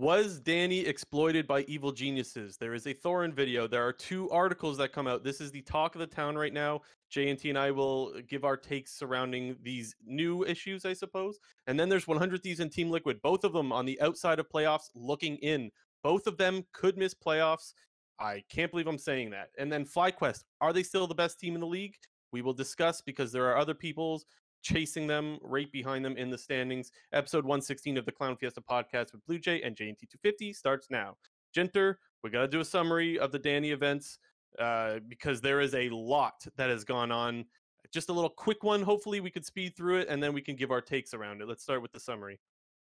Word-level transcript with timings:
Was 0.00 0.40
Danny 0.40 0.78
exploited 0.86 1.46
by 1.46 1.60
evil 1.68 1.92
geniuses? 1.92 2.56
There 2.56 2.72
is 2.72 2.86
a 2.86 2.94
Thorin 2.94 3.34
video. 3.34 3.66
There 3.66 3.86
are 3.86 3.92
two 3.92 4.30
articles 4.30 4.78
that 4.78 4.94
come 4.94 5.06
out. 5.06 5.24
This 5.24 5.42
is 5.42 5.50
the 5.50 5.60
talk 5.60 5.94
of 5.94 5.98
the 5.98 6.06
town 6.06 6.38
right 6.38 6.54
now. 6.54 6.80
JNT 7.12 7.50
and 7.50 7.58
I 7.58 7.70
will 7.70 8.18
give 8.26 8.42
our 8.42 8.56
takes 8.56 8.94
surrounding 8.94 9.56
these 9.62 9.94
new 10.06 10.42
issues, 10.46 10.86
I 10.86 10.94
suppose. 10.94 11.38
And 11.66 11.78
then 11.78 11.90
there's 11.90 12.08
100 12.08 12.42
Thieves 12.42 12.60
and 12.60 12.72
Team 12.72 12.90
Liquid, 12.90 13.20
both 13.20 13.44
of 13.44 13.52
them 13.52 13.72
on 13.72 13.84
the 13.84 14.00
outside 14.00 14.38
of 14.38 14.48
playoffs 14.48 14.88
looking 14.94 15.36
in. 15.36 15.70
Both 16.02 16.26
of 16.26 16.38
them 16.38 16.64
could 16.72 16.96
miss 16.96 17.12
playoffs. 17.12 17.74
I 18.18 18.42
can't 18.48 18.70
believe 18.70 18.86
I'm 18.86 18.96
saying 18.96 19.28
that. 19.32 19.50
And 19.58 19.70
then 19.70 19.84
FlyQuest, 19.84 20.44
are 20.62 20.72
they 20.72 20.82
still 20.82 21.08
the 21.08 21.14
best 21.14 21.38
team 21.38 21.54
in 21.54 21.60
the 21.60 21.66
league? 21.66 21.96
We 22.32 22.40
will 22.40 22.54
discuss 22.54 23.02
because 23.02 23.32
there 23.32 23.50
are 23.50 23.58
other 23.58 23.74
people's 23.74 24.24
chasing 24.62 25.06
them 25.06 25.38
right 25.42 25.70
behind 25.72 26.04
them 26.04 26.16
in 26.16 26.30
the 26.30 26.38
standings. 26.38 26.90
Episode 27.12 27.44
116 27.44 27.96
of 27.96 28.04
the 28.04 28.12
Clown 28.12 28.36
Fiesta 28.36 28.60
podcast 28.60 29.12
with 29.12 29.24
Blue 29.26 29.38
Jay 29.38 29.62
and 29.62 29.76
JNT250 29.76 30.54
starts 30.54 30.88
now. 30.90 31.16
Jinter, 31.56 31.96
we 32.22 32.30
got 32.30 32.42
to 32.42 32.48
do 32.48 32.60
a 32.60 32.64
summary 32.64 33.18
of 33.18 33.32
the 33.32 33.38
Danny 33.38 33.70
events 33.70 34.18
uh, 34.58 34.98
because 35.08 35.40
there 35.40 35.60
is 35.60 35.74
a 35.74 35.88
lot 35.90 36.44
that 36.56 36.70
has 36.70 36.84
gone 36.84 37.10
on. 37.10 37.44
Just 37.92 38.08
a 38.08 38.12
little 38.12 38.30
quick 38.30 38.62
one. 38.62 38.82
Hopefully, 38.82 39.20
we 39.20 39.30
could 39.30 39.44
speed 39.44 39.76
through 39.76 39.98
it 39.98 40.08
and 40.08 40.22
then 40.22 40.32
we 40.32 40.42
can 40.42 40.54
give 40.54 40.70
our 40.70 40.80
takes 40.80 41.12
around 41.12 41.42
it. 41.42 41.48
Let's 41.48 41.62
start 41.62 41.82
with 41.82 41.92
the 41.92 42.00
summary. 42.00 42.38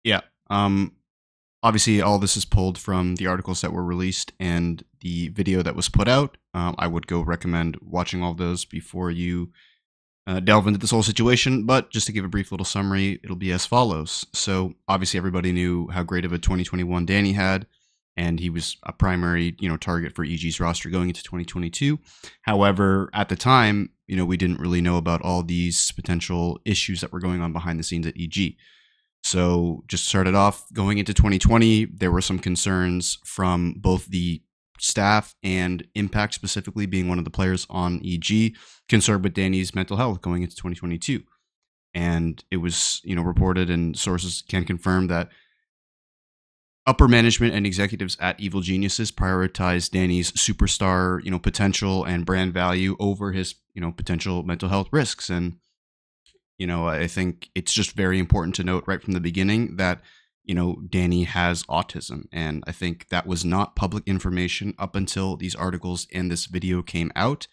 Yeah. 0.05 0.21
Um, 0.49 0.93
obviously, 1.63 2.01
all 2.01 2.19
this 2.19 2.37
is 2.37 2.45
pulled 2.45 2.79
from 2.79 3.17
the 3.17 3.27
articles 3.27 3.61
that 3.61 3.73
were 3.73 3.85
released 3.85 4.33
and 4.41 4.83
the 5.01 5.29
video 5.29 5.63
that 5.63 5.77
was 5.77 5.89
put 5.89 6.09
out. 6.09 6.39
Um, 6.55 6.75
I 6.79 6.87
would 6.87 7.07
go 7.07 7.21
recommend 7.21 7.77
watching 7.83 8.23
all 8.23 8.33
those 8.33 8.65
before 8.65 9.11
you 9.11 9.51
uh, 10.27 10.41
delve 10.41 10.67
into 10.67 10.79
this 10.79 10.91
whole 10.91 11.03
situation, 11.03 11.65
but 11.65 11.91
just 11.91 12.07
to 12.07 12.13
give 12.13 12.25
a 12.25 12.29
brief 12.29 12.51
little 12.51 12.65
summary, 12.65 13.21
it'll 13.23 13.37
be 13.37 13.53
as 13.53 13.65
follows. 13.65 14.27
So, 14.33 14.75
obviously, 14.89 15.19
everybody 15.19 15.53
knew 15.53 15.89
how 15.89 16.03
great 16.03 16.25
of 16.25 16.33
a 16.33 16.39
2021 16.39 17.07
Danny 17.07 17.33
had, 17.33 17.67
and 18.17 18.41
he 18.41 18.51
was 18.51 18.77
a 18.83 18.93
primary, 18.93 19.55
you 19.61 19.69
know, 19.69 19.77
target 19.77 20.15
for 20.15 20.25
EG's 20.25 20.59
roster 20.59 20.91
going 20.91 21.09
into 21.09 21.23
2022. 21.23 21.99
However, 22.43 23.09
at 23.13 23.29
the 23.29 23.37
time, 23.37 23.91
you 24.09 24.17
know, 24.17 24.25
we 24.25 24.37
didn't 24.37 24.61
really 24.61 24.81
know 24.81 24.97
about 24.97 25.23
all 25.23 25.43
these 25.43 25.93
potential 25.93 26.59
issues 26.65 27.01
that 27.01 27.13
were 27.13 27.21
going 27.21 27.41
on 27.41 27.53
behind 27.53 27.79
the 27.79 27.85
scenes 27.85 28.07
at 28.07 28.19
EG. 28.19 28.57
So, 29.23 29.85
just 29.87 30.07
started 30.07 30.35
off 30.35 30.65
going 30.73 30.99
into 30.99 31.15
2020, 31.15 31.85
there 31.85 32.11
were 32.11 32.21
some 32.21 32.41
concerns 32.41 33.19
from 33.25 33.75
both 33.77 34.07
the 34.07 34.43
staff 34.79 35.35
and 35.43 35.87
Impact 35.95 36.35
specifically 36.35 36.87
being 36.87 37.09
one 37.09 37.19
of 37.19 37.25
the 37.25 37.31
players 37.31 37.67
on 37.71 38.01
EG 38.05 38.55
concerned 38.89 39.25
with 39.25 39.35
Danny's 39.35 39.75
mental 39.75 39.97
health 39.97 40.21
going 40.23 40.43
into 40.43 40.57
2022. 40.57 41.23
And 41.95 42.45
it 42.51 42.59
was, 42.59 43.01
you 43.05 43.17
know, 43.17 43.23
reported 43.23 43.71
and 43.71 43.97
sources 43.97 44.43
can 44.49 44.65
confirm 44.65 45.07
that 45.07 45.31
upper 46.87 47.09
management 47.09 47.55
and 47.55 47.67
executives 47.67 48.17
at 48.21 48.39
Evil 48.39 48.61
Geniuses 48.61 49.11
prioritized 49.11 49.91
Danny's 49.91 50.31
superstar, 50.33 51.23
you 51.25 51.31
know, 51.31 51.39
potential 51.39 52.05
and 52.05 52.25
brand 52.25 52.55
value 52.55 52.97
over 53.01 53.33
his, 53.33 53.57
you 53.75 53.81
know, 53.81 53.91
potential 53.91 54.43
mental 54.45 54.69
health 54.69 54.89
risks. 54.93 55.29
And, 55.29 55.57
you 56.59 56.67
know, 56.67 56.87
I 56.87 57.09
think 57.09 57.51
it's 57.55 57.73
just 57.73 57.93
very 57.93 58.19
important 58.19 58.55
to 58.57 58.65
note 58.65 58.85
right 58.87 59.03
from 59.03 59.15
the 59.15 59.21
beginning 59.21 59.77
that 59.77 60.01
you 60.47 60.55
know, 60.55 60.81
Danny 60.89 61.25
has 61.25 61.65
autism. 61.65 62.27
And 62.33 62.65
I 62.67 62.73
think 62.73 63.09
that 63.09 63.27
was 63.27 63.45
not 63.45 63.77
public 63.77 64.05
information 64.07 64.75
up 64.79 64.97
until 64.97 65.37
these 65.37 65.55
articles 65.55 66.07
and 66.13 66.31
this 66.31 66.47
video 66.47 66.83
came 66.83 67.13
out. 67.15 67.49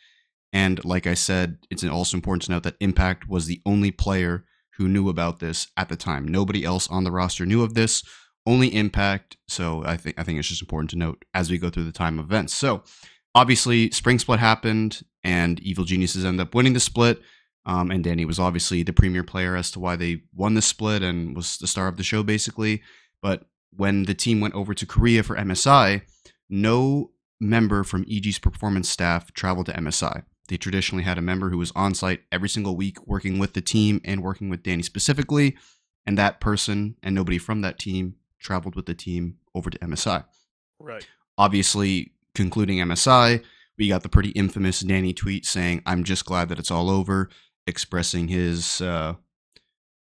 And 0.53 0.83
like 0.85 1.07
I 1.07 1.15
said, 1.15 1.57
it's 1.71 1.83
also 1.83 2.15
important 2.15 2.43
to 2.43 2.51
note 2.51 2.63
that 2.63 2.77
Impact 2.79 3.27
was 3.27 3.47
the 3.47 3.61
only 3.65 3.89
player 3.91 4.45
who 4.77 4.87
knew 4.87 5.09
about 5.09 5.39
this 5.39 5.67
at 5.75 5.89
the 5.89 5.95
time. 5.95 6.27
Nobody 6.27 6.63
else 6.63 6.87
on 6.87 7.03
the 7.03 7.11
roster 7.11 7.45
knew 7.45 7.63
of 7.63 7.73
this, 7.73 8.03
only 8.45 8.73
Impact. 8.73 9.37
So 9.47 9.83
I 9.85 9.97
think 9.97 10.19
I 10.19 10.23
think 10.23 10.37
it's 10.37 10.47
just 10.47 10.61
important 10.61 10.91
to 10.91 10.97
note 10.97 11.25
as 11.33 11.49
we 11.49 11.57
go 11.57 11.71
through 11.71 11.85
the 11.85 11.91
time 11.91 12.19
events. 12.19 12.53
So 12.53 12.83
obviously, 13.33 13.89
Spring 13.91 14.19
Split 14.19 14.39
happened, 14.39 15.01
and 15.23 15.59
Evil 15.61 15.85
Geniuses 15.85 16.25
end 16.25 16.39
up 16.39 16.53
winning 16.53 16.73
the 16.73 16.79
split. 16.79 17.21
Um, 17.65 17.91
and 17.91 18.03
Danny 18.03 18.25
was 18.25 18.39
obviously 18.39 18.83
the 18.83 18.93
premier 18.93 19.23
player 19.23 19.55
as 19.55 19.71
to 19.71 19.79
why 19.79 19.95
they 19.95 20.23
won 20.35 20.53
the 20.53 20.61
split 20.61 21.01
and 21.01 21.35
was 21.35 21.57
the 21.57 21.67
star 21.67 21.87
of 21.87 21.97
the 21.97 22.03
show, 22.03 22.21
basically. 22.23 22.81
But 23.21 23.45
when 23.71 24.03
the 24.03 24.13
team 24.13 24.41
went 24.41 24.53
over 24.53 24.73
to 24.73 24.85
Korea 24.85 25.23
for 25.23 25.35
MSI, 25.35 26.01
no 26.49 27.11
member 27.39 27.83
from 27.83 28.05
EG's 28.09 28.39
performance 28.39 28.89
staff 28.89 29.33
traveled 29.33 29.67
to 29.67 29.73
MSI. 29.73 30.23
They 30.49 30.57
traditionally 30.57 31.03
had 31.03 31.17
a 31.17 31.21
member 31.21 31.49
who 31.49 31.57
was 31.57 31.71
on 31.75 31.93
site 31.93 32.21
every 32.31 32.49
single 32.49 32.75
week 32.75 33.05
working 33.07 33.39
with 33.39 33.53
the 33.53 33.61
team 33.61 34.01
and 34.03 34.21
working 34.21 34.49
with 34.49 34.63
Danny 34.63 34.83
specifically. 34.83 35.57
And 36.05 36.17
that 36.17 36.41
person 36.41 36.95
and 37.01 37.15
nobody 37.15 37.37
from 37.37 37.61
that 37.61 37.79
team 37.79 38.15
traveled 38.39 38.75
with 38.75 38.85
the 38.85 38.93
team 38.93 39.37
over 39.55 39.69
to 39.69 39.79
MSI. 39.79 40.25
Right. 40.79 41.07
Obviously, 41.37 42.11
concluding 42.35 42.79
MSI, 42.79 43.41
we 43.77 43.87
got 43.87 44.03
the 44.03 44.09
pretty 44.09 44.29
infamous 44.31 44.81
Danny 44.81 45.13
tweet 45.13 45.45
saying, 45.45 45.81
I'm 45.85 46.03
just 46.03 46.25
glad 46.25 46.49
that 46.49 46.59
it's 46.59 46.71
all 46.71 46.89
over 46.89 47.29
expressing 47.65 48.27
his 48.27 48.81
uh, 48.81 49.15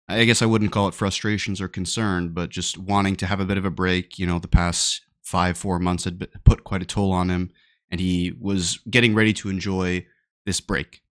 I 0.09 0.25
guess 0.25 0.41
I 0.41 0.47
wouldn't 0.47 0.71
call 0.71 0.87
it 0.87 0.95
frustrations 0.95 1.61
or 1.61 1.67
concern, 1.67 2.29
but 2.29 2.49
just 2.49 2.79
wanting 2.79 3.15
to 3.17 3.27
have 3.27 3.39
a 3.39 3.45
bit 3.45 3.59
of 3.59 3.65
a 3.65 3.69
break. 3.69 4.17
You 4.17 4.25
know, 4.25 4.39
the 4.39 4.47
past 4.47 5.01
five, 5.21 5.55
four 5.55 5.77
months 5.77 6.05
had 6.05 6.27
put 6.43 6.63
quite 6.63 6.81
a 6.81 6.85
toll 6.85 7.11
on 7.11 7.29
him, 7.29 7.51
and 7.91 8.01
he 8.01 8.33
was 8.39 8.79
getting 8.89 9.13
ready 9.13 9.33
to 9.33 9.49
enjoy 9.49 10.05
this 10.47 10.59
break. 10.59 11.01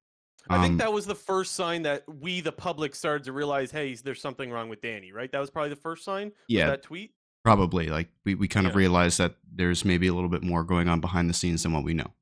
I 0.50 0.60
think 0.62 0.72
um, 0.72 0.78
that 0.78 0.92
was 0.92 1.06
the 1.06 1.14
first 1.14 1.54
sign 1.54 1.82
that 1.82 2.02
we, 2.08 2.40
the 2.40 2.50
public, 2.50 2.94
started 2.94 3.24
to 3.24 3.32
realize, 3.32 3.70
hey, 3.70 3.94
there's 3.94 4.20
something 4.20 4.50
wrong 4.50 4.68
with 4.68 4.80
Danny, 4.80 5.12
right? 5.12 5.30
That 5.30 5.40
was 5.40 5.50
probably 5.50 5.70
the 5.70 5.76
first 5.76 6.04
sign. 6.04 6.32
Yeah, 6.48 6.66
that 6.70 6.82
tweet. 6.82 7.12
Probably, 7.44 7.86
like 7.88 8.08
we, 8.24 8.34
we 8.34 8.48
kind 8.48 8.64
yeah. 8.64 8.70
of 8.70 8.76
realized 8.76 9.18
that 9.18 9.36
there's 9.54 9.84
maybe 9.84 10.08
a 10.08 10.14
little 10.14 10.28
bit 10.28 10.42
more 10.42 10.64
going 10.64 10.88
on 10.88 11.00
behind 11.00 11.30
the 11.30 11.34
scenes 11.34 11.62
than 11.62 11.72
what 11.72 11.84
we 11.84 11.94
know. 11.94 12.12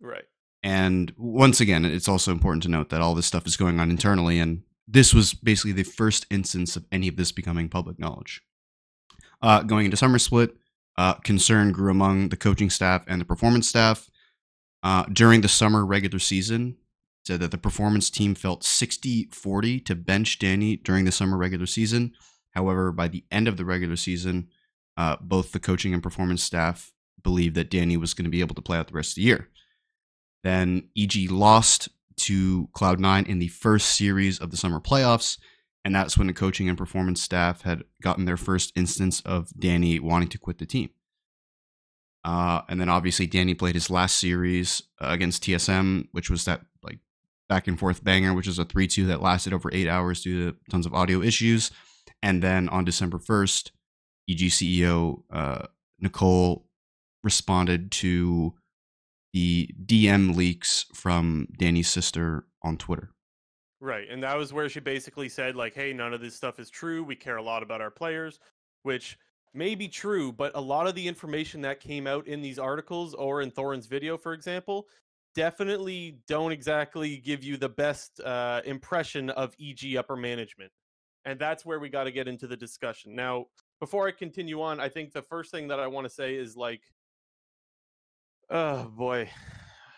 Right. 0.00 0.24
And 0.62 1.12
once 1.16 1.60
again, 1.60 1.84
it's 1.84 2.08
also 2.08 2.32
important 2.32 2.62
to 2.64 2.68
note 2.68 2.88
that 2.90 3.00
all 3.00 3.14
this 3.14 3.26
stuff 3.26 3.46
is 3.46 3.56
going 3.56 3.78
on 3.78 3.90
internally, 3.90 4.38
and 4.38 4.62
this 4.88 5.14
was 5.14 5.34
basically 5.34 5.72
the 5.72 5.84
first 5.84 6.26
instance 6.30 6.76
of 6.76 6.86
any 6.90 7.08
of 7.08 7.16
this 7.16 7.32
becoming 7.32 7.68
public 7.68 7.98
knowledge. 7.98 8.42
Uh, 9.42 9.62
going 9.62 9.84
into 9.84 9.96
summer 9.96 10.18
split, 10.18 10.56
uh, 10.96 11.14
concern 11.14 11.72
grew 11.72 11.90
among 11.90 12.30
the 12.30 12.36
coaching 12.36 12.70
staff 12.70 13.04
and 13.06 13.20
the 13.20 13.24
performance 13.24 13.68
staff. 13.68 14.10
Uh, 14.82 15.04
during 15.12 15.40
the 15.40 15.48
summer 15.48 15.84
regular 15.84 16.18
season, 16.18 16.76
said 17.26 17.40
that 17.40 17.50
the 17.50 17.58
performance 17.58 18.08
team 18.08 18.34
felt 18.34 18.62
60 18.62 19.28
40 19.32 19.80
to 19.80 19.94
bench 19.94 20.38
Danny 20.38 20.76
during 20.76 21.04
the 21.04 21.12
summer 21.12 21.36
regular 21.36 21.66
season. 21.66 22.12
However, 22.52 22.92
by 22.92 23.08
the 23.08 23.24
end 23.30 23.48
of 23.48 23.56
the 23.56 23.64
regular 23.64 23.96
season, 23.96 24.48
uh, 24.96 25.16
both 25.20 25.52
the 25.52 25.58
coaching 25.58 25.92
and 25.92 26.02
performance 26.02 26.42
staff 26.42 26.92
believed 27.22 27.56
that 27.56 27.70
Danny 27.70 27.96
was 27.96 28.14
going 28.14 28.24
to 28.24 28.30
be 28.30 28.40
able 28.40 28.54
to 28.54 28.62
play 28.62 28.78
out 28.78 28.86
the 28.86 28.94
rest 28.94 29.12
of 29.12 29.16
the 29.16 29.22
year. 29.22 29.48
Then 30.46 30.90
EG 30.96 31.28
lost 31.28 31.88
to 32.18 32.68
Cloud9 32.68 33.26
in 33.26 33.40
the 33.40 33.48
first 33.48 33.96
series 33.96 34.38
of 34.38 34.52
the 34.52 34.56
summer 34.56 34.78
playoffs. 34.78 35.38
And 35.84 35.92
that's 35.92 36.16
when 36.16 36.28
the 36.28 36.32
coaching 36.32 36.68
and 36.68 36.78
performance 36.78 37.20
staff 37.20 37.62
had 37.62 37.82
gotten 38.00 38.26
their 38.26 38.36
first 38.36 38.72
instance 38.76 39.20
of 39.22 39.50
Danny 39.58 39.98
wanting 39.98 40.28
to 40.28 40.38
quit 40.38 40.58
the 40.58 40.64
team. 40.64 40.90
Uh, 42.24 42.62
and 42.68 42.80
then 42.80 42.88
obviously 42.88 43.26
Danny 43.26 43.54
played 43.54 43.74
his 43.74 43.90
last 43.90 44.18
series 44.18 44.84
uh, 45.00 45.08
against 45.08 45.42
TSM, 45.42 46.06
which 46.12 46.30
was 46.30 46.44
that 46.44 46.60
like 46.80 47.00
back 47.48 47.66
and 47.66 47.76
forth 47.76 48.04
banger, 48.04 48.32
which 48.32 48.46
was 48.46 48.60
a 48.60 48.64
3 48.64 48.86
2 48.86 49.06
that 49.06 49.20
lasted 49.20 49.52
over 49.52 49.68
eight 49.72 49.88
hours 49.88 50.22
due 50.22 50.52
to 50.52 50.56
tons 50.70 50.86
of 50.86 50.94
audio 50.94 51.22
issues. 51.22 51.72
And 52.22 52.40
then 52.40 52.68
on 52.68 52.84
December 52.84 53.18
1st, 53.18 53.72
EG 54.30 54.38
CEO 54.38 55.24
uh, 55.28 55.66
Nicole 55.98 56.68
responded 57.24 57.90
to 57.90 58.54
the 59.36 59.68
DM 59.84 60.34
leaks 60.34 60.86
from 60.94 61.46
Danny's 61.58 61.90
sister 61.90 62.46
on 62.62 62.78
Twitter. 62.78 63.10
Right. 63.82 64.08
And 64.10 64.22
that 64.22 64.38
was 64.38 64.54
where 64.54 64.70
she 64.70 64.80
basically 64.80 65.28
said, 65.28 65.54
like, 65.54 65.74
hey, 65.74 65.92
none 65.92 66.14
of 66.14 66.22
this 66.22 66.34
stuff 66.34 66.58
is 66.58 66.70
true. 66.70 67.04
We 67.04 67.16
care 67.16 67.36
a 67.36 67.42
lot 67.42 67.62
about 67.62 67.82
our 67.82 67.90
players, 67.90 68.40
which 68.82 69.18
may 69.52 69.74
be 69.74 69.88
true, 69.88 70.32
but 70.32 70.52
a 70.54 70.60
lot 70.60 70.86
of 70.86 70.94
the 70.94 71.06
information 71.06 71.60
that 71.60 71.80
came 71.80 72.06
out 72.06 72.26
in 72.26 72.40
these 72.40 72.58
articles 72.58 73.12
or 73.12 73.42
in 73.42 73.50
Thorin's 73.50 73.84
video, 73.84 74.16
for 74.16 74.32
example, 74.32 74.86
definitely 75.34 76.16
don't 76.26 76.50
exactly 76.50 77.18
give 77.18 77.44
you 77.44 77.58
the 77.58 77.68
best 77.68 78.18
uh, 78.20 78.62
impression 78.64 79.28
of 79.28 79.54
EG 79.60 79.96
upper 79.96 80.16
management. 80.16 80.72
And 81.26 81.38
that's 81.38 81.62
where 81.62 81.78
we 81.78 81.90
got 81.90 82.04
to 82.04 82.10
get 82.10 82.26
into 82.26 82.46
the 82.46 82.56
discussion. 82.56 83.14
Now, 83.14 83.48
before 83.80 84.08
I 84.08 84.12
continue 84.12 84.62
on, 84.62 84.80
I 84.80 84.88
think 84.88 85.12
the 85.12 85.20
first 85.20 85.50
thing 85.50 85.68
that 85.68 85.78
I 85.78 85.88
want 85.88 86.06
to 86.06 86.10
say 86.10 86.36
is 86.36 86.56
like, 86.56 86.84
Oh 88.50 88.84
boy. 88.96 89.28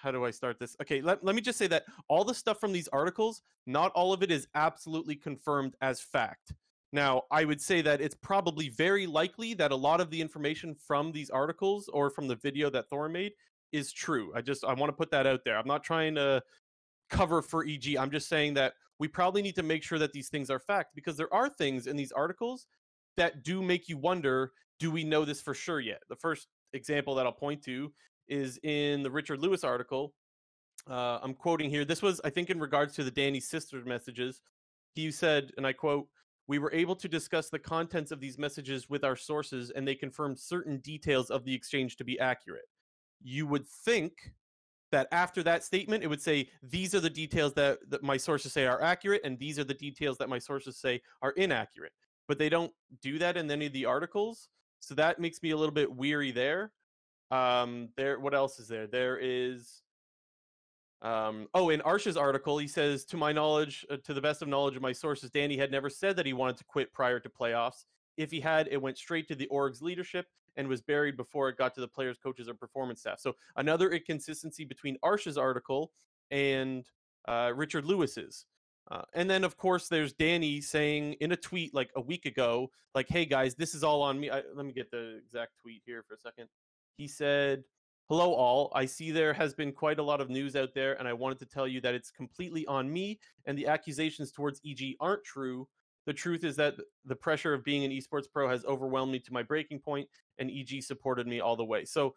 How 0.00 0.12
do 0.12 0.24
I 0.24 0.30
start 0.30 0.58
this? 0.58 0.76
Okay, 0.80 1.00
let, 1.00 1.24
let 1.24 1.34
me 1.34 1.40
just 1.40 1.58
say 1.58 1.66
that 1.66 1.84
all 2.08 2.24
the 2.24 2.34
stuff 2.34 2.60
from 2.60 2.72
these 2.72 2.88
articles, 2.88 3.42
not 3.66 3.92
all 3.92 4.12
of 4.12 4.22
it 4.22 4.30
is 4.30 4.46
absolutely 4.54 5.16
confirmed 5.16 5.74
as 5.80 6.00
fact. 6.00 6.54
Now, 6.92 7.22
I 7.30 7.44
would 7.44 7.60
say 7.60 7.82
that 7.82 8.00
it's 8.00 8.14
probably 8.14 8.70
very 8.70 9.06
likely 9.06 9.54
that 9.54 9.72
a 9.72 9.76
lot 9.76 10.00
of 10.00 10.10
the 10.10 10.20
information 10.20 10.74
from 10.74 11.12
these 11.12 11.30
articles 11.30 11.88
or 11.88 12.10
from 12.10 12.28
the 12.28 12.36
video 12.36 12.70
that 12.70 12.88
Thor 12.88 13.08
made 13.08 13.32
is 13.72 13.92
true. 13.92 14.32
I 14.34 14.40
just 14.40 14.64
I 14.64 14.72
want 14.72 14.90
to 14.90 14.96
put 14.96 15.10
that 15.10 15.26
out 15.26 15.40
there. 15.44 15.58
I'm 15.58 15.66
not 15.66 15.84
trying 15.84 16.14
to 16.14 16.42
cover 17.10 17.42
for 17.42 17.66
EG. 17.66 17.96
I'm 17.96 18.10
just 18.10 18.28
saying 18.28 18.54
that 18.54 18.74
we 18.98 19.08
probably 19.08 19.42
need 19.42 19.56
to 19.56 19.62
make 19.62 19.82
sure 19.82 19.98
that 19.98 20.12
these 20.12 20.28
things 20.28 20.48
are 20.48 20.58
fact 20.58 20.94
because 20.94 21.16
there 21.16 21.32
are 21.34 21.48
things 21.48 21.86
in 21.86 21.96
these 21.96 22.12
articles 22.12 22.66
that 23.16 23.42
do 23.42 23.62
make 23.62 23.88
you 23.88 23.98
wonder 23.98 24.52
do 24.78 24.90
we 24.90 25.02
know 25.02 25.24
this 25.24 25.40
for 25.40 25.54
sure 25.54 25.80
yet? 25.80 26.02
The 26.08 26.16
first 26.16 26.46
example 26.72 27.14
that 27.16 27.26
I'll 27.26 27.32
point 27.32 27.62
to 27.64 27.92
is 28.28 28.58
in 28.62 29.02
the 29.02 29.10
Richard 29.10 29.40
Lewis 29.40 29.64
article. 29.64 30.14
Uh, 30.88 31.18
I'm 31.22 31.34
quoting 31.34 31.70
here. 31.70 31.84
This 31.84 32.02
was, 32.02 32.20
I 32.24 32.30
think, 32.30 32.50
in 32.50 32.60
regards 32.60 32.94
to 32.96 33.04
the 33.04 33.10
Danny 33.10 33.40
sister 33.40 33.82
messages. 33.84 34.40
He 34.94 35.10
said, 35.10 35.52
and 35.56 35.66
I 35.66 35.72
quote, 35.72 36.08
we 36.46 36.58
were 36.58 36.72
able 36.72 36.96
to 36.96 37.08
discuss 37.08 37.50
the 37.50 37.58
contents 37.58 38.10
of 38.10 38.20
these 38.20 38.38
messages 38.38 38.88
with 38.88 39.04
our 39.04 39.16
sources, 39.16 39.70
and 39.70 39.86
they 39.86 39.94
confirmed 39.94 40.38
certain 40.38 40.78
details 40.78 41.30
of 41.30 41.44
the 41.44 41.54
exchange 41.54 41.96
to 41.96 42.04
be 42.04 42.18
accurate. 42.18 42.68
You 43.22 43.46
would 43.46 43.66
think 43.66 44.32
that 44.90 45.08
after 45.12 45.42
that 45.42 45.62
statement, 45.62 46.02
it 46.02 46.06
would 46.06 46.22
say, 46.22 46.48
These 46.62 46.94
are 46.94 47.00
the 47.00 47.10
details 47.10 47.52
that, 47.54 47.78
that 47.90 48.02
my 48.02 48.16
sources 48.16 48.52
say 48.52 48.64
are 48.64 48.80
accurate, 48.82 49.20
and 49.24 49.38
these 49.38 49.58
are 49.58 49.64
the 49.64 49.74
details 49.74 50.16
that 50.18 50.30
my 50.30 50.38
sources 50.38 50.78
say 50.78 51.02
are 51.20 51.32
inaccurate. 51.32 51.92
But 52.26 52.38
they 52.38 52.48
don't 52.48 52.72
do 53.02 53.18
that 53.18 53.36
in 53.36 53.50
any 53.50 53.66
of 53.66 53.72
the 53.74 53.84
articles. 53.84 54.48
So 54.80 54.94
that 54.94 55.18
makes 55.18 55.42
me 55.42 55.50
a 55.50 55.56
little 55.56 55.74
bit 55.74 55.94
weary 55.94 56.30
there. 56.30 56.72
Um, 57.30 57.90
there, 57.96 58.18
what 58.18 58.34
else 58.34 58.58
is 58.58 58.68
there? 58.68 58.86
There 58.86 59.18
is 59.20 59.82
um, 61.00 61.46
oh, 61.54 61.70
in 61.70 61.80
Arsh's 61.82 62.16
article, 62.16 62.58
he 62.58 62.66
says, 62.66 63.04
to 63.06 63.16
my 63.16 63.32
knowledge, 63.32 63.86
uh, 63.90 63.98
to 64.04 64.14
the 64.14 64.20
best 64.20 64.42
of 64.42 64.48
knowledge 64.48 64.74
of 64.74 64.82
my 64.82 64.92
sources, 64.92 65.30
Danny 65.30 65.56
had 65.56 65.70
never 65.70 65.88
said 65.88 66.16
that 66.16 66.26
he 66.26 66.32
wanted 66.32 66.56
to 66.56 66.64
quit 66.64 66.92
prior 66.92 67.20
to 67.20 67.28
playoffs. 67.28 67.84
If 68.16 68.32
he 68.32 68.40
had, 68.40 68.68
it 68.70 68.82
went 68.82 68.98
straight 68.98 69.28
to 69.28 69.36
the 69.36 69.46
org's 69.46 69.80
leadership 69.80 70.26
and 70.56 70.66
was 70.66 70.80
buried 70.80 71.16
before 71.16 71.48
it 71.48 71.56
got 71.56 71.72
to 71.74 71.80
the 71.80 71.86
players, 71.86 72.18
coaches, 72.20 72.48
or 72.48 72.54
performance 72.54 73.00
staff. 73.00 73.20
So 73.20 73.36
another 73.54 73.90
inconsistency 73.90 74.64
between 74.64 74.96
Arsh's 75.04 75.38
article 75.38 75.92
and 76.32 76.84
uh, 77.28 77.52
Richard 77.54 77.84
Lewis's. 77.84 78.46
Uh, 78.90 79.02
and 79.14 79.30
then, 79.30 79.44
of 79.44 79.56
course, 79.56 79.86
there's 79.86 80.14
Danny 80.14 80.60
saying 80.60 81.12
in 81.20 81.30
a 81.30 81.36
tweet 81.36 81.74
like 81.74 81.90
a 81.94 82.00
week 82.00 82.24
ago, 82.24 82.70
like, 82.94 83.06
"Hey 83.06 83.26
guys, 83.26 83.54
this 83.54 83.74
is 83.74 83.84
all 83.84 84.00
on 84.00 84.18
me." 84.18 84.30
I, 84.30 84.42
let 84.54 84.64
me 84.64 84.72
get 84.72 84.90
the 84.90 85.18
exact 85.18 85.52
tweet 85.60 85.82
here 85.84 86.02
for 86.08 86.14
a 86.14 86.18
second. 86.18 86.48
He 86.98 87.06
said, 87.06 87.62
Hello, 88.08 88.32
all. 88.34 88.72
I 88.74 88.86
see 88.86 89.10
there 89.10 89.32
has 89.32 89.54
been 89.54 89.70
quite 89.70 89.98
a 89.98 90.02
lot 90.02 90.20
of 90.20 90.30
news 90.30 90.56
out 90.56 90.74
there, 90.74 90.98
and 90.98 91.06
I 91.06 91.12
wanted 91.12 91.38
to 91.38 91.46
tell 91.46 91.68
you 91.68 91.80
that 91.82 91.94
it's 91.94 92.10
completely 92.10 92.66
on 92.66 92.92
me, 92.92 93.20
and 93.46 93.56
the 93.56 93.66
accusations 93.66 94.32
towards 94.32 94.60
EG 94.66 94.96
aren't 94.98 95.22
true. 95.24 95.68
The 96.06 96.12
truth 96.12 96.42
is 96.42 96.56
that 96.56 96.74
the 97.04 97.14
pressure 97.14 97.54
of 97.54 97.64
being 97.64 97.84
an 97.84 97.92
esports 97.92 98.24
pro 98.32 98.48
has 98.48 98.64
overwhelmed 98.64 99.12
me 99.12 99.20
to 99.20 99.32
my 99.32 99.42
breaking 99.42 99.78
point, 99.80 100.08
and 100.38 100.50
EG 100.50 100.82
supported 100.82 101.26
me 101.26 101.40
all 101.40 101.54
the 101.54 101.64
way. 101.64 101.84
So, 101.84 102.14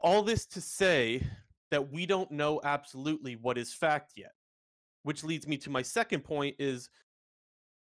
all 0.00 0.22
this 0.22 0.46
to 0.46 0.60
say 0.60 1.22
that 1.70 1.92
we 1.92 2.06
don't 2.06 2.30
know 2.30 2.60
absolutely 2.64 3.36
what 3.36 3.58
is 3.58 3.74
fact 3.74 4.12
yet, 4.16 4.32
which 5.02 5.22
leads 5.22 5.46
me 5.46 5.56
to 5.58 5.70
my 5.70 5.82
second 5.82 6.24
point 6.24 6.56
is 6.58 6.88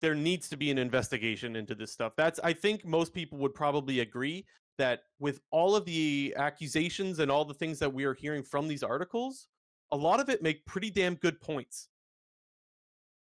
there 0.00 0.14
needs 0.14 0.48
to 0.48 0.56
be 0.56 0.70
an 0.70 0.78
investigation 0.78 1.56
into 1.56 1.74
this 1.74 1.92
stuff. 1.92 2.12
That's 2.16 2.38
I 2.44 2.52
think 2.52 2.84
most 2.84 3.12
people 3.12 3.38
would 3.38 3.54
probably 3.54 4.00
agree 4.00 4.46
that 4.78 5.02
with 5.18 5.40
all 5.50 5.74
of 5.74 5.84
the 5.84 6.34
accusations 6.36 7.18
and 7.18 7.30
all 7.30 7.44
the 7.44 7.54
things 7.54 7.78
that 7.80 7.92
we 7.92 8.04
are 8.04 8.14
hearing 8.14 8.42
from 8.42 8.68
these 8.68 8.82
articles, 8.82 9.48
a 9.90 9.96
lot 9.96 10.20
of 10.20 10.28
it 10.28 10.42
make 10.42 10.64
pretty 10.66 10.90
damn 10.90 11.16
good 11.16 11.40
points. 11.40 11.88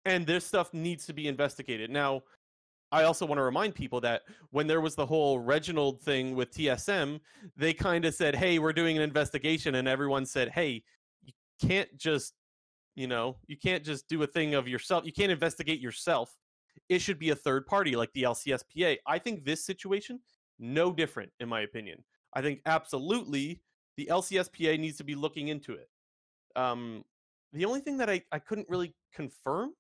And 0.04 0.28
this 0.28 0.46
stuff 0.46 0.74
needs 0.74 1.06
to 1.08 1.14
be 1.14 1.28
investigated. 1.28 1.90
Now, 1.90 2.24
I 2.92 3.04
also 3.04 3.26
want 3.26 3.40
to 3.40 3.44
remind 3.44 3.74
people 3.74 4.00
that 4.02 4.24
when 4.52 4.68
there 4.68 4.82
was 4.82 4.96
the 4.96 5.06
whole 5.06 5.40
Reginald 5.40 6.02
thing 6.02 6.36
with 6.36 6.52
TSM, 6.52 7.20
they 7.58 7.74
kind 7.74 8.06
of 8.06 8.14
said, 8.14 8.36
"Hey, 8.36 8.60
we're 8.60 8.74
doing 8.74 8.96
an 8.96 9.04
investigation," 9.04 9.76
and 9.76 9.88
everyone 9.88 10.26
said, 10.26 10.50
"Hey, 10.50 10.84
you 11.24 11.34
can't 11.60 11.90
just, 11.98 12.36
you 12.96 13.08
know, 13.08 13.38
you 13.48 13.58
can't 13.58 13.84
just 13.84 14.08
do 14.08 14.22
a 14.24 14.28
thing 14.28 14.54
of 14.54 14.68
yourself. 14.68 15.06
You 15.06 15.14
can't 15.14 15.32
investigate 15.32 15.80
yourself. 15.80 16.38
It 16.90 17.00
should 17.00 17.20
be 17.20 17.30
a 17.30 17.36
third 17.36 17.66
party 17.66 17.96
like 17.96 18.12
the 18.14 18.24
LCSPA." 18.24 18.98
I 19.08 19.20
think 19.20 19.46
this 19.46 19.66
situation 19.66 20.20
no 20.60 20.94
different, 20.94 21.32
in 21.40 21.50
my 21.50 21.62
opinion. 21.62 22.04
I 22.34 22.42
think 22.42 22.62
absolutely 22.66 23.62
the 23.98 24.08
LCSPA 24.12 24.80
needs 24.80 24.98
to 24.98 25.04
be 25.04 25.16
looking 25.16 25.48
into 25.48 25.74
it. 25.74 25.90
Um, 26.56 27.04
the 27.54 27.66
only 27.66 27.80
thing 27.80 27.98
that 27.98 28.10
I, 28.10 28.22
I 28.32 28.40
couldn't 28.40 28.70
really 28.70 28.94
confirm 29.14 29.72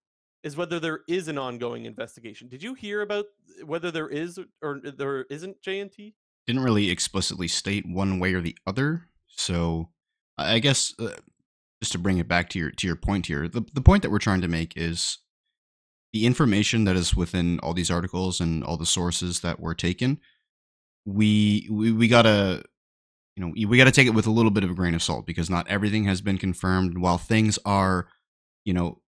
is 0.44 0.56
whether 0.56 0.80
there 0.80 1.01
is 1.07 1.27
an 1.27 1.38
ongoing 1.38 1.86
investigation. 1.86 2.47
Did 2.47 2.62
you 2.62 2.74
hear 2.74 3.01
about 3.01 3.25
whether 3.65 3.91
there 3.91 4.07
is 4.07 4.39
or 4.62 4.80
there 4.83 5.24
isn't 5.30 5.62
JNT? 5.62 6.13
Didn't 6.48 6.63
really 6.63 6.91
explicitly 6.91 7.48
state 7.48 7.86
one 7.88 8.19
way 8.19 8.33
or 8.33 8.41
the 8.41 8.56
other. 8.68 9.07
So 9.27 9.89
I 10.38 10.59
guess 10.59 10.94
uh, 11.00 11.15
just 11.81 11.94
to 11.94 11.98
bring 11.98 12.19
it 12.19 12.27
back 12.27 12.50
to 12.50 12.59
your 12.59 12.71
to 12.71 12.88
your 12.88 12.95
point 12.95 13.25
here, 13.25 13.48
the 13.48 13.65
the 13.74 13.81
point 13.81 14.03
that 14.03 14.12
we're 14.12 14.19
trying 14.19 14.41
to 14.41 14.48
make 14.48 14.74
is 14.77 15.18
the 16.15 16.25
information 16.25 16.85
that 16.85 16.95
is 16.95 17.13
within 17.13 17.59
all 17.59 17.73
these 17.73 17.91
articles 17.91 18.39
and 18.39 18.63
all 18.63 18.77
the 18.77 18.85
sources 18.85 19.41
that 19.41 19.59
were 19.59 19.75
taken 19.75 20.17
we 21.06 21.67
we, 21.69 21.91
we 21.91 22.07
gotta 22.07 22.63
you 23.35 23.45
know 23.45 23.53
we 23.67 23.77
gotta 23.77 23.91
take 23.91 24.07
it 24.07 24.13
with 24.13 24.25
a 24.25 24.31
little 24.31 24.50
bit 24.50 24.63
of 24.63 24.71
a 24.71 24.73
grain 24.73 24.95
of 24.95 25.03
salt 25.03 25.25
because 25.25 25.50
not 25.50 25.67
everything 25.67 26.06
has 26.06 26.21
been 26.21 26.38
confirmed. 26.38 26.97
While 26.97 27.17
things 27.17 27.59
are 27.65 28.07
you 28.63 28.73
know 28.73 29.01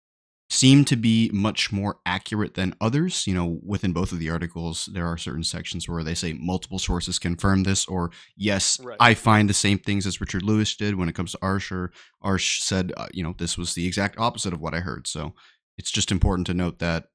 seem 0.50 0.86
to 0.86 0.96
be 0.96 1.30
much 1.34 1.74
more 1.74 1.98
accurate 2.06 2.54
than 2.54 2.74
others 2.80 3.28
you 3.28 3.34
know 3.34 3.60
within 3.66 3.92
both 3.92 4.14
of 4.14 4.20
the 4.20 4.30
articles 4.30 4.88
there 4.94 5.06
are 5.06 5.18
certain 5.18 5.44
sections 5.44 5.90
where 5.90 6.06
they 6.06 6.16
say 6.16 6.32
multiple 6.32 6.80
sources 6.80 7.20
confirm 7.20 7.64
this 7.64 7.86
or 7.88 8.12
yes 8.38 8.80
right. 8.80 8.96
i 9.02 9.14
find 9.14 9.50
the 9.50 9.54
same 9.54 9.78
things 9.78 10.08
as 10.08 10.22
richard 10.22 10.44
lewis 10.44 10.74
did 10.78 10.96
when 10.96 11.10
it 11.10 11.16
comes 11.16 11.34
to 11.34 11.38
arsh 11.40 11.70
or 11.70 11.92
arsh 12.24 12.62
said 12.62 12.94
uh, 12.96 13.08
you 13.12 13.22
know 13.22 13.36
this 13.38 13.58
was 13.58 13.74
the 13.74 13.86
exact 13.86 14.18
opposite 14.18 14.54
of 14.54 14.62
what 14.62 14.74
i 14.74 14.80
heard. 14.80 15.06
So 15.06 15.34
it's 15.78 15.92
just 15.92 16.12
important 16.12 16.48
to 16.48 16.54
note 16.54 16.80
that 16.80 17.10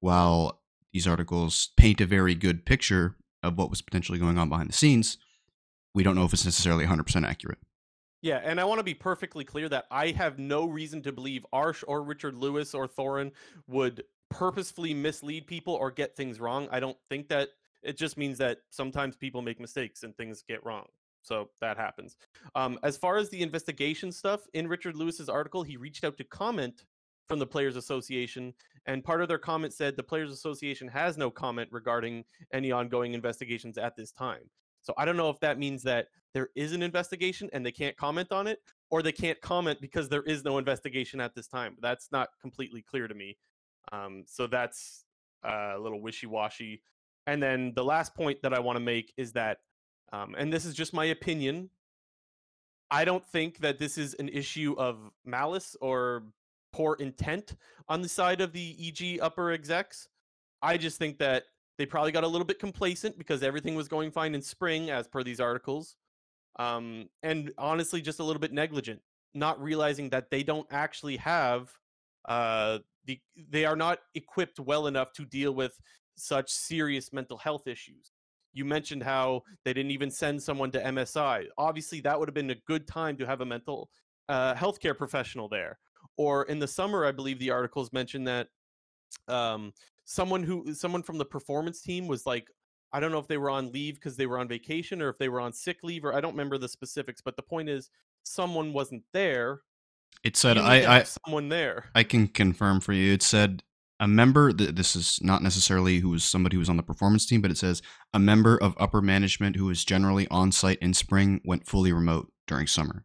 while 0.00 0.60
these 0.92 1.06
articles 1.06 1.70
paint 1.76 2.00
a 2.00 2.06
very 2.06 2.34
good 2.34 2.64
picture 2.64 3.16
of 3.42 3.58
what 3.58 3.70
was 3.70 3.82
potentially 3.82 4.18
going 4.18 4.38
on 4.38 4.48
behind 4.48 4.68
the 4.68 4.74
scenes, 4.74 5.18
we 5.94 6.02
don't 6.02 6.14
know 6.14 6.24
if 6.24 6.32
it's 6.32 6.44
necessarily 6.44 6.86
100% 6.86 7.26
accurate. 7.26 7.58
Yeah, 8.22 8.40
and 8.42 8.58
I 8.58 8.64
want 8.64 8.78
to 8.78 8.84
be 8.84 8.94
perfectly 8.94 9.44
clear 9.44 9.68
that 9.68 9.84
I 9.90 10.10
have 10.12 10.38
no 10.38 10.66
reason 10.66 11.02
to 11.02 11.12
believe 11.12 11.44
Arsh 11.52 11.84
or 11.86 12.02
Richard 12.02 12.34
Lewis 12.34 12.74
or 12.74 12.88
Thorin 12.88 13.32
would 13.68 14.04
purposefully 14.30 14.94
mislead 14.94 15.46
people 15.46 15.74
or 15.74 15.90
get 15.90 16.16
things 16.16 16.40
wrong. 16.40 16.66
I 16.70 16.80
don't 16.80 16.96
think 17.10 17.28
that 17.28 17.50
it 17.82 17.98
just 17.98 18.16
means 18.16 18.38
that 18.38 18.60
sometimes 18.70 19.14
people 19.14 19.42
make 19.42 19.60
mistakes 19.60 20.02
and 20.02 20.16
things 20.16 20.42
get 20.48 20.64
wrong. 20.64 20.86
So 21.22 21.50
that 21.60 21.76
happens. 21.76 22.16
Um, 22.54 22.78
as 22.82 22.96
far 22.96 23.16
as 23.16 23.30
the 23.30 23.42
investigation 23.42 24.10
stuff, 24.10 24.46
in 24.54 24.68
Richard 24.68 24.96
Lewis's 24.96 25.28
article, 25.28 25.62
he 25.62 25.76
reached 25.76 26.04
out 26.04 26.16
to 26.18 26.24
comment 26.24 26.84
from 27.28 27.38
the 27.38 27.46
Players 27.46 27.76
Association, 27.76 28.52
and 28.86 29.02
part 29.02 29.22
of 29.22 29.28
their 29.28 29.38
comment 29.38 29.72
said 29.72 29.96
the 29.96 30.02
Players 30.02 30.30
Association 30.30 30.88
has 30.88 31.16
no 31.16 31.30
comment 31.30 31.68
regarding 31.72 32.24
any 32.52 32.70
ongoing 32.70 33.14
investigations 33.14 33.78
at 33.78 33.96
this 33.96 34.12
time. 34.12 34.50
So 34.82 34.92
I 34.98 35.06
don't 35.06 35.16
know 35.16 35.30
if 35.30 35.40
that 35.40 35.58
means 35.58 35.82
that 35.84 36.08
there 36.34 36.50
is 36.54 36.72
an 36.72 36.82
investigation 36.82 37.48
and 37.52 37.64
they 37.64 37.72
can't 37.72 37.96
comment 37.96 38.30
on 38.32 38.46
it, 38.46 38.58
or 38.90 39.02
they 39.02 39.12
can't 39.12 39.40
comment 39.40 39.80
because 39.80 40.08
there 40.08 40.22
is 40.24 40.44
no 40.44 40.58
investigation 40.58 41.20
at 41.20 41.34
this 41.34 41.46
time. 41.46 41.76
That's 41.80 42.08
not 42.12 42.28
completely 42.40 42.82
clear 42.82 43.08
to 43.08 43.14
me. 43.14 43.38
Um, 43.92 44.24
so 44.26 44.46
that's 44.46 45.04
uh, 45.42 45.74
a 45.76 45.78
little 45.78 46.02
wishy 46.02 46.26
washy. 46.26 46.82
And 47.26 47.42
then 47.42 47.72
the 47.74 47.84
last 47.84 48.14
point 48.14 48.42
that 48.42 48.52
I 48.52 48.60
want 48.60 48.76
to 48.76 48.84
make 48.84 49.14
is 49.16 49.32
that, 49.32 49.58
um, 50.12 50.34
and 50.36 50.52
this 50.52 50.66
is 50.66 50.74
just 50.74 50.92
my 50.92 51.06
opinion, 51.06 51.70
I 52.90 53.04
don't 53.04 53.26
think 53.26 53.58
that 53.58 53.78
this 53.78 53.96
is 53.96 54.14
an 54.14 54.28
issue 54.28 54.74
of 54.76 54.98
malice 55.24 55.76
or 55.80 56.24
poor 56.74 56.96
intent 56.98 57.54
on 57.88 58.02
the 58.02 58.08
side 58.08 58.40
of 58.40 58.52
the 58.52 58.76
EG 58.80 59.20
upper 59.22 59.52
execs. 59.52 60.08
I 60.60 60.76
just 60.76 60.98
think 60.98 61.18
that 61.18 61.44
they 61.78 61.86
probably 61.86 62.10
got 62.10 62.24
a 62.24 62.28
little 62.28 62.44
bit 62.44 62.58
complacent 62.58 63.16
because 63.16 63.44
everything 63.44 63.76
was 63.76 63.86
going 63.86 64.10
fine 64.10 64.34
in 64.34 64.42
spring, 64.42 64.90
as 64.90 65.06
per 65.06 65.22
these 65.22 65.38
articles. 65.38 65.94
Um, 66.58 67.08
and 67.22 67.52
honestly, 67.58 68.02
just 68.02 68.18
a 68.18 68.24
little 68.24 68.40
bit 68.40 68.52
negligent, 68.52 69.00
not 69.34 69.62
realizing 69.62 70.10
that 70.10 70.30
they 70.30 70.42
don't 70.42 70.66
actually 70.72 71.16
have 71.18 71.70
uh, 72.24 72.78
the 73.04 73.20
they 73.50 73.64
are 73.64 73.76
not 73.76 74.00
equipped 74.16 74.58
well 74.58 74.88
enough 74.88 75.12
to 75.12 75.24
deal 75.24 75.52
with 75.52 75.78
such 76.16 76.50
serious 76.50 77.12
mental 77.12 77.36
health 77.36 77.68
issues. 77.68 78.10
You 78.52 78.64
mentioned 78.64 79.02
how 79.04 79.42
they 79.64 79.72
didn't 79.72 79.92
even 79.92 80.10
send 80.10 80.42
someone 80.42 80.72
to 80.72 80.82
MSI. 80.82 81.46
Obviously, 81.56 82.00
that 82.00 82.18
would 82.18 82.28
have 82.28 82.34
been 82.34 82.50
a 82.50 82.62
good 82.66 82.88
time 82.88 83.16
to 83.18 83.26
have 83.26 83.42
a 83.42 83.46
mental 83.46 83.90
uh, 84.28 84.54
healthcare 84.54 84.96
professional 84.96 85.48
there 85.48 85.78
or 86.16 86.44
in 86.44 86.58
the 86.58 86.68
summer, 86.68 87.04
I 87.04 87.12
believe 87.12 87.38
the 87.38 87.50
articles 87.50 87.92
mentioned 87.92 88.26
that 88.28 88.48
um, 89.28 89.72
someone 90.04 90.42
who 90.42 90.74
someone 90.74 91.02
from 91.02 91.18
the 91.18 91.24
performance 91.24 91.80
team 91.80 92.06
was 92.06 92.26
like, 92.26 92.48
I 92.92 93.00
don't 93.00 93.12
know 93.12 93.18
if 93.18 93.26
they 93.26 93.38
were 93.38 93.50
on 93.50 93.72
leave 93.72 93.96
because 93.96 94.16
they 94.16 94.26
were 94.26 94.38
on 94.38 94.48
vacation 94.48 95.02
or 95.02 95.08
if 95.08 95.18
they 95.18 95.28
were 95.28 95.40
on 95.40 95.52
sick 95.52 95.78
leave 95.82 96.04
or 96.04 96.14
I 96.14 96.20
don't 96.20 96.32
remember 96.32 96.58
the 96.58 96.68
specifics. 96.68 97.20
But 97.20 97.36
the 97.36 97.42
point 97.42 97.68
is, 97.68 97.90
someone 98.22 98.72
wasn't 98.72 99.02
there. 99.12 99.60
It 100.22 100.36
said 100.36 100.58
I, 100.58 101.00
I 101.00 101.02
someone 101.02 101.48
there. 101.48 101.86
I 101.94 102.04
can 102.04 102.28
confirm 102.28 102.80
for 102.80 102.92
you. 102.92 103.12
It 103.12 103.22
said 103.22 103.62
a 104.00 104.08
member. 104.08 104.52
This 104.52 104.96
is 104.96 105.18
not 105.22 105.42
necessarily 105.42 105.98
who 105.98 106.10
was 106.10 106.24
somebody 106.24 106.56
who 106.56 106.60
was 106.60 106.68
on 106.68 106.76
the 106.76 106.82
performance 106.82 107.26
team, 107.26 107.40
but 107.40 107.50
it 107.50 107.58
says 107.58 107.82
a 108.12 108.18
member 108.18 108.56
of 108.56 108.74
upper 108.78 109.02
management 109.02 109.56
who 109.56 109.66
was 109.66 109.84
generally 109.84 110.28
on 110.28 110.52
site 110.52 110.78
in 110.80 110.94
spring 110.94 111.40
went 111.44 111.66
fully 111.66 111.92
remote 111.92 112.32
during 112.46 112.66
summer. 112.66 113.04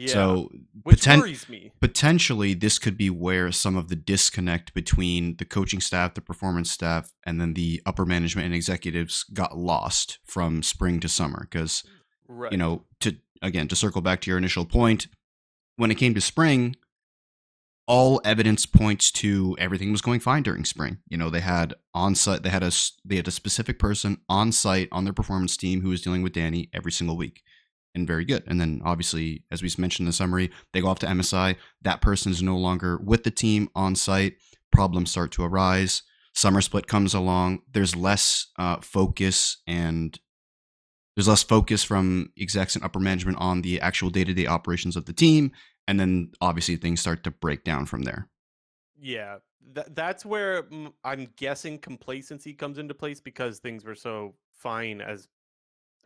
Yeah. 0.00 0.12
So 0.14 0.50
which 0.82 1.02
poten- 1.02 1.18
worries 1.20 1.48
me. 1.48 1.72
potentially 1.80 2.54
this 2.54 2.78
could 2.78 2.96
be 2.96 3.10
where 3.10 3.52
some 3.52 3.76
of 3.76 3.88
the 3.88 3.96
disconnect 3.96 4.72
between 4.72 5.36
the 5.36 5.44
coaching 5.44 5.80
staff, 5.80 6.14
the 6.14 6.20
performance 6.22 6.70
staff, 6.70 7.12
and 7.24 7.40
then 7.40 7.52
the 7.54 7.82
upper 7.84 8.06
management 8.06 8.46
and 8.46 8.54
executives 8.54 9.24
got 9.24 9.58
lost 9.58 10.18
from 10.24 10.62
spring 10.62 11.00
to 11.00 11.08
summer. 11.08 11.46
Because 11.50 11.84
Right. 12.28 12.52
you 12.52 12.58
know, 12.58 12.84
to 13.00 13.16
again 13.42 13.68
to 13.68 13.76
circle 13.76 14.00
back 14.00 14.20
to 14.22 14.30
your 14.30 14.38
initial 14.38 14.64
point, 14.64 15.08
when 15.76 15.90
it 15.90 15.96
came 15.96 16.14
to 16.14 16.20
spring, 16.20 16.76
all 17.86 18.20
evidence 18.24 18.66
points 18.66 19.10
to 19.10 19.56
everything 19.58 19.90
was 19.90 20.00
going 20.00 20.20
fine 20.20 20.42
during 20.44 20.64
spring. 20.64 20.98
You 21.08 21.18
know, 21.18 21.28
they 21.28 21.40
had 21.40 21.74
on 21.92 22.14
site, 22.14 22.42
they 22.44 22.50
had 22.50 22.62
a 22.62 22.70
they 23.04 23.16
had 23.16 23.26
a 23.28 23.32
specific 23.32 23.78
person 23.78 24.18
on 24.28 24.52
site 24.52 24.88
on 24.92 25.04
their 25.04 25.12
performance 25.12 25.56
team 25.56 25.82
who 25.82 25.88
was 25.88 26.00
dealing 26.00 26.22
with 26.22 26.32
Danny 26.32 26.70
every 26.72 26.92
single 26.92 27.16
week, 27.16 27.42
and 27.94 28.06
very 28.06 28.24
good. 28.24 28.44
And 28.46 28.60
then 28.60 28.80
obviously, 28.84 29.44
as 29.50 29.62
we 29.62 29.70
mentioned 29.78 30.04
in 30.04 30.10
the 30.10 30.12
summary, 30.12 30.50
they 30.72 30.80
go 30.80 30.88
off 30.88 30.98
to 31.00 31.06
MSI. 31.06 31.56
That 31.82 32.00
person 32.00 32.32
is 32.32 32.42
no 32.42 32.56
longer 32.56 32.98
with 32.98 33.24
the 33.24 33.30
team 33.30 33.68
on 33.74 33.94
site. 33.94 34.34
Problems 34.70 35.10
start 35.10 35.32
to 35.32 35.44
arise. 35.44 36.02
Summer 36.34 36.60
split 36.60 36.86
comes 36.86 37.14
along. 37.14 37.60
There's 37.70 37.96
less 37.96 38.46
uh, 38.58 38.76
focus 38.80 39.58
and 39.66 40.18
there's 41.16 41.28
less 41.28 41.42
focus 41.42 41.82
from 41.82 42.32
execs 42.38 42.76
and 42.76 42.84
upper 42.84 43.00
management 43.00 43.38
on 43.38 43.62
the 43.62 43.80
actual 43.80 44.10
day 44.10 44.24
to 44.24 44.32
day 44.32 44.46
operations 44.46 44.96
of 44.96 45.06
the 45.06 45.12
team. 45.12 45.52
And 45.88 45.98
then 45.98 46.30
obviously 46.40 46.76
things 46.76 47.00
start 47.00 47.24
to 47.24 47.30
break 47.30 47.64
down 47.64 47.86
from 47.86 48.02
there. 48.02 48.28
Yeah, 48.96 49.38
th- 49.74 49.88
that's 49.90 50.24
where 50.24 50.68
I'm 51.04 51.28
guessing 51.36 51.78
complacency 51.78 52.54
comes 52.54 52.78
into 52.78 52.94
place 52.94 53.20
because 53.20 53.58
things 53.58 53.84
were 53.84 53.94
so 53.94 54.34
fine 54.52 55.00
as 55.00 55.28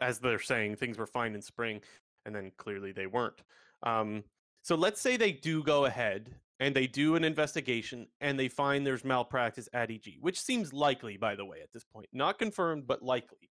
as 0.01 0.19
they're 0.19 0.39
saying 0.39 0.77
things 0.77 0.99
were 0.99 1.07
fine 1.07 1.35
in 1.35 1.43
spring, 1.43 1.81
and 2.25 2.35
then 2.35 2.53
clearly 2.57 2.93
they 2.93 3.07
weren't. 3.07 3.43
Um, 3.83 4.25
so 4.63 4.75
let's 4.75 5.01
say 5.01 5.17
they 5.17 5.33
do 5.33 5.63
go 5.63 5.85
ahead 5.85 6.35
and 6.61 6.75
they 6.75 6.87
do 6.87 7.17
an 7.17 7.25
investigation 7.25 8.07
and 8.21 8.39
they 8.39 8.49
find 8.49 8.87
there's 8.87 9.05
malpractice 9.05 9.69
at 9.73 9.91
EG, 9.91 10.17
which 10.21 10.41
seems 10.41 10.73
likely, 10.73 11.17
by 11.17 11.35
the 11.35 11.45
way, 11.45 11.59
at 11.63 11.73
this 11.73 11.85
point, 11.85 12.09
not 12.13 12.39
confirmed 12.39 12.87
but 12.87 13.03
likely. 13.03 13.51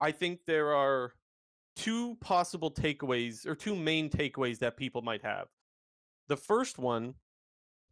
I 0.00 0.10
think 0.10 0.40
there 0.46 0.74
are 0.74 1.12
two 1.76 2.16
possible 2.16 2.70
takeaways 2.70 3.46
or 3.46 3.54
two 3.54 3.76
main 3.76 4.08
takeaways 4.10 4.58
that 4.58 4.76
people 4.76 5.02
might 5.02 5.22
have. 5.22 5.46
The 6.28 6.36
first 6.36 6.78
one 6.78 7.14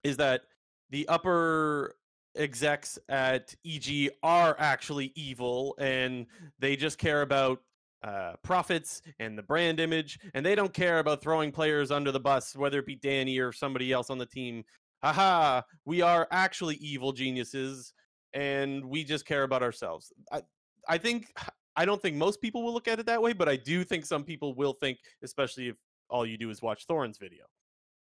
is 0.02 0.16
that 0.16 0.42
the 0.90 1.06
upper 1.08 1.94
execs 2.36 2.98
at 3.08 3.54
EG 3.66 4.10
are 4.22 4.56
actually 4.58 5.12
evil 5.14 5.74
and 5.78 6.26
they 6.58 6.76
just 6.76 6.98
care 6.98 7.22
about 7.22 7.60
uh, 8.04 8.32
profits 8.42 9.00
and 9.20 9.38
the 9.38 9.42
brand 9.42 9.78
image, 9.78 10.18
and 10.34 10.44
they 10.44 10.56
don't 10.56 10.74
care 10.74 10.98
about 10.98 11.22
throwing 11.22 11.52
players 11.52 11.90
under 11.90 12.10
the 12.10 12.18
bus, 12.18 12.56
whether 12.56 12.80
it 12.80 12.86
be 12.86 12.96
Danny 12.96 13.38
or 13.38 13.52
somebody 13.52 13.92
else 13.92 14.10
on 14.10 14.18
the 14.18 14.26
team. 14.26 14.64
Haha, 15.04 15.62
we 15.84 16.02
are 16.02 16.26
actually 16.32 16.76
evil 16.76 17.12
geniuses, 17.12 17.92
and 18.34 18.84
we 18.84 19.04
just 19.04 19.24
care 19.24 19.44
about 19.44 19.62
ourselves. 19.62 20.12
I, 20.32 20.42
I 20.88 20.98
think 20.98 21.32
I 21.76 21.84
don't 21.84 22.02
think 22.02 22.16
most 22.16 22.40
people 22.40 22.62
will 22.62 22.72
look 22.72 22.88
at 22.88 22.98
it 22.98 23.06
that 23.06 23.22
way, 23.22 23.32
but 23.32 23.48
I 23.48 23.56
do 23.56 23.84
think 23.84 24.04
some 24.04 24.24
people 24.24 24.54
will 24.54 24.74
think, 24.74 24.98
especially 25.22 25.68
if 25.68 25.76
all 26.10 26.26
you 26.26 26.36
do 26.36 26.50
is 26.50 26.60
watch 26.60 26.86
Thorin's 26.86 27.18
video. 27.18 27.44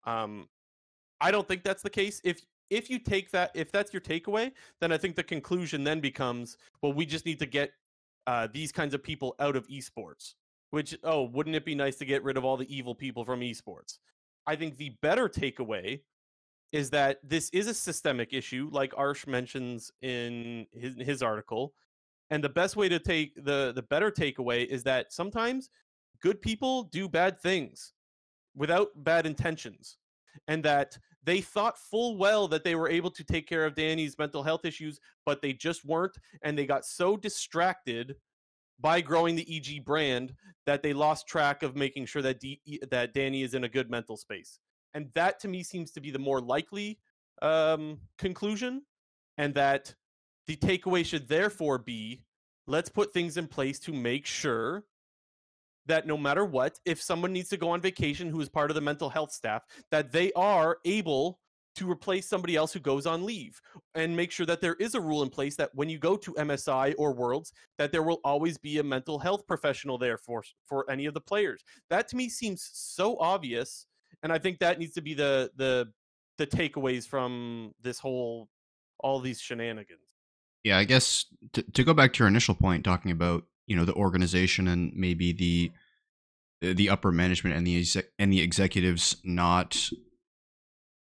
Um, 0.05 0.47
I 1.21 1.31
don't 1.31 1.47
think 1.47 1.63
that's 1.63 1.81
the 1.81 1.89
case. 1.89 2.19
If 2.23 2.41
if 2.69 2.89
you 2.89 2.99
take 2.99 3.31
that, 3.31 3.51
if 3.53 3.71
that's 3.71 3.93
your 3.93 4.01
takeaway, 4.01 4.51
then 4.81 4.91
I 4.91 4.97
think 4.97 5.15
the 5.15 5.23
conclusion 5.23 5.83
then 5.83 5.99
becomes, 5.99 6.57
well, 6.81 6.93
we 6.93 7.05
just 7.05 7.25
need 7.25 7.39
to 7.39 7.45
get 7.45 7.71
uh, 8.27 8.47
these 8.51 8.71
kinds 8.71 8.93
of 8.93 9.03
people 9.03 9.35
out 9.39 9.55
of 9.55 9.67
esports. 9.67 10.33
Which, 10.71 10.97
oh, 11.03 11.23
wouldn't 11.23 11.55
it 11.55 11.63
be 11.63 11.75
nice 11.75 11.95
to 11.97 12.05
get 12.05 12.23
rid 12.23 12.37
of 12.37 12.43
all 12.43 12.57
the 12.57 12.75
evil 12.75 12.95
people 12.95 13.23
from 13.23 13.39
esports? 13.41 13.99
I 14.47 14.55
think 14.55 14.77
the 14.77 14.95
better 15.01 15.29
takeaway 15.29 16.01
is 16.71 16.89
that 16.89 17.19
this 17.23 17.49
is 17.51 17.67
a 17.67 17.73
systemic 17.73 18.33
issue, 18.33 18.69
like 18.71 18.91
Arsh 18.93 19.27
mentions 19.27 19.91
in 20.01 20.67
his, 20.73 20.95
his 20.97 21.23
article. 21.23 21.73
And 22.31 22.43
the 22.43 22.49
best 22.49 22.75
way 22.75 22.89
to 22.89 22.99
take 22.99 23.35
the 23.35 23.71
the 23.73 23.83
better 23.83 24.11
takeaway 24.11 24.65
is 24.65 24.83
that 24.83 25.13
sometimes 25.13 25.69
good 26.21 26.41
people 26.41 26.83
do 26.83 27.07
bad 27.07 27.39
things 27.39 27.93
without 28.55 28.89
bad 29.03 29.25
intentions 29.25 29.97
and 30.47 30.63
that 30.63 30.97
they 31.25 31.41
thought 31.41 31.77
full 31.77 32.17
well 32.17 32.47
that 32.47 32.63
they 32.63 32.75
were 32.75 32.89
able 32.89 33.11
to 33.11 33.23
take 33.23 33.47
care 33.47 33.65
of 33.65 33.75
Danny's 33.75 34.17
mental 34.17 34.43
health 34.43 34.63
issues, 34.63 34.99
but 35.25 35.41
they 35.41 35.53
just 35.53 35.83
weren't. 35.83 36.17
And 36.43 36.57
they 36.57 36.65
got 36.65 36.85
so 36.85 37.17
distracted 37.17 38.15
by 38.79 39.01
growing 39.01 39.35
the 39.35 39.47
EG 39.49 39.83
brand 39.85 40.33
that 40.65 40.83
they 40.83 40.93
lost 40.93 41.27
track 41.27 41.63
of 41.63 41.75
making 41.75 42.05
sure 42.05 42.21
that 42.21 42.39
D- 42.39 42.61
that 42.89 43.13
Danny 43.13 43.43
is 43.43 43.53
in 43.53 43.63
a 43.63 43.69
good 43.69 43.89
mental 43.89 44.17
space. 44.17 44.59
And 44.93 45.09
that 45.15 45.39
to 45.41 45.47
me 45.47 45.63
seems 45.63 45.91
to 45.91 46.01
be 46.01 46.11
the 46.11 46.19
more 46.19 46.39
likely 46.39 46.99
um, 47.41 47.99
conclusion, 48.17 48.83
and 49.37 49.53
that 49.55 49.93
the 50.47 50.55
takeaway 50.55 51.05
should 51.05 51.27
therefore 51.27 51.77
be 51.77 52.21
let's 52.67 52.89
put 52.89 53.13
things 53.13 53.37
in 53.37 53.47
place 53.47 53.79
to 53.79 53.93
make 53.93 54.25
sure 54.25 54.83
that 55.85 56.07
no 56.07 56.17
matter 56.17 56.45
what, 56.45 56.79
if 56.85 57.01
someone 57.01 57.33
needs 57.33 57.49
to 57.49 57.57
go 57.57 57.69
on 57.69 57.81
vacation 57.81 58.29
who 58.29 58.41
is 58.41 58.49
part 58.49 58.71
of 58.71 58.75
the 58.75 58.81
mental 58.81 59.09
health 59.09 59.31
staff, 59.31 59.63
that 59.91 60.11
they 60.11 60.31
are 60.33 60.77
able 60.85 61.39
to 61.75 61.89
replace 61.89 62.25
somebody 62.27 62.55
else 62.55 62.71
who 62.71 62.79
goes 62.79 63.05
on 63.05 63.25
leave 63.25 63.59
and 63.95 64.15
make 64.15 64.31
sure 64.31 64.45
that 64.45 64.61
there 64.61 64.75
is 64.75 64.95
a 64.95 65.01
rule 65.01 65.23
in 65.23 65.29
place 65.29 65.55
that 65.57 65.69
when 65.73 65.89
you 65.89 65.97
go 65.97 66.15
to 66.15 66.31
MSI 66.33 66.95
or 66.97 67.13
Worlds 67.13 67.51
that 67.77 67.91
there 67.91 68.03
will 68.03 68.21
always 68.23 68.57
be 68.57 68.79
a 68.79 68.83
mental 68.83 69.19
health 69.19 69.45
professional 69.45 69.97
there 69.97 70.17
for 70.17 70.41
for 70.65 70.89
any 70.89 71.05
of 71.05 71.13
the 71.13 71.21
players. 71.21 71.63
That 71.89 72.07
to 72.09 72.15
me 72.15 72.29
seems 72.29 72.69
so 72.73 73.17
obvious 73.19 73.87
and 74.23 74.31
I 74.31 74.39
think 74.39 74.59
that 74.59 74.79
needs 74.79 74.93
to 74.93 75.01
be 75.01 75.13
the 75.13 75.51
the 75.57 75.91
the 76.37 76.47
takeaways 76.47 77.07
from 77.07 77.73
this 77.81 77.99
whole 77.99 78.49
all 78.99 79.19
these 79.19 79.41
shenanigans. 79.41 79.99
Yeah, 80.63 80.77
I 80.77 80.83
guess 80.85 81.25
to, 81.53 81.61
to 81.61 81.83
go 81.83 81.93
back 81.93 82.13
to 82.13 82.19
your 82.19 82.27
initial 82.27 82.55
point, 82.55 82.83
talking 82.83 83.11
about 83.11 83.43
you 83.67 83.75
know 83.75 83.85
the 83.85 83.93
organization 83.93 84.67
and 84.67 84.93
maybe 84.95 85.31
the 85.31 85.71
uh, 86.67 86.73
the 86.75 86.89
upper 86.89 87.11
management 87.11 87.55
and 87.55 87.65
the 87.65 87.77
exec- 87.77 88.11
and 88.19 88.31
the 88.31 88.41
executives 88.41 89.17
not 89.23 89.89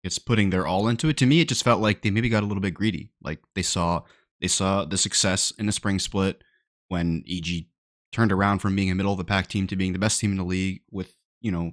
it's 0.04 0.20
putting 0.20 0.50
their 0.50 0.66
all 0.66 0.88
into 0.88 1.10
it. 1.10 1.18
To 1.18 1.26
me, 1.26 1.42
it 1.42 1.48
just 1.48 1.64
felt 1.64 1.82
like 1.82 2.02
they 2.02 2.10
maybe 2.10 2.30
got 2.30 2.44
a 2.44 2.46
little 2.46 2.62
bit 2.62 2.74
greedy. 2.74 3.12
Like 3.22 3.40
they 3.56 3.62
saw 3.62 4.04
they 4.40 4.48
saw 4.48 4.86
the 4.86 4.98
success 4.98 5.52
in 5.58 5.68
the 5.68 5.72
spring 5.72 6.00
split 6.00 6.44
when 6.88 7.24
EG 7.30 7.66
turned 8.12 8.32
around 8.32 8.60
from 8.60 8.76
being 8.76 8.92
a 8.92 8.96
middle 8.96 9.12
of 9.12 9.18
the 9.18 9.24
pack 9.24 9.48
team 9.48 9.68
to 9.68 9.76
being 9.76 9.94
the 9.94 10.00
best 10.00 10.20
team 10.20 10.32
in 10.32 10.38
the 10.38 10.44
league 10.44 10.82
with 10.92 11.16
you 11.40 11.52
know 11.52 11.72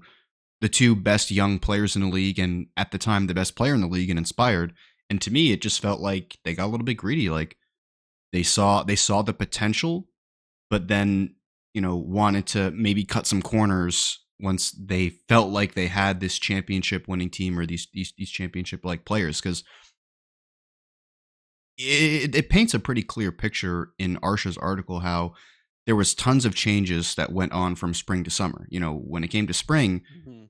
the 0.61 0.69
two 0.69 0.95
best 0.95 1.31
young 1.31 1.59
players 1.59 1.97
in 1.97 2.03
the 2.03 2.09
league 2.09 2.39
and 2.39 2.67
at 2.77 2.91
the 2.91 2.99
time 2.99 3.27
the 3.27 3.35
best 3.35 3.57
player 3.57 3.75
in 3.75 3.81
the 3.81 3.87
league 3.87 4.11
and 4.11 4.19
inspired. 4.19 4.75
And 5.09 5.23
to 5.23 5.31
me, 5.31 5.53
it 5.53 5.63
just 5.63 5.81
felt 5.81 6.01
like 6.01 6.39
they 6.45 6.55
got 6.55 6.67
a 6.67 6.69
little 6.69 6.85
bit 6.85 6.95
greedy. 6.95 7.31
Like 7.31 7.57
they 8.33 8.43
saw 8.43 8.83
they 8.83 8.97
saw 8.97 9.23
the 9.23 9.33
potential, 9.33 10.07
but 10.71 10.89
then 10.89 11.35
you 11.75 11.81
know 11.81 11.97
wanted 11.97 12.47
to 12.47 12.71
maybe 12.73 13.05
cut 13.05 13.27
some 13.27 13.43
corners 13.43 14.21
once 14.41 14.71
they 14.73 15.09
felt 15.29 15.51
like 15.51 15.75
they 15.75 15.89
had 15.89 16.21
this 16.21 16.39
championship 16.39 17.09
winning 17.09 17.31
team 17.31 17.59
or 17.59 17.67
these 17.67 17.89
these, 17.93 18.13
these 18.17 18.31
championship 18.31 18.85
like 18.85 19.05
players 19.05 19.41
because 19.41 19.65
it, 21.77 22.35
it 22.35 22.49
paints 22.49 22.75
a 22.75 22.79
pretty 22.79 23.03
clear 23.03 23.31
picture 23.31 23.91
in 23.99 24.17
Arsha's 24.17 24.59
article 24.59 25.01
how 25.01 25.35
there 25.87 25.97
was 25.97 26.15
tons 26.15 26.45
of 26.45 26.55
changes 26.55 27.15
that 27.15 27.33
went 27.33 27.53
on 27.53 27.75
from 27.75 27.95
spring 27.95 28.25
to 28.25 28.31
summer. 28.31 28.67
You 28.69 28.81
know, 28.81 28.95
when 28.95 29.25
it 29.25 29.29
came 29.29 29.47
to 29.47 29.55
spring, 29.55 30.03
Mm-hmm. 30.19 30.45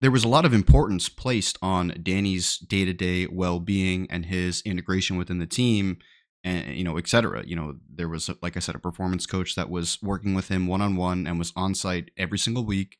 there 0.00 0.10
was 0.10 0.24
a 0.24 0.28
lot 0.28 0.44
of 0.44 0.52
importance 0.52 1.08
placed 1.08 1.56
on 1.62 1.94
Danny's 2.02 2.58
day 2.58 2.84
to 2.84 2.92
day 2.92 3.26
well 3.26 3.60
being 3.60 4.06
and 4.10 4.26
his 4.26 4.60
integration 4.62 5.16
within 5.16 5.38
the 5.38 5.46
team, 5.46 5.98
and 6.44 6.76
you 6.76 6.84
know, 6.84 6.98
et 6.98 7.08
cetera. 7.08 7.44
You 7.44 7.56
know, 7.56 7.76
there 7.92 8.08
was, 8.08 8.30
like 8.42 8.56
I 8.56 8.60
said, 8.60 8.74
a 8.74 8.78
performance 8.78 9.26
coach 9.26 9.54
that 9.56 9.70
was 9.70 9.98
working 10.02 10.34
with 10.34 10.48
him 10.48 10.66
one 10.66 10.82
on 10.82 10.94
one 10.94 11.26
and 11.26 11.38
was 11.38 11.52
on 11.56 11.74
site 11.74 12.10
every 12.16 12.38
single 12.38 12.64
week. 12.64 12.98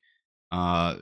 Uh, 0.51 0.97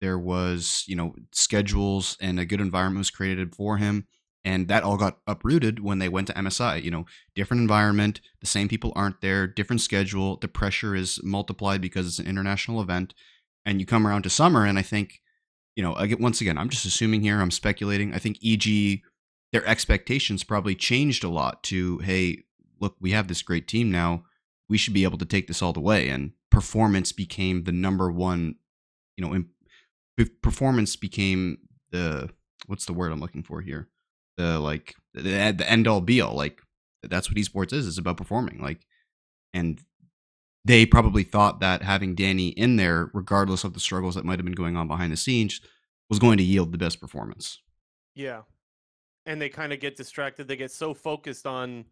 there 0.00 0.18
was, 0.18 0.84
you 0.86 0.96
know, 0.96 1.14
schedules 1.32 2.16
and 2.20 2.38
a 2.38 2.44
good 2.44 2.60
environment 2.60 2.98
was 2.98 3.10
created 3.10 3.54
for 3.54 3.76
him. 3.76 4.06
And 4.44 4.66
that 4.66 4.82
all 4.82 4.96
got 4.96 5.18
uprooted 5.28 5.78
when 5.78 6.00
they 6.00 6.08
went 6.08 6.26
to 6.26 6.32
MSI. 6.32 6.82
You 6.82 6.90
know, 6.90 7.06
different 7.36 7.60
environment, 7.60 8.20
the 8.40 8.46
same 8.46 8.68
people 8.68 8.92
aren't 8.96 9.20
there, 9.20 9.46
different 9.46 9.80
schedule. 9.80 10.36
The 10.36 10.48
pressure 10.48 10.96
is 10.96 11.20
multiplied 11.22 11.80
because 11.80 12.06
it's 12.08 12.18
an 12.18 12.26
international 12.26 12.80
event. 12.80 13.14
And 13.64 13.78
you 13.78 13.86
come 13.86 14.04
around 14.04 14.22
to 14.22 14.30
summer, 14.30 14.66
and 14.66 14.76
I 14.76 14.82
think, 14.82 15.20
you 15.76 15.84
know, 15.84 15.94
again, 15.94 16.18
once 16.20 16.40
again, 16.40 16.58
I'm 16.58 16.68
just 16.68 16.84
assuming 16.84 17.22
here, 17.22 17.40
I'm 17.40 17.52
speculating. 17.52 18.12
I 18.12 18.18
think 18.18 18.38
EG, 18.44 19.02
their 19.52 19.66
expectations 19.66 20.44
probably 20.44 20.74
changed 20.74 21.24
a 21.24 21.28
lot 21.28 21.62
to, 21.64 21.98
hey, 21.98 22.44
look, 22.80 22.96
we 23.00 23.12
have 23.12 23.28
this 23.28 23.42
great 23.42 23.68
team 23.68 23.90
now. 23.90 24.24
We 24.68 24.78
should 24.78 24.94
be 24.94 25.04
able 25.04 25.18
to 25.18 25.26
take 25.26 25.46
this 25.46 25.62
all 25.62 25.72
the 25.72 25.80
way. 25.80 26.08
And 26.08 26.32
performance 26.50 27.12
became 27.12 27.64
the 27.64 27.72
number 27.72 28.10
one, 28.10 28.56
you 29.16 29.24
know, 29.24 30.26
performance 30.42 30.96
became 30.96 31.58
the, 31.90 32.30
what's 32.66 32.86
the 32.86 32.92
word 32.92 33.12
I'm 33.12 33.20
looking 33.20 33.42
for 33.42 33.60
here? 33.60 33.88
the 34.36 34.58
like 34.58 34.94
the, 35.14 35.20
the 35.20 35.70
end 35.70 35.86
all 35.86 36.00
be 36.00 36.20
all 36.20 36.34
like 36.34 36.60
that's 37.02 37.28
what 37.28 37.36
esports 37.36 37.72
is 37.72 37.86
it's 37.86 37.98
about 37.98 38.16
performing 38.16 38.60
like 38.60 38.86
and 39.52 39.82
they 40.64 40.86
probably 40.86 41.24
thought 41.24 41.58
that 41.58 41.82
having 41.82 42.14
Danny 42.14 42.48
in 42.50 42.76
there, 42.76 43.10
regardless 43.12 43.64
of 43.64 43.74
the 43.74 43.80
struggles 43.80 44.14
that 44.14 44.24
might 44.24 44.38
have 44.38 44.44
been 44.44 44.54
going 44.54 44.76
on 44.76 44.86
behind 44.86 45.12
the 45.12 45.16
scenes, 45.16 45.60
was 46.08 46.20
going 46.20 46.38
to 46.38 46.44
yield 46.44 46.70
the 46.70 46.78
best 46.78 47.00
performance. 47.00 47.58
Yeah. 48.14 48.42
And 49.26 49.40
they 49.40 49.48
kind 49.48 49.72
of 49.72 49.80
get 49.80 49.96
distracted. 49.96 50.48
They 50.48 50.56
get 50.56 50.70
so 50.70 50.94
focused 50.94 51.46
on, 51.46 51.84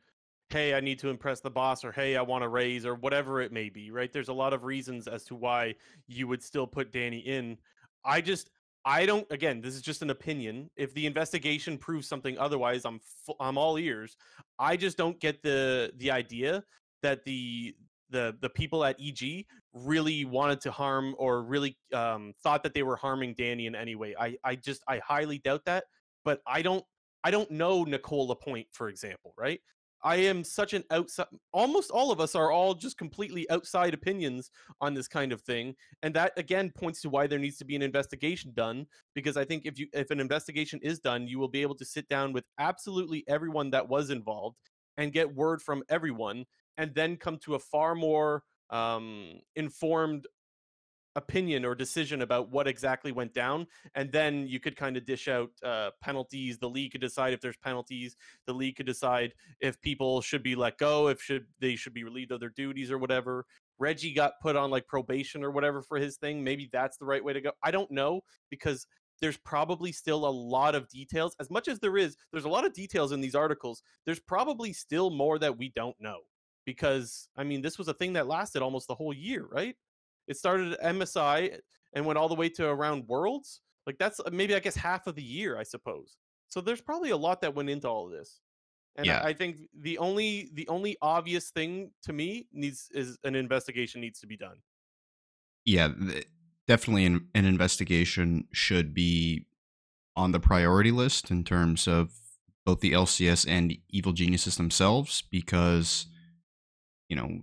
hey, 0.49 0.75
I 0.75 0.81
need 0.81 0.99
to 1.01 1.09
impress 1.09 1.41
the 1.41 1.51
boss, 1.51 1.85
or 1.85 1.93
hey, 1.93 2.17
I 2.17 2.23
want 2.23 2.43
to 2.43 2.49
raise, 2.49 2.85
or 2.85 2.95
whatever 2.95 3.41
it 3.41 3.53
may 3.53 3.69
be, 3.69 3.91
right? 3.91 4.13
There's 4.13 4.29
a 4.29 4.33
lot 4.35 4.53
of 4.53 4.65
reasons 4.65 5.07
as 5.07 5.25
to 5.25 5.35
why 5.37 5.75
you 6.09 6.27
would 6.27 6.43
still 6.43 6.67
put 6.67 6.93
Danny 6.93 7.19
in. 7.19 7.57
I 8.05 8.21
just, 8.21 8.51
I 8.85 9.07
don't. 9.07 9.27
Again, 9.31 9.61
this 9.61 9.75
is 9.75 9.83
just 9.83 10.03
an 10.03 10.11
opinion. 10.11 10.71
If 10.77 10.95
the 10.95 11.07
investigation 11.07 11.79
proves 11.79 12.09
something 12.09 12.39
otherwise, 12.39 12.85
I'm 12.85 13.01
I'm 13.39 13.59
all 13.59 13.79
ears. 13.79 14.17
I 14.59 14.77
just 14.77 14.97
don't 14.97 15.21
get 15.21 15.43
the 15.43 15.93
the 15.99 16.11
idea 16.11 16.65
that 17.03 17.25
the 17.25 17.75
the 18.11 18.37
the 18.41 18.49
people 18.49 18.85
at 18.85 18.97
EG 19.01 19.47
really 19.73 20.25
wanted 20.25 20.61
to 20.63 20.71
harm 20.71 21.15
or 21.19 21.43
really 21.43 21.77
um, 21.93 22.33
thought 22.43 22.63
that 22.63 22.75
they 22.75 22.83
were 22.83 22.97
harming 22.97 23.35
Danny 23.35 23.67
in 23.67 23.75
any 23.75 23.95
way. 23.95 24.15
I 24.19 24.37
I 24.45 24.57
just 24.57 24.83
I 24.89 24.99
highly 24.99 25.39
doubt 25.39 25.65
that. 25.67 25.85
But 26.25 26.41
I 26.47 26.63
don't 26.63 26.85
I 27.25 27.31
don't 27.31 27.51
know 27.51 27.85
Nicole 27.85 28.29
Lapointe, 28.29 28.69
for 28.73 28.89
example, 28.89 29.35
right? 29.37 29.61
I 30.03 30.17
am 30.17 30.43
such 30.45 30.73
an 30.73 30.83
outside. 30.91 31.27
Almost 31.53 31.91
all 31.91 32.11
of 32.11 32.21
us 32.21 32.35
are 32.35 32.51
all 32.51 32.75
just 32.75 32.97
completely 32.97 33.49
outside 33.51 33.93
opinions 33.93 34.51
on 34.81 34.95
this 34.95 35.09
kind 35.09 35.33
of 35.33 35.43
thing, 35.43 35.75
and 36.03 36.15
that 36.15 36.33
again 36.39 36.73
points 36.75 37.03
to 37.03 37.11
why 37.11 37.27
there 37.27 37.39
needs 37.39 37.59
to 37.59 37.67
be 37.67 37.77
an 37.77 37.83
investigation 37.83 38.53
done. 38.55 38.87
Because 39.15 39.37
I 39.37 39.45
think 39.45 39.67
if 39.67 39.79
you 39.79 39.89
if 39.93 40.11
an 40.11 40.21
investigation 40.21 40.81
is 40.83 41.01
done, 41.01 41.29
you 41.29 41.39
will 41.39 41.49
be 41.49 41.63
able 41.63 41.75
to 41.77 41.85
sit 41.85 42.09
down 42.09 42.33
with 42.33 42.45
absolutely 42.59 43.25
everyone 43.29 43.71
that 43.71 43.89
was 43.89 44.11
involved 44.11 44.57
and 44.97 45.13
get 45.13 45.35
word 45.35 45.61
from 45.61 45.83
everyone, 45.91 46.47
and 46.79 46.95
then 46.95 47.17
come 47.17 47.37
to 47.39 47.55
a 47.57 47.59
far 47.59 47.95
more 47.95 48.43
um, 48.71 49.41
informed 49.57 50.27
opinion 51.17 51.65
or 51.65 51.75
decision 51.75 52.23
about 52.23 52.51
what 52.51 52.69
exactly 52.69 53.11
went 53.13 53.35
down 53.35 53.67
and 53.95 54.13
then 54.13 54.47
you 54.47 54.61
could 54.61 54.77
kind 54.77 54.97
of 54.97 55.05
dish 55.05 55.29
out 55.29 55.51
uh, 55.65 55.91
penalties. 56.03 56.59
The 56.59 56.69
league 56.69 56.93
could 56.93 57.01
decide 57.01 57.33
if 57.33 57.41
there's 57.41 57.57
penalties. 57.57 58.17
The 58.47 58.53
league 58.53 58.77
could 58.77 58.87
decide 58.87 59.35
if 59.61 59.81
people 59.81 60.21
should 60.21 60.43
be 60.43 60.55
let 60.55 60.79
go 60.79 61.09
if 61.09 61.21
should 61.21 61.47
they 61.61 61.77
should 61.77 61.95
be 61.95 62.05
relieved 62.05 62.33
of 62.33 62.41
their 62.41 62.53
duties 62.57 62.91
or 62.91 62.99
whatever. 62.99 63.45
Reggie 63.79 64.13
got 64.13 64.35
put 64.43 64.57
on 64.57 64.71
like 64.71 64.87
probation 64.87 65.43
or 65.43 65.51
whatever 65.51 65.83
for 65.83 65.97
his 65.97 66.17
thing. 66.17 66.45
Maybe 66.45 66.69
that's 66.73 66.99
the 66.99 67.07
right 67.07 67.25
way 67.25 67.33
to 67.33 67.41
go. 67.41 67.53
I 67.63 67.71
don't 67.71 67.91
know 67.91 68.21
because 68.51 68.87
there's 69.21 69.39
probably 69.39 69.93
still 69.93 70.27
a 70.27 70.31
lot 70.31 70.75
of 70.75 70.89
details. 70.89 71.35
As 71.41 71.51
much 71.51 71.67
as 71.67 71.81
there 71.81 71.97
is 71.97 72.17
there's 72.33 72.45
a 72.45 72.49
lot 72.49 72.65
of 72.65 72.73
details 72.73 73.13
in 73.13 73.21
these 73.21 73.35
articles. 73.35 73.83
There's 74.07 74.21
probably 74.21 74.73
still 74.73 75.11
more 75.11 75.39
that 75.39 75.59
we 75.59 75.73
don't 75.75 75.97
know 75.99 76.21
because 76.67 77.29
i 77.37 77.43
mean 77.43 77.63
this 77.63 77.79
was 77.79 77.89
a 77.89 77.95
thing 77.95 78.13
that 78.13 78.27
lasted 78.27 78.63
almost 78.63 78.87
the 78.87 78.95
whole 78.95 79.15
year 79.15 79.47
right 79.51 79.77
it 80.31 80.37
started 80.37 80.75
at 80.75 80.95
MSI 80.95 81.59
and 81.93 82.07
went 82.07 82.17
all 82.17 82.29
the 82.29 82.37
way 82.37 82.49
to 82.51 82.69
around 82.69 83.09
Worlds. 83.09 83.61
Like 83.85 83.99
that's 83.99 84.21
uh, 84.21 84.31
maybe 84.33 84.55
I 84.55 84.61
guess 84.61 84.77
half 84.77 85.09
of 85.09 85.17
the 85.17 85.23
year, 85.23 85.59
I 85.59 85.65
suppose. 85.65 86.17
So 86.49 86.61
there's 86.61 86.81
probably 86.81 87.11
a 87.11 87.17
lot 87.17 87.41
that 87.41 87.55
went 87.55 87.69
into 87.69 87.89
all 87.89 88.07
of 88.07 88.13
this. 88.13 88.41
And 88.97 89.07
yeah. 89.07 89.21
I, 89.23 89.29
I 89.29 89.33
think 89.33 89.57
the 89.77 89.99
only 89.99 90.51
the 90.55 90.69
only 90.69 90.97
obvious 91.03 91.51
thing 91.51 91.91
to 92.05 92.13
me 92.13 92.47
needs 92.53 92.89
is 92.93 93.19
an 93.25 93.35
investigation 93.35 94.01
needs 94.01 94.21
to 94.21 94.29
be 94.29 94.37
done. 94.37 94.59
Yeah, 95.65 95.89
definitely 96.69 97.07
an, 97.07 97.27
an 97.35 97.45
investigation 97.45 98.47
should 98.53 98.95
be 98.95 99.47
on 100.17 100.31
the 100.31 100.41
priority 100.41 100.93
list 100.93 101.31
in 101.31 101.43
terms 101.43 101.89
of 101.89 102.13
both 102.65 102.81
the 102.81 102.93
LCS 102.93 103.49
and 103.49 103.77
Evil 103.89 104.13
Geniuses 104.13 104.57
themselves 104.57 105.25
because 105.29 106.07
you 107.09 107.17
know 107.17 107.41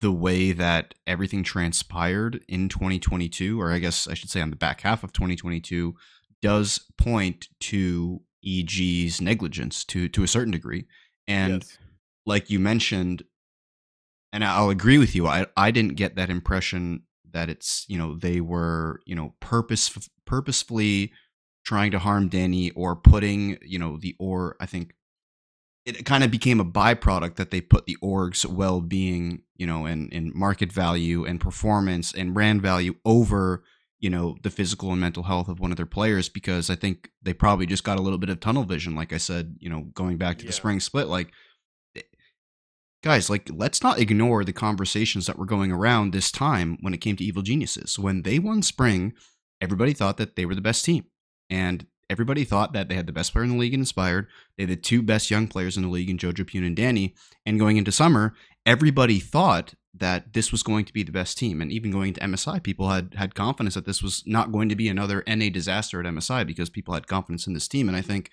the 0.00 0.12
way 0.12 0.52
that 0.52 0.94
everything 1.06 1.42
transpired 1.42 2.42
in 2.48 2.68
2022, 2.68 3.60
or 3.60 3.70
I 3.70 3.78
guess 3.78 4.08
I 4.08 4.14
should 4.14 4.30
say 4.30 4.40
on 4.40 4.50
the 4.50 4.56
back 4.56 4.80
half 4.80 5.04
of 5.04 5.12
2022, 5.12 5.94
does 6.42 6.80
point 6.96 7.48
to 7.60 8.22
EG's 8.44 9.20
negligence 9.20 9.84
to 9.84 10.08
to 10.08 10.22
a 10.22 10.28
certain 10.28 10.52
degree. 10.52 10.86
And 11.28 11.62
yes. 11.62 11.78
like 12.26 12.50
you 12.50 12.58
mentioned, 12.58 13.22
and 14.32 14.44
I'll 14.44 14.70
agree 14.70 14.98
with 14.98 15.14
you, 15.14 15.26
I 15.26 15.46
I 15.56 15.70
didn't 15.70 15.96
get 15.96 16.16
that 16.16 16.30
impression 16.30 17.02
that 17.32 17.48
it's 17.48 17.84
you 17.88 17.98
know 17.98 18.16
they 18.16 18.40
were 18.40 19.00
you 19.06 19.14
know 19.14 19.34
purpose 19.40 20.08
purposefully 20.26 21.12
trying 21.64 21.90
to 21.90 21.98
harm 21.98 22.28
Danny 22.28 22.70
or 22.70 22.96
putting 22.96 23.58
you 23.62 23.78
know 23.78 23.98
the 23.98 24.16
or 24.18 24.56
I 24.60 24.66
think 24.66 24.94
it 25.96 26.06
kind 26.06 26.24
of 26.24 26.30
became 26.30 26.60
a 26.60 26.64
byproduct 26.64 27.36
that 27.36 27.50
they 27.50 27.60
put 27.60 27.86
the 27.86 27.96
org's 28.00 28.46
well-being 28.46 29.42
you 29.56 29.66
know 29.66 29.86
and, 29.86 30.12
and 30.12 30.34
market 30.34 30.72
value 30.72 31.24
and 31.24 31.40
performance 31.40 32.12
and 32.14 32.34
brand 32.34 32.62
value 32.62 32.94
over 33.04 33.62
you 33.98 34.10
know 34.10 34.36
the 34.42 34.50
physical 34.50 34.92
and 34.92 35.00
mental 35.00 35.24
health 35.24 35.48
of 35.48 35.60
one 35.60 35.70
of 35.70 35.76
their 35.76 35.86
players 35.86 36.28
because 36.28 36.70
i 36.70 36.74
think 36.74 37.10
they 37.22 37.32
probably 37.32 37.66
just 37.66 37.84
got 37.84 37.98
a 37.98 38.02
little 38.02 38.18
bit 38.18 38.30
of 38.30 38.40
tunnel 38.40 38.64
vision 38.64 38.94
like 38.94 39.12
i 39.12 39.18
said 39.18 39.56
you 39.58 39.68
know 39.68 39.82
going 39.94 40.16
back 40.16 40.38
to 40.38 40.44
yeah. 40.44 40.48
the 40.48 40.52
spring 40.52 40.80
split 40.80 41.08
like 41.08 41.30
eh, 41.96 42.02
guys 43.02 43.30
like 43.30 43.48
let's 43.52 43.82
not 43.82 43.98
ignore 43.98 44.44
the 44.44 44.52
conversations 44.52 45.26
that 45.26 45.38
were 45.38 45.46
going 45.46 45.70
around 45.70 46.12
this 46.12 46.30
time 46.30 46.78
when 46.80 46.94
it 46.94 47.00
came 47.00 47.16
to 47.16 47.24
evil 47.24 47.42
geniuses 47.42 47.98
when 47.98 48.22
they 48.22 48.38
won 48.38 48.62
spring 48.62 49.12
everybody 49.60 49.92
thought 49.92 50.16
that 50.16 50.36
they 50.36 50.46
were 50.46 50.54
the 50.54 50.60
best 50.60 50.84
team 50.84 51.04
and 51.48 51.86
everybody 52.10 52.44
thought 52.44 52.72
that 52.72 52.88
they 52.88 52.96
had 52.96 53.06
the 53.06 53.12
best 53.12 53.32
player 53.32 53.44
in 53.44 53.50
the 53.50 53.56
league 53.56 53.72
in 53.72 53.80
Inspired. 53.80 54.26
They 54.56 54.64
had 54.64 54.70
the 54.70 54.76
two 54.76 55.00
best 55.00 55.30
young 55.30 55.46
players 55.46 55.76
in 55.76 55.84
the 55.84 55.88
league 55.88 56.10
in 56.10 56.18
Jojopyun 56.18 56.66
and 56.66 56.76
Danny. 56.76 57.14
And 57.46 57.58
going 57.58 57.76
into 57.76 57.92
summer, 57.92 58.34
everybody 58.66 59.20
thought 59.20 59.74
that 59.94 60.32
this 60.34 60.52
was 60.52 60.62
going 60.62 60.84
to 60.84 60.92
be 60.92 61.02
the 61.02 61.12
best 61.12 61.38
team. 61.38 61.60
And 61.60 61.72
even 61.72 61.90
going 61.90 62.08
into 62.08 62.20
MSI, 62.20 62.62
people 62.62 62.90
had 62.90 63.14
had 63.14 63.34
confidence 63.34 63.74
that 63.74 63.86
this 63.86 64.02
was 64.02 64.22
not 64.26 64.52
going 64.52 64.68
to 64.68 64.76
be 64.76 64.88
another 64.88 65.22
NA 65.26 65.48
disaster 65.48 66.00
at 66.00 66.06
MSI 66.06 66.46
because 66.46 66.68
people 66.68 66.94
had 66.94 67.06
confidence 67.06 67.46
in 67.46 67.54
this 67.54 67.68
team. 67.68 67.88
And 67.88 67.96
I 67.96 68.02
think 68.02 68.30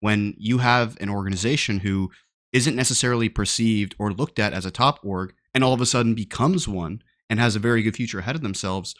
when 0.00 0.34
you 0.38 0.58
have 0.58 0.96
an 1.00 1.10
organization 1.10 1.80
who 1.80 2.10
isn't 2.52 2.76
necessarily 2.76 3.28
perceived 3.28 3.94
or 3.98 4.12
looked 4.12 4.38
at 4.38 4.52
as 4.52 4.64
a 4.64 4.70
top 4.70 5.00
org 5.04 5.34
and 5.52 5.64
all 5.64 5.72
of 5.72 5.80
a 5.80 5.86
sudden 5.86 6.14
becomes 6.14 6.68
one 6.68 7.02
and 7.28 7.40
has 7.40 7.56
a 7.56 7.60
very 7.60 7.82
good 7.82 7.96
future 7.96 8.20
ahead 8.20 8.36
of 8.36 8.42
themselves, 8.42 8.94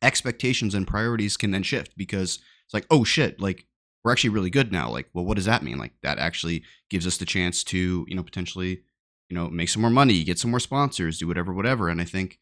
expectations 0.00 0.74
and 0.74 0.86
priorities 0.86 1.36
can 1.36 1.50
then 1.50 1.62
shift 1.62 1.96
because 1.96 2.40
it's 2.72 2.74
like, 2.74 2.86
oh 2.90 3.04
shit, 3.04 3.38
like 3.38 3.66
we're 4.02 4.12
actually 4.12 4.30
really 4.30 4.50
good 4.50 4.72
now. 4.72 4.90
Like, 4.90 5.08
well, 5.12 5.26
what 5.26 5.36
does 5.36 5.44
that 5.44 5.62
mean? 5.62 5.76
Like 5.76 5.92
that 6.02 6.18
actually 6.18 6.62
gives 6.88 7.06
us 7.06 7.18
the 7.18 7.26
chance 7.26 7.62
to, 7.64 8.06
you 8.08 8.14
know, 8.14 8.22
potentially, 8.22 8.82
you 9.28 9.36
know, 9.36 9.48
make 9.48 9.68
some 9.68 9.82
more 9.82 9.90
money, 9.90 10.24
get 10.24 10.38
some 10.38 10.50
more 10.50 10.60
sponsors, 10.60 11.18
do 11.18 11.28
whatever, 11.28 11.52
whatever. 11.52 11.88
And 11.88 12.00
I 12.00 12.04
think, 12.04 12.38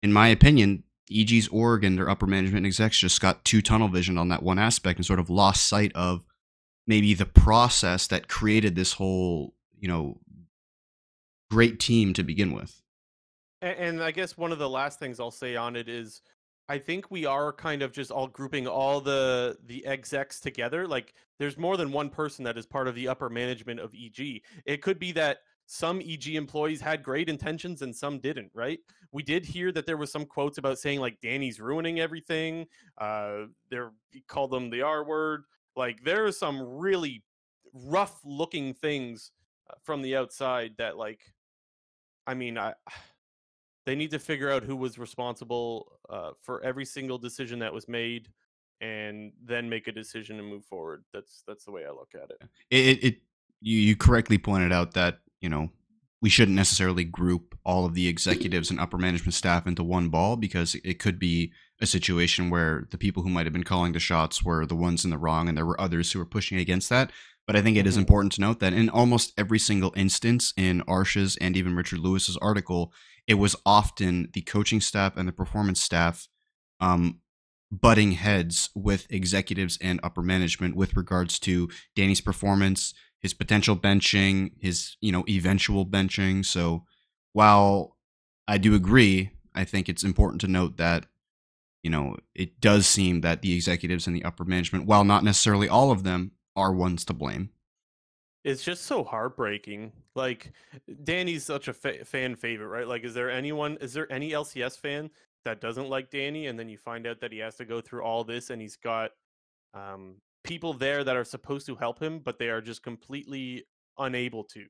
in 0.00 0.12
my 0.12 0.28
opinion, 0.28 0.84
EG's 1.10 1.48
org 1.48 1.84
and 1.84 1.98
their 1.98 2.08
upper 2.08 2.26
management 2.26 2.66
execs 2.66 2.98
just 2.98 3.20
got 3.20 3.44
too 3.44 3.60
tunnel 3.60 3.88
vision 3.88 4.16
on 4.16 4.28
that 4.28 4.44
one 4.44 4.60
aspect 4.60 4.98
and 4.98 5.04
sort 5.04 5.18
of 5.18 5.28
lost 5.28 5.66
sight 5.66 5.90
of 5.96 6.24
maybe 6.86 7.12
the 7.14 7.26
process 7.26 8.06
that 8.06 8.28
created 8.28 8.76
this 8.76 8.92
whole, 8.92 9.54
you 9.76 9.88
know, 9.88 10.20
great 11.50 11.80
team 11.80 12.14
to 12.14 12.22
begin 12.22 12.52
with. 12.52 12.80
And 13.60 14.02
I 14.02 14.12
guess 14.12 14.38
one 14.38 14.52
of 14.52 14.58
the 14.58 14.70
last 14.70 15.00
things 15.00 15.18
I'll 15.18 15.32
say 15.32 15.56
on 15.56 15.74
it 15.74 15.88
is 15.88 16.22
I 16.70 16.78
think 16.78 17.10
we 17.10 17.26
are 17.26 17.52
kind 17.52 17.82
of 17.82 17.90
just 17.90 18.12
all 18.12 18.28
grouping 18.28 18.68
all 18.68 19.00
the 19.00 19.58
the 19.66 19.84
execs 19.84 20.38
together. 20.38 20.86
Like 20.86 21.14
there's 21.40 21.58
more 21.58 21.76
than 21.76 21.90
one 21.90 22.10
person 22.10 22.44
that 22.44 22.56
is 22.56 22.64
part 22.64 22.86
of 22.86 22.94
the 22.94 23.08
upper 23.08 23.28
management 23.28 23.80
of 23.80 23.92
EG. 23.92 24.40
It 24.64 24.80
could 24.80 25.00
be 25.00 25.10
that 25.12 25.38
some 25.66 26.00
EG 26.00 26.28
employees 26.36 26.80
had 26.80 27.02
great 27.02 27.28
intentions 27.28 27.82
and 27.82 27.94
some 27.94 28.20
didn't, 28.20 28.52
right? 28.54 28.78
We 29.10 29.24
did 29.24 29.44
hear 29.44 29.72
that 29.72 29.84
there 29.84 29.96
was 29.96 30.12
some 30.12 30.24
quotes 30.24 30.58
about 30.58 30.78
saying 30.78 31.00
like 31.00 31.20
Danny's 31.20 31.58
ruining 31.58 31.98
everything. 31.98 32.66
Uh 32.98 33.46
they're 33.68 33.90
called 34.28 34.52
them 34.52 34.70
the 34.70 34.82
R 34.82 35.02
word. 35.04 35.42
Like 35.74 36.04
there 36.04 36.24
are 36.24 36.32
some 36.32 36.62
really 36.62 37.24
rough 37.74 38.20
looking 38.24 38.74
things 38.74 39.32
uh, 39.68 39.74
from 39.82 40.02
the 40.02 40.14
outside 40.14 40.74
that 40.78 40.96
like 40.96 41.20
I 42.28 42.34
mean, 42.34 42.58
I 42.58 42.74
they 43.86 43.94
need 43.94 44.10
to 44.10 44.18
figure 44.18 44.50
out 44.50 44.62
who 44.62 44.76
was 44.76 44.98
responsible 44.98 45.98
uh, 46.08 46.30
for 46.42 46.62
every 46.62 46.84
single 46.84 47.18
decision 47.18 47.58
that 47.60 47.72
was 47.72 47.88
made 47.88 48.28
and 48.80 49.32
then 49.44 49.68
make 49.68 49.88
a 49.88 49.92
decision 49.92 50.38
and 50.38 50.48
move 50.48 50.64
forward. 50.64 51.04
That's 51.12 51.42
that's 51.46 51.64
the 51.64 51.70
way 51.70 51.84
i 51.86 51.90
look 51.90 52.12
at 52.14 52.30
it. 52.30 52.42
It, 52.70 53.04
it 53.04 53.16
you, 53.60 53.78
you 53.78 53.96
correctly 53.96 54.38
pointed 54.38 54.72
out 54.72 54.94
that 54.94 55.18
you 55.40 55.48
know 55.48 55.70
we 56.22 56.28
shouldn't 56.30 56.56
necessarily 56.56 57.04
group 57.04 57.56
all 57.64 57.86
of 57.86 57.94
the 57.94 58.06
executives 58.06 58.70
and 58.70 58.78
upper 58.78 58.98
management 58.98 59.34
staff 59.34 59.66
into 59.66 59.82
one 59.82 60.10
ball 60.10 60.36
because 60.36 60.74
it 60.84 60.98
could 60.98 61.18
be 61.18 61.52
a 61.80 61.86
situation 61.86 62.50
where 62.50 62.86
the 62.90 62.98
people 62.98 63.22
who 63.22 63.30
might 63.30 63.46
have 63.46 63.54
been 63.54 63.64
calling 63.64 63.92
the 63.92 63.98
shots 63.98 64.42
were 64.42 64.66
the 64.66 64.76
ones 64.76 65.04
in 65.04 65.10
the 65.10 65.16
wrong 65.16 65.48
and 65.48 65.56
there 65.56 65.64
were 65.64 65.80
others 65.80 66.12
who 66.12 66.18
were 66.18 66.26
pushing 66.26 66.58
against 66.58 66.90
that. 66.90 67.10
But 67.46 67.56
I 67.56 67.62
think 67.62 67.76
it 67.76 67.86
is 67.86 67.94
mm-hmm. 67.94 68.00
important 68.00 68.32
to 68.34 68.42
note 68.42 68.60
that 68.60 68.74
in 68.74 68.90
almost 68.90 69.32
every 69.38 69.58
single 69.58 69.94
instance 69.96 70.52
in 70.56 70.82
Arsh's 70.82 71.36
and 71.38 71.56
even 71.56 71.74
Richard 71.74 72.00
Lewis's 72.00 72.36
article, 72.36 72.92
it 73.30 73.38
was 73.38 73.54
often 73.64 74.28
the 74.32 74.42
coaching 74.42 74.80
staff 74.80 75.16
and 75.16 75.28
the 75.28 75.32
performance 75.32 75.80
staff 75.80 76.26
um, 76.80 77.20
butting 77.70 78.10
heads 78.10 78.70
with 78.74 79.06
executives 79.08 79.78
and 79.80 80.00
upper 80.02 80.20
management 80.20 80.74
with 80.74 80.96
regards 80.96 81.38
to 81.38 81.68
Danny's 81.94 82.20
performance, 82.20 82.92
his 83.20 83.32
potential 83.32 83.76
benching, 83.76 84.50
his 84.58 84.96
you 85.00 85.12
know 85.12 85.22
eventual 85.28 85.86
benching. 85.86 86.44
So 86.44 86.82
while 87.32 87.96
I 88.48 88.58
do 88.58 88.74
agree, 88.74 89.30
I 89.54 89.62
think 89.62 89.88
it's 89.88 90.02
important 90.02 90.40
to 90.40 90.48
note 90.48 90.76
that 90.78 91.06
you 91.84 91.90
know 91.90 92.16
it 92.34 92.60
does 92.60 92.88
seem 92.88 93.20
that 93.20 93.42
the 93.42 93.54
executives 93.54 94.08
and 94.08 94.16
the 94.16 94.24
upper 94.24 94.44
management, 94.44 94.86
while 94.86 95.04
not 95.04 95.22
necessarily 95.22 95.68
all 95.68 95.92
of 95.92 96.02
them, 96.02 96.32
are 96.56 96.72
ones 96.72 97.04
to 97.04 97.14
blame. 97.14 97.50
It's 98.44 98.62
just 98.62 98.84
so 98.84 99.04
heartbreaking. 99.04 99.92
Like 100.14 100.52
Danny's 101.04 101.44
such 101.44 101.68
a 101.68 101.72
fa- 101.72 102.04
fan 102.04 102.36
favorite, 102.36 102.68
right? 102.68 102.88
Like, 102.88 103.04
is 103.04 103.14
there 103.14 103.30
anyone? 103.30 103.76
Is 103.80 103.92
there 103.92 104.10
any 104.10 104.30
LCS 104.30 104.78
fan 104.78 105.10
that 105.44 105.60
doesn't 105.60 105.88
like 105.88 106.10
Danny? 106.10 106.46
And 106.46 106.58
then 106.58 106.68
you 106.68 106.78
find 106.78 107.06
out 107.06 107.20
that 107.20 107.32
he 107.32 107.38
has 107.38 107.56
to 107.56 107.64
go 107.64 107.80
through 107.80 108.02
all 108.02 108.24
this, 108.24 108.50
and 108.50 108.60
he's 108.60 108.76
got 108.76 109.10
um, 109.74 110.16
people 110.42 110.72
there 110.72 111.04
that 111.04 111.16
are 111.16 111.24
supposed 111.24 111.66
to 111.66 111.74
help 111.74 112.00
him, 112.00 112.18
but 112.18 112.38
they 112.38 112.48
are 112.48 112.60
just 112.60 112.82
completely 112.82 113.64
unable 113.98 114.44
to. 114.44 114.64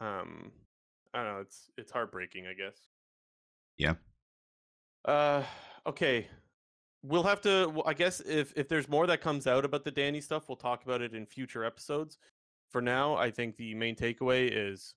Um, 0.00 0.52
I 1.14 1.22
don't 1.22 1.34
know. 1.34 1.40
It's 1.40 1.70
it's 1.76 1.92
heartbreaking, 1.92 2.46
I 2.46 2.54
guess. 2.54 2.76
Yeah. 3.78 3.94
Uh, 5.04 5.42
okay. 5.86 6.28
We'll 7.02 7.22
have 7.22 7.40
to. 7.42 7.82
I 7.86 7.94
guess 7.94 8.20
if 8.20 8.52
if 8.56 8.68
there's 8.68 8.88
more 8.88 9.06
that 9.06 9.20
comes 9.22 9.46
out 9.46 9.64
about 9.64 9.84
the 9.84 9.90
Danny 9.90 10.20
stuff, 10.20 10.48
we'll 10.48 10.56
talk 10.56 10.84
about 10.84 11.00
it 11.00 11.14
in 11.14 11.24
future 11.24 11.64
episodes. 11.64 12.18
For 12.70 12.80
now, 12.80 13.16
I 13.16 13.30
think 13.30 13.56
the 13.56 13.74
main 13.74 13.96
takeaway 13.96 14.50
is 14.52 14.94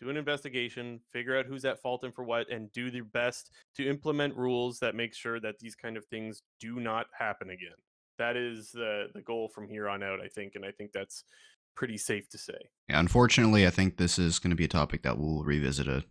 do 0.00 0.10
an 0.10 0.16
investigation, 0.16 1.00
figure 1.12 1.38
out 1.38 1.46
who's 1.46 1.64
at 1.64 1.80
fault 1.80 2.02
and 2.02 2.14
for 2.14 2.24
what, 2.24 2.50
and 2.50 2.72
do 2.72 2.90
their 2.90 3.04
best 3.04 3.52
to 3.76 3.88
implement 3.88 4.36
rules 4.36 4.80
that 4.80 4.96
make 4.96 5.14
sure 5.14 5.38
that 5.40 5.58
these 5.60 5.76
kind 5.76 5.96
of 5.96 6.04
things 6.06 6.42
do 6.58 6.80
not 6.80 7.06
happen 7.16 7.50
again. 7.50 7.76
That 8.18 8.36
is 8.36 8.72
the 8.72 9.06
the 9.14 9.22
goal 9.22 9.48
from 9.48 9.68
here 9.68 9.88
on 9.88 10.02
out, 10.02 10.20
I 10.20 10.28
think, 10.28 10.54
and 10.54 10.64
I 10.64 10.72
think 10.72 10.92
that's 10.92 11.24
pretty 11.74 11.96
safe 11.96 12.28
to 12.30 12.38
say. 12.38 12.58
Yeah, 12.88 13.00
unfortunately, 13.00 13.66
I 13.66 13.70
think 13.70 13.96
this 13.96 14.18
is 14.18 14.38
going 14.38 14.50
to 14.50 14.56
be 14.56 14.64
a 14.64 14.68
topic 14.68 15.02
that 15.02 15.18
we'll 15.18 15.44
revisit 15.44 15.88
a, 15.88 16.04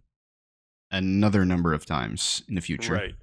another 0.89 1.45
number 1.45 1.73
of 1.73 1.85
times 1.85 2.43
in 2.47 2.55
the 2.55 2.61
future. 2.61 2.93
Right. 2.93 3.15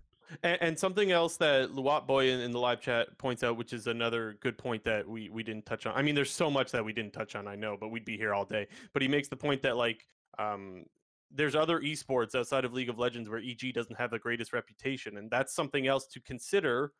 And, 0.42 0.58
and 0.60 0.78
something 0.78 1.10
else 1.10 1.36
that 1.38 1.70
Luat 1.70 2.06
Boy 2.06 2.30
in, 2.30 2.40
in, 2.40 2.50
the 2.50 2.58
live 2.58 2.80
chat 2.80 3.16
points 3.18 3.42
out, 3.42 3.56
which 3.56 3.72
is 3.72 3.86
another 3.86 4.36
good 4.40 4.58
point 4.58 4.84
that 4.84 5.08
we, 5.08 5.28
we 5.28 5.42
didn't 5.42 5.66
touch 5.66 5.86
on. 5.86 5.94
I 5.96 6.02
mean, 6.02 6.14
there's 6.14 6.30
so 6.30 6.50
much 6.50 6.70
that 6.72 6.84
we 6.84 6.92
didn't 6.92 7.12
touch 7.12 7.34
on, 7.34 7.48
I 7.48 7.56
know, 7.56 7.76
but 7.78 7.88
we'd 7.88 8.04
be 8.04 8.16
here 8.16 8.34
all 8.34 8.44
day. 8.44 8.66
But 8.92 9.02
he 9.02 9.08
makes 9.08 9.28
the 9.28 9.36
point 9.36 9.62
that, 9.62 9.76
like, 9.76 10.06
um, 10.38 10.84
there's 11.30 11.54
other 11.54 11.80
esports 11.80 12.34
outside 12.34 12.64
of 12.64 12.72
League 12.72 12.88
of 12.88 12.98
Legends 12.98 13.28
where 13.28 13.38
EG 13.38 13.74
doesn't 13.74 13.98
have 13.98 14.10
the 14.10 14.18
greatest 14.18 14.52
reputation. 14.52 15.18
And 15.18 15.30
that's 15.30 15.54
something 15.54 15.86
else 15.86 16.06
to 16.08 16.20
consider 16.20 16.92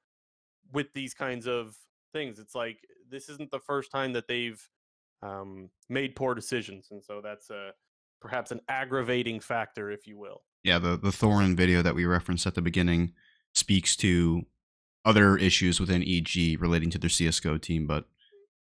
with 0.72 0.92
these 0.92 1.14
kinds 1.14 1.46
of 1.46 1.76
things. 2.12 2.38
It's 2.38 2.54
like, 2.54 2.78
this 3.10 3.28
isn't 3.28 3.50
the 3.50 3.60
first 3.60 3.90
time 3.90 4.12
that 4.14 4.28
they've 4.28 4.62
um, 5.22 5.70
made 5.88 6.14
poor 6.14 6.34
decisions. 6.34 6.88
And 6.90 7.02
so 7.02 7.20
that's 7.22 7.50
a, 7.50 7.72
perhaps 8.20 8.50
an 8.50 8.60
aggravating 8.68 9.40
factor, 9.40 9.90
if 9.90 10.06
you 10.06 10.18
will 10.18 10.42
yeah, 10.64 10.78
the 10.78 10.96
the 10.96 11.10
Thorin 11.10 11.56
video 11.56 11.82
that 11.82 11.94
we 11.94 12.04
referenced 12.04 12.46
at 12.46 12.54
the 12.54 12.62
beginning 12.62 13.12
speaks 13.54 13.96
to 13.96 14.42
other 15.04 15.36
issues 15.36 15.80
within 15.80 16.02
EG 16.02 16.60
relating 16.60 16.90
to 16.90 16.98
their 16.98 17.10
CS:GO 17.10 17.58
team, 17.58 17.86
but 17.86 18.06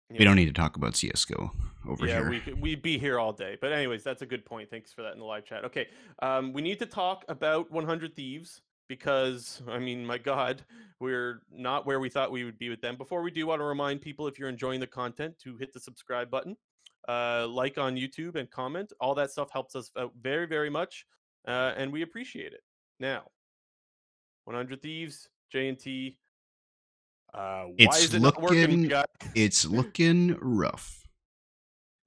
yeah. 0.09 0.19
we 0.19 0.25
don't 0.25 0.35
need 0.35 0.47
to 0.47 0.53
talk 0.53 0.75
about 0.75 0.95
CS:GO 0.95 1.51
over 1.87 2.05
yeah, 2.05 2.13
here. 2.15 2.33
Yeah, 2.33 2.39
we 2.47 2.53
we'd 2.53 2.81
be 2.81 2.97
here 2.97 3.19
all 3.19 3.33
day. 3.33 3.57
But 3.59 3.71
anyways, 3.71 4.03
that's 4.03 4.21
a 4.21 4.25
good 4.25 4.45
point. 4.45 4.69
Thanks 4.69 4.93
for 4.93 5.03
that 5.03 5.13
in 5.13 5.19
the 5.19 5.25
live 5.25 5.45
chat. 5.45 5.63
Okay, 5.65 5.87
um, 6.21 6.53
we 6.53 6.61
need 6.61 6.79
to 6.79 6.85
talk 6.85 7.23
about 7.27 7.71
100 7.71 8.15
Thieves 8.15 8.61
because 8.87 9.61
I 9.67 9.79
mean, 9.79 10.05
my 10.05 10.17
God, 10.17 10.63
we're 10.99 11.41
not 11.51 11.85
where 11.85 11.99
we 11.99 12.09
thought 12.09 12.31
we 12.31 12.43
would 12.43 12.59
be 12.59 12.69
with 12.69 12.81
them. 12.81 12.95
Before 12.97 13.21
we 13.21 13.31
do, 13.31 13.47
want 13.47 13.59
to 13.59 13.65
remind 13.65 14.01
people 14.01 14.27
if 14.27 14.39
you're 14.39 14.49
enjoying 14.49 14.79
the 14.79 14.87
content 14.87 15.37
to 15.43 15.57
hit 15.57 15.73
the 15.73 15.79
subscribe 15.79 16.29
button, 16.29 16.55
uh, 17.07 17.47
like 17.47 17.77
on 17.77 17.95
YouTube, 17.95 18.35
and 18.35 18.49
comment. 18.49 18.91
All 18.99 19.15
that 19.15 19.31
stuff 19.31 19.49
helps 19.51 19.75
us 19.75 19.91
out 19.97 20.11
very, 20.19 20.47
very 20.47 20.69
much 20.69 21.05
uh, 21.47 21.73
and 21.77 21.91
we 21.91 22.01
appreciate 22.01 22.53
it. 22.53 22.61
Now, 22.99 23.23
100 24.45 24.81
Thieves, 24.81 25.29
J&T. 25.51 26.17
Uh, 27.33 27.65
it's 27.77 28.13
it 28.13 28.21
looking, 28.21 28.91
it's 29.33 29.65
looking 29.65 30.37
rough. 30.39 31.05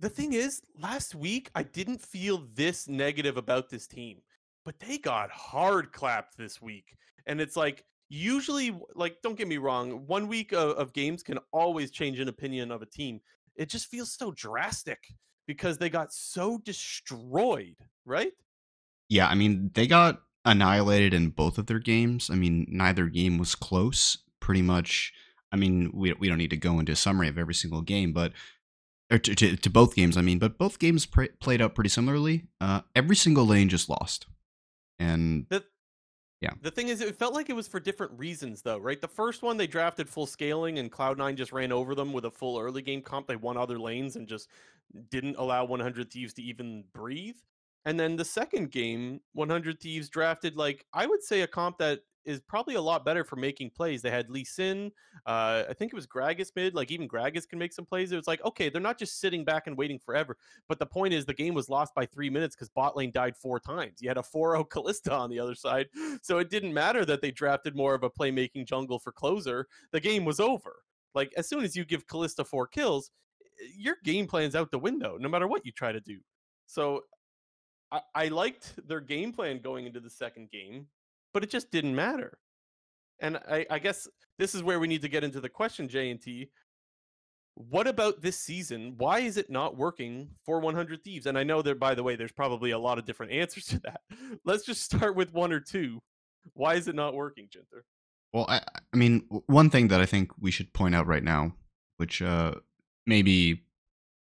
The 0.00 0.08
thing 0.08 0.32
is, 0.32 0.62
last 0.80 1.14
week 1.14 1.50
I 1.54 1.64
didn't 1.64 2.00
feel 2.00 2.46
this 2.54 2.88
negative 2.88 3.36
about 3.36 3.68
this 3.68 3.86
team, 3.86 4.22
but 4.64 4.78
they 4.78 4.96
got 4.96 5.30
hard 5.30 5.92
clapped 5.92 6.38
this 6.38 6.62
week, 6.62 6.96
and 7.26 7.40
it's 7.40 7.56
like 7.56 7.84
usually, 8.08 8.78
like, 8.94 9.20
don't 9.22 9.36
get 9.36 9.48
me 9.48 9.58
wrong, 9.58 10.06
one 10.06 10.28
week 10.28 10.52
of, 10.52 10.70
of 10.76 10.92
games 10.92 11.22
can 11.22 11.38
always 11.52 11.90
change 11.90 12.20
an 12.20 12.28
opinion 12.28 12.70
of 12.70 12.82
a 12.82 12.86
team. 12.86 13.20
It 13.56 13.68
just 13.68 13.88
feels 13.88 14.12
so 14.12 14.32
drastic 14.32 14.98
because 15.46 15.78
they 15.78 15.90
got 15.90 16.12
so 16.12 16.58
destroyed, 16.64 17.76
right? 18.04 18.32
Yeah, 19.08 19.28
I 19.28 19.34
mean, 19.34 19.70
they 19.74 19.86
got 19.86 20.22
annihilated 20.44 21.14
in 21.14 21.30
both 21.30 21.58
of 21.58 21.66
their 21.66 21.78
games. 21.78 22.30
I 22.30 22.34
mean, 22.34 22.66
neither 22.68 23.06
game 23.06 23.38
was 23.38 23.54
close. 23.54 24.18
Pretty 24.40 24.62
much. 24.62 25.12
I 25.52 25.56
mean, 25.56 25.90
we 25.94 26.12
we 26.14 26.28
don't 26.28 26.38
need 26.38 26.50
to 26.50 26.56
go 26.56 26.78
into 26.78 26.92
a 26.92 26.96
summary 26.96 27.28
of 27.28 27.38
every 27.38 27.54
single 27.54 27.80
game, 27.80 28.12
but 28.12 28.32
or 29.10 29.18
to, 29.18 29.34
to, 29.34 29.56
to 29.56 29.70
both 29.70 29.94
games. 29.94 30.16
I 30.16 30.20
mean, 30.20 30.38
but 30.38 30.58
both 30.58 30.78
games 30.78 31.06
played 31.06 31.62
out 31.62 31.74
pretty 31.74 31.90
similarly. 31.90 32.44
Uh, 32.60 32.82
every 32.94 33.16
single 33.16 33.46
lane 33.46 33.68
just 33.68 33.88
lost, 33.88 34.26
and 34.98 35.46
the, 35.48 35.64
yeah. 36.40 36.50
The 36.62 36.70
thing 36.70 36.88
is, 36.88 37.00
it 37.00 37.16
felt 37.16 37.34
like 37.34 37.50
it 37.50 37.56
was 37.56 37.66
for 37.66 37.80
different 37.80 38.12
reasons, 38.18 38.62
though, 38.62 38.78
right? 38.78 39.00
The 39.00 39.08
first 39.08 39.42
one 39.42 39.56
they 39.56 39.66
drafted 39.66 40.08
full 40.08 40.26
scaling, 40.26 40.78
and 40.78 40.90
Cloud 40.90 41.18
Nine 41.18 41.36
just 41.36 41.52
ran 41.52 41.72
over 41.72 41.94
them 41.94 42.12
with 42.12 42.26
a 42.26 42.30
full 42.30 42.58
early 42.58 42.82
game 42.82 43.02
comp. 43.02 43.26
They 43.26 43.36
won 43.36 43.56
other 43.56 43.78
lanes 43.78 44.16
and 44.16 44.28
just 44.28 44.48
didn't 45.10 45.36
allow 45.36 45.64
100 45.64 46.10
Thieves 46.10 46.34
to 46.34 46.42
even 46.42 46.84
breathe. 46.92 47.36
And 47.88 47.98
then 47.98 48.16
the 48.16 48.24
second 48.24 48.70
game, 48.70 49.22
100 49.32 49.80
Thieves 49.80 50.10
drafted 50.10 50.58
like 50.58 50.84
I 50.92 51.06
would 51.06 51.22
say 51.22 51.40
a 51.40 51.46
comp 51.46 51.78
that 51.78 52.00
is 52.26 52.42
probably 52.42 52.74
a 52.74 52.80
lot 52.82 53.02
better 53.02 53.24
for 53.24 53.36
making 53.36 53.70
plays. 53.70 54.02
They 54.02 54.10
had 54.10 54.28
Lee 54.28 54.44
Sin, 54.44 54.92
uh, 55.24 55.62
I 55.66 55.72
think 55.72 55.90
it 55.90 55.96
was 55.96 56.06
Gragas 56.06 56.50
mid. 56.54 56.74
Like 56.74 56.90
even 56.90 57.08
Gragas 57.08 57.48
can 57.48 57.58
make 57.58 57.72
some 57.72 57.86
plays. 57.86 58.12
It 58.12 58.16
was 58.16 58.26
like 58.26 58.44
okay, 58.44 58.68
they're 58.68 58.82
not 58.82 58.98
just 58.98 59.20
sitting 59.20 59.42
back 59.42 59.68
and 59.68 59.74
waiting 59.74 59.98
forever. 59.98 60.36
But 60.68 60.78
the 60.78 60.84
point 60.84 61.14
is, 61.14 61.24
the 61.24 61.32
game 61.32 61.54
was 61.54 61.70
lost 61.70 61.94
by 61.94 62.04
three 62.04 62.28
minutes 62.28 62.54
because 62.54 62.68
bot 62.68 62.94
lane 62.94 63.10
died 63.10 63.38
four 63.38 63.58
times. 63.58 64.02
You 64.02 64.10
had 64.10 64.18
a 64.18 64.22
4-0 64.22 64.68
Kalista 64.68 65.18
on 65.18 65.30
the 65.30 65.40
other 65.40 65.54
side, 65.54 65.86
so 66.20 66.36
it 66.36 66.50
didn't 66.50 66.74
matter 66.74 67.06
that 67.06 67.22
they 67.22 67.30
drafted 67.30 67.74
more 67.74 67.94
of 67.94 68.02
a 68.02 68.10
playmaking 68.10 68.66
jungle 68.66 68.98
for 68.98 69.12
Closer. 69.12 69.66
The 69.92 70.00
game 70.00 70.26
was 70.26 70.40
over. 70.40 70.82
Like 71.14 71.32
as 71.38 71.48
soon 71.48 71.64
as 71.64 71.74
you 71.74 71.86
give 71.86 72.06
Kalista 72.06 72.46
four 72.46 72.66
kills, 72.66 73.12
your 73.74 73.96
game 74.04 74.26
plan's 74.26 74.54
out 74.54 74.70
the 74.72 74.78
window, 74.78 75.16
no 75.18 75.30
matter 75.30 75.48
what 75.48 75.64
you 75.64 75.72
try 75.72 75.90
to 75.90 76.00
do. 76.00 76.18
So 76.66 77.04
I, 77.90 78.00
I 78.14 78.28
liked 78.28 78.74
their 78.86 79.00
game 79.00 79.32
plan 79.32 79.60
going 79.60 79.86
into 79.86 80.00
the 80.00 80.10
second 80.10 80.50
game, 80.50 80.86
but 81.32 81.42
it 81.42 81.50
just 81.50 81.70
didn't 81.70 81.94
matter. 81.94 82.38
And 83.20 83.36
I, 83.36 83.66
I 83.70 83.78
guess 83.78 84.08
this 84.38 84.54
is 84.54 84.62
where 84.62 84.78
we 84.78 84.88
need 84.88 85.02
to 85.02 85.08
get 85.08 85.24
into 85.24 85.40
the 85.40 85.48
question, 85.48 85.88
J 85.88 86.10
and 86.10 86.20
T. 86.20 86.50
What 87.54 87.88
about 87.88 88.22
this 88.22 88.38
season? 88.38 88.94
Why 88.98 89.20
is 89.20 89.36
it 89.36 89.50
not 89.50 89.76
working 89.76 90.28
for 90.44 90.60
100 90.60 91.02
Thieves? 91.02 91.26
And 91.26 91.36
I 91.36 91.42
know 91.42 91.60
that, 91.62 91.80
by 91.80 91.94
the 91.94 92.04
way, 92.04 92.14
there's 92.14 92.30
probably 92.30 92.70
a 92.70 92.78
lot 92.78 92.98
of 92.98 93.04
different 93.04 93.32
answers 93.42 93.64
to 93.66 93.80
that. 93.80 94.00
Let's 94.44 94.64
just 94.64 94.82
start 94.82 95.16
with 95.16 95.32
one 95.32 95.52
or 95.52 95.60
two. 95.60 96.00
Why 96.54 96.74
is 96.74 96.86
it 96.86 96.94
not 96.94 97.14
working, 97.14 97.46
Jinter? 97.46 97.82
Well, 98.32 98.46
I, 98.48 98.60
I 98.92 98.96
mean, 98.96 99.26
one 99.46 99.70
thing 99.70 99.88
that 99.88 100.00
I 100.00 100.06
think 100.06 100.30
we 100.38 100.50
should 100.50 100.72
point 100.72 100.94
out 100.94 101.06
right 101.06 101.22
now, 101.22 101.54
which 101.96 102.22
uh, 102.22 102.54
maybe 103.06 103.62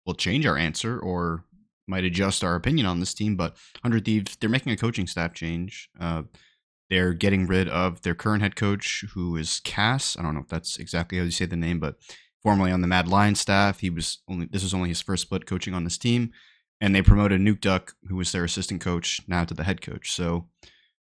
will 0.05 0.15
change 0.15 0.45
our 0.45 0.57
answer 0.57 0.99
or 0.99 1.45
might 1.87 2.03
adjust 2.03 2.43
our 2.43 2.55
opinion 2.55 2.85
on 2.85 2.99
this 2.99 3.13
team, 3.13 3.35
but 3.35 3.51
100 3.81 4.05
Thieves, 4.05 4.37
they're 4.37 4.49
making 4.49 4.71
a 4.71 4.77
coaching 4.77 5.07
staff 5.07 5.33
change. 5.33 5.89
Uh, 5.99 6.23
they're 6.89 7.13
getting 7.13 7.47
rid 7.47 7.69
of 7.69 8.01
their 8.01 8.15
current 8.15 8.43
head 8.43 8.55
coach, 8.55 9.05
who 9.13 9.37
is 9.37 9.61
Cass. 9.63 10.17
I 10.17 10.21
don't 10.21 10.33
know 10.33 10.41
if 10.41 10.49
that's 10.49 10.77
exactly 10.77 11.17
how 11.17 11.23
you 11.23 11.31
say 11.31 11.45
the 11.45 11.55
name, 11.55 11.79
but 11.79 11.95
formerly 12.43 12.71
on 12.71 12.81
the 12.81 12.87
Mad 12.87 13.07
Lion 13.07 13.35
staff. 13.35 13.79
He 13.79 13.89
was 13.89 14.19
only 14.27 14.47
this 14.47 14.63
was 14.63 14.73
only 14.73 14.89
his 14.89 15.01
first 15.01 15.23
split 15.23 15.45
coaching 15.45 15.73
on 15.73 15.83
this 15.83 15.97
team, 15.97 16.31
and 16.81 16.93
they 16.93 17.01
promoted 17.01 17.39
Nukeduck, 17.39 17.93
who 18.07 18.15
was 18.15 18.31
their 18.31 18.43
assistant 18.43 18.81
coach, 18.81 19.21
now 19.27 19.45
to 19.45 19.53
the 19.53 19.63
head 19.63 19.81
coach. 19.81 20.11
So 20.11 20.47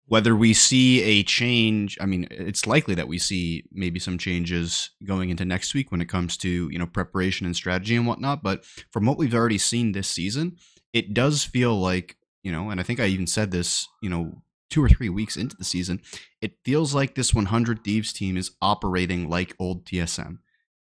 whether 0.09 0.37
we 0.37 0.55
see 0.55 1.03
a 1.03 1.23
change, 1.25 1.99
I 2.01 2.07
mean, 2.07 2.29
it's 2.31 2.66
likely 2.66 2.95
that 2.95 3.09
we 3.09 3.19
see 3.19 3.64
maybe 3.73 3.99
some 3.99 4.19
changes 4.19 4.90
going 5.05 5.31
into 5.31 5.45
next 5.45 5.75
week 5.75 5.90
when 5.90 6.01
it 6.01 6.09
comes 6.09 6.37
to 6.38 6.49
you 6.71 6.79
know 6.79 6.87
preparation 6.87 7.47
and 7.47 7.57
strategy 7.57 7.97
and 7.97 8.07
whatnot. 8.07 8.42
But 8.42 8.64
from 8.90 9.05
what 9.05 9.19
we've 9.19 9.35
already 9.35 9.59
seen 9.59 9.92
this 9.92 10.09
season, 10.09 10.57
it 10.92 11.12
does 11.12 11.45
feel 11.45 11.79
like 11.79 12.16
you 12.42 12.53
know, 12.53 12.71
and 12.71 12.79
I 12.79 12.85
think 12.85 13.01
I 13.01 13.07
even 13.07 13.27
said 13.27 13.51
this, 13.51 13.88
you 14.01 14.09
know, 14.09 14.42
two 14.71 14.83
or 14.83 14.88
three 14.88 15.09
weeks 15.09 15.37
into 15.37 15.57
the 15.57 15.64
season, 15.64 16.01
it 16.40 16.59
feels 16.64 16.95
like 16.95 17.16
this 17.16 17.35
100 17.35 17.83
Thieves 17.83 18.12
team 18.12 18.37
is 18.37 18.53
operating 18.62 19.29
like 19.29 19.57
old 19.59 19.85
TSM, 19.85 20.38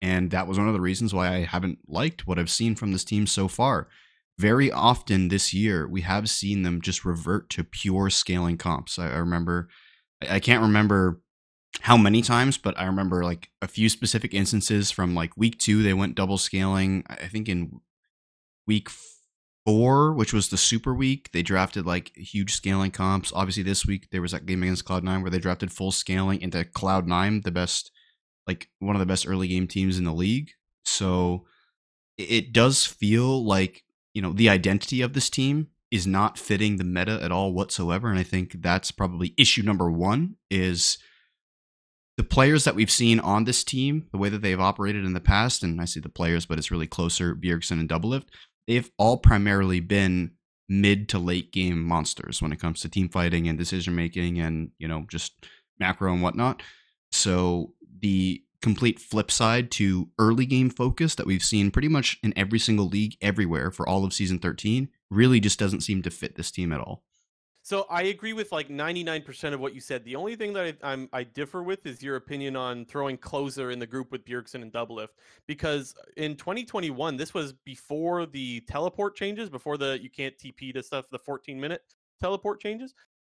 and 0.01 0.31
that 0.31 0.47
was 0.47 0.57
one 0.57 0.67
of 0.67 0.73
the 0.73 0.79
reasons 0.79 1.13
why 1.13 1.35
I 1.35 1.43
haven't 1.43 1.79
liked 1.87 2.25
what 2.25 2.39
I've 2.39 2.49
seen 2.49 2.75
from 2.75 2.93
this 2.93 3.03
team 3.03 3.27
so 3.27 3.49
far 3.49 3.89
very 4.39 4.71
often 4.71 5.27
this 5.27 5.53
year 5.53 5.85
we 5.85 6.01
have 6.01 6.29
seen 6.29 6.63
them 6.63 6.81
just 6.81 7.03
revert 7.03 7.49
to 7.49 7.63
pure 7.63 8.09
scaling 8.09 8.57
comps. 8.57 8.97
I, 8.97 9.09
I 9.09 9.17
remember, 9.17 9.67
I 10.27 10.39
can't 10.39 10.61
remember 10.61 11.21
how 11.81 11.97
many 11.97 12.21
times, 12.21 12.57
but 12.57 12.79
I 12.79 12.85
remember 12.85 13.23
like 13.23 13.49
a 13.61 13.67
few 13.67 13.89
specific 13.89 14.33
instances 14.33 14.91
from 14.91 15.13
like 15.13 15.35
week 15.35 15.59
two 15.59 15.83
they 15.83 15.93
went 15.93 16.15
double 16.15 16.37
scaling. 16.37 17.03
I 17.09 17.27
think 17.27 17.49
in 17.49 17.81
week 18.65 18.89
four, 19.65 20.13
which 20.13 20.31
was 20.31 20.47
the 20.47 20.57
Super 20.57 20.93
Week, 20.93 21.29
they 21.33 21.41
drafted 21.41 21.85
like 21.85 22.15
huge 22.15 22.53
scaling 22.53 22.91
comps. 22.91 23.33
Obviously, 23.35 23.63
this 23.63 23.85
week 23.85 24.07
there 24.09 24.21
was 24.21 24.31
that 24.31 24.45
game 24.45 24.63
against 24.63 24.85
Cloud 24.85 25.03
Nine 25.03 25.21
where 25.21 25.31
they 25.31 25.39
drafted 25.39 25.71
full 25.71 25.91
scaling 25.91 26.41
into 26.41 26.63
Cloud 26.63 27.07
Nine, 27.07 27.41
the 27.41 27.51
best, 27.51 27.91
like 28.47 28.69
one 28.79 28.95
of 28.95 29.01
the 29.01 29.05
best 29.05 29.27
early 29.27 29.49
game 29.49 29.67
teams 29.67 29.97
in 29.97 30.05
the 30.05 30.13
league. 30.13 30.51
So 30.85 31.45
it 32.17 32.53
does 32.53 32.85
feel 32.85 33.45
like 33.45 33.83
you 34.13 34.21
know 34.21 34.33
the 34.33 34.49
identity 34.49 35.01
of 35.01 35.13
this 35.13 35.29
team 35.29 35.67
is 35.91 36.05
not 36.05 36.37
fitting 36.37 36.77
the 36.77 36.83
meta 36.83 37.19
at 37.21 37.31
all 37.31 37.53
whatsoever, 37.53 38.09
and 38.09 38.19
I 38.19 38.23
think 38.23 38.61
that's 38.61 38.91
probably 38.91 39.33
issue 39.37 39.63
number 39.63 39.89
one 39.89 40.35
is 40.51 40.97
the 42.19 42.23
players 42.23 42.65
that 42.65 42.75
we've 42.75 42.91
seen 42.91 43.19
on 43.21 43.45
this 43.45 43.63
team, 43.63 44.07
the 44.11 44.17
way 44.17 44.27
that 44.27 44.41
they've 44.41 44.59
operated 44.59 45.05
in 45.05 45.13
the 45.13 45.21
past, 45.21 45.63
and 45.63 45.79
I 45.79 45.85
see 45.85 46.01
the 46.01 46.09
players, 46.09 46.45
but 46.45 46.57
it's 46.57 46.69
really 46.69 46.85
Closer, 46.85 47.33
Bjergsen 47.33 47.79
and 47.79 47.87
Doublelift, 47.87 48.25
they've 48.67 48.91
all 48.97 49.17
primarily 49.17 49.79
been 49.79 50.31
mid 50.67 51.07
to 51.09 51.17
late 51.17 51.53
game 51.53 51.81
monsters 51.81 52.41
when 52.41 52.51
it 52.51 52.59
comes 52.59 52.81
to 52.81 52.89
team 52.89 53.07
fighting 53.07 53.47
and 53.47 53.57
decision 53.57 53.95
making 53.95 54.37
and, 54.37 54.71
you 54.77 54.87
know, 54.87 55.05
just 55.09 55.45
macro 55.79 56.11
and 56.11 56.21
whatnot. 56.21 56.61
So 57.13 57.73
the 58.01 58.43
complete 58.61 58.99
flip 58.99 59.31
side 59.31 59.71
to 59.71 60.09
early 60.17 60.45
game 60.45 60.69
focus 60.69 61.15
that 61.15 61.25
we've 61.25 61.43
seen 61.43 61.71
pretty 61.71 61.87
much 61.87 62.19
in 62.23 62.33
every 62.37 62.59
single 62.59 62.87
league 62.87 63.15
everywhere 63.21 63.71
for 63.71 63.87
all 63.87 64.03
of 64.03 64.13
season 64.13 64.39
13 64.39 64.89
really 65.09 65.39
just 65.39 65.59
doesn't 65.59 65.81
seem 65.81 66.01
to 66.01 66.09
fit 66.09 66.35
this 66.35 66.51
team 66.51 66.71
at 66.71 66.81
all. 66.81 67.03
So 67.61 67.85
I 67.89 68.03
agree 68.03 68.33
with 68.33 68.51
like 68.51 68.69
99% 68.69 69.53
of 69.53 69.59
what 69.59 69.75
you 69.75 69.81
said. 69.81 70.03
The 70.03 70.15
only 70.15 70.35
thing 70.35 70.53
that 70.53 70.77
I, 70.81 70.93
am 70.93 71.09
I 71.13 71.23
differ 71.23 71.61
with 71.61 71.85
is 71.85 72.01
your 72.01 72.15
opinion 72.15 72.55
on 72.55 72.85
throwing 72.85 73.17
Closer 73.17 73.69
in 73.69 73.79
the 73.79 73.85
group 73.85 74.11
with 74.11 74.25
Bjergsen 74.25 74.61
and 74.63 74.71
Doublelift 74.71 75.09
because 75.45 75.93
in 76.17 76.35
2021 76.35 77.17
this 77.17 77.33
was 77.33 77.53
before 77.53 78.25
the 78.25 78.61
teleport 78.61 79.15
changes, 79.15 79.49
before 79.49 79.77
the 79.77 79.99
you 80.01 80.09
can't 80.09 80.35
TP 80.37 80.73
to 80.73 80.81
stuff 80.81 81.05
the 81.11 81.19
14 81.19 81.59
minute 81.59 81.83
teleport 82.19 82.59
changes. 82.59 82.93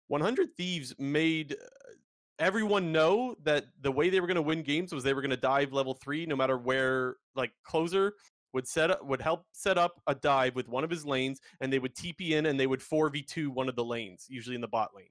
100 0.08 0.48
Thieves 0.56 0.94
made 0.98 1.52
uh, 1.52 1.92
everyone 2.38 2.92
know 2.92 3.36
that 3.44 3.66
the 3.80 3.92
way 3.92 4.10
they 4.10 4.20
were 4.20 4.26
going 4.26 4.34
to 4.36 4.42
win 4.42 4.62
games 4.62 4.92
was 4.92 5.04
they 5.04 5.14
were 5.14 5.20
going 5.20 5.30
to 5.30 5.36
dive 5.36 5.72
level 5.72 5.94
3 5.94 6.26
no 6.26 6.36
matter 6.36 6.58
where 6.58 7.16
like 7.36 7.52
Closer 7.64 8.14
would 8.54 8.66
set 8.66 8.90
up 8.90 9.04
would 9.04 9.20
help 9.20 9.44
set 9.52 9.76
up 9.76 10.00
a 10.06 10.14
dive 10.14 10.54
with 10.54 10.68
one 10.68 10.84
of 10.84 10.90
his 10.90 11.04
lanes, 11.04 11.40
and 11.60 11.70
they 11.72 11.78
would 11.78 11.94
TP 11.94 12.30
in 12.30 12.46
and 12.46 12.58
they 12.58 12.68
would 12.68 12.80
four 12.80 13.10
v 13.10 13.20
two 13.20 13.50
one 13.50 13.68
of 13.68 13.76
the 13.76 13.84
lanes, 13.84 14.26
usually 14.30 14.54
in 14.54 14.62
the 14.62 14.68
bot 14.68 14.92
lane. 14.94 15.08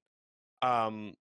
Um, 0.64 1.14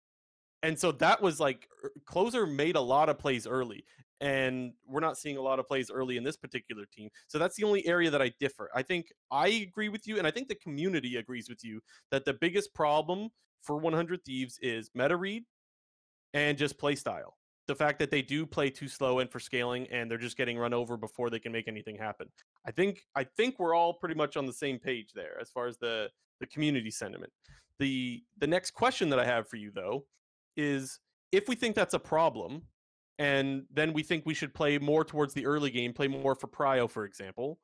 and 0.63 0.79
so 0.79 0.93
that 0.93 1.21
was 1.21 1.41
like 1.41 1.67
er, 1.83 1.91
Closer 2.05 2.47
made 2.47 2.77
a 2.77 2.81
lot 2.81 3.09
of 3.09 3.19
plays 3.19 3.47
early, 3.47 3.85
and 4.21 4.73
we're 4.87 5.01
not 5.01 5.17
seeing 5.17 5.39
a 5.39 5.43
lot 5.43 5.59
of 5.59 5.67
plays 5.67 5.91
early 5.91 6.19
in 6.19 6.23
this 6.23 6.37
particular 6.37 6.85
team. 6.95 7.09
So 7.27 7.39
that's 7.39 7.57
the 7.57 7.65
only 7.65 7.87
area 7.87 8.11
that 8.11 8.21
I 8.23 8.33
differ. 8.39 8.69
I 8.75 8.83
think 8.83 9.07
I 9.31 9.49
agree 9.49 9.89
with 9.89 10.07
you, 10.07 10.19
and 10.19 10.27
I 10.27 10.31
think 10.31 10.49
the 10.49 10.55
community 10.57 11.17
agrees 11.17 11.49
with 11.49 11.65
you 11.65 11.81
that 12.11 12.27
the 12.27 12.35
biggest 12.35 12.75
problem 12.75 13.31
for 13.63 13.79
100 13.79 14.25
Thieves 14.25 14.59
is 14.61 14.91
meta 14.95 15.17
read 15.17 15.45
and 16.35 16.57
just 16.57 16.79
play 16.79 16.95
style 16.95 17.37
the 17.71 17.75
fact 17.77 18.01
that 18.01 18.11
they 18.11 18.21
do 18.21 18.45
play 18.45 18.69
too 18.69 18.89
slow 18.89 19.21
and 19.21 19.31
for 19.31 19.39
scaling 19.39 19.87
and 19.93 20.11
they're 20.11 20.19
just 20.19 20.37
getting 20.37 20.59
run 20.59 20.75
over 20.75 20.97
before 20.97 21.31
they 21.31 21.39
can 21.39 21.53
make 21.53 21.69
anything 21.69 21.95
happen. 21.95 22.27
I 22.67 22.73
think 22.73 23.03
I 23.15 23.23
think 23.23 23.61
we're 23.61 23.77
all 23.77 23.95
pretty 23.95 24.17
much 24.17 24.37
on 24.37 24.45
the 24.45 24.53
same 24.53 24.81
page 24.81 25.13
there 25.15 25.39
as 25.41 25.51
far 25.51 25.69
as 25.69 25.79
the 25.79 26.11
the 26.41 26.47
community 26.47 26.91
sentiment. 26.91 27.33
The 27.79 28.25
the 28.39 28.49
next 28.49 28.73
question 28.73 29.09
that 29.11 29.21
I 29.21 29.25
have 29.25 29.47
for 29.47 29.55
you 29.55 29.71
though 29.73 30.05
is 30.57 30.99
if 31.31 31.47
we 31.47 31.55
think 31.55 31.77
that's 31.77 31.95
a 31.95 31.99
problem 32.01 32.63
and 33.21 33.67
then 33.73 33.93
we 33.93 34.03
think 34.03 34.27
we 34.27 34.35
should 34.35 34.53
play 34.53 34.77
more 34.79 35.05
towards 35.05 35.33
the 35.33 35.47
early 35.47 35.71
game, 35.71 35.93
play 35.93 36.09
more 36.09 36.35
for 36.35 36.49
prio 36.49 36.91
for 36.91 37.05
example, 37.05 37.61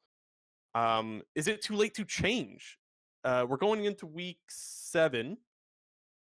um, 0.76 1.20
is 1.34 1.48
it 1.48 1.62
too 1.62 1.74
late 1.74 1.94
to 1.94 2.04
change? 2.04 2.78
Uh, 3.24 3.44
we're 3.48 3.56
going 3.56 3.86
into 3.86 4.06
week 4.06 4.38
7 4.48 5.36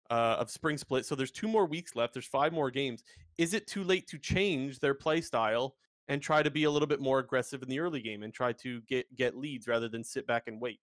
uh, 0.10 0.38
of 0.39 0.50
spring 0.50 0.78
split. 0.78 1.06
So 1.06 1.15
there's 1.15 1.32
two 1.32 1.48
more 1.48 1.65
weeks 1.65 1.96
left. 1.96 2.13
There's 2.13 2.26
five 2.26 2.54
more 2.54 2.72
games. 2.72 3.04
Is 3.38 3.54
it 3.54 3.68
too 3.68 3.84
late 3.84 4.08
to 4.08 4.18
change 4.18 4.80
their 4.80 4.94
play 4.94 5.22
style 5.22 5.76
and 6.08 6.22
try 6.22 6.44
to 6.44 6.52
be 6.52 6.65
a 6.65 6.72
little 6.72 6.88
bit 6.88 7.02
more 7.02 7.20
aggressive 7.20 7.63
in 7.63 7.70
the 7.70 7.80
early 7.80 8.02
game 8.02 8.24
and 8.24 8.34
try 8.34 8.54
to 8.54 8.82
get 8.82 9.13
get 9.15 9.38
leads 9.38 9.68
rather 9.68 9.89
than 9.89 10.04
sit 10.04 10.28
back 10.28 10.44
and 10.48 10.62
wait? 10.62 10.80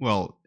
Well, 0.00 0.38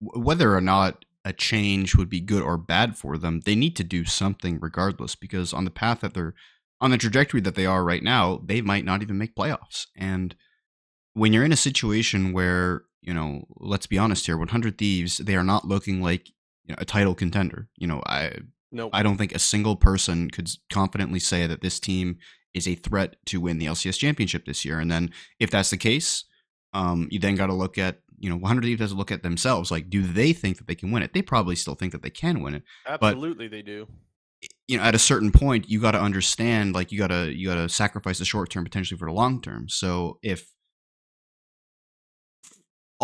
whether 0.00 0.54
or 0.54 0.60
not 0.60 1.04
a 1.24 1.32
change 1.32 1.94
would 1.94 2.08
be 2.08 2.20
good 2.20 2.42
or 2.42 2.58
bad 2.58 2.96
for 2.96 3.16
them, 3.16 3.40
they 3.40 3.54
need 3.54 3.76
to 3.76 3.84
do 3.84 4.04
something 4.04 4.58
regardless 4.60 5.14
because 5.14 5.52
on 5.52 5.64
the 5.64 5.70
path 5.70 6.00
that 6.00 6.14
they're 6.14 6.34
on 6.80 6.90
the 6.90 6.98
trajectory 6.98 7.40
that 7.40 7.54
they 7.54 7.66
are 7.66 7.84
right 7.84 8.02
now, 8.02 8.42
they 8.44 8.60
might 8.60 8.84
not 8.84 9.00
even 9.00 9.16
make 9.16 9.34
playoffs. 9.34 9.86
And 9.96 10.34
when 11.14 11.32
you're 11.32 11.44
in 11.44 11.52
a 11.52 11.56
situation 11.56 12.32
where, 12.32 12.82
you 13.00 13.14
know, 13.14 13.44
let's 13.56 13.86
be 13.86 13.96
honest 13.96 14.26
here, 14.26 14.36
100 14.36 14.76
Thieves, 14.76 15.18
they 15.18 15.36
are 15.36 15.44
not 15.44 15.66
looking 15.66 16.02
like 16.02 16.30
you 16.64 16.72
know, 16.72 16.78
a 16.78 16.84
title 16.84 17.14
contender. 17.14 17.68
You 17.76 17.86
know, 17.86 18.02
I 18.06 18.32
no, 18.72 18.90
I 18.92 19.02
don't 19.02 19.16
think 19.16 19.34
a 19.34 19.38
single 19.38 19.76
person 19.76 20.30
could 20.30 20.50
confidently 20.70 21.20
say 21.20 21.46
that 21.46 21.60
this 21.60 21.78
team 21.78 22.18
is 22.54 22.68
a 22.68 22.74
threat 22.74 23.16
to 23.26 23.40
win 23.40 23.58
the 23.58 23.66
LCS 23.66 23.98
championship 23.98 24.46
this 24.46 24.64
year. 24.64 24.78
And 24.78 24.90
then 24.90 25.10
if 25.38 25.50
that's 25.50 25.70
the 25.70 25.76
case, 25.76 26.24
um, 26.72 27.08
you 27.10 27.18
then 27.18 27.34
got 27.34 27.46
to 27.46 27.54
look 27.54 27.78
at 27.78 28.00
you 28.18 28.30
know 28.30 28.36
100 28.36 28.62
Thieves 28.64 28.80
has 28.80 28.90
to 28.90 28.96
look 28.96 29.12
at 29.12 29.22
themselves. 29.22 29.70
Like, 29.70 29.90
do 29.90 30.02
they 30.02 30.32
think 30.32 30.58
that 30.58 30.66
they 30.66 30.74
can 30.74 30.90
win 30.90 31.02
it? 31.02 31.12
They 31.12 31.22
probably 31.22 31.56
still 31.56 31.74
think 31.74 31.92
that 31.92 32.02
they 32.02 32.10
can 32.10 32.42
win 32.42 32.54
it. 32.54 32.62
Absolutely, 32.86 33.48
they 33.48 33.62
do. 33.62 33.86
You 34.68 34.78
know, 34.78 34.84
at 34.84 34.94
a 34.94 34.98
certain 34.98 35.32
point, 35.32 35.70
you 35.70 35.80
got 35.80 35.92
to 35.92 36.00
understand, 36.00 36.74
like, 36.74 36.92
you 36.92 36.98
gotta 36.98 37.32
you 37.34 37.48
gotta 37.48 37.68
sacrifice 37.68 38.18
the 38.18 38.24
short 38.24 38.50
term 38.50 38.64
potentially 38.64 38.98
for 38.98 39.08
the 39.08 39.12
long 39.12 39.40
term. 39.40 39.68
So 39.68 40.18
if 40.22 40.48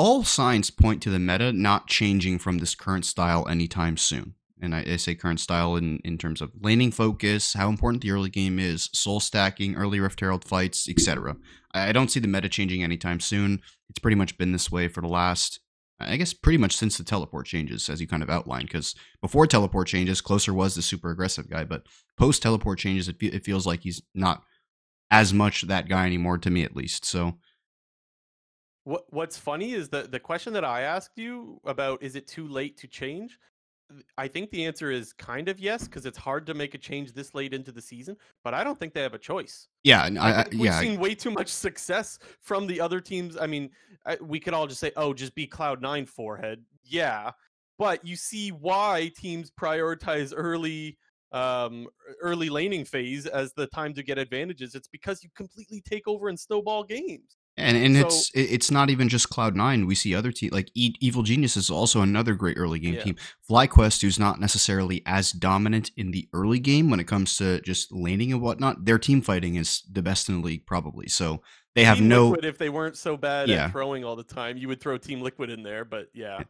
all 0.01 0.25
signs 0.25 0.71
point 0.71 1.03
to 1.03 1.11
the 1.11 1.19
meta 1.19 1.53
not 1.53 1.87
changing 1.87 2.39
from 2.39 2.57
this 2.57 2.75
current 2.75 3.05
style 3.05 3.47
anytime 3.47 3.99
soon. 3.99 4.33
And 4.59 4.75
I, 4.75 4.83
I, 4.93 4.97
say 4.97 5.15
current 5.15 5.41
style 5.41 5.77
in, 5.77 6.01
in 6.05 6.17
terms 6.17 6.41
of 6.41 6.53
laning 6.59 6.91
focus, 6.91 7.53
how 7.53 7.69
important 7.69 8.03
the 8.03 8.11
early 8.11 8.31
game 8.31 8.59
is, 8.59 8.89
soul 8.95 9.21
stacking, 9.21 9.77
early 9.77 10.01
Rift 10.01 10.21
Herald 10.21 10.43
fights, 10.43 10.89
etc. 10.89 11.37
I, 11.75 11.93
don't 11.93 12.11
see 12.11 12.19
the 12.19 12.29
meta 12.29 12.49
changing 12.49 12.83
anytime 12.83 13.21
soon. 13.21 13.61
It's 13.91 13.99
pretty 13.99 14.15
much 14.15 14.39
been 14.39 14.53
this 14.53 14.73
way 14.73 14.89
for 14.89 15.03
the 15.03 15.07
last, 15.07 15.61
I 15.99 16.17
guess, 16.17 16.33
pretty 16.33 16.57
much 16.57 16.75
since 16.75 16.97
the 16.97 17.05
teleport 17.05 17.45
changes, 17.45 17.91
as 17.91 18.01
you 18.01 18.07
kind 18.07 18.23
of 18.23 18.31
outlined. 18.31 18.69
Because 18.69 18.95
before 19.21 19.47
teleport 19.47 19.87
changes, 19.87 20.23
Closer 20.23 20.55
was 20.55 20.75
the 20.75 20.83
super 20.83 21.11
aggressive 21.11 21.51
guy, 21.51 21.65
but 21.65 21.85
post 22.19 22.41
teleport 22.41 22.79
changes, 22.79 23.07
it, 23.07 23.19
fe- 23.19 23.27
it 23.27 23.45
feels 23.45 23.67
like 23.67 23.83
he's 23.83 24.01
not 24.15 24.45
as 25.11 25.35
much 25.35 25.63
that 25.63 25.91
guy 25.91 26.07
anymore, 26.07 26.39
to 26.39 26.49
me 26.49 26.65
at 26.65 26.77
least. 26.77 27.05
So 27.05 27.35
what 28.91 29.05
What's 29.11 29.37
funny 29.37 29.73
is 29.73 29.89
the 29.89 30.03
the 30.03 30.21
question 30.21 30.53
that 30.55 30.65
I 30.65 30.83
asked 30.83 31.17
you 31.17 31.61
about 31.65 32.03
is 32.03 32.17
it 32.17 32.27
too 32.27 32.49
late 32.49 32.77
to 32.79 32.89
change? 32.89 33.39
I 34.19 34.29
think 34.29 34.51
the 34.51 34.65
answer 34.67 34.91
is 34.91 35.13
kind 35.13 35.49
of 35.49 35.59
yes 35.59 35.85
because 35.85 36.07
it's 36.07 36.19
hard 36.19 36.47
to 36.47 36.55
make 36.55 36.75
a 36.75 36.79
change 36.79 37.13
this 37.13 37.35
late 37.35 37.53
into 37.53 37.73
the 37.73 37.83
season. 37.83 38.17
But 38.45 38.55
I 38.55 38.63
don't 38.63 38.79
think 38.79 38.93
they 38.95 39.03
have 39.03 39.15
a 39.15 39.19
choice. 39.19 39.69
Yeah, 39.83 40.09
I, 40.21 40.33
I, 40.33 40.47
we've 40.53 40.67
yeah. 40.67 40.81
seen 40.81 41.01
way 41.01 41.15
too 41.15 41.31
much 41.31 41.49
success 41.49 42.19
from 42.41 42.67
the 42.67 42.81
other 42.81 43.01
teams. 43.01 43.37
I 43.37 43.47
mean, 43.47 43.71
we 44.21 44.39
could 44.39 44.55
all 44.55 44.67
just 44.67 44.81
say, 44.81 44.93
"Oh, 44.97 45.15
just 45.15 45.35
be 45.35 45.47
Cloud 45.47 45.81
Nine 45.81 46.07
forehead." 46.07 46.65
Yeah, 46.85 47.31
but 47.79 48.05
you 48.05 48.17
see 48.17 48.51
why 48.51 49.13
teams 49.17 49.51
prioritize 49.51 50.33
early 50.37 50.99
um 51.33 51.87
early 52.21 52.49
laning 52.49 52.85
phase 52.85 53.27
as 53.27 53.53
the 53.53 53.69
time 53.69 53.95
to 53.95 54.03
get 54.03 54.19
advantages 54.19 54.75
it's 54.75 54.89
because 54.89 55.23
you 55.23 55.31
completely 55.37 55.81
take 55.81 56.09
over 56.09 56.29
and 56.29 56.37
snowball 56.37 56.83
games 56.83 57.37
and 57.61 57.77
and 57.77 57.97
so, 57.97 58.07
it's 58.07 58.31
it's 58.35 58.71
not 58.71 58.91
even 58.91 59.09
just 59.09 59.31
Cloud 59.31 59.57
Nine. 59.57 59.87
We 59.87 59.95
see 59.95 60.15
other 60.15 60.33
teams 60.33 60.53
like 60.53 60.71
e- 60.75 60.95
Evil 61.01 61.23
Genius 61.23 61.57
is 61.57 61.71
also 61.71 62.03
another 62.03 62.35
great 62.35 62.57
early 62.57 62.79
game 62.79 62.95
yeah. 62.95 63.03
team. 63.03 63.17
FlyQuest, 63.49 64.03
who's 64.03 64.19
not 64.19 64.41
necessarily 64.41 65.03
as 65.07 65.33
dominant 65.33 65.91
in 65.97 66.11
the 66.11 66.29
early 66.33 66.59
game 66.59 66.91
when 66.91 67.01
it 67.01 67.07
comes 67.07 67.37
to 67.39 67.61
just 67.61 67.93
laning 67.93 68.33
and 68.33 68.43
whatnot, 68.43 68.85
their 68.85 68.99
team 68.99 69.23
fighting 69.23 69.57
is 69.57 69.83
the 69.91 70.03
best 70.03 70.29
in 70.29 70.41
the 70.41 70.47
league 70.47 70.67
probably. 70.67 71.09
So 71.09 71.43
they 71.75 71.85
have 71.85 71.99
team 71.99 72.09
no. 72.09 72.29
Liquid, 72.29 72.45
if 72.45 72.59
they 72.59 72.69
weren't 72.69 72.97
so 72.97 73.17
bad 73.17 73.49
yeah. 73.49 73.67
at 73.67 73.73
throwing 73.73 74.05
all 74.05 74.17
the 74.17 74.25
time, 74.25 74.57
you 74.57 74.69
would 74.69 74.81
throw 74.81 74.99
Team 74.99 75.21
Liquid 75.21 75.51
in 75.51 75.63
there. 75.63 75.85
But 75.85 76.09
yeah. 76.13 76.43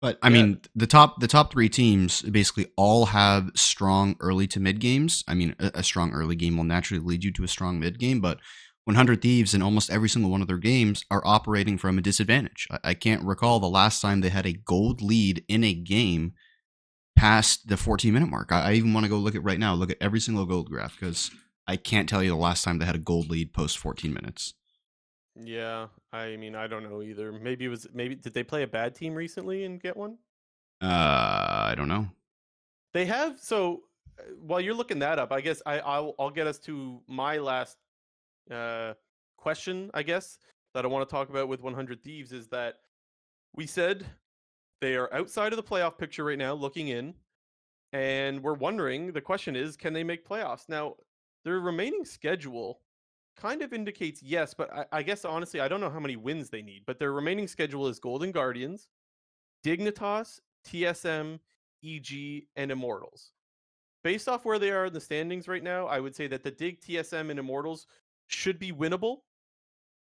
But 0.00 0.18
I 0.20 0.28
yeah. 0.28 0.32
mean, 0.34 0.60
the 0.74 0.88
top 0.88 1.20
the 1.20 1.28
top 1.28 1.52
three 1.52 1.68
teams 1.68 2.22
basically 2.22 2.66
all 2.76 3.06
have 3.06 3.50
strong 3.54 4.16
early 4.18 4.48
to 4.48 4.58
mid 4.58 4.80
games. 4.80 5.22
I 5.28 5.34
mean, 5.34 5.54
a, 5.60 5.70
a 5.76 5.82
strong 5.84 6.12
early 6.12 6.34
game 6.34 6.56
will 6.56 6.64
naturally 6.64 7.02
lead 7.02 7.22
you 7.22 7.32
to 7.34 7.44
a 7.44 7.48
strong 7.48 7.78
mid 7.78 8.00
game, 8.00 8.20
but 8.20 8.40
100 8.84 9.22
Thieves 9.22 9.54
in 9.54 9.62
almost 9.62 9.90
every 9.90 10.08
single 10.08 10.30
one 10.30 10.42
of 10.42 10.48
their 10.48 10.58
games 10.58 11.04
are 11.10 11.22
operating 11.24 11.78
from 11.78 11.98
a 11.98 12.02
disadvantage. 12.02 12.66
I, 12.70 12.78
I 12.84 12.94
can't 12.94 13.24
recall 13.24 13.60
the 13.60 13.68
last 13.68 14.00
time 14.00 14.20
they 14.20 14.28
had 14.28 14.46
a 14.46 14.52
gold 14.52 15.00
lead 15.00 15.44
in 15.48 15.62
a 15.62 15.74
game 15.74 16.32
past 17.16 17.68
the 17.68 17.76
14 17.76 18.12
minute 18.12 18.28
mark. 18.28 18.50
I, 18.50 18.70
I 18.70 18.72
even 18.72 18.92
want 18.92 19.04
to 19.04 19.10
go 19.10 19.18
look 19.18 19.34
at 19.34 19.44
right 19.44 19.58
now, 19.58 19.74
look 19.74 19.90
at 19.90 19.98
every 20.00 20.20
single 20.20 20.46
gold 20.46 20.68
graph 20.68 20.98
because 20.98 21.30
I 21.66 21.76
can't 21.76 22.08
tell 22.08 22.22
you 22.22 22.30
the 22.30 22.36
last 22.36 22.64
time 22.64 22.78
they 22.78 22.86
had 22.86 22.96
a 22.96 22.98
gold 22.98 23.30
lead 23.30 23.52
post 23.52 23.78
14 23.78 24.12
minutes. 24.12 24.54
Yeah, 25.34 25.86
I 26.12 26.36
mean, 26.36 26.54
I 26.54 26.66
don't 26.66 26.82
know 26.82 27.02
either. 27.02 27.32
Maybe 27.32 27.64
it 27.64 27.68
was 27.68 27.86
maybe 27.94 28.14
did 28.14 28.34
they 28.34 28.42
play 28.42 28.64
a 28.64 28.66
bad 28.66 28.94
team 28.94 29.14
recently 29.14 29.64
and 29.64 29.80
get 29.80 29.96
one? 29.96 30.18
Uh, 30.82 30.86
I 30.86 31.74
don't 31.76 31.88
know. 31.88 32.08
They 32.92 33.06
have 33.06 33.40
so 33.40 33.84
uh, 34.18 34.24
while 34.40 34.60
you're 34.60 34.74
looking 34.74 34.98
that 34.98 35.18
up, 35.18 35.32
I 35.32 35.40
guess 35.40 35.62
I 35.64 35.78
I'll, 35.78 36.14
I'll 36.18 36.30
get 36.30 36.46
us 36.46 36.58
to 36.60 37.00
my 37.06 37.38
last 37.38 37.78
uh, 38.50 38.94
question, 39.36 39.90
I 39.94 40.02
guess. 40.02 40.38
that 40.74 40.84
I 40.84 40.88
want 40.88 41.08
to 41.08 41.12
talk 41.12 41.28
about 41.28 41.48
with 41.48 41.62
100 41.62 42.02
Thieves 42.02 42.32
is 42.32 42.48
that 42.48 42.76
we 43.54 43.66
said 43.66 44.06
they 44.80 44.96
are 44.96 45.12
outside 45.12 45.52
of 45.52 45.56
the 45.56 45.62
playoff 45.62 45.98
picture 45.98 46.24
right 46.24 46.38
now, 46.38 46.54
looking 46.54 46.88
in, 46.88 47.14
and 47.92 48.42
we're 48.42 48.54
wondering. 48.54 49.12
The 49.12 49.20
question 49.20 49.54
is, 49.54 49.76
can 49.76 49.92
they 49.92 50.04
make 50.04 50.26
playoffs? 50.26 50.68
Now, 50.68 50.96
their 51.44 51.60
remaining 51.60 52.04
schedule 52.04 52.80
kind 53.36 53.62
of 53.62 53.72
indicates 53.72 54.22
yes, 54.22 54.54
but 54.54 54.72
I, 54.72 54.84
I 54.92 55.02
guess 55.02 55.24
honestly, 55.24 55.60
I 55.60 55.68
don't 55.68 55.80
know 55.80 55.90
how 55.90 56.00
many 56.00 56.16
wins 56.16 56.50
they 56.50 56.62
need. 56.62 56.82
But 56.86 56.98
their 56.98 57.12
remaining 57.12 57.48
schedule 57.48 57.86
is 57.86 57.98
Golden 57.98 58.32
Guardians, 58.32 58.88
Dignitas, 59.64 60.40
TSM, 60.66 61.38
EG, 61.84 62.46
and 62.56 62.70
Immortals. 62.70 63.32
Based 64.04 64.28
off 64.28 64.44
where 64.44 64.58
they 64.58 64.70
are 64.70 64.86
in 64.86 64.92
the 64.92 65.00
standings 65.00 65.46
right 65.46 65.62
now, 65.62 65.86
I 65.86 66.00
would 66.00 66.14
say 66.14 66.26
that 66.26 66.42
the 66.42 66.50
Dig, 66.50 66.80
TSM, 66.80 67.30
and 67.30 67.38
Immortals 67.38 67.86
should 68.32 68.58
be 68.58 68.72
winnable. 68.72 69.18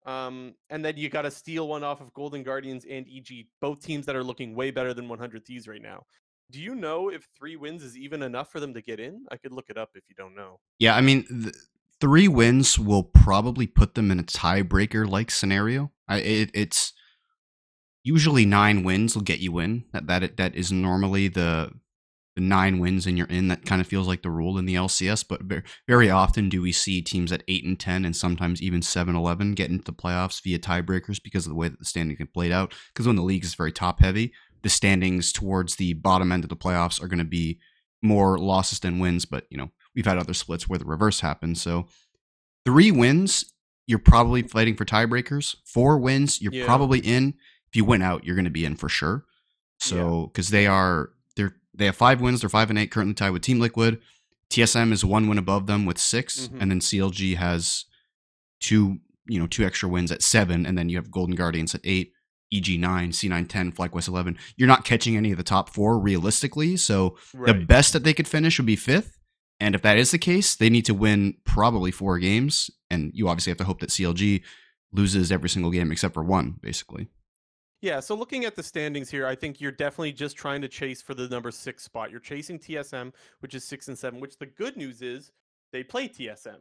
Um, 0.05 0.55
and 0.69 0.85
then 0.85 0.97
you 0.97 1.09
got 1.09 1.23
to 1.23 1.31
steal 1.31 1.69
one 1.69 1.85
off 1.85 2.01
of 2.01 2.13
Golden 2.13 2.43
Guardians 2.43 2.85
and 2.89 3.07
EG, 3.07 3.47
both 3.61 3.81
teams 3.81 4.05
that 4.07 4.17
are 4.17 4.25
looking 4.25 4.55
way 4.55 4.71
better 4.71 4.93
than 4.93 5.09
100 5.09 5.45
Thieves 5.45 5.69
right 5.69 5.83
now. 5.83 6.03
Do 6.51 6.61
you 6.61 6.75
know 6.75 7.09
if 7.09 7.27
three 7.39 7.57
wins 7.57 7.83
is 7.83 7.97
even 7.97 8.23
enough 8.23 8.51
for 8.51 8.61
them 8.61 8.75
to 8.75 8.83
get 8.83 9.01
in? 9.01 9.25
I 9.31 9.37
could 9.37 9.53
look 9.53 9.67
it 9.71 9.79
up 9.79 9.91
if 9.95 10.03
you 10.09 10.15
don't 10.17 10.35
know. 10.35 10.59
Yeah, 10.79 10.97
I 10.97 11.01
mean, 11.01 11.25
th- 11.27 11.55
three 12.01 12.29
wins 12.29 12.79
will 12.79 13.05
probably 13.05 13.67
put 13.67 13.95
them 13.95 14.11
in 14.11 14.19
a 14.19 14.25
tiebreaker 14.25 15.09
like 15.09 15.31
scenario. 15.31 15.93
I, 16.09 16.19
it, 16.19 16.51
it's 16.53 16.93
usually 18.03 18.45
nine 18.45 18.83
wins 18.83 19.15
will 19.15 19.23
get 19.23 19.39
you 19.39 19.59
in. 19.61 19.85
That 19.93 20.07
that 20.09 20.37
that 20.37 20.55
is 20.55 20.73
normally 20.73 21.29
the 21.29 21.71
the 21.73 21.81
nine 22.41 22.79
wins 22.79 23.07
and 23.07 23.19
you're 23.19 23.27
in. 23.27 23.49
That 23.49 23.67
kind 23.67 23.81
of 23.81 23.87
feels 23.87 24.09
like 24.09 24.23
the 24.23 24.31
rule 24.31 24.59
in 24.59 24.65
the 24.65 24.75
LCS. 24.75 25.25
But 25.29 25.43
very 25.87 26.11
often 26.11 26.49
do 26.49 26.63
we 26.63 26.73
see 26.73 27.03
teams 27.03 27.33
at 27.33 27.43
eight 27.49 27.65
and 27.65 27.79
ten, 27.79 28.05
and 28.05 28.17
sometimes 28.17 28.63
even 28.63 28.81
7-11 28.81 29.55
get 29.55 29.71
into 29.71 29.85
the 29.85 29.93
playoffs 29.93 30.43
via 30.43 30.59
tiebreakers 30.59 31.23
because 31.23 31.47
of 31.47 31.51
the 31.51 31.57
way 31.57 31.69
that 31.69 31.79
the 31.79 31.85
standings 31.85 32.19
get 32.19 32.33
played 32.33 32.53
out. 32.53 32.73
Because 32.93 33.07
when 33.07 33.17
the 33.17 33.23
league 33.23 33.45
is 33.45 33.55
very 33.55 33.73
top 33.73 34.01
heavy, 34.01 34.33
the 34.63 34.69
standings 34.69 35.33
towards 35.33 35.77
the 35.77 35.93
bottom 35.95 36.33
end 36.33 36.45
of 36.45 36.51
the 36.51 36.57
playoffs 36.57 37.03
are 37.03 37.09
going 37.09 37.19
to 37.19 37.25
be 37.25 37.59
more 38.01 38.39
losses 38.39 38.81
than 38.81 38.99
wins. 38.99 39.25
But 39.25 39.47
you 39.51 39.59
know 39.59 39.71
we've 39.95 40.07
had 40.07 40.19
other 40.19 40.35
splits 40.35 40.69
where 40.69 40.79
the 40.79 40.85
reverse 40.85 41.21
happens. 41.21 41.61
So 41.61 41.87
three 42.65 42.91
wins, 42.91 43.53
you're 43.87 43.99
probably 43.99 44.43
fighting 44.43 44.77
for 44.77 44.85
tiebreakers. 44.85 45.57
Four 45.65 45.99
wins, 45.99 46.41
you're 46.41 46.53
yeah. 46.53 46.65
probably 46.65 47.01
in. 47.01 47.35
If 47.69 47.77
you 47.77 47.85
win 47.85 48.03
out, 48.03 48.25
you're 48.25 48.37
going 48.37 48.45
to 48.45 48.51
be 48.51 48.65
in 48.65 48.77
for 48.77 48.89
sure. 48.89 49.25
So 49.81 50.27
because 50.27 50.53
yeah. 50.53 50.61
they're 50.61 51.11
they 51.75 51.87
have 51.87 51.97
five 51.97 52.21
wins, 52.21 52.41
they're 52.41 52.51
five 52.51 52.71
and 52.71 52.79
eight 52.79 52.91
currently 52.91 53.15
tied 53.15 53.31
with 53.31 53.43
Team 53.43 53.61
Liquid. 53.61 54.01
TSM 54.51 54.93
is 54.93 55.05
one 55.05 55.29
win 55.29 55.39
above 55.39 55.67
them 55.67 55.87
with 55.87 55.99
6 55.99 56.41
mm-hmm. 56.41 56.61
and 56.61 56.71
then 56.71 56.81
CLG 56.81 57.37
has 57.37 57.87
two 58.61 58.99
you 59.27 59.39
know 59.39 59.47
two 59.47 59.65
extra 59.65 59.89
wins 59.89 60.13
at 60.13 60.23
seven, 60.23 60.67
and 60.67 60.77
then 60.77 60.89
you 60.89 60.97
have 60.97 61.11
Golden 61.11 61.35
Guardians 61.35 61.75
at 61.75 61.81
eight. 61.85 62.13
EG9, 62.53 62.81
C9 62.83 63.49
10, 63.49 63.73
FlyQuest 63.73 64.09
11. 64.09 64.37
You're 64.59 64.69
not 64.69 64.85
catching 64.85 65.17
any 65.17 65.31
of 65.31 65.39
the 65.39 65.43
top 65.43 65.71
four 65.71 65.99
realistically. 65.99 66.77
So 66.77 67.17
right. 67.33 67.47
the 67.47 67.65
best 67.65 67.95
that 67.95 68.05
they 68.05 68.13
could 68.13 68.29
finish 68.29 68.59
would 68.59 68.67
be 68.67 68.77
fifth. 68.77 69.17
And 69.59 69.75
if 69.75 69.81
that 69.81 69.97
is 69.97 70.11
the 70.11 70.19
case, 70.19 70.55
they 70.55 70.69
need 70.69 70.85
to 70.85 70.93
win 70.93 71.37
probably 71.45 71.91
four 71.91 72.19
games. 72.19 72.71
And 72.91 73.11
you 73.15 73.27
obviously 73.27 73.53
have 73.53 73.57
to 73.57 73.65
hope 73.65 73.81
that 73.81 73.89
CLG 73.89 74.43
loses 74.93 75.33
every 75.33 75.49
single 75.49 75.71
game 75.71 75.91
except 75.91 76.13
for 76.13 76.23
one, 76.23 76.57
basically. 76.61 77.09
Yeah, 77.83 77.99
so 77.99 78.15
looking 78.15 78.45
at 78.45 78.55
the 78.55 78.63
standings 78.63 79.11
here, 79.11 79.27
I 79.27 79.35
think 79.35 79.61
you're 79.61 79.73
definitely 79.73 80.13
just 80.13 80.37
trying 80.37 80.63
to 80.63 80.69
chase 80.69 81.03
for 81.03 81.15
the 81.15 81.29
number 81.29 81.51
six 81.51 81.83
spot. 81.83 82.13
You're 82.13 82.21
chasing 82.21 82.61
TSM, 82.61 83.13
which 83.41 83.57
is 83.57 83.65
six 83.65 83.89
and 83.89 83.99
seven, 83.99 84.21
which 84.21 84.39
the 84.39 84.47
good 84.47 84.77
news 84.77 85.03
is 85.03 85.33
they 85.73 85.83
play 85.83 86.07
TSM. 86.09 86.61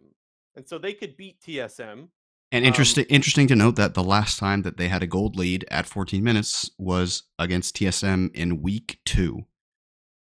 And 0.55 0.67
so 0.67 0.79
they 0.79 0.93
could 0.93 1.15
beat 1.15 1.39
TSM. 1.39 2.07
And 2.51 2.65
interesting, 2.65 3.03
um, 3.03 3.07
interesting 3.11 3.47
to 3.47 3.55
note 3.55 3.75
that 3.75 3.93
the 3.93 4.03
last 4.03 4.39
time 4.39 4.63
that 4.63 4.77
they 4.77 4.87
had 4.87 5.03
a 5.03 5.07
gold 5.07 5.35
lead 5.35 5.63
at 5.69 5.85
14 5.85 6.23
minutes 6.23 6.71
was 6.79 7.23
against 7.37 7.77
TSM 7.77 8.35
in 8.35 8.63
week 8.63 8.99
two. 9.05 9.45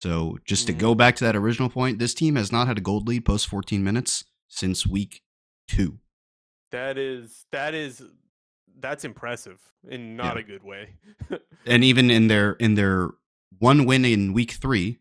So 0.03 0.37
just 0.45 0.67
to 0.67 0.73
go 0.73 0.93
back 0.93 1.15
to 1.17 1.25
that 1.25 1.35
original 1.35 1.69
point, 1.69 1.97
this 1.97 2.13
team 2.13 2.35
has 2.35 2.51
not 2.51 2.67
had 2.67 2.77
a 2.77 2.81
gold 2.81 3.07
lead 3.07 3.25
post 3.25 3.47
14 3.47 3.83
minutes 3.83 4.23
since 4.47 4.85
week 4.85 5.23
two. 5.67 5.97
That 6.71 6.97
is 6.97 7.45
that 7.51 7.73
is 7.73 8.01
that's 8.81 9.05
impressive 9.05 9.59
in 9.87 10.15
not 10.15 10.35
yeah. 10.35 10.41
a 10.41 10.43
good 10.43 10.63
way. 10.63 10.95
and 11.65 11.83
even 11.83 12.09
in 12.09 12.27
their 12.27 12.53
in 12.53 12.75
their 12.75 13.11
one 13.59 13.85
win 13.85 14.05
in 14.05 14.33
week 14.33 14.51
three, 14.51 14.99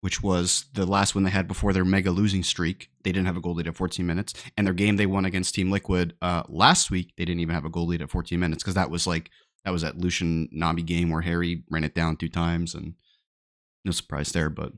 which 0.00 0.22
was 0.22 0.66
the 0.74 0.86
last 0.86 1.14
one 1.14 1.24
they 1.24 1.30
had 1.30 1.48
before 1.48 1.72
their 1.72 1.84
mega 1.84 2.10
losing 2.10 2.42
streak, 2.42 2.90
they 3.02 3.12
didn't 3.12 3.26
have 3.26 3.36
a 3.36 3.40
goal 3.40 3.54
lead 3.54 3.68
at 3.68 3.76
14 3.76 4.04
minutes. 4.04 4.34
And 4.56 4.66
their 4.66 4.74
game 4.74 4.96
they 4.96 5.06
won 5.06 5.24
against 5.24 5.54
Team 5.54 5.70
Liquid 5.70 6.14
uh, 6.20 6.42
last 6.48 6.90
week, 6.90 7.12
they 7.16 7.24
didn't 7.24 7.40
even 7.40 7.54
have 7.54 7.64
a 7.64 7.70
goal 7.70 7.86
lead 7.86 8.02
at 8.02 8.10
14 8.10 8.38
minutes 8.38 8.62
because 8.62 8.74
that 8.74 8.90
was 8.90 9.06
like 9.06 9.30
that 9.64 9.70
was 9.70 9.82
that 9.82 9.98
Lucian 9.98 10.48
Navi 10.54 10.84
game 10.84 11.10
where 11.10 11.22
Haeri 11.22 11.62
ran 11.70 11.84
it 11.84 11.94
down 11.94 12.16
two 12.16 12.28
times 12.28 12.74
and 12.74 12.94
no 13.84 13.92
surprise 13.92 14.32
there, 14.32 14.50
but 14.50 14.72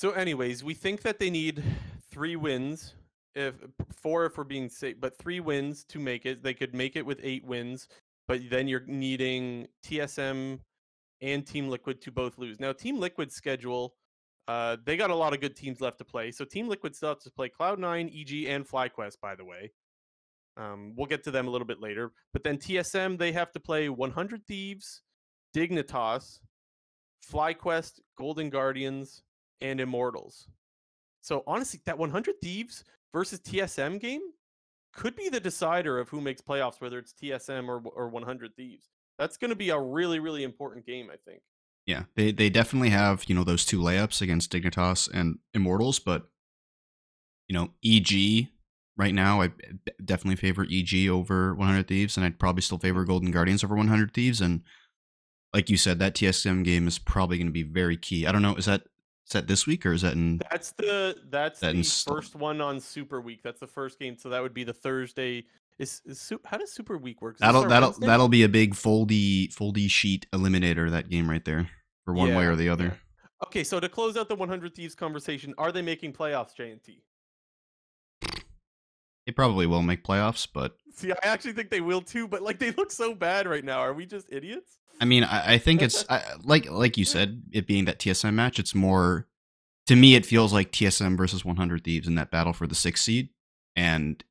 so 0.00 0.12
anyways, 0.12 0.64
we 0.64 0.72
think 0.72 1.02
that 1.02 1.18
they 1.18 1.28
need 1.28 1.62
three 2.10 2.34
wins. 2.34 2.94
If 3.34 3.54
four 3.92 4.26
if 4.26 4.36
we're 4.36 4.44
being 4.44 4.68
safe, 4.68 4.96
but 5.00 5.16
three 5.18 5.40
wins 5.40 5.84
to 5.84 5.98
make 5.98 6.26
it. 6.26 6.42
They 6.42 6.54
could 6.54 6.74
make 6.74 6.96
it 6.96 7.06
with 7.06 7.20
eight 7.22 7.44
wins, 7.44 7.88
but 8.26 8.40
then 8.50 8.66
you're 8.66 8.84
needing 8.86 9.68
TSM 9.84 10.58
and 11.20 11.46
Team 11.46 11.68
Liquid 11.68 12.00
to 12.02 12.10
both 12.10 12.38
lose. 12.38 12.58
Now, 12.58 12.72
Team 12.72 12.98
Liquid's 12.98 13.34
schedule, 13.34 13.94
uh, 14.48 14.78
they 14.84 14.96
got 14.96 15.10
a 15.10 15.14
lot 15.14 15.32
of 15.32 15.40
good 15.40 15.54
teams 15.54 15.80
left 15.80 15.98
to 15.98 16.04
play. 16.04 16.30
So 16.30 16.44
Team 16.44 16.68
Liquid 16.68 16.96
still 16.96 17.10
has 17.10 17.22
to 17.24 17.30
play 17.30 17.50
Cloud9, 17.50 18.08
EG, 18.08 18.48
and 18.48 18.66
FlyQuest, 18.66 19.20
by 19.20 19.34
the 19.34 19.44
way. 19.44 19.70
Um, 20.56 20.94
we'll 20.96 21.06
get 21.06 21.22
to 21.24 21.30
them 21.30 21.46
a 21.46 21.50
little 21.50 21.66
bit 21.66 21.80
later. 21.80 22.12
But 22.32 22.42
then 22.42 22.58
TSM, 22.58 23.18
they 23.18 23.32
have 23.32 23.52
to 23.52 23.60
play 23.60 23.88
100 23.88 24.46
Thieves, 24.46 25.02
Dignitas, 25.54 26.40
FlyQuest, 27.30 28.00
Golden 28.18 28.50
Guardians, 28.50 29.22
and 29.60 29.80
Immortals. 29.80 30.48
So 31.20 31.42
honestly, 31.46 31.80
that 31.86 31.98
100 31.98 32.34
Thieves 32.42 32.84
versus 33.12 33.40
TSM 33.40 34.00
game 34.00 34.22
could 34.92 35.16
be 35.16 35.28
the 35.28 35.40
decider 35.40 35.98
of 35.98 36.08
who 36.08 36.20
makes 36.20 36.40
playoffs, 36.40 36.80
whether 36.80 36.98
it's 36.98 37.12
TSM 37.12 37.68
or 37.68 37.82
or 37.94 38.08
100 38.08 38.56
Thieves. 38.56 38.88
That's 39.18 39.36
going 39.36 39.50
to 39.50 39.56
be 39.56 39.70
a 39.70 39.80
really 39.80 40.18
really 40.18 40.42
important 40.42 40.86
game, 40.86 41.10
I 41.12 41.16
think. 41.24 41.42
Yeah, 41.86 42.04
they 42.14 42.32
they 42.32 42.50
definitely 42.50 42.90
have 42.90 43.24
you 43.26 43.34
know 43.34 43.44
those 43.44 43.64
two 43.64 43.80
layups 43.80 44.20
against 44.20 44.52
Dignitas 44.52 45.08
and 45.12 45.38
Immortals, 45.54 45.98
but 45.98 46.28
you 47.48 47.54
know 47.54 47.70
EG 47.84 48.48
right 48.96 49.14
now 49.14 49.40
I 49.40 49.50
definitely 50.04 50.36
favor 50.36 50.66
EG 50.70 51.08
over 51.08 51.54
100 51.54 51.88
Thieves, 51.88 52.16
and 52.16 52.26
I'd 52.26 52.38
probably 52.38 52.62
still 52.62 52.78
favor 52.78 53.04
Golden 53.04 53.30
Guardians 53.30 53.64
over 53.64 53.74
100 53.74 54.12
Thieves, 54.12 54.40
and 54.40 54.62
like 55.54 55.70
you 55.70 55.76
said, 55.76 55.98
that 55.98 56.14
TSM 56.14 56.64
game 56.64 56.86
is 56.86 56.98
probably 56.98 57.38
going 57.38 57.46
to 57.46 57.52
be 57.52 57.62
very 57.62 57.96
key. 57.96 58.26
I 58.26 58.32
don't 58.32 58.42
know, 58.42 58.54
is 58.54 58.66
that 58.66 58.82
is 59.30 59.34
that 59.34 59.46
this 59.46 59.64
week 59.64 59.86
or 59.86 59.92
is 59.92 60.02
that 60.02 60.14
in? 60.14 60.40
That's 60.50 60.72
the 60.72 61.16
that's 61.30 61.60
that 61.60 61.76
the 61.76 61.84
first 61.84 62.34
one 62.34 62.60
on 62.60 62.80
Super 62.80 63.20
Week. 63.20 63.44
That's 63.44 63.60
the 63.60 63.66
first 63.66 64.00
game, 64.00 64.16
so 64.16 64.28
that 64.28 64.42
would 64.42 64.52
be 64.52 64.64
the 64.64 64.72
Thursday. 64.72 65.44
Is, 65.78 66.02
is 66.04 66.32
how 66.44 66.56
does 66.56 66.72
Super 66.72 66.98
Week 66.98 67.22
work? 67.22 67.38
That'll 67.38 67.62
that'll 67.68 67.90
Wednesday? 67.90 68.06
that'll 68.08 68.28
be 68.28 68.42
a 68.42 68.48
big 68.48 68.74
foldy 68.74 69.54
foldy 69.54 69.88
sheet 69.88 70.26
eliminator 70.32 70.90
that 70.90 71.08
game 71.08 71.30
right 71.30 71.44
there 71.44 71.70
for 72.04 72.12
one 72.12 72.30
yeah, 72.30 72.38
way 72.38 72.46
or 72.46 72.56
the 72.56 72.68
other. 72.68 72.84
Yeah. 72.84 73.46
Okay, 73.46 73.62
so 73.62 73.78
to 73.78 73.88
close 73.88 74.16
out 74.16 74.28
the 74.28 74.34
100 74.34 74.74
Thieves 74.74 74.96
conversation, 74.96 75.54
are 75.56 75.70
they 75.70 75.80
making 75.80 76.12
playoffs, 76.12 76.50
JNT? 76.58 77.00
They 79.26 79.32
probably 79.32 79.66
will 79.66 79.82
make 79.82 80.02
playoffs, 80.02 80.48
but 80.52 80.76
see, 80.92 81.12
I 81.12 81.16
actually 81.22 81.52
think 81.52 81.70
they 81.70 81.80
will 81.80 82.02
too. 82.02 82.26
But 82.26 82.42
like, 82.42 82.58
they 82.58 82.72
look 82.72 82.90
so 82.90 83.14
bad 83.14 83.46
right 83.46 83.64
now. 83.64 83.78
Are 83.78 83.94
we 83.94 84.06
just 84.06 84.26
idiots? 84.32 84.79
I 85.00 85.04
mean, 85.06 85.24
I, 85.24 85.54
I 85.54 85.58
think 85.58 85.82
it's 85.82 86.04
I, 86.08 86.22
like 86.42 86.70
like 86.70 86.98
you 86.98 87.04
said, 87.04 87.42
it 87.52 87.66
being 87.66 87.86
that 87.86 87.98
TSM 87.98 88.34
match. 88.34 88.58
It's 88.58 88.74
more 88.74 89.26
to 89.86 89.96
me. 89.96 90.14
It 90.14 90.26
feels 90.26 90.52
like 90.52 90.72
TSM 90.72 91.16
versus 91.16 91.44
100 91.44 91.84
Thieves 91.84 92.06
in 92.06 92.14
that 92.16 92.30
battle 92.30 92.52
for 92.52 92.66
the 92.66 92.74
sixth 92.74 93.04
seed. 93.04 93.30
And 93.74 94.22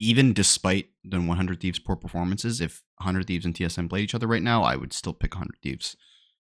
even 0.00 0.32
despite 0.32 0.88
the 1.04 1.20
100 1.20 1.60
Thieves' 1.60 1.78
poor 1.78 1.96
performances, 1.96 2.60
if 2.60 2.82
100 2.98 3.26
Thieves 3.26 3.44
and 3.44 3.54
TSM 3.54 3.88
played 3.88 4.04
each 4.04 4.14
other 4.14 4.26
right 4.26 4.42
now, 4.42 4.62
I 4.62 4.76
would 4.76 4.92
still 4.92 5.12
pick 5.12 5.34
100 5.34 5.58
Thieves 5.62 5.96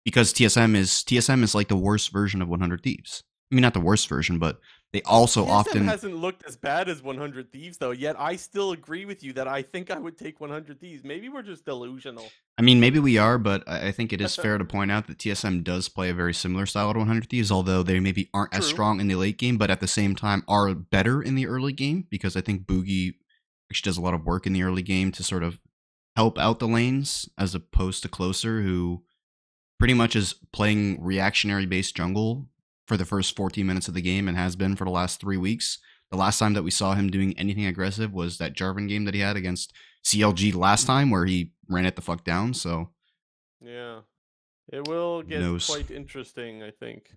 because 0.05 0.33
TSM 0.33 0.75
is 0.75 0.91
TSM 0.91 1.43
is 1.43 1.55
like 1.55 1.69
the 1.69 1.77
worst 1.77 2.11
version 2.11 2.43
of 2.43 2.49
100 2.49 2.83
Thieves. 2.83 3.23
I 3.53 3.55
mean, 3.55 3.63
not 3.63 3.75
the 3.75 3.81
worst 3.81 4.09
version, 4.09 4.39
but 4.39 4.59
they 4.95 5.03
also 5.03 5.45
TSM 5.45 5.49
often 5.49 5.85
hasn't 5.89 6.17
looked 6.17 6.45
as 6.47 6.55
bad 6.55 6.89
as 6.89 7.03
100 7.03 7.51
Thieves 7.51 7.79
though. 7.79 7.91
Yet 7.91 8.15
I 8.17 8.37
still 8.37 8.71
agree 8.71 9.05
with 9.05 9.25
you 9.25 9.33
that 9.33 9.49
I 9.49 9.61
think 9.61 9.91
I 9.91 9.99
would 9.99 10.17
take 10.17 10.41
100 10.41 10.79
Thieves. 10.79 11.03
Maybe 11.03 11.29
we're 11.29 11.43
just 11.43 11.65
delusional. 11.65 12.31
I 12.57 12.63
mean, 12.63 12.79
maybe 12.79 13.01
we 13.01 13.19
are, 13.19 13.37
but 13.37 13.69
I 13.69 13.91
think 13.91 14.13
it 14.13 14.21
is 14.21 14.37
fair 14.45 14.57
to 14.57 14.65
point 14.65 14.93
out 14.93 15.09
that 15.09 15.19
TSM 15.19 15.65
does 15.65 15.89
play 15.89 16.11
a 16.11 16.15
very 16.15 16.33
similar 16.33 16.65
style 16.65 16.93
to 16.93 17.01
100 17.01 17.29
Thieves, 17.29 17.51
although 17.51 17.83
they 17.83 17.99
maybe 17.99 18.31
aren't 18.33 18.53
True. 18.53 18.61
as 18.61 18.67
strong 18.67 19.01
in 19.01 19.09
the 19.09 19.17
late 19.17 19.37
game, 19.37 19.59
but 19.59 19.69
at 19.69 19.81
the 19.81 19.89
same 19.89 20.15
time 20.15 20.45
are 20.47 20.73
better 20.73 21.21
in 21.21 21.35
the 21.35 21.49
early 21.49 21.73
game 21.73 22.07
because 22.09 22.37
I 22.37 22.41
think 22.41 22.65
Bugi 22.65 23.15
actually 23.73 23.89
does 23.89 23.99
a 23.99 24.01
lot 24.01 24.15
of 24.15 24.25
work 24.25 24.47
in 24.47 24.53
the 24.53 24.63
early 24.63 24.83
game 24.83 25.11
to 25.11 25.25
sort 25.25 25.43
of 25.43 25.59
help 26.15 26.39
out 26.39 26.61
the 26.61 26.69
lanes 26.69 27.29
as 27.37 27.53
opposed 27.53 28.03
to 28.03 28.09
Closer, 28.09 28.63
who 28.63 29.03
pretty 29.81 29.95
much 29.95 30.15
is 30.15 30.37
playing 30.53 31.03
reactionary 31.03 31.67
based 31.67 31.97
jungle 31.97 32.47
for 32.87 32.97
the 32.97 33.05
first 33.05 33.35
14 33.37 33.67
minutes 33.67 33.89
of 33.89 33.95
the 33.95 34.03
game 34.03 34.29
and 34.29 34.37
has 34.37 34.57
been 34.57 34.77
for 34.77 34.85
the 34.85 34.91
last 34.91 35.21
three 35.21 35.37
weeks. 35.37 35.79
The 36.11 36.17
last 36.19 36.39
time 36.39 36.53
that 36.55 36.63
we 36.63 36.71
saw 36.71 36.95
him 36.95 37.11
doing 37.11 37.37
anything 37.39 37.67
aggressive 37.67 38.13
was 38.13 38.39
that 38.39 38.55
Jarvan 38.55 38.89
game 38.89 39.05
that 39.05 39.15
he 39.15 39.21
had 39.21 39.37
against 39.37 39.73
CLG 40.05 40.55
last 40.55 40.87
time 40.87 41.11
where 41.11 41.25
he 41.25 41.53
ran 41.69 41.87
it 41.87 41.97
the 41.97 42.03
fuck 42.03 42.25
down. 42.25 42.53
So 42.55 42.91
yeah, 43.61 44.01
it 44.71 44.87
will 44.87 45.23
get 45.23 45.41
knows? 45.41 45.67
quite 45.67 45.91
interesting. 45.91 46.63
I 46.63 46.71
think. 46.71 47.11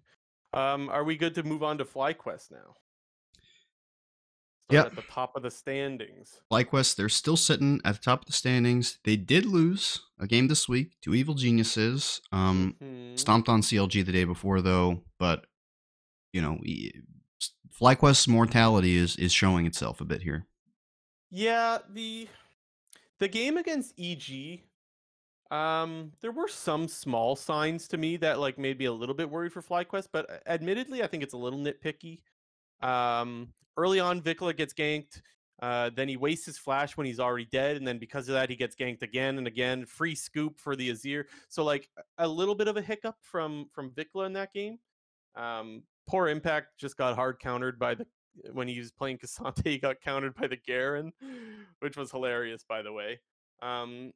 Um, 0.53 0.87
are 0.89 1.03
we 1.03 1.17
good 1.17 1.35
to 1.35 1.43
move 1.43 1.61
on 1.61 1.77
to 1.79 1.85
FlyQuest 1.85 2.51
now? 2.51 2.75
Yeah. 4.69 4.83
At 4.85 4.95
the 4.95 5.01
top 5.03 5.35
of 5.35 5.43
the 5.43 5.51
standings. 5.51 6.41
FlyQuest, 6.51 6.95
they're 6.95 7.07
still 7.09 7.37
sitting 7.37 7.79
at 7.85 7.95
the 7.95 8.01
top 8.01 8.21
of 8.21 8.25
the 8.25 8.33
standings. 8.33 8.99
They 9.05 9.15
did 9.15 9.45
lose 9.45 10.01
a 10.19 10.27
game 10.27 10.47
this 10.49 10.67
week 10.67 10.91
to 11.03 11.13
Evil 11.13 11.35
Geniuses. 11.35 12.21
Um, 12.33 12.75
Mhm. 12.81 13.17
stomped 13.17 13.47
on 13.47 13.61
CLG 13.61 14.01
the 14.03 14.11
day 14.11 14.25
before 14.25 14.61
though, 14.61 15.03
but 15.19 15.45
you 16.37 16.43
know, 16.43 16.59
FlyQuest's 17.81 18.27
mortality 18.27 18.95
is 18.95 19.15
is 19.15 19.33
showing 19.33 19.65
itself 19.65 20.01
a 20.01 20.05
bit 20.05 20.21
here. 20.21 20.45
Yeah, 21.31 21.79
the 21.91 22.27
the 23.19 23.27
game 23.27 23.57
against 23.57 23.99
EG, 23.99 24.61
um, 25.49 26.11
there 26.21 26.31
were 26.31 26.47
some 26.47 26.87
small 26.87 27.35
signs 27.35 27.87
to 27.87 27.97
me 27.97 28.17
that 28.17 28.39
like 28.39 28.59
made 28.59 28.77
me 28.77 28.85
a 28.85 28.93
little 28.93 29.15
bit 29.15 29.29
worried 29.29 29.51
for 29.51 29.63
FlyQuest, 29.63 30.09
but 30.13 30.29
uh, 30.29 30.37
admittedly, 30.45 31.01
I 31.01 31.07
think 31.07 31.23
it's 31.23 31.33
a 31.33 31.37
little 31.37 31.59
nitpicky. 31.59 32.21
Um, 32.81 33.53
early 33.75 33.99
on, 33.99 34.21
VicLa 34.21 34.55
gets 34.55 34.75
ganked. 34.75 35.21
Uh, 35.59 35.89
then 35.95 36.07
he 36.07 36.17
wastes 36.17 36.45
his 36.45 36.59
flash 36.59 36.95
when 36.97 37.07
he's 37.07 37.19
already 37.19 37.47
dead, 37.51 37.77
and 37.77 37.87
then 37.87 37.97
because 37.97 38.29
of 38.29 38.35
that, 38.35 38.47
he 38.47 38.55
gets 38.55 38.75
ganked 38.75 39.01
again 39.01 39.39
and 39.39 39.47
again. 39.47 39.87
Free 39.87 40.13
scoop 40.13 40.59
for 40.59 40.75
the 40.75 40.91
Azir. 40.91 41.23
So 41.49 41.63
like 41.63 41.89
a 42.19 42.27
little 42.27 42.53
bit 42.53 42.67
of 42.67 42.77
a 42.77 42.81
hiccup 42.81 43.15
from 43.21 43.65
from 43.73 43.89
VicLa 43.89 44.27
in 44.27 44.33
that 44.33 44.53
game. 44.53 44.77
Um, 45.35 45.81
poor 46.07 46.27
impact 46.29 46.79
just 46.79 46.97
got 46.97 47.15
hard 47.15 47.39
countered 47.39 47.77
by 47.77 47.95
the 47.95 48.05
when 48.51 48.67
he 48.67 48.79
was 48.79 48.91
playing 48.91 49.17
K'Sante, 49.23 49.65
he 49.65 49.77
got 49.77 50.01
countered 50.01 50.35
by 50.35 50.47
the 50.47 50.57
Garen, 50.57 51.11
which 51.79 51.97
was 51.97 52.11
hilarious, 52.11 52.63
by 52.67 52.81
the 52.81 52.93
way. 52.93 53.19
Um, 53.61 54.11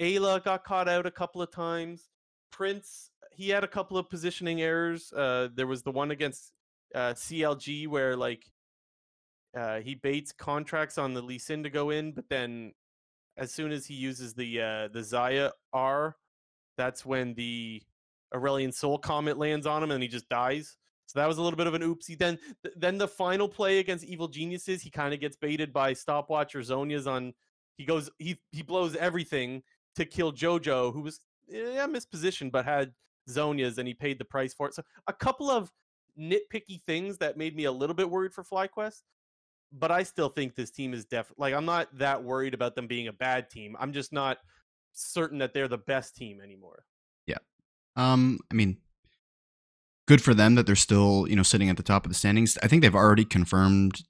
Eyla 0.00 0.42
got 0.44 0.64
caught 0.64 0.88
out 0.88 1.06
a 1.06 1.10
couple 1.10 1.42
of 1.42 1.50
times. 1.50 2.10
Prince, 2.50 3.10
he 3.30 3.48
had 3.48 3.64
a 3.64 3.68
couple 3.68 3.96
of 3.96 4.10
positioning 4.10 4.60
errors. 4.60 5.12
Uh, 5.12 5.48
there 5.54 5.66
was 5.66 5.82
the 5.82 5.90
one 5.90 6.10
against 6.10 6.52
uh, 6.94 7.14
CLG 7.14 7.88
where 7.88 8.16
like 8.16 8.44
uh, 9.56 9.80
he 9.80 9.94
baits 9.94 10.32
Contractz 10.32 11.02
on 11.02 11.14
the 11.14 11.22
Lee 11.22 11.38
Sin 11.38 11.62
to 11.62 11.70
go 11.70 11.90
in, 11.90 12.12
but 12.12 12.28
then 12.28 12.72
as 13.36 13.52
soon 13.52 13.72
as 13.72 13.86
he 13.86 13.94
uses 13.94 14.34
the 14.34 14.60
uh, 14.60 14.88
the 14.88 15.00
Xayah 15.00 15.52
R, 15.72 16.16
that's 16.76 17.06
when 17.06 17.34
the 17.34 17.82
Aurelion 18.34 18.72
Sol 18.72 18.98
Comet 18.98 19.38
lands 19.38 19.66
on 19.66 19.82
him 19.82 19.90
and 19.90 20.02
he 20.02 20.08
just 20.08 20.28
dies. 20.28 20.76
So 21.06 21.18
that 21.18 21.26
was 21.28 21.38
a 21.38 21.42
little 21.42 21.56
bit 21.56 21.66
of 21.66 21.74
an 21.74 21.82
oopsie. 21.82 22.18
Then, 22.18 22.38
th- 22.62 22.74
then 22.76 22.96
the 22.96 23.08
final 23.08 23.48
play 23.48 23.78
against 23.78 24.04
Evil 24.04 24.28
Geniuses, 24.28 24.80
he 24.80 24.90
kind 24.90 25.12
of 25.12 25.20
gets 25.20 25.36
baited 25.36 25.72
by 25.72 25.92
Stopwatch 25.92 26.54
or 26.54 26.60
Zhonya's 26.60 27.06
on. 27.06 27.34
He 27.76 27.84
goes, 27.84 28.10
he 28.18 28.38
he 28.50 28.62
blows 28.62 28.96
everything 28.96 29.62
to 29.96 30.04
kill 30.04 30.32
JoJo, 30.32 30.92
who 30.92 31.00
was 31.00 31.20
yeah 31.48 31.86
mispositioned 31.86 32.52
but 32.52 32.64
had 32.64 32.92
Zhonya's, 33.28 33.78
and 33.78 33.88
he 33.88 33.94
paid 33.94 34.18
the 34.18 34.24
price 34.24 34.54
for 34.54 34.68
it. 34.68 34.74
So 34.74 34.82
a 35.06 35.12
couple 35.12 35.50
of 35.50 35.70
nitpicky 36.18 36.82
things 36.86 37.18
that 37.18 37.36
made 37.36 37.56
me 37.56 37.64
a 37.64 37.72
little 37.72 37.94
bit 37.94 38.08
worried 38.08 38.32
for 38.32 38.44
FlyQuest. 38.44 39.02
But 39.72 39.90
I 39.90 40.02
still 40.02 40.28
think 40.28 40.54
this 40.54 40.70
team 40.70 40.92
is 40.92 41.06
definitely 41.06 41.42
like 41.42 41.54
I'm 41.54 41.64
not 41.64 41.88
that 41.98 42.22
worried 42.22 42.52
about 42.54 42.74
them 42.74 42.86
being 42.86 43.08
a 43.08 43.12
bad 43.12 43.48
team. 43.48 43.74
I'm 43.80 43.92
just 43.92 44.12
not 44.12 44.38
certain 44.92 45.38
that 45.38 45.54
they're 45.54 45.68
the 45.68 45.78
best 45.78 46.14
team 46.14 46.40
anymore. 46.42 46.84
Yeah. 47.26 47.38
Um, 47.96 48.38
I 48.50 48.54
mean, 48.54 48.76
good 50.08 50.22
for 50.22 50.34
them 50.34 50.54
that 50.56 50.66
they're 50.66 50.76
still 50.76 51.26
you 51.28 51.36
know 51.36 51.42
sitting 51.42 51.68
at 51.70 51.76
the 51.76 51.82
top 51.82 52.04
of 52.04 52.10
the 52.10 52.14
standings. 52.16 52.58
I 52.62 52.68
think 52.68 52.82
they've 52.82 52.94
already 52.94 53.24
confirmed 53.24 54.02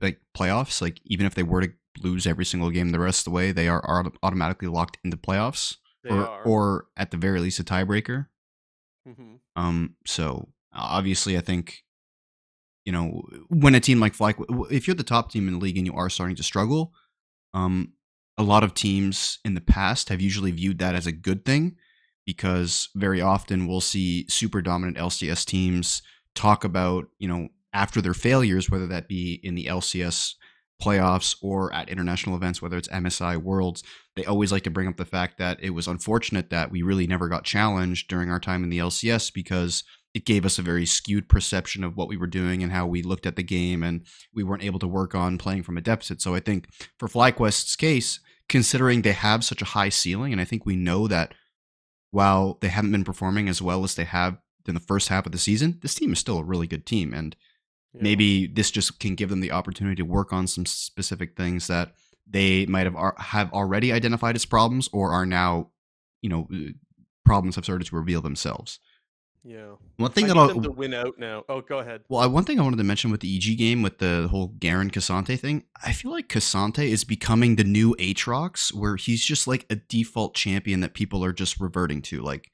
like 0.00 0.20
playoffs. 0.36 0.80
Like 0.82 1.00
even 1.04 1.26
if 1.26 1.34
they 1.34 1.42
were 1.42 1.62
to 1.62 1.72
lose 2.02 2.26
every 2.26 2.44
single 2.44 2.70
game 2.70 2.90
the 2.90 3.00
rest 3.00 3.20
of 3.20 3.24
the 3.24 3.30
way, 3.30 3.52
they 3.52 3.68
are 3.68 3.82
auto- 3.88 4.12
automatically 4.22 4.68
locked 4.68 4.98
into 5.04 5.16
playoffs, 5.16 5.76
They 6.04 6.10
or 6.10 6.26
are. 6.28 6.42
or 6.44 6.86
at 6.96 7.10
the 7.10 7.16
very 7.16 7.40
least 7.40 7.58
a 7.60 7.64
tiebreaker. 7.64 8.26
Mhm. 9.08 9.40
Um, 9.56 9.96
so 10.06 10.48
obviously, 10.72 11.36
I 11.36 11.40
think 11.40 11.84
you 12.84 12.92
know 12.92 13.22
when 13.48 13.74
a 13.74 13.80
team 13.80 14.00
like 14.00 14.14
Fly, 14.14 14.34
if 14.70 14.86
you're 14.86 14.94
the 14.94 15.02
top 15.02 15.30
team 15.32 15.48
in 15.48 15.54
the 15.54 15.60
league 15.60 15.76
and 15.78 15.86
you 15.86 15.94
are 15.94 16.10
starting 16.10 16.36
to 16.36 16.42
struggle, 16.42 16.94
um, 17.54 17.94
a 18.38 18.42
lot 18.42 18.62
of 18.64 18.74
teams 18.74 19.38
in 19.44 19.54
the 19.54 19.60
past 19.60 20.08
have 20.08 20.20
usually 20.20 20.50
viewed 20.50 20.78
that 20.78 20.94
as 20.94 21.06
a 21.06 21.12
good 21.12 21.44
thing 21.44 21.76
because 22.32 22.90
very 22.94 23.20
often 23.20 23.66
we'll 23.66 23.80
see 23.80 24.24
super 24.28 24.62
dominant 24.62 24.96
LCS 24.96 25.44
teams 25.44 26.00
talk 26.36 26.62
about 26.62 27.06
you 27.18 27.26
know 27.26 27.48
after 27.72 28.00
their 28.00 28.14
failures, 28.14 28.70
whether 28.70 28.86
that 28.86 29.08
be 29.08 29.40
in 29.42 29.56
the 29.56 29.66
LCS 29.66 30.34
playoffs 30.80 31.36
or 31.42 31.72
at 31.72 31.88
international 31.88 32.36
events, 32.36 32.62
whether 32.62 32.76
it's 32.76 32.88
MSI 32.88 33.36
Worlds, 33.36 33.82
they 34.14 34.24
always 34.24 34.52
like 34.52 34.62
to 34.62 34.70
bring 34.70 34.88
up 34.88 34.96
the 34.96 35.04
fact 35.04 35.38
that 35.38 35.58
it 35.60 35.70
was 35.70 35.88
unfortunate 35.88 36.50
that 36.50 36.70
we 36.70 36.82
really 36.82 37.06
never 37.06 37.28
got 37.28 37.44
challenged 37.44 38.08
during 38.08 38.30
our 38.30 38.40
time 38.40 38.62
in 38.62 38.70
the 38.70 38.78
LCS 38.78 39.32
because 39.34 39.82
it 40.14 40.24
gave 40.24 40.44
us 40.44 40.58
a 40.58 40.62
very 40.62 40.86
skewed 40.86 41.28
perception 41.28 41.84
of 41.84 41.96
what 41.96 42.08
we 42.08 42.16
were 42.16 42.26
doing 42.26 42.62
and 42.62 42.72
how 42.72 42.86
we 42.86 43.02
looked 43.02 43.26
at 43.26 43.36
the 43.36 43.42
game, 43.42 43.82
and 43.82 44.06
we 44.32 44.42
weren't 44.44 44.64
able 44.64 44.78
to 44.78 44.88
work 44.88 45.14
on 45.14 45.36
playing 45.36 45.64
from 45.64 45.76
a 45.76 45.82
deficit. 45.82 46.22
So 46.22 46.34
I 46.34 46.40
think 46.40 46.68
for 46.98 47.08
FlyQuest's 47.08 47.76
case, 47.76 48.20
considering 48.48 49.02
they 49.02 49.12
have 49.12 49.44
such 49.44 49.62
a 49.62 49.66
high 49.66 49.90
ceiling, 49.90 50.32
and 50.32 50.40
I 50.40 50.44
think 50.44 50.64
we 50.64 50.76
know 50.76 51.06
that 51.08 51.34
while 52.10 52.58
they 52.60 52.68
haven't 52.68 52.92
been 52.92 53.04
performing 53.04 53.48
as 53.48 53.62
well 53.62 53.84
as 53.84 53.94
they 53.94 54.04
have 54.04 54.38
in 54.66 54.74
the 54.74 54.80
first 54.80 55.08
half 55.08 55.26
of 55.26 55.32
the 55.32 55.38
season, 55.38 55.78
this 55.82 55.94
team 55.94 56.12
is 56.12 56.18
still 56.18 56.38
a 56.38 56.44
really 56.44 56.66
good 56.66 56.86
team, 56.86 57.12
and 57.14 57.34
Yeah. 57.94 58.02
maybe 58.02 58.46
this 58.46 58.70
just 58.70 59.00
can 59.00 59.14
give 59.14 59.30
them 59.30 59.40
the 59.40 59.50
opportunity 59.52 59.96
to 59.96 60.02
work 60.04 60.32
on 60.32 60.46
some 60.46 60.64
specific 60.66 61.36
things 61.36 61.66
that 61.66 61.94
they 62.28 62.66
might 62.66 62.86
have 62.86 62.94
ar- 62.94 63.16
have 63.18 63.52
already 63.52 63.92
identified 63.92 64.36
as 64.36 64.44
problems 64.44 64.88
or 64.92 65.10
are 65.12 65.26
now 65.26 65.70
you 66.22 66.28
know 66.30 66.46
uh, 66.54 66.70
problems 67.24 67.56
have 67.56 67.64
started 67.64 67.86
to 67.88 67.96
reveal 67.96 68.20
themselves 68.20 68.78
Yeah. 69.42 69.76
one 69.96 70.10
thing 70.12 70.24
I 70.26 70.28
that 70.28 70.36
I'll, 70.36 70.48
them 70.48 70.62
to 70.64 70.70
win 70.70 70.92
out 70.92 71.18
now. 71.18 71.44
Oh, 71.48 71.62
go 71.62 71.78
ahead. 71.78 72.02
well, 72.08 72.20
I- 72.20 72.26
one 72.26 72.44
thing 72.44 72.60
I 72.60 72.62
wanted 72.62 72.76
to 72.76 72.84
mention 72.84 73.10
with 73.10 73.20
the 73.20 73.36
EG 73.36 73.56
game 73.56 73.80
with 73.82 73.98
the 73.98 74.28
whole 74.30 74.48
Garen 74.48 74.90
K'Sante 74.90 75.38
thing, 75.38 75.64
I 75.82 75.92
feel 75.92 76.10
like 76.10 76.28
K'Sante 76.28 76.86
is 76.86 77.04
becoming 77.04 77.56
the 77.56 77.64
new 77.64 77.96
Aatrox, 77.96 78.74
where 78.74 78.96
he's 78.96 79.24
just 79.24 79.46
like 79.46 79.64
a 79.70 79.76
default 79.76 80.34
champion 80.34 80.80
that 80.80 80.92
people 80.94 81.24
are 81.24 81.32
just 81.32 81.58
reverting 81.58 82.02
to. 82.02 82.20
Like, 82.20 82.50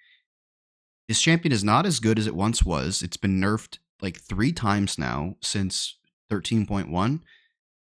this 1.09 1.21
champion 1.21 1.53
is 1.53 1.65
not 1.65 1.87
as 1.87 2.01
good 2.01 2.19
as 2.19 2.27
it 2.27 2.37
once 2.37 2.65
was. 2.65 3.03
It's 3.03 3.17
been 3.17 3.41
nerfed 3.41 3.79
like 4.01 4.21
three 4.21 4.53
times 4.53 4.99
now 4.99 5.37
since 5.41 5.99
13.1. 6.31 7.21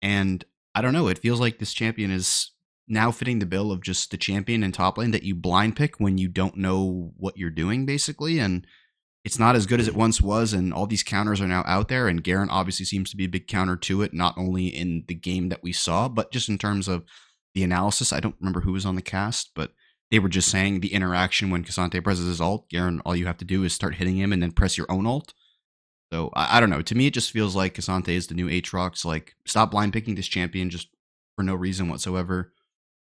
And 0.03 0.45
I 0.75 0.83
don't 0.83 0.93
know, 0.93 1.09
it 1.09 1.19
feels 1.19 1.41
like 1.41 1.59
this 1.59 1.73
champion 1.73 2.11
is 2.11 2.51
now 2.87 3.11
fitting 3.11 3.39
the 3.39 3.47
bill 3.47 3.73
of 3.73 3.83
just 3.83 4.11
the 4.11 4.17
champion 4.19 4.63
in 4.63 4.73
top 4.73 4.99
lane 4.99 5.11
that 5.13 5.23
you 5.23 5.35
blind 5.35 5.75
pick 5.77 5.97
when 5.99 6.19
you 6.19 6.29
don't 6.29 6.57
know 6.57 7.13
what 7.17 7.39
you're 7.39 7.49
doing, 7.51 7.87
basically. 7.87 8.39
And 8.39 8.67
it's 9.25 9.39
not 9.39 9.57
as 9.57 9.67
good 9.67 9.81
as 9.81 9.89
it 9.89 9.97
once 9.97 10.21
was, 10.21 10.53
and 10.53 10.73
all 10.73 10.87
these 10.87 11.03
counters 11.03 11.41
are 11.41 11.49
now 11.49 11.65
out 11.67 11.89
there. 11.89 12.09
And 12.09 12.23
Garen 12.23 12.51
obviously 12.51 12.85
seems 12.85 13.11
to 13.11 13.17
be 13.17 13.25
a 13.25 13.29
big 13.29 13.49
counter 13.49 13.77
to 13.77 14.03
it, 14.03 14.13
not 14.13 14.37
only 14.37 14.67
in 14.67 15.05
the 15.09 15.15
game 15.15 15.49
that 15.49 15.63
we 15.63 15.73
saw, 15.73 16.09
but 16.09 16.31
just 16.31 16.49
in 16.49 16.59
terms 16.59 16.89
of 16.89 17.05
the 17.55 17.63
analysis. 17.63 18.13
I 18.13 18.21
don't 18.21 18.37
remember 18.39 18.61
who 18.61 18.73
was 18.73 18.85
on 18.85 18.97
the 18.97 19.03
cast, 19.03 19.53
but 19.55 19.73
they 20.11 20.19
were 20.19 20.29
just 20.29 20.51
saying 20.51 20.81
the 20.81 20.93
interaction 20.93 21.51
when 21.51 21.65
K'Sante 21.65 22.05
presses 22.05 22.27
his 22.27 22.41
ult, 22.41 22.69
Garen, 22.69 23.01
all 23.01 23.17
you 23.17 23.27
have 23.27 23.39
to 23.39 23.45
do 23.45 23.65
is 23.65 23.73
start 23.73 23.95
hitting 23.95 24.17
him 24.17 24.33
and 24.33 24.43
then 24.43 24.53
press 24.53 24.77
your 24.77 24.91
own 24.91 25.07
ult. 25.07 25.33
So 26.13 26.31
I, 26.35 26.59
I 26.59 26.61
don't 26.61 26.71
know. 26.71 26.83
To 26.83 26.95
me, 26.95 27.07
it 27.07 27.15
just 27.15 27.31
feels 27.31 27.57
like 27.57 27.75
K'Sante 27.75 28.09
is 28.09 28.27
the 28.27 28.35
new 28.35 28.49
Aatrox. 28.49 29.07
Like, 29.07 29.35
stop 29.47 29.71
blind 29.71 29.95
picking 29.95 30.17
this 30.17 30.29
champion 30.29 30.69
just 30.69 30.89
for 31.35 31.43
no 31.43 31.55
reason 31.55 31.89
whatsoever. 31.89 32.53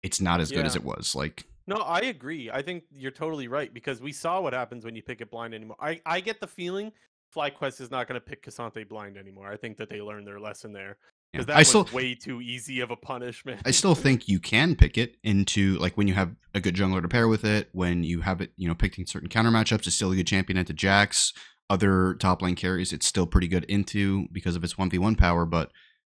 It's 0.01 0.21
not 0.21 0.39
as 0.39 0.51
good 0.51 0.65
as 0.65 0.76
it 0.76 0.84
was. 0.84 1.13
Like, 1.15 1.45
No, 1.66 1.78
I 1.78 1.99
agree. 2.01 2.51
I 2.51 2.61
think 2.61 2.84
you're 2.91 3.11
totally 3.11 3.47
right 3.47 3.74
because 3.74 4.01
we 4.01 4.11
saw 4.11 4.41
what 4.41 4.53
happens 4.53 4.84
when 4.84 4.95
you 4.95 5.01
pick 5.01 5.22
it 5.22 5.32
blind 5.32 5.53
anymore. 5.53 5.78
I, 5.80 6.01
I 6.05 6.20
get 6.20 6.39
the 6.41 6.47
feeling 6.47 6.91
FlyQuest 7.36 7.82
is 7.82 7.91
not 7.91 8.07
going 8.07 8.20
to 8.20 8.26
pick 8.26 8.45
K'Sante 8.45 8.88
blind 8.88 9.18
anymore. 9.18 9.51
I 9.51 9.57
think 9.57 9.78
that 9.78 9.89
they 9.89 10.01
learned 10.01 10.28
their 10.28 10.39
lesson 10.39 10.74
there 10.74 10.97
yeah. 11.34 11.39
because 11.39 11.45
that 11.47 11.55
I 11.55 11.59
was 11.59 11.70
still, 11.70 11.88
way 11.93 12.16
too 12.16 12.41
easy 12.41 12.82
of 12.82 12.91
a 12.91 12.95
punishment. 12.95 13.61
I 13.66 13.72
still 13.72 13.95
think 13.95 14.28
you 14.28 14.39
can 14.39 14.76
pick 14.76 14.97
it 14.97 15.18
into 15.24 15.78
like 15.78 15.97
when 15.97 16.07
you 16.07 16.14
have 16.14 16.36
a 16.53 16.59
good 16.59 16.76
jungler 16.76 17.01
to 17.01 17.07
pair 17.07 17.28
with 17.28 17.45
it, 17.45 17.70
when 17.72 18.03
you 18.03 18.22
have 18.22 18.41
it, 18.41 18.51
you 18.57 18.68
know, 18.68 18.76
picking 18.76 19.05
certain 19.05 19.30
counter 19.30 19.51
matchups, 19.51 19.88
it's 19.88 19.95
still 19.95 20.11
a 20.11 20.16
good 20.16 20.28
champion 20.28 20.57
into 20.57 20.74
Jax. 20.74 21.34
Other 21.70 22.16
top 22.16 22.41
lane 22.41 22.55
carries, 22.55 22.93
it's 22.93 23.07
still 23.07 23.26
pretty 23.26 23.47
good 23.47 23.64
into 23.66 24.28
because 24.32 24.55
of 24.55 24.64
its 24.64 24.76
1v1 24.76 25.18
power, 25.18 25.45
but 25.45 25.72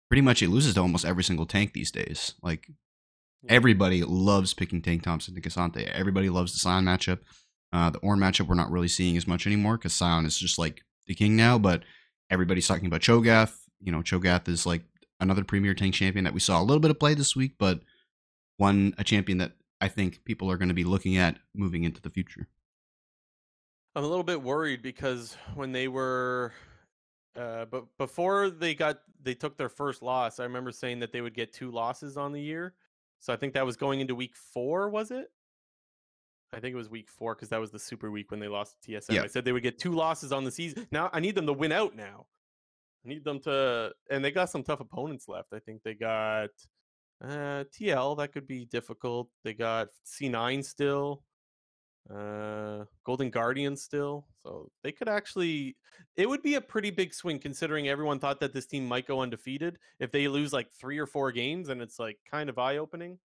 pretty 0.09 0.21
much 0.21 0.41
it 0.41 0.49
loses 0.49 0.73
to 0.75 0.81
almost 0.81 1.05
every 1.05 1.23
single 1.23 1.45
tank 1.45 1.73
these 1.73 1.91
days. 1.91 2.35
Like 2.41 2.67
Yeah. 3.43 3.53
everybody 3.53 4.03
loves 4.03 4.53
picking 4.53 4.81
Tank 4.81 5.03
Thompson 5.03 5.35
to 5.35 5.41
K'Sante. 5.41 5.87
Everybody 5.91 6.29
loves 6.29 6.53
the 6.53 6.59
Sion 6.59 6.85
matchup. 6.85 7.19
Uh, 7.73 7.89
the 7.89 7.99
Ornn 7.99 8.19
matchup 8.19 8.47
we're 8.47 8.55
not 8.55 8.71
really 8.71 8.87
seeing 8.87 9.15
as 9.17 9.27
much 9.27 9.47
anymore 9.47 9.77
because 9.77 9.93
Sion 9.93 10.25
is 10.25 10.37
just 10.37 10.59
like 10.59 10.81
the 11.07 11.15
king 11.15 11.35
now, 11.35 11.57
but 11.57 11.83
everybody's 12.29 12.67
talking 12.67 12.85
about 12.85 13.01
Cho'Gath. 13.01 13.53
You 13.79 13.91
know, 13.91 14.01
Cho'Gath 14.01 14.47
is 14.47 14.65
like 14.65 14.83
another 15.19 15.43
premier 15.43 15.73
tank 15.73 15.93
champion 15.93 16.25
that 16.25 16.33
we 16.33 16.39
saw 16.39 16.61
a 16.61 16.63
little 16.63 16.79
bit 16.79 16.91
of 16.91 16.99
play 16.99 17.13
this 17.13 17.35
week, 17.35 17.53
but 17.57 17.79
one 18.57 18.93
a 18.97 19.03
champion 19.03 19.37
that 19.39 19.53
I 19.79 19.87
think 19.87 20.23
people 20.25 20.51
are 20.51 20.57
going 20.57 20.69
to 20.69 20.75
be 20.75 20.83
looking 20.83 21.17
at 21.17 21.37
moving 21.55 21.83
into 21.83 22.01
the 22.01 22.09
future. 22.09 22.47
I'm 23.95 24.03
a 24.03 24.07
little 24.07 24.23
bit 24.23 24.41
worried 24.41 24.81
because 24.81 25.35
when 25.55 25.71
they 25.71 25.87
were, 25.87 26.53
uh, 27.35 27.65
but 27.65 27.85
before 27.97 28.49
they 28.49 28.73
got 28.73 28.99
they 29.21 29.33
took 29.33 29.57
their 29.57 29.69
first 29.69 30.01
loss, 30.01 30.39
I 30.39 30.43
remember 30.43 30.71
saying 30.71 30.99
that 30.99 31.11
they 31.11 31.21
would 31.21 31.33
get 31.33 31.53
two 31.53 31.71
losses 31.71 32.17
on 32.17 32.31
the 32.31 32.41
year. 32.41 32.73
So 33.21 33.31
I 33.31 33.37
think 33.37 33.53
that 33.53 33.65
was 33.65 33.77
going 33.77 34.01
into 34.01 34.15
week 34.15 34.35
four, 34.35 34.89
was 34.89 35.11
it? 35.11 35.27
I 36.53 36.59
think 36.59 36.73
it 36.73 36.77
was 36.77 36.89
week 36.89 37.09
four 37.09 37.33
because 37.33 37.49
that 37.49 37.61
was 37.61 37.71
the 37.71 37.79
super 37.79 38.11
week 38.11 38.29
when 38.31 38.39
they 38.39 38.49
lost 38.49 38.75
to 38.83 38.91
TSM. 38.91 39.13
Yeah. 39.13 39.23
I 39.23 39.27
said 39.27 39.45
they 39.45 39.53
would 39.53 39.63
get 39.63 39.79
two 39.79 39.93
losses 39.93 40.31
on 40.33 40.43
the 40.43 40.51
season. 40.51 40.87
Now 40.91 41.09
I 41.13 41.21
need 41.21 41.35
them 41.35 41.45
to 41.45 41.53
win 41.53 41.71
out 41.71 41.95
now. 41.95 42.25
I 43.05 43.09
need 43.09 43.23
them 43.23 43.39
to, 43.41 43.91
and 44.09 44.23
they 44.23 44.31
got 44.31 44.49
some 44.49 44.63
tough 44.63 44.79
opponents 44.79 45.27
left. 45.27 45.53
I 45.53 45.59
think 45.59 45.81
they 45.83 45.93
got 45.93 46.49
uh, 47.23 47.63
TL. 47.79 48.17
That 48.17 48.33
could 48.33 48.47
be 48.47 48.65
difficult. 48.65 49.29
They 49.43 49.53
got 49.53 49.87
C9 50.05 50.63
still, 50.63 51.23
uh, 52.13 52.85
Golden 53.05 53.29
Guardian 53.29 53.75
still. 53.75 54.27
So 54.39 54.69
they 54.83 54.91
could 54.91 55.09
actually. 55.09 55.77
It 56.17 56.27
would 56.27 56.41
be 56.41 56.55
a 56.55 56.61
pretty 56.61 56.89
big 56.89 57.13
swing 57.13 57.39
considering 57.39 57.87
everyone 57.87 58.19
thought 58.19 58.39
that 58.39 58.53
this 58.53 58.65
team 58.65 58.87
might 58.87 59.07
go 59.07 59.21
undefeated. 59.21 59.77
If 59.99 60.11
they 60.11 60.27
lose 60.27 60.51
like 60.51 60.67
three 60.71 60.97
or 60.97 61.05
four 61.05 61.31
games, 61.31 61.69
and 61.69 61.81
it's 61.81 61.99
like 61.99 62.17
kind 62.29 62.49
of 62.49 62.57
eye 62.57 62.77
opening. 62.77 63.19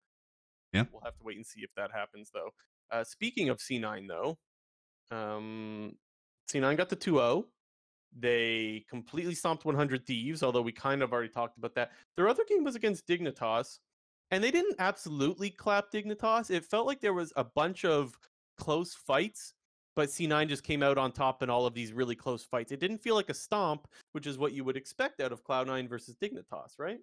Yeah. 0.72 0.84
we'll 0.93 1.03
have 1.05 1.16
to 1.16 1.24
wait 1.24 1.37
and 1.37 1.47
see 1.47 1.61
if 1.61 1.70
that 1.76 1.91
happens 1.93 2.30
though. 2.32 2.51
Uh, 2.91 3.03
speaking 3.03 3.49
of 3.49 3.59
C9 3.59 4.09
though, 4.09 4.39
um, 5.11 5.93
C9 6.51 6.76
got 6.76 6.89
the 6.89 6.97
2-0. 6.97 7.45
They 8.18 8.84
completely 8.89 9.34
stomped 9.34 9.64
100 9.64 10.07
Thieves, 10.07 10.43
although 10.43 10.62
we 10.62 10.72
kind 10.72 11.03
of 11.03 11.12
already 11.12 11.28
talked 11.28 11.59
about 11.59 11.74
that. 11.74 11.93
Their 12.16 12.28
other 12.28 12.45
game 12.49 12.64
was 12.64 12.74
against 12.74 13.07
Dignitas, 13.07 13.78
and 14.30 14.43
they 14.43 14.51
didn't 14.51 14.76
absolutely 14.78 15.51
clap 15.51 15.91
Dignitas. 15.93 16.51
It 16.51 16.64
felt 16.64 16.87
like 16.87 17.01
there 17.01 17.12
was 17.12 17.32
a 17.37 17.45
bunch 17.45 17.84
of 17.84 18.14
close 18.57 18.95
fights, 18.95 19.55
but 19.95 20.09
C9 20.09 20.49
just 20.49 20.63
came 20.63 20.83
out 20.83 20.99
on 20.99 21.13
top 21.13 21.43
in 21.43 21.51
all 21.51 21.67
of 21.67 21.75
these 21.75 21.93
really 21.93 22.15
close 22.15 22.45
fights. 22.45 22.73
It 22.73 22.81
didn't 22.81 22.99
feel 22.99 23.15
like 23.15 23.31
a 23.31 23.35
stomp, 23.35 23.89
which 24.13 24.27
is 24.27 24.39
what 24.39 24.53
you 24.53 24.65
would 24.65 24.77
expect 24.77 25.21
out 25.21 25.33
of 25.33 25.45
Cloud9 25.45 25.89
versus 25.89 26.17
Dignitas, 26.21 26.79
right? 26.79 26.99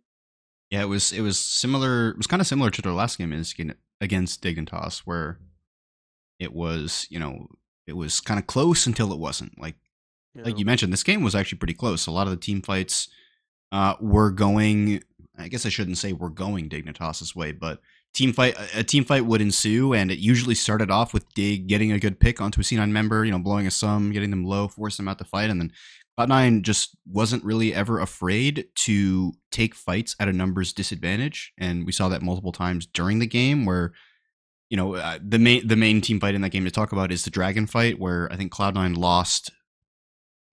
Yeah, 0.70 0.82
it 0.82 0.90
was 0.90 1.12
it 1.12 1.22
was 1.22 1.38
similar. 1.38 2.10
It 2.10 2.18
was 2.18 2.28
kind 2.28 2.42
of 2.42 2.48
similar 2.48 2.72
to 2.72 2.82
their 2.82 2.94
last 2.94 3.18
game 3.18 3.32
against 4.02 4.42
Dignitas, 4.42 5.00
where 5.00 5.40
it 6.40 6.54
was 6.54 7.06
you 7.12 7.20
know 7.20 7.48
it 7.86 7.94
was 7.94 8.20
kind 8.20 8.40
of 8.40 8.48
close 8.48 8.88
until 8.88 9.14
it 9.14 9.20
wasn't. 9.20 9.60
Like 9.60 9.76
like 10.36 10.58
you 10.58 10.66
mentioned, 10.66 10.92
this 10.92 11.04
game 11.04 11.22
was 11.22 11.36
actually 11.36 11.60
pretty 11.60 11.76
close. 11.76 12.08
A 12.08 12.12
lot 12.12 12.26
of 12.28 12.32
the 12.32 12.38
team 12.38 12.62
fights 12.62 13.08
uh, 13.72 13.96
were 14.00 14.32
going. 14.32 15.04
I 15.38 15.48
guess 15.48 15.66
I 15.66 15.70
shouldn't 15.70 15.98
say 15.98 16.14
we're 16.14 16.30
going 16.30 16.70
Dignitas's 16.70 17.36
way, 17.36 17.52
but 17.52 17.82
team 18.14 18.34
fight 18.34 18.56
a 18.76 18.84
team 18.84 19.04
fight 19.04 19.26
would 19.26 19.42
ensue, 19.42 19.94
and 19.94 20.12
it 20.12 20.20
usually 20.20 20.56
started 20.56 20.92
off 20.92 21.14
with 21.14 21.26
Dig 21.34 21.68
getting 21.68 21.92
a 21.92 22.00
good 22.00 22.20
pick 22.20 22.42
onto 22.42 22.62
a 22.62 22.64
C9 22.64 22.92
member, 22.92 23.26
you 23.26 23.32
know, 23.32 23.40
blowing 23.40 23.68
a 23.68 23.72
sum, 23.72 24.12
getting 24.12 24.30
them 24.30 24.46
low, 24.46 24.68
forcing 24.68 25.06
them 25.06 25.12
out 25.12 25.20
to 25.20 25.26
fight, 25.26 25.50
and 25.50 25.60
then 25.60 25.72
Cloud9 26.18 26.62
just 26.62 26.96
wasn't 27.08 27.44
really 27.44 27.74
ever 27.74 28.00
afraid 28.00 28.66
to 28.76 29.34
take 29.52 29.74
fights 29.74 30.16
at 30.20 30.28
a 30.28 30.34
numbers 30.34 30.74
disadvantage, 30.74 31.54
and 31.58 31.86
we 31.86 31.92
saw 31.92 32.08
that 32.10 32.22
multiple 32.22 32.52
times 32.52 32.86
during 32.86 33.20
the 33.20 33.28
game 33.28 33.66
where. 33.66 33.94
You 34.70 34.78
know 34.78 34.96
uh, 34.96 35.20
the 35.22 35.38
main 35.38 35.68
the 35.68 35.76
main 35.76 36.02
team 36.02 36.20
fight 36.20 36.34
in 36.34 36.42
that 36.42 36.50
game 36.50 36.66
to 36.66 36.72
talk 36.72 36.94
about 36.94 37.12
is 37.12 37.24
the 37.24 37.30
dragon 37.30 37.68
fight, 37.68 38.00
where 38.00 38.32
I 38.34 38.38
think 38.38 38.52
Cloud9 38.52 38.98
lost 38.98 39.52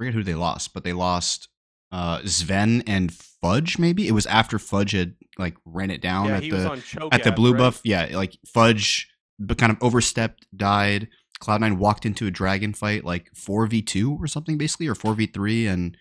forget 0.01 0.15
who 0.15 0.25
they 0.25 0.35
lost, 0.35 0.73
but 0.73 0.83
they 0.83 0.95
lost 0.95 1.50
uh 1.93 2.18
Zven 2.20 2.82
and 2.86 3.12
Fudge. 3.12 3.78
Maybe 3.78 4.07
it 4.07 4.12
was 4.12 4.26
after 4.26 4.59
Fudge 4.59 4.93
had 4.93 5.14
like 5.38 5.57
ran 5.64 5.91
it 5.91 6.01
down 6.01 6.26
yeah, 6.26 6.36
at 6.36 6.43
he 6.43 6.51
the 6.51 6.57
was 6.57 6.66
on 6.97 7.09
at 7.12 7.24
the 7.24 7.32
blue 7.32 7.53
right? 7.53 7.59
buff. 7.59 7.80
Yeah, 7.84 8.09
like 8.12 8.36
Fudge, 8.47 9.09
but 9.38 9.59
kind 9.59 9.72
of 9.72 9.78
overstepped, 9.82 10.47
died. 10.57 11.09
Cloud9 11.43 11.78
walked 11.78 12.05
into 12.05 12.26
a 12.26 12.30
dragon 12.30 12.74
fight 12.74 13.03
like 13.05 13.30
four 13.34 13.66
v 13.66 13.80
two 13.80 14.18
or 14.20 14.26
something, 14.26 14.59
basically, 14.59 14.86
or 14.86 14.95
four 14.95 15.14
v 15.14 15.26
three, 15.26 15.66
and 15.66 15.97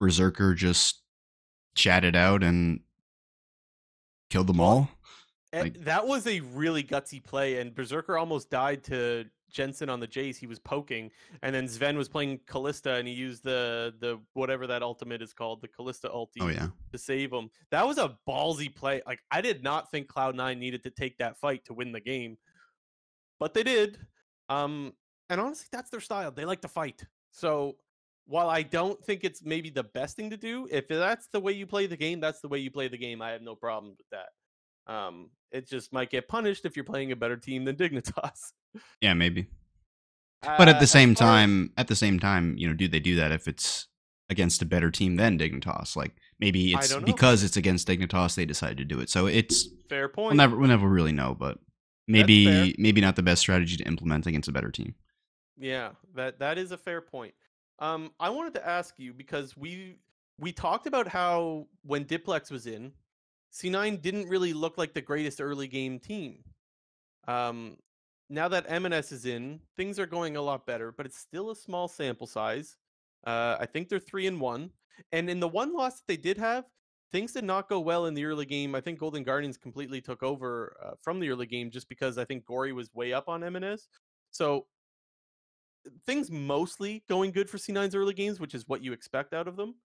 Berserker 0.00 0.54
just 0.54 1.02
chatted 1.74 2.14
out 2.14 2.42
and 2.42 2.80
killed 4.30 4.46
them 4.46 4.60
all. 4.60 4.90
Like- 5.52 5.84
that 5.84 6.06
was 6.06 6.26
a 6.26 6.40
really 6.40 6.84
gutsy 6.84 7.22
play, 7.22 7.58
and 7.58 7.74
Berserker 7.74 8.18
almost 8.18 8.50
died 8.50 8.84
to 8.84 9.24
Jensen 9.50 9.88
on 9.88 10.00
the 10.00 10.06
Jace. 10.06 10.36
He 10.36 10.46
was 10.46 10.58
poking, 10.58 11.10
and 11.42 11.54
then 11.54 11.66
Zven 11.66 11.96
was 11.96 12.08
playing 12.08 12.40
Kalista, 12.48 12.98
and 12.98 13.08
he 13.08 13.14
used 13.14 13.44
the 13.44 13.94
the 14.00 14.18
whatever 14.34 14.66
that 14.66 14.82
ultimate 14.82 15.22
is 15.22 15.32
called, 15.32 15.62
the 15.62 15.68
Kalista 15.68 16.14
ulti, 16.14 16.40
Oh 16.40 16.48
yeah, 16.48 16.68
to 16.92 16.98
save 16.98 17.32
him. 17.32 17.50
That 17.70 17.86
was 17.86 17.98
a 17.98 18.16
ballsy 18.28 18.74
play. 18.74 19.02
Like 19.06 19.20
I 19.30 19.40
did 19.40 19.62
not 19.62 19.90
think 19.90 20.08
Cloud9 20.08 20.58
needed 20.58 20.82
to 20.84 20.90
take 20.90 21.18
that 21.18 21.38
fight 21.38 21.64
to 21.66 21.74
win 21.74 21.92
the 21.92 22.00
game, 22.00 22.36
but 23.38 23.54
they 23.54 23.62
did. 23.62 23.98
Um, 24.48 24.92
and 25.28 25.40
honestly, 25.40 25.66
that's 25.72 25.90
their 25.90 26.00
style. 26.00 26.30
They 26.30 26.44
like 26.44 26.60
to 26.62 26.68
fight. 26.68 27.04
So 27.30 27.76
while 28.26 28.50
I 28.50 28.62
don't 28.62 29.02
think 29.04 29.24
it's 29.24 29.42
maybe 29.42 29.70
the 29.70 29.84
best 29.84 30.16
thing 30.16 30.30
to 30.30 30.36
do, 30.36 30.68
if 30.70 30.88
that's 30.88 31.28
the 31.32 31.40
way 31.40 31.52
you 31.52 31.66
play 31.66 31.86
the 31.86 31.96
game, 31.96 32.20
that's 32.20 32.40
the 32.40 32.48
way 32.48 32.58
you 32.58 32.70
play 32.70 32.88
the 32.88 32.98
game. 32.98 33.22
I 33.22 33.30
have 33.30 33.42
no 33.42 33.54
problem 33.54 33.94
with 33.96 34.08
that. 34.10 34.92
Um, 34.92 35.30
it 35.52 35.68
just 35.68 35.92
might 35.92 36.10
get 36.10 36.28
punished 36.28 36.64
if 36.64 36.76
you're 36.76 36.84
playing 36.84 37.12
a 37.12 37.16
better 37.16 37.36
team 37.36 37.64
than 37.64 37.76
Dignitas. 37.76 38.52
yeah, 39.00 39.14
maybe. 39.14 39.46
But 40.42 40.68
at 40.68 40.76
Uh, 40.76 40.80
the 40.80 40.86
same 40.86 41.12
as- 41.12 41.18
time, 41.18 41.72
at 41.76 41.88
the 41.88 41.96
same 41.96 42.20
time, 42.20 42.56
you 42.58 42.68
know, 42.68 42.74
do 42.74 42.86
they 42.88 43.00
do 43.00 43.16
that 43.16 43.32
if 43.32 43.48
it's 43.48 43.88
against 44.28 44.62
a 44.62 44.66
better 44.66 44.90
team 44.90 45.16
than 45.16 45.38
Dignitas? 45.38 45.96
Like 45.96 46.14
maybe 46.38 46.72
it's 46.72 46.94
because 46.96 47.42
it's 47.42 47.56
against 47.56 47.88
Dignitas 47.88 48.34
they 48.36 48.46
decided 48.46 48.78
to 48.78 48.84
do 48.84 49.00
it. 49.00 49.10
So 49.10 49.26
it's 49.26 49.68
fair 49.88 50.08
point. 50.08 50.28
we'll 50.30 50.36
never 50.36 50.56
we'll 50.56 50.68
never 50.68 50.88
really 50.88 51.12
know, 51.12 51.34
but 51.34 51.58
maybe 52.06 52.74
maybe 52.78 53.00
not 53.00 53.16
the 53.16 53.22
best 53.22 53.40
strategy 53.40 53.76
to 53.76 53.84
implement 53.84 54.26
against 54.26 54.48
a 54.48 54.52
better 54.52 54.70
team. 54.70 54.94
Yeah, 55.58 55.92
that 56.14 56.38
that 56.38 56.58
is 56.58 56.70
a 56.70 56.78
fair 56.78 57.00
point. 57.00 57.34
Um, 57.78 58.12
I 58.20 58.30
wanted 58.30 58.54
to 58.54 58.66
ask 58.66 58.98
you 58.98 59.12
because 59.12 59.56
we 59.56 59.96
we 60.38 60.52
talked 60.52 60.86
about 60.86 61.08
how 61.08 61.66
when 61.82 62.04
Diplex 62.04 62.50
was 62.50 62.66
in, 62.66 62.92
C9 63.52 64.00
didn't 64.00 64.28
really 64.28 64.52
look 64.52 64.76
like 64.78 64.92
the 64.92 65.00
greatest 65.00 65.40
early 65.40 65.66
game 65.66 65.98
team. 65.98 66.44
Um, 67.26 67.78
now 68.28 68.48
that 68.48 68.68
EMENES 68.68 69.12
is 69.12 69.24
in, 69.26 69.60
things 69.76 69.98
are 69.98 70.06
going 70.06 70.36
a 70.36 70.42
lot 70.42 70.66
better, 70.66 70.92
but 70.92 71.06
it's 71.06 71.18
still 71.18 71.50
a 71.50 71.56
small 71.56 71.88
sample 71.88 72.26
size. 72.26 72.76
Uh, 73.26 73.56
I 73.60 73.66
think 73.66 73.88
they're 73.88 73.98
three 73.98 74.26
and 74.26 74.40
one, 74.40 74.70
and 75.12 75.30
in 75.30 75.40
the 75.40 75.48
one 75.48 75.74
loss 75.74 75.96
that 75.96 76.06
they 76.08 76.16
did 76.16 76.38
have, 76.38 76.64
things 77.12 77.32
did 77.32 77.44
not 77.44 77.68
go 77.68 77.80
well 77.80 78.06
in 78.06 78.14
the 78.14 78.24
early 78.24 78.46
game. 78.46 78.74
I 78.74 78.80
think 78.80 78.98
Golden 78.98 79.22
Guardians 79.22 79.56
completely 79.56 80.00
took 80.00 80.22
over 80.22 80.76
uh, 80.84 80.90
from 81.02 81.20
the 81.20 81.30
early 81.30 81.46
game 81.46 81.70
just 81.70 81.88
because 81.88 82.18
I 82.18 82.24
think 82.24 82.44
Gori 82.44 82.72
was 82.72 82.92
way 82.94 83.12
up 83.12 83.28
on 83.28 83.42
EMENES. 83.42 83.88
So 84.32 84.66
things 86.04 86.30
mostly 86.30 87.04
going 87.08 87.30
good 87.30 87.48
for 87.48 87.58
C9's 87.58 87.94
early 87.94 88.14
games, 88.14 88.40
which 88.40 88.54
is 88.54 88.66
what 88.66 88.82
you 88.82 88.92
expect 88.92 89.34
out 89.34 89.46
of 89.48 89.56
them. 89.56 89.76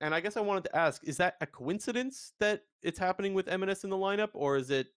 And 0.00 0.14
I 0.14 0.20
guess 0.20 0.36
I 0.36 0.40
wanted 0.40 0.64
to 0.64 0.76
ask, 0.76 1.02
is 1.04 1.16
that 1.18 1.36
a 1.40 1.46
coincidence 1.46 2.32
that 2.40 2.62
it's 2.82 2.98
happening 2.98 3.34
with 3.34 3.46
EMENES 3.46 3.84
in 3.84 3.90
the 3.90 3.96
lineup, 3.96 4.30
or 4.32 4.56
is 4.56 4.70
it 4.70 4.88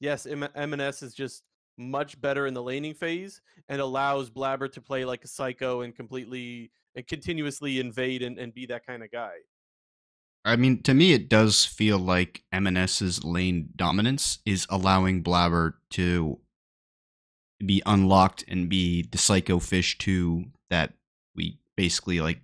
yes, 0.00 0.26
M- 0.26 0.48
EMENES 0.54 1.02
is 1.02 1.14
just 1.14 1.42
much 1.78 2.20
better 2.20 2.46
in 2.46 2.54
the 2.54 2.62
laning 2.62 2.94
phase 2.94 3.40
and 3.68 3.80
allows 3.80 4.30
Blaber 4.30 4.70
to 4.72 4.80
play 4.80 5.04
like 5.04 5.24
a 5.24 5.28
psycho 5.28 5.82
and 5.82 5.94
completely 5.94 6.70
and 6.94 7.06
continuously 7.06 7.80
invade 7.80 8.22
and, 8.22 8.38
and 8.38 8.52
be 8.52 8.66
that 8.66 8.86
kind 8.86 9.02
of 9.02 9.10
guy? 9.10 9.32
I 10.44 10.56
mean, 10.56 10.82
to 10.82 10.94
me, 10.94 11.12
it 11.12 11.28
does 11.28 11.64
feel 11.64 11.98
like 11.98 12.42
EMENES's 12.52 13.24
lane 13.24 13.70
dominance 13.76 14.38
is 14.46 14.66
allowing 14.70 15.22
Blaber 15.22 15.74
to 15.90 16.38
be 17.64 17.82
unlocked 17.84 18.44
and 18.48 18.68
be 18.68 19.02
the 19.02 19.18
psycho 19.18 19.58
fish 19.58 19.98
two 19.98 20.44
that 20.70 20.94
we 21.34 21.58
basically 21.76 22.20
like 22.20 22.40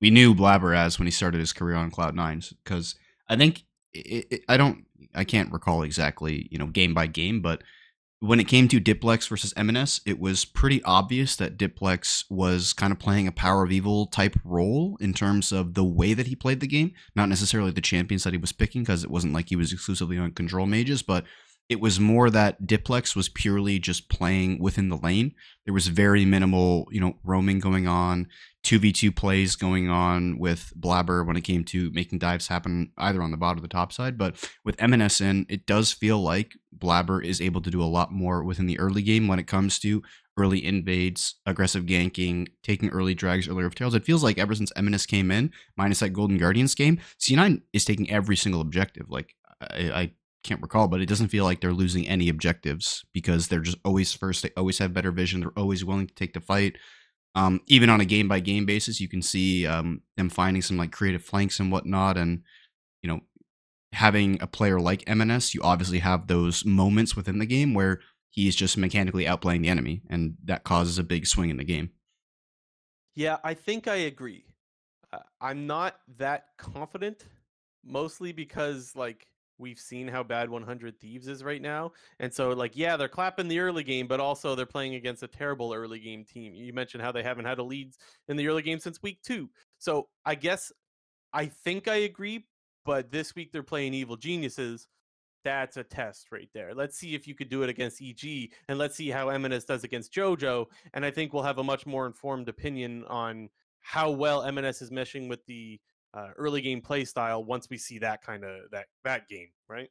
we 0.00 0.10
knew 0.10 0.34
Blaber 0.34 0.76
as 0.76 0.98
when 0.98 1.06
he 1.06 1.12
started 1.12 1.38
his 1.38 1.52
career 1.52 1.76
on 1.76 1.90
Cloud 1.90 2.14
Nines 2.14 2.52
Because 2.64 2.96
I 3.28 3.36
think 3.36 3.62
it, 3.92 4.26
it, 4.30 4.44
I 4.48 4.56
don't, 4.56 4.84
I 5.14 5.24
can't 5.24 5.52
recall 5.52 5.82
exactly, 5.82 6.48
you 6.50 6.58
know, 6.58 6.66
game 6.66 6.92
by 6.94 7.06
game, 7.06 7.40
but 7.40 7.62
when 8.22 8.38
it 8.38 8.46
came 8.46 8.68
to 8.68 8.80
Diplex 8.80 9.28
versus 9.28 9.52
EMENES, 9.56 10.00
it 10.06 10.20
was 10.20 10.44
pretty 10.44 10.80
obvious 10.84 11.34
that 11.34 11.58
Diplex 11.58 12.24
was 12.30 12.72
kind 12.72 12.92
of 12.92 13.00
playing 13.00 13.26
a 13.26 13.32
PowerOfEvil 13.32 14.12
type 14.12 14.36
role 14.44 14.96
in 15.00 15.12
terms 15.12 15.50
of 15.50 15.74
the 15.74 15.82
way 15.82 16.14
that 16.14 16.28
he 16.28 16.36
played 16.36 16.60
the 16.60 16.68
game, 16.68 16.92
not 17.16 17.28
necessarily 17.28 17.72
the 17.72 17.80
champions 17.80 18.22
that 18.22 18.32
he 18.32 18.38
was 18.38 18.52
picking, 18.52 18.82
because 18.82 19.02
it 19.02 19.10
wasn't 19.10 19.32
like 19.32 19.48
he 19.48 19.56
was 19.56 19.72
exclusively 19.72 20.18
on 20.18 20.30
control 20.30 20.66
mages, 20.66 21.02
but 21.02 21.24
it 21.68 21.80
was 21.80 21.98
more 21.98 22.30
that 22.30 22.62
Diplex 22.62 23.16
was 23.16 23.28
purely 23.28 23.80
just 23.80 24.08
playing 24.08 24.60
within 24.60 24.88
the 24.88 24.96
lane. 24.96 25.34
There 25.64 25.74
was 25.74 25.88
very 25.88 26.24
minimal, 26.24 26.86
you 26.92 27.00
know, 27.00 27.14
roaming 27.24 27.58
going 27.58 27.88
on, 27.88 28.28
2v2 28.64 29.14
plays 29.14 29.56
going 29.56 29.88
on 29.88 30.38
with 30.38 30.72
Blaber 30.78 31.26
when 31.26 31.36
it 31.36 31.42
came 31.42 31.64
to 31.64 31.90
making 31.92 32.18
dives 32.18 32.46
happen 32.46 32.92
either 32.96 33.20
on 33.20 33.30
the 33.32 33.36
bottom 33.36 33.58
or 33.58 33.62
the 33.62 33.68
top 33.68 33.92
side. 33.92 34.16
But 34.16 34.36
with 34.64 34.76
EMENES 34.76 35.20
in, 35.20 35.46
it 35.48 35.66
does 35.66 35.92
feel 35.92 36.20
like 36.20 36.52
Blaber 36.76 37.24
is 37.24 37.40
able 37.40 37.60
to 37.62 37.70
do 37.70 37.82
a 37.82 37.84
lot 37.84 38.12
more 38.12 38.44
within 38.44 38.66
the 38.66 38.78
early 38.78 39.02
game 39.02 39.26
when 39.26 39.38
it 39.38 39.46
comes 39.46 39.78
to 39.80 40.02
early 40.36 40.64
invades, 40.64 41.34
aggressive 41.44 41.84
ganking, 41.84 42.48
taking 42.62 42.88
early 42.90 43.14
drags, 43.14 43.48
early 43.48 43.64
of 43.64 43.74
tails. 43.74 43.94
It 43.94 44.04
feels 44.04 44.22
like 44.22 44.38
ever 44.38 44.54
since 44.54 44.72
EMENES 44.76 45.06
came 45.06 45.30
in, 45.30 45.50
minus 45.76 46.00
that 46.00 46.10
Golden 46.10 46.38
Guardians 46.38 46.74
game, 46.74 47.00
C9 47.20 47.62
is 47.72 47.84
taking 47.84 48.10
every 48.10 48.36
single 48.36 48.60
objective. 48.60 49.10
Like, 49.10 49.34
I, 49.60 49.90
I 49.90 50.12
can't 50.42 50.62
recall, 50.62 50.88
but 50.88 51.00
it 51.00 51.08
doesn't 51.08 51.28
feel 51.28 51.44
like 51.44 51.60
they're 51.60 51.72
losing 51.72 52.08
any 52.08 52.28
objectives 52.28 53.04
because 53.12 53.48
they're 53.48 53.60
just 53.60 53.78
always 53.84 54.12
first. 54.12 54.42
They 54.42 54.50
always 54.56 54.78
have 54.78 54.94
better 54.94 55.12
vision. 55.12 55.40
They're 55.40 55.50
always 55.56 55.84
willing 55.84 56.06
to 56.06 56.14
take 56.14 56.32
the 56.32 56.40
fight. 56.40 56.76
Um, 57.34 57.60
even 57.66 57.88
on 57.88 58.00
a 58.00 58.04
game 58.04 58.28
by 58.28 58.40
game 58.40 58.66
basis, 58.66 59.00
you 59.00 59.08
can 59.08 59.22
see 59.22 59.66
um, 59.66 60.02
them 60.16 60.28
finding 60.28 60.62
some 60.62 60.76
like 60.76 60.92
creative 60.92 61.24
flanks 61.24 61.60
and 61.60 61.72
whatnot, 61.72 62.16
and 62.16 62.42
you 63.02 63.08
know, 63.08 63.20
having 63.92 64.40
a 64.42 64.46
player 64.46 64.80
like 64.80 65.04
EMENES, 65.06 65.54
you 65.54 65.62
obviously 65.62 66.00
have 66.00 66.26
those 66.26 66.64
moments 66.64 67.16
within 67.16 67.38
the 67.38 67.46
game 67.46 67.74
where 67.74 68.00
he's 68.30 68.56
just 68.56 68.76
mechanically 68.76 69.24
outplaying 69.24 69.62
the 69.62 69.68
enemy, 69.68 70.02
and 70.10 70.36
that 70.44 70.64
causes 70.64 70.98
a 70.98 71.04
big 71.04 71.26
swing 71.26 71.50
in 71.50 71.56
the 71.56 71.64
game. 71.64 71.90
Yeah, 73.14 73.38
I 73.44 73.54
think 73.54 73.88
I 73.88 73.96
agree. 73.96 74.44
Uh, 75.12 75.18
I'm 75.40 75.66
not 75.66 76.00
that 76.16 76.46
confident, 76.56 77.24
mostly 77.84 78.32
because 78.32 78.94
like 78.96 79.26
we've 79.62 79.78
seen 79.78 80.06
how 80.06 80.22
bad 80.22 80.50
100 80.50 81.00
Thieves 81.00 81.28
is 81.28 81.42
right 81.42 81.62
now, 81.62 81.92
and 82.20 82.32
so 82.32 82.50
like 82.50 82.76
yeah, 82.76 82.96
they're 82.96 83.08
clapping 83.08 83.48
the 83.48 83.60
early 83.60 83.82
game, 83.84 84.06
but 84.06 84.20
also 84.20 84.54
they're 84.54 84.66
playing 84.66 84.96
against 84.96 85.22
a 85.22 85.28
terrible 85.28 85.72
early 85.72 86.00
game 86.00 86.24
team. 86.24 86.54
You 86.54 86.72
mentioned 86.74 87.02
how 87.02 87.12
they 87.12 87.22
haven't 87.22 87.46
had 87.46 87.58
a 87.58 87.62
lead 87.62 87.92
in 88.28 88.36
the 88.36 88.48
early 88.48 88.62
game 88.62 88.78
since 88.78 89.02
week 89.02 89.20
two, 89.22 89.48
so 89.78 90.08
I 90.26 90.34
guess 90.34 90.70
I 91.32 91.46
think 91.46 91.88
I 91.88 91.96
agree. 91.96 92.46
But 92.84 93.12
this 93.12 93.34
week 93.36 93.52
they're 93.52 93.62
playing 93.62 93.94
Evil 93.94 94.16
Geniuses, 94.16 94.88
that's 95.44 95.76
a 95.76 95.84
test 95.84 96.32
right 96.32 96.48
there. 96.54 96.74
Let's 96.74 96.96
see 96.96 97.14
if 97.14 97.26
you 97.26 97.34
could 97.34 97.48
do 97.48 97.62
it 97.62 97.70
against 97.70 98.02
EG, 98.02 98.52
and 98.68 98.78
let's 98.78 98.96
see 98.96 99.10
how 99.10 99.28
EMENES 99.28 99.66
does 99.66 99.84
against 99.84 100.12
JoJo. 100.12 100.66
And 100.94 101.04
I 101.04 101.10
think 101.10 101.32
we'll 101.32 101.42
have 101.42 101.58
a 101.58 101.64
much 101.64 101.86
more 101.86 102.06
informed 102.06 102.48
opinion 102.48 103.04
on 103.08 103.48
how 103.80 104.10
well 104.10 104.42
EMENES 104.42 104.82
is 104.82 104.90
meshing 104.90 105.28
with 105.28 105.44
the 105.46 105.80
uh, 106.14 106.28
early 106.36 106.60
game 106.60 106.80
play 106.80 107.04
style 107.04 107.44
once 107.44 107.68
we 107.70 107.78
see 107.78 107.98
that 107.98 108.22
kind 108.22 108.44
of 108.44 108.70
that 108.70 108.86
that 109.04 109.28
game, 109.28 109.48
right? 109.68 109.90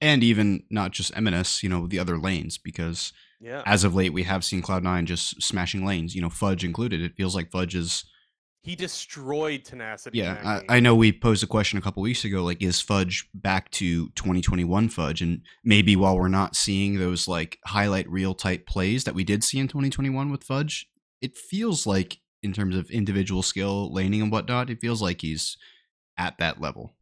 And 0.00 0.22
even 0.24 0.64
not 0.70 0.90
just 0.90 1.14
EMENES, 1.14 1.62
you 1.62 1.68
know, 1.68 1.86
the 1.86 1.98
other 1.98 2.18
lanes, 2.18 2.58
because 2.58 3.12
yeah, 3.40 3.62
as 3.64 3.84
of 3.84 3.94
late 3.94 4.12
we 4.12 4.24
have 4.24 4.44
seen 4.44 4.62
Cloud9 4.62 5.04
just 5.04 5.42
smashing 5.42 5.86
lanes, 5.86 6.14
you 6.14 6.20
know, 6.20 6.30
Fudge 6.30 6.64
included. 6.64 7.00
It 7.00 7.16
feels 7.16 7.34
like 7.34 7.50
Fudge 7.50 7.74
is 7.74 8.04
he 8.64 8.74
destroyed 8.74 9.62
tenacity. 9.62 10.18
Yeah, 10.18 10.62
I, 10.68 10.76
I, 10.76 10.80
know 10.80 10.94
we 10.94 11.12
posed 11.12 11.44
a 11.44 11.46
question 11.46 11.78
a 11.78 11.82
couple 11.82 12.02
weeks 12.02 12.24
ago, 12.24 12.42
like 12.42 12.62
is 12.62 12.80
Fudge 12.80 13.28
back 13.34 13.70
to 13.72 14.08
2021 14.10 14.88
Fudge, 14.88 15.20
and 15.20 15.42
maybe 15.62 15.96
while 15.96 16.16
we're 16.18 16.28
not 16.28 16.56
seeing 16.56 16.98
those 16.98 17.28
like 17.28 17.58
highlight 17.66 18.08
reel 18.08 18.34
type 18.34 18.66
plays 18.66 19.04
that 19.04 19.14
we 19.14 19.22
did 19.22 19.44
see 19.44 19.58
in 19.58 19.68
2021 19.68 20.30
with 20.30 20.42
Fudge, 20.42 20.88
it 21.20 21.36
feels 21.36 21.86
like 21.86 22.20
in 22.44 22.52
terms 22.52 22.76
of 22.76 22.90
individual 22.90 23.42
skill, 23.42 23.92
laning 23.92 24.22
and 24.22 24.30
whatnot, 24.30 24.70
it 24.70 24.80
feels 24.80 25.02
like 25.02 25.22
he's 25.22 25.56
at 26.16 26.38
that 26.38 26.60
level. 26.60 26.94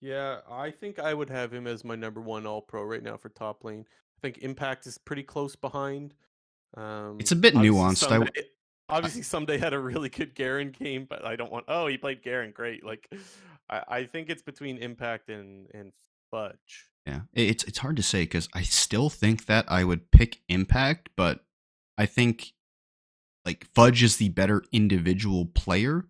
Yeah, 0.00 0.38
I 0.50 0.70
think 0.70 0.98
I 0.98 1.14
would 1.14 1.30
have 1.30 1.52
him 1.52 1.66
as 1.66 1.84
my 1.84 1.94
number 1.94 2.20
one 2.20 2.46
All 2.46 2.60
Pro 2.60 2.82
right 2.82 3.02
now 3.02 3.16
for 3.16 3.28
top 3.28 3.64
lane. 3.64 3.84
I 3.88 4.20
think 4.20 4.38
Impact 4.38 4.86
is 4.86 4.98
pretty 4.98 5.22
close 5.22 5.54
behind. 5.54 6.14
Um, 6.76 7.18
it's 7.20 7.32
a 7.32 7.36
bit 7.36 7.54
nuanced. 7.54 8.04
Ssumday, 8.08 8.30
obviously 8.88 9.22
Ssumday 9.22 9.58
had 9.58 9.74
a 9.74 9.78
really 9.78 10.08
good 10.08 10.34
Garen 10.34 10.70
game, 10.70 11.06
but 11.08 11.24
I 11.24 11.36
don't 11.36 11.52
want. 11.52 11.66
Oh, 11.68 11.86
he 11.86 11.98
played 11.98 12.22
Garen 12.22 12.52
great. 12.52 12.84
Like, 12.84 13.12
I, 13.68 13.82
I 13.88 14.04
think 14.04 14.28
it's 14.28 14.42
between 14.42 14.78
Impact 14.78 15.28
and 15.28 15.68
and 15.74 15.92
Fudge. 16.30 16.88
Yeah, 17.06 17.20
it's 17.32 17.64
it's 17.64 17.78
hard 17.78 17.96
to 17.96 18.02
say 18.02 18.22
because 18.22 18.48
I 18.54 18.62
still 18.62 19.10
think 19.10 19.46
that 19.46 19.66
I 19.68 19.84
would 19.84 20.10
pick 20.10 20.38
Impact, 20.48 21.10
but 21.16 21.40
I 21.96 22.06
think 22.06 22.52
like 23.44 23.66
Fudge 23.74 24.02
is 24.02 24.16
the 24.16 24.28
better 24.28 24.62
individual 24.72 25.46
player, 25.46 26.06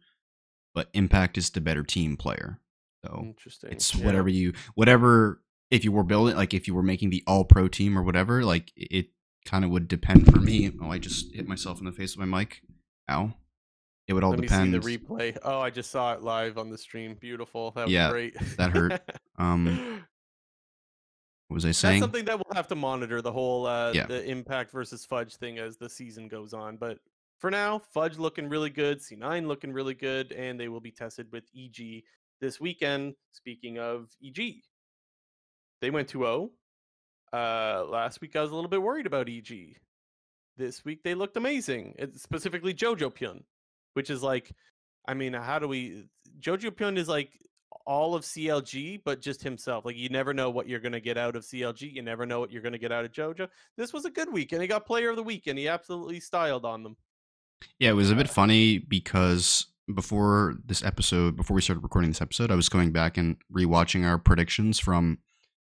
but 0.74 0.88
Impact 0.94 1.38
is 1.38 1.50
the 1.50 1.60
better 1.60 1.82
team 1.82 2.16
player. 2.16 2.60
So 3.04 3.20
interesting. 3.24 3.72
It's 3.72 3.94
yeah. 3.94 4.06
whatever 4.06 4.28
you 4.28 4.52
whatever 4.74 5.42
if 5.70 5.84
you 5.84 5.92
were 5.92 6.04
building 6.04 6.36
like 6.36 6.54
if 6.54 6.68
you 6.68 6.74
were 6.74 6.82
making 6.82 7.10
the 7.10 7.22
all 7.26 7.44
pro 7.44 7.68
team 7.68 7.98
or 7.98 8.02
whatever, 8.02 8.44
like 8.44 8.72
it 8.76 9.06
kind 9.44 9.64
of 9.64 9.70
would 9.70 9.88
depend 9.88 10.26
for 10.30 10.38
me. 10.38 10.70
Oh, 10.80 10.90
I 10.90 10.98
just 10.98 11.34
hit 11.34 11.48
myself 11.48 11.78
in 11.78 11.84
the 11.84 11.92
face 11.92 12.16
with 12.16 12.26
my 12.26 12.38
mic. 12.38 12.62
Ow. 13.10 13.32
It 14.08 14.14
would 14.14 14.24
all 14.24 14.30
Let 14.30 14.42
depend. 14.42 14.72
Me 14.72 14.80
see 14.80 14.96
the 14.96 14.98
replay. 14.98 15.38
Oh, 15.42 15.60
I 15.60 15.70
just 15.70 15.90
saw 15.90 16.12
it 16.12 16.22
live 16.22 16.58
on 16.58 16.70
the 16.70 16.78
stream. 16.78 17.16
Beautiful. 17.20 17.70
That 17.72 17.84
was 17.84 17.92
yeah, 17.92 18.10
great. 18.10 18.36
that 18.56 18.70
hurt. 18.70 19.00
Um, 19.38 20.04
what 21.48 21.54
was 21.54 21.64
I 21.64 21.72
saying? 21.72 22.00
That's 22.00 22.04
something 22.04 22.24
that 22.26 22.36
we'll 22.36 22.54
have 22.54 22.68
to 22.68 22.74
monitor 22.74 23.22
the 23.22 23.32
whole 23.32 23.66
uh, 23.66 23.92
yeah. 23.92 24.06
the 24.06 24.22
impact 24.24 24.70
versus 24.70 25.04
fudge 25.04 25.36
thing 25.36 25.58
as 25.58 25.78
the 25.78 25.88
season 25.88 26.28
goes 26.28 26.52
on. 26.54 26.76
But 26.76 26.98
for 27.42 27.50
now, 27.50 27.80
fudge 27.92 28.18
looking 28.18 28.48
really 28.48 28.70
good, 28.70 29.00
C9 29.00 29.48
looking 29.48 29.72
really 29.72 29.94
good, 29.94 30.30
and 30.30 30.60
they 30.60 30.68
will 30.68 30.80
be 30.80 30.92
tested 30.92 31.26
with 31.32 31.42
EG 31.58 32.04
this 32.40 32.60
weekend. 32.60 33.14
Speaking 33.32 33.80
of 33.80 34.10
EG, 34.24 34.62
they 35.80 35.90
went 35.90 36.06
2-0. 36.06 36.50
Uh, 37.32 37.84
last 37.88 38.20
week 38.20 38.36
I 38.36 38.42
was 38.42 38.52
a 38.52 38.54
little 38.54 38.70
bit 38.70 38.80
worried 38.80 39.06
about 39.06 39.28
EG. 39.28 39.74
This 40.56 40.84
week 40.84 41.02
they 41.02 41.16
looked 41.16 41.36
amazing. 41.36 41.96
It's 41.98 42.22
specifically 42.22 42.72
Jojopyun, 42.72 43.42
which 43.94 44.08
is 44.08 44.22
like, 44.22 44.52
I 45.08 45.14
mean, 45.14 45.32
how 45.32 45.58
do 45.58 45.66
we? 45.66 46.04
Jojopyun 46.38 46.96
is 46.96 47.08
like 47.08 47.32
all 47.86 48.14
of 48.14 48.22
CLG, 48.22 49.00
but 49.04 49.20
just 49.20 49.42
himself. 49.42 49.84
Like 49.84 49.96
you 49.96 50.10
never 50.10 50.32
know 50.32 50.50
what 50.50 50.68
you're 50.68 50.78
gonna 50.78 51.00
get 51.00 51.18
out 51.18 51.34
of 51.34 51.42
CLG. 51.42 51.92
You 51.92 52.02
never 52.02 52.24
know 52.24 52.38
what 52.38 52.52
you're 52.52 52.62
gonna 52.62 52.78
get 52.78 52.92
out 52.92 53.04
of 53.04 53.10
Jojo. 53.10 53.48
This 53.76 53.92
was 53.92 54.04
a 54.04 54.10
good 54.10 54.32
week, 54.32 54.52
and 54.52 54.62
he 54.62 54.68
got 54.68 54.86
Player 54.86 55.10
of 55.10 55.16
the 55.16 55.24
Week, 55.24 55.48
and 55.48 55.58
he 55.58 55.66
absolutely 55.66 56.20
styled 56.20 56.64
on 56.64 56.84
them. 56.84 56.96
Yeah, 57.78 57.90
it 57.90 57.94
was 57.94 58.10
a 58.10 58.14
bit 58.16 58.28
funny 58.30 58.78
because 58.78 59.66
before 59.92 60.54
this 60.64 60.82
episode, 60.82 61.36
before 61.36 61.54
we 61.54 61.60
started 61.62 61.82
recording 61.82 62.10
this 62.10 62.22
episode, 62.22 62.50
I 62.50 62.54
was 62.54 62.68
going 62.68 62.92
back 62.92 63.16
and 63.18 63.36
rewatching 63.54 64.06
our 64.06 64.18
predictions 64.18 64.78
from 64.78 65.18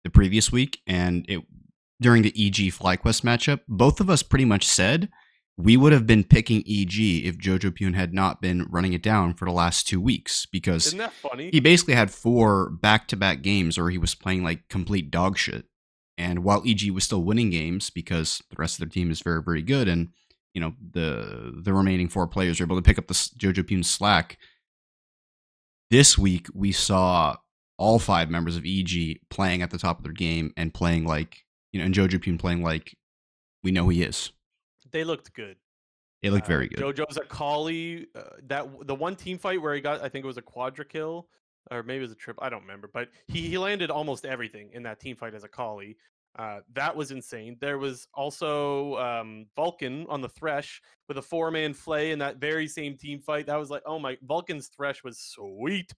the 0.04 0.10
previous 0.10 0.52
week, 0.52 0.80
and 0.86 1.24
it 1.28 1.42
during 2.00 2.22
the 2.22 2.28
EG 2.36 2.72
FlyQuest 2.72 3.22
matchup, 3.22 3.60
both 3.68 4.00
of 4.00 4.10
us 4.10 4.22
pretty 4.22 4.44
much 4.44 4.66
said 4.66 5.08
we 5.56 5.76
would 5.76 5.92
have 5.92 6.06
been 6.06 6.22
picking 6.22 6.58
EG 6.68 7.24
if 7.24 7.38
Jojopyun 7.38 7.94
had 7.94 8.12
not 8.12 8.42
been 8.42 8.66
running 8.68 8.92
it 8.92 9.02
down 9.02 9.32
for 9.32 9.46
the 9.46 9.52
last 9.52 9.88
two 9.88 10.00
weeks 10.00 10.46
because 10.46 10.88
Isn't 10.88 10.98
that 10.98 11.14
funny? 11.14 11.48
he 11.50 11.60
basically 11.60 11.94
had 11.94 12.10
four 12.10 12.68
back 12.68 13.08
to 13.08 13.16
back 13.16 13.40
games 13.40 13.78
where 13.78 13.88
he 13.88 13.96
was 13.96 14.14
playing 14.14 14.42
like 14.44 14.68
complete 14.68 15.10
dog 15.10 15.38
shit. 15.38 15.64
And 16.18 16.44
while 16.44 16.62
EG 16.66 16.90
was 16.90 17.04
still 17.04 17.22
winning 17.22 17.50
games 17.50 17.88
because 17.88 18.42
the 18.50 18.56
rest 18.58 18.74
of 18.74 18.80
their 18.80 18.88
team 18.92 19.10
is 19.10 19.20
very, 19.20 19.42
very 19.42 19.62
good 19.62 19.88
and 19.88 20.08
you 20.56 20.60
know 20.60 20.72
the 20.92 21.52
the 21.62 21.74
remaining 21.74 22.08
four 22.08 22.26
players 22.26 22.58
are 22.58 22.64
able 22.64 22.76
to 22.76 22.82
pick 22.82 22.96
up 22.96 23.08
the 23.08 23.14
Jojopyun 23.14 23.84
slack. 23.84 24.38
This 25.90 26.16
week 26.16 26.46
we 26.54 26.72
saw 26.72 27.36
all 27.76 27.98
five 27.98 28.30
members 28.30 28.56
of 28.56 28.64
EG 28.64 29.20
playing 29.28 29.60
at 29.60 29.70
the 29.70 29.76
top 29.76 29.98
of 29.98 30.04
their 30.04 30.14
game 30.14 30.54
and 30.56 30.72
playing 30.72 31.04
like 31.04 31.44
you 31.72 31.78
know, 31.78 31.84
and 31.84 31.94
Jojopyun 31.94 32.38
playing 32.38 32.62
like 32.62 32.96
we 33.62 33.70
know 33.70 33.90
he 33.90 34.02
is. 34.02 34.32
They 34.90 35.04
looked 35.04 35.34
good. 35.34 35.58
They 36.22 36.30
looked 36.30 36.46
uh, 36.46 36.48
very 36.48 36.68
good. 36.68 36.78
Jojo's 36.78 37.18
Akali. 37.18 38.06
Uh, 38.14 38.22
that 38.46 38.66
the 38.86 38.94
one 38.94 39.14
team 39.14 39.36
fight 39.36 39.60
where 39.60 39.74
he 39.74 39.82
got, 39.82 40.02
I 40.02 40.08
think 40.08 40.24
it 40.24 40.26
was 40.26 40.38
a 40.38 40.42
quadra 40.42 40.86
kill, 40.86 41.28
or 41.70 41.82
maybe 41.82 41.98
it 41.98 42.02
was 42.08 42.12
a 42.12 42.16
trip. 42.16 42.38
I 42.40 42.48
don't 42.48 42.62
remember, 42.62 42.88
but 42.90 43.10
he 43.28 43.42
he 43.42 43.58
landed 43.58 43.90
almost 43.90 44.24
everything 44.24 44.70
in 44.72 44.84
that 44.84 45.00
team 45.00 45.16
fight 45.16 45.34
as 45.34 45.44
Akali. 45.44 45.98
Uh, 46.38 46.60
that 46.74 46.94
was 46.94 47.10
insane. 47.12 47.56
There 47.60 47.78
was 47.78 48.08
also 48.12 48.96
um, 48.96 49.46
Vulcan 49.56 50.06
on 50.08 50.20
the 50.20 50.28
Thresh 50.28 50.82
with 51.08 51.16
a 51.16 51.22
four 51.22 51.50
man 51.50 51.72
flay 51.72 52.10
in 52.10 52.18
that 52.18 52.36
very 52.36 52.68
same 52.68 52.96
team 52.96 53.20
fight. 53.20 53.46
That 53.46 53.56
was 53.56 53.70
like, 53.70 53.82
oh 53.86 53.98
my, 53.98 54.18
Vulcan's 54.22 54.68
Thresh 54.68 55.02
was 55.02 55.18
sweet 55.18 55.94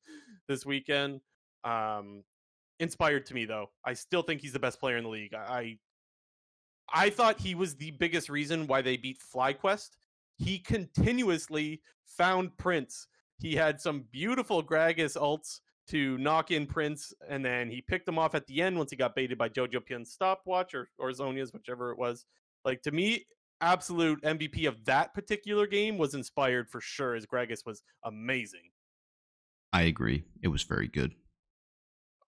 this 0.47 0.65
weekend. 0.65 1.21
Um, 1.65 2.23
inspired 2.79 3.27
to 3.27 3.35
me 3.35 3.47
though. 3.47 3.67
I 3.85 3.95
still 3.95 4.23
think 4.23 4.41
he's 4.41 4.53
the 4.53 4.61
best 4.61 4.79
player 4.79 4.97
in 4.97 5.05
the 5.05 5.11
league. 5.11 5.35
I 5.35 5.79
I 6.93 7.11
thought 7.11 7.41
he 7.41 7.55
was 7.55 7.75
the 7.75 7.91
biggest 7.93 8.29
reason 8.29 8.67
why 8.67 8.81
they 8.81 8.97
beat 8.97 9.19
FlyQuest. 9.35 9.91
He 10.37 10.59
continuously 10.59 11.83
found 12.07 12.57
Prince. 12.57 13.09
He 13.41 13.55
had 13.57 13.81
some 13.81 14.05
beautiful 14.11 14.63
Gragas 14.63 15.17
ults 15.17 15.61
to 15.89 16.19
knock 16.19 16.51
in 16.51 16.67
Prince, 16.67 17.13
and 17.29 17.45
then 17.45 17.71
he 17.71 17.81
picked 17.81 18.07
them 18.07 18.19
off 18.19 18.35
at 18.35 18.47
the 18.47 18.61
end 18.63 18.77
once 18.77 18.91
he 18.91 18.97
got 18.97 19.15
baited 19.15 19.39
by 19.39 19.49
Jojopyun's 19.49 20.13
stopwatch 20.13 20.75
or, 20.75 20.89
or 20.99 21.11
Zhonya's, 21.11 21.53
whichever 21.53 21.91
it 21.91 21.99
was. 21.99 22.27
Like 22.65 22.83
to 22.83 22.91
me, 22.91 23.27
absolute 23.61 24.23
MVP 24.23 24.69
of 24.69 24.85
that 24.85 25.15
particular 25.15 25.67
game 25.67 25.99
was 25.99 26.15
inspired 26.15 26.69
for 26.69 26.81
sure, 26.81 27.15
as 27.15 27.27
Gragas 27.27 27.65
was 27.65 27.83
amazing. 28.05 28.71
I 29.73 29.83
agree. 29.83 30.25
It 30.43 30.49
was 30.49 30.63
very 30.63 30.89
good. 30.89 31.13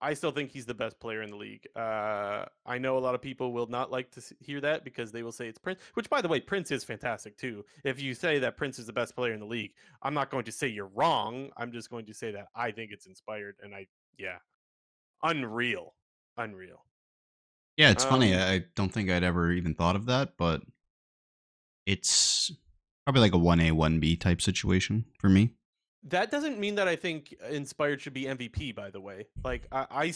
I 0.01 0.15
still 0.15 0.31
think 0.31 0.51
he's 0.51 0.65
the 0.65 0.73
best 0.73 0.99
player 0.99 1.21
in 1.21 1.29
the 1.29 1.35
league. 1.35 1.67
Uh, 1.75 2.45
I 2.65 2.79
know 2.79 2.97
a 2.97 2.99
lot 2.99 3.13
of 3.13 3.21
people 3.21 3.53
will 3.53 3.67
not 3.67 3.91
like 3.91 4.09
to 4.11 4.21
hear 4.39 4.59
that 4.61 4.83
because 4.83 5.11
they 5.11 5.21
will 5.21 5.31
say 5.31 5.47
it's 5.47 5.59
Prince, 5.59 5.79
which, 5.93 6.09
by 6.09 6.21
the 6.21 6.27
way, 6.27 6.39
Prince 6.39 6.71
is 6.71 6.83
fantastic 6.83 7.37
too. 7.37 7.63
If 7.83 8.01
you 8.01 8.15
say 8.15 8.39
that 8.39 8.57
Prince 8.57 8.79
is 8.79 8.87
the 8.87 8.93
best 8.93 9.15
player 9.15 9.33
in 9.33 9.39
the 9.39 9.45
league, 9.45 9.73
I'm 10.01 10.15
not 10.15 10.31
going 10.31 10.45
to 10.45 10.51
say 10.51 10.67
you're 10.67 10.89
wrong. 10.95 11.51
I'm 11.55 11.71
just 11.71 11.91
going 11.91 12.05
to 12.07 12.13
say 12.13 12.31
that 12.31 12.47
I 12.55 12.71
think 12.71 12.91
it's 12.91 13.05
inspired, 13.05 13.57
and 13.61 13.75
I, 13.75 13.85
yeah, 14.17 14.37
unreal, 15.21 15.93
unreal. 16.35 16.83
Yeah, 17.77 17.91
it's 17.91 18.03
um, 18.03 18.09
funny. 18.09 18.35
I 18.35 18.65
don't 18.75 18.91
think 18.91 19.09
I'd 19.09 19.23
ever 19.23 19.51
even 19.51 19.75
thought 19.75 19.95
of 19.95 20.07
that, 20.07 20.33
but 20.37 20.63
it's 21.85 22.51
probably 23.05 23.21
like 23.21 23.33
a 23.33 23.37
1A, 23.37 23.71
1B 23.71 24.19
type 24.19 24.41
situation 24.41 25.05
for 25.19 25.29
me. 25.29 25.53
That 26.03 26.31
doesn't 26.31 26.59
mean 26.59 26.75
that 26.75 26.87
I 26.87 26.95
think 26.95 27.35
Inspired 27.49 28.01
should 28.01 28.13
be 28.13 28.25
MVP. 28.25 28.75
By 28.75 28.89
the 28.89 28.99
way, 28.99 29.27
like 29.43 29.67
I, 29.71 29.85
I 29.91 30.13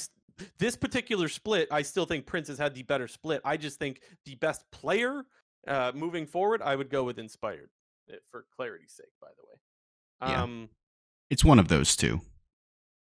this 0.58 0.76
particular 0.76 1.30
split, 1.30 1.68
I 1.72 1.82
still 1.82 2.06
think 2.06 2.26
Prince 2.26 2.48
has 2.48 2.58
had 2.58 2.74
the 2.74 2.84
better 2.84 3.08
split. 3.08 3.42
I 3.46 3.58
just 3.58 3.80
think 3.80 4.02
the 4.26 4.36
best 4.36 4.70
player 4.72 5.26
uh, 5.68 5.92
moving 5.96 6.26
forward, 6.26 6.62
I 6.62 6.76
would 6.76 6.90
go 6.90 7.04
with 7.04 7.20
Inspired 7.20 7.70
eh, 8.12 8.16
for 8.32 8.46
clarity's 8.56 8.94
sake. 8.94 9.14
By 9.22 9.28
the 9.38 9.44
way, 10.28 10.34
um, 10.34 10.60
yeah. 10.60 10.68
it's 11.30 11.46
one 11.46 11.60
of 11.60 11.68
those 11.68 11.96
two. 11.96 12.22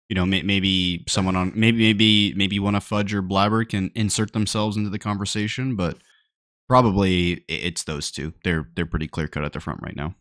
you 0.10 0.16
know, 0.16 0.26
may, 0.26 0.42
maybe 0.44 1.04
someone 1.08 1.36
on 1.36 1.52
maybe 1.56 1.80
maybe 1.80 2.34
maybe 2.36 2.60
one 2.60 2.76
of 2.76 2.84
Fudge 2.84 3.14
or 3.14 3.24
Blaber 3.24 3.68
can 3.68 3.92
insert 3.96 4.34
themselves 4.34 4.78
into 4.78 4.90
the 4.90 5.00
conversation, 5.00 5.76
but 5.76 5.98
probably 6.68 7.44
it's 7.48 7.84
those 7.84 8.12
two. 8.12 8.34
They're 8.44 8.70
they're 8.76 8.86
pretty 8.86 9.08
clear 9.08 9.28
cut 9.28 9.46
at 9.46 9.54
the 9.54 9.60
front 9.60 9.82
right 9.82 9.96
now. 9.96 10.16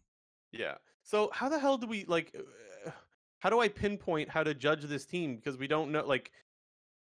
Yeah. 0.52 0.74
So 1.04 1.30
how 1.32 1.48
the 1.48 1.58
hell 1.58 1.76
do 1.76 1.86
we 1.86 2.04
like? 2.06 2.34
Uh, 2.34 2.90
how 3.38 3.50
do 3.50 3.60
I 3.60 3.68
pinpoint 3.68 4.30
how 4.30 4.42
to 4.42 4.54
judge 4.54 4.82
this 4.84 5.04
team 5.04 5.36
because 5.36 5.58
we 5.58 5.68
don't 5.68 5.92
know? 5.92 6.04
Like, 6.04 6.32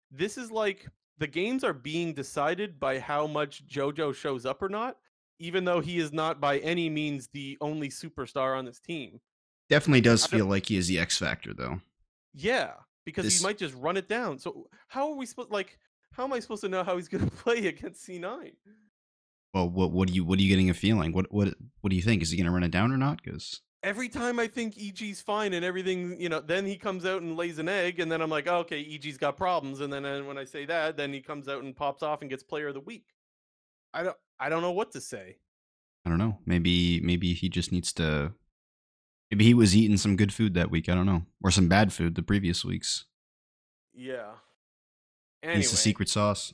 this 0.10 0.38
is 0.38 0.52
like 0.52 0.88
the 1.18 1.28
games 1.28 1.66
are 1.66 1.74
being 1.74 2.14
decided 2.14 2.80
by 2.80 2.98
how 2.98 3.28
much 3.28 3.68
JoJo 3.68 4.16
shows 4.16 4.46
up 4.46 4.62
or 4.62 4.70
not, 4.70 4.98
even 5.38 5.66
though 5.66 5.82
he 5.82 6.00
is 6.00 6.14
not 6.14 6.40
by 6.40 6.60
any 6.60 6.90
means 6.90 7.28
the 7.28 7.58
only 7.60 7.90
superstar 7.90 8.58
on 8.58 8.64
this 8.64 8.80
team. 8.80 9.20
Definitely 9.70 10.02
does 10.02 10.26
feel 10.26 10.46
like 10.46 10.66
he 10.66 10.78
is 10.78 10.88
the 10.88 10.98
X 10.98 11.18
factor, 11.18 11.54
though. 11.54 11.82
Yeah, 12.34 12.72
because 13.06 13.26
this... 13.26 13.40
he 13.40 13.44
might 13.44 13.58
just 13.58 13.76
run 13.76 13.98
it 13.98 14.08
down. 14.08 14.40
So 14.40 14.70
how 14.88 15.10
are 15.10 15.16
we 15.16 15.26
supposed 15.26 15.52
like? 15.52 15.78
How 16.14 16.24
am 16.24 16.34
I 16.34 16.40
supposed 16.40 16.62
to 16.62 16.70
know 16.70 16.84
how 16.84 16.96
he's 16.96 17.10
going 17.10 17.26
to 17.30 17.32
play 17.32 17.68
against 17.68 18.08
C9? 18.08 18.54
Well, 19.54 19.70
what 19.70 19.92
what 19.92 20.08
do 20.08 20.14
you 20.14 20.24
what 20.24 20.40
are 20.40 20.42
you 20.42 20.50
getting 20.50 20.70
a 20.70 20.74
feeling? 20.74 21.12
What 21.12 21.32
what 21.32 21.54
what 21.82 21.90
do 21.90 21.98
you 21.98 22.02
think? 22.02 22.22
Is 22.22 22.32
he 22.32 22.38
going 22.38 22.46
to 22.46 22.52
run 22.52 22.64
it 22.64 22.72
down 22.72 22.94
or 22.94 22.98
not? 22.98 23.22
Because 23.22 23.62
every 23.84 24.10
time 24.10 24.40
I 24.40 24.48
think 24.48 24.78
EG's 24.78 25.22
fine 25.22 25.54
and 25.54 25.64
everything, 25.64 26.20
you 26.20 26.30
know, 26.30 26.40
then 26.40 26.66
he 26.66 26.76
comes 26.76 27.06
out 27.06 27.22
and 27.22 27.38
lays 27.38 27.60
an 27.60 27.70
egg, 27.70 28.00
and 28.00 28.12
then 28.12 28.22
I'm 28.22 28.30
like, 28.30 28.48
oh, 28.48 28.60
okay, 28.60 28.82
EG's 28.82 29.18
got 29.18 29.38
problems, 29.38 29.82
and 29.82 29.92
then 29.92 30.06
and 30.06 30.28
when 30.28 30.38
I 30.38 30.46
say 30.46 30.66
that, 30.66 30.98
then 30.98 31.14
he 31.14 31.22
comes 31.22 31.48
out 31.48 31.64
and 31.64 31.76
pops 31.76 32.04
off 32.04 32.22
and 32.22 32.30
gets 32.30 32.44
Player 32.44 32.68
of 32.68 32.74
the 32.74 32.80
Week. 32.82 33.06
I 33.94 34.04
don't 34.04 34.18
I 34.40 34.50
don't 34.50 34.62
know 34.62 34.72
what 34.72 34.92
to 34.92 35.02
say. 35.02 35.38
I 36.06 36.10
don't 36.10 36.20
know. 36.20 36.38
Maybe 36.46 37.00
maybe 37.02 37.34
he 37.34 37.50
just 37.50 37.72
needs 37.72 37.94
to. 37.94 38.34
Maybe 39.32 39.46
he 39.46 39.54
was 39.54 39.76
eating 39.76 39.98
some 39.98 40.16
good 40.16 40.34
food 40.34 40.56
that 40.56 40.72
week. 40.72 40.90
I 40.90 40.96
don't 40.96 41.06
know, 41.06 41.24
or 41.44 41.52
some 41.52 41.68
bad 41.68 41.94
food 41.94 42.16
the 42.16 42.24
previous 42.24 42.66
weeks. 42.66 43.06
Yeah. 43.94 44.32
Anyway, 45.44 45.60
it's 45.60 45.72
the 45.72 45.78
secret 45.78 46.10
sauce. 46.10 46.54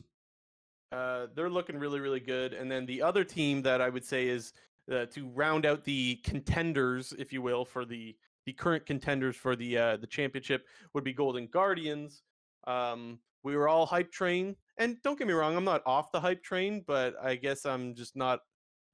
Uh, 0.92 1.28
they're 1.36 1.50
looking 1.50 1.78
really, 1.78 2.00
really 2.00 2.20
good. 2.20 2.54
And 2.54 2.72
then 2.72 2.86
the 2.86 3.02
other 3.02 3.24
team 3.24 3.62
that 3.64 3.82
I 3.82 3.90
would 3.90 4.06
say 4.06 4.28
is 4.28 4.54
uh, 4.92 5.06
to 5.08 5.28
round 5.30 5.66
out 5.66 5.84
the 5.84 6.16
contenders, 6.24 7.14
if 7.18 7.34
you 7.34 7.42
will, 7.42 7.66
for 7.66 7.86
the 7.86 8.16
the 8.46 8.54
current 8.54 8.86
contenders 8.86 9.36
for 9.36 9.56
the 9.56 9.78
uh, 9.78 9.98
the 9.98 10.08
championship 10.08 10.66
would 10.94 11.04
be 11.04 11.14
Golden 11.14 11.48
Guardians. 11.48 12.24
Um, 12.68 13.20
we 13.44 13.56
were 13.56 13.68
all 13.68 13.86
hype 13.86 14.12
train, 14.12 14.56
and 14.78 15.02
don't 15.04 15.18
get 15.18 15.28
me 15.28 15.34
wrong, 15.34 15.56
I'm 15.56 15.64
not 15.64 15.84
off 15.86 16.12
the 16.12 16.20
hype 16.20 16.44
train, 16.44 16.84
but 16.86 17.16
I 17.22 17.36
guess 17.36 17.66
I'm 17.66 17.94
just 17.96 18.16
not 18.16 18.40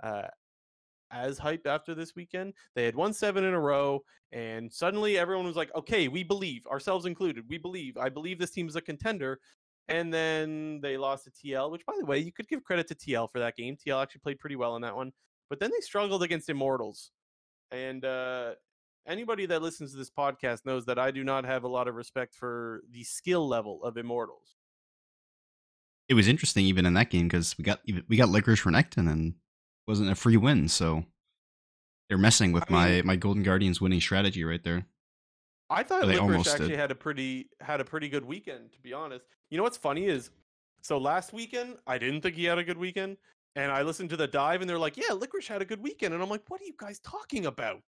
uh, 0.03 0.27
as 1.11 1.37
hype 1.37 1.67
after 1.67 1.93
this 1.95 2.15
weekend. 2.15 2.53
They 2.75 2.85
had 2.85 2.95
won 2.95 3.13
seven 3.13 3.43
in 3.43 3.53
a 3.53 3.59
row, 3.59 4.01
and 4.31 4.71
suddenly 4.71 5.17
everyone 5.17 5.45
was 5.45 5.55
like, 5.55 5.73
"Okay, 5.75 6.07
we 6.07 6.23
believe, 6.23 6.65
ourselves 6.67 7.05
included, 7.05 7.45
we 7.49 7.57
believe. 7.57 7.97
I 7.97 8.09
believe 8.09 8.39
this 8.39 8.51
team 8.51 8.67
is 8.67 8.75
a 8.75 8.81
contender." 8.81 9.39
And 9.87 10.13
then 10.13 10.79
they 10.81 10.95
lost 10.95 11.25
to 11.25 11.31
TL, 11.31 11.69
which, 11.71 11.85
by 11.85 11.93
the 11.99 12.05
way, 12.05 12.19
you 12.19 12.31
could 12.31 12.47
give 12.47 12.63
credit 12.63 12.87
to 12.89 12.95
TL 12.95 13.29
for 13.29 13.39
that 13.39 13.57
game. 13.57 13.75
TL 13.75 14.01
actually 14.01 14.21
played 14.21 14.39
pretty 14.39 14.55
well 14.55 14.75
in 14.77 14.81
that 14.83 14.95
one. 14.95 15.11
But 15.51 15.59
then 15.59 15.69
they 15.69 15.81
struggled 15.81 16.23
against 16.23 16.49
Immortals. 16.49 17.11
And 17.71 18.05
uh, 18.05 18.51
anybody 19.05 19.45
that 19.47 19.61
listens 19.61 19.91
to 19.91 19.97
this 19.97 20.09
podcast 20.09 20.65
knows 20.65 20.85
that 20.85 20.97
I 20.97 21.11
do 21.11 21.25
not 21.25 21.43
have 21.43 21.65
a 21.65 21.67
lot 21.67 21.89
of 21.89 21.95
respect 21.95 22.33
for 22.33 22.83
the 22.89 23.03
skill 23.03 23.45
level 23.45 23.83
of 23.83 23.97
Immortals. 23.97 24.55
It 26.07 26.13
was 26.13 26.29
interesting 26.29 26.65
even 26.67 26.85
in 26.85 26.93
that 26.93 27.09
game 27.09 27.27
because 27.27 27.57
we 27.57 27.65
got 27.65 27.81
we 28.07 28.15
got 28.15 28.29
Licorice 28.29 28.63
Renekton 28.63 29.11
and 29.11 29.31
it 29.31 29.35
wasn't 29.87 30.09
a 30.09 30.15
free 30.15 30.37
win, 30.37 30.69
so 30.69 31.03
they're 32.07 32.17
messing 32.17 32.53
with 32.53 32.63
I 32.69 32.73
my 32.73 32.87
mean, 32.87 33.05
my 33.07 33.15
Golden 33.17 33.43
Guardians 33.43 33.81
winning 33.81 33.99
strategy 33.99 34.45
right 34.45 34.63
there. 34.63 34.85
I 35.69 35.83
thought 35.83 36.03
Licorice 36.03 36.47
actually 36.47 36.69
did. 36.69 36.79
had 36.79 36.91
a 36.91 36.95
pretty 36.95 37.49
had 37.59 37.81
a 37.81 37.85
pretty 37.85 38.07
good 38.07 38.23
weekend, 38.23 38.71
to 38.71 38.79
be 38.79 38.93
honest. 38.93 39.25
You 39.49 39.57
know 39.57 39.63
what's 39.63 39.77
funny 39.77 40.05
is 40.05 40.31
so 40.81 40.97
last 40.97 41.33
weekend 41.33 41.75
I 41.85 41.97
didn't 41.97 42.21
think 42.21 42.35
he 42.35 42.45
had 42.45 42.57
a 42.57 42.63
good 42.63 42.77
weekend. 42.77 43.17
And 43.55 43.71
I 43.71 43.81
listened 43.81 44.09
to 44.11 44.17
the 44.17 44.27
dive 44.27 44.61
and 44.61 44.69
they're 44.69 44.79
like, 44.79 44.97
Yeah, 44.97 45.13
Licorice 45.13 45.47
had 45.47 45.61
a 45.61 45.65
good 45.65 45.81
weekend. 45.81 46.13
And 46.13 46.23
I'm 46.23 46.29
like, 46.29 46.43
What 46.47 46.61
are 46.61 46.65
you 46.65 46.75
guys 46.77 46.99
talking 46.99 47.45
about? 47.45 47.83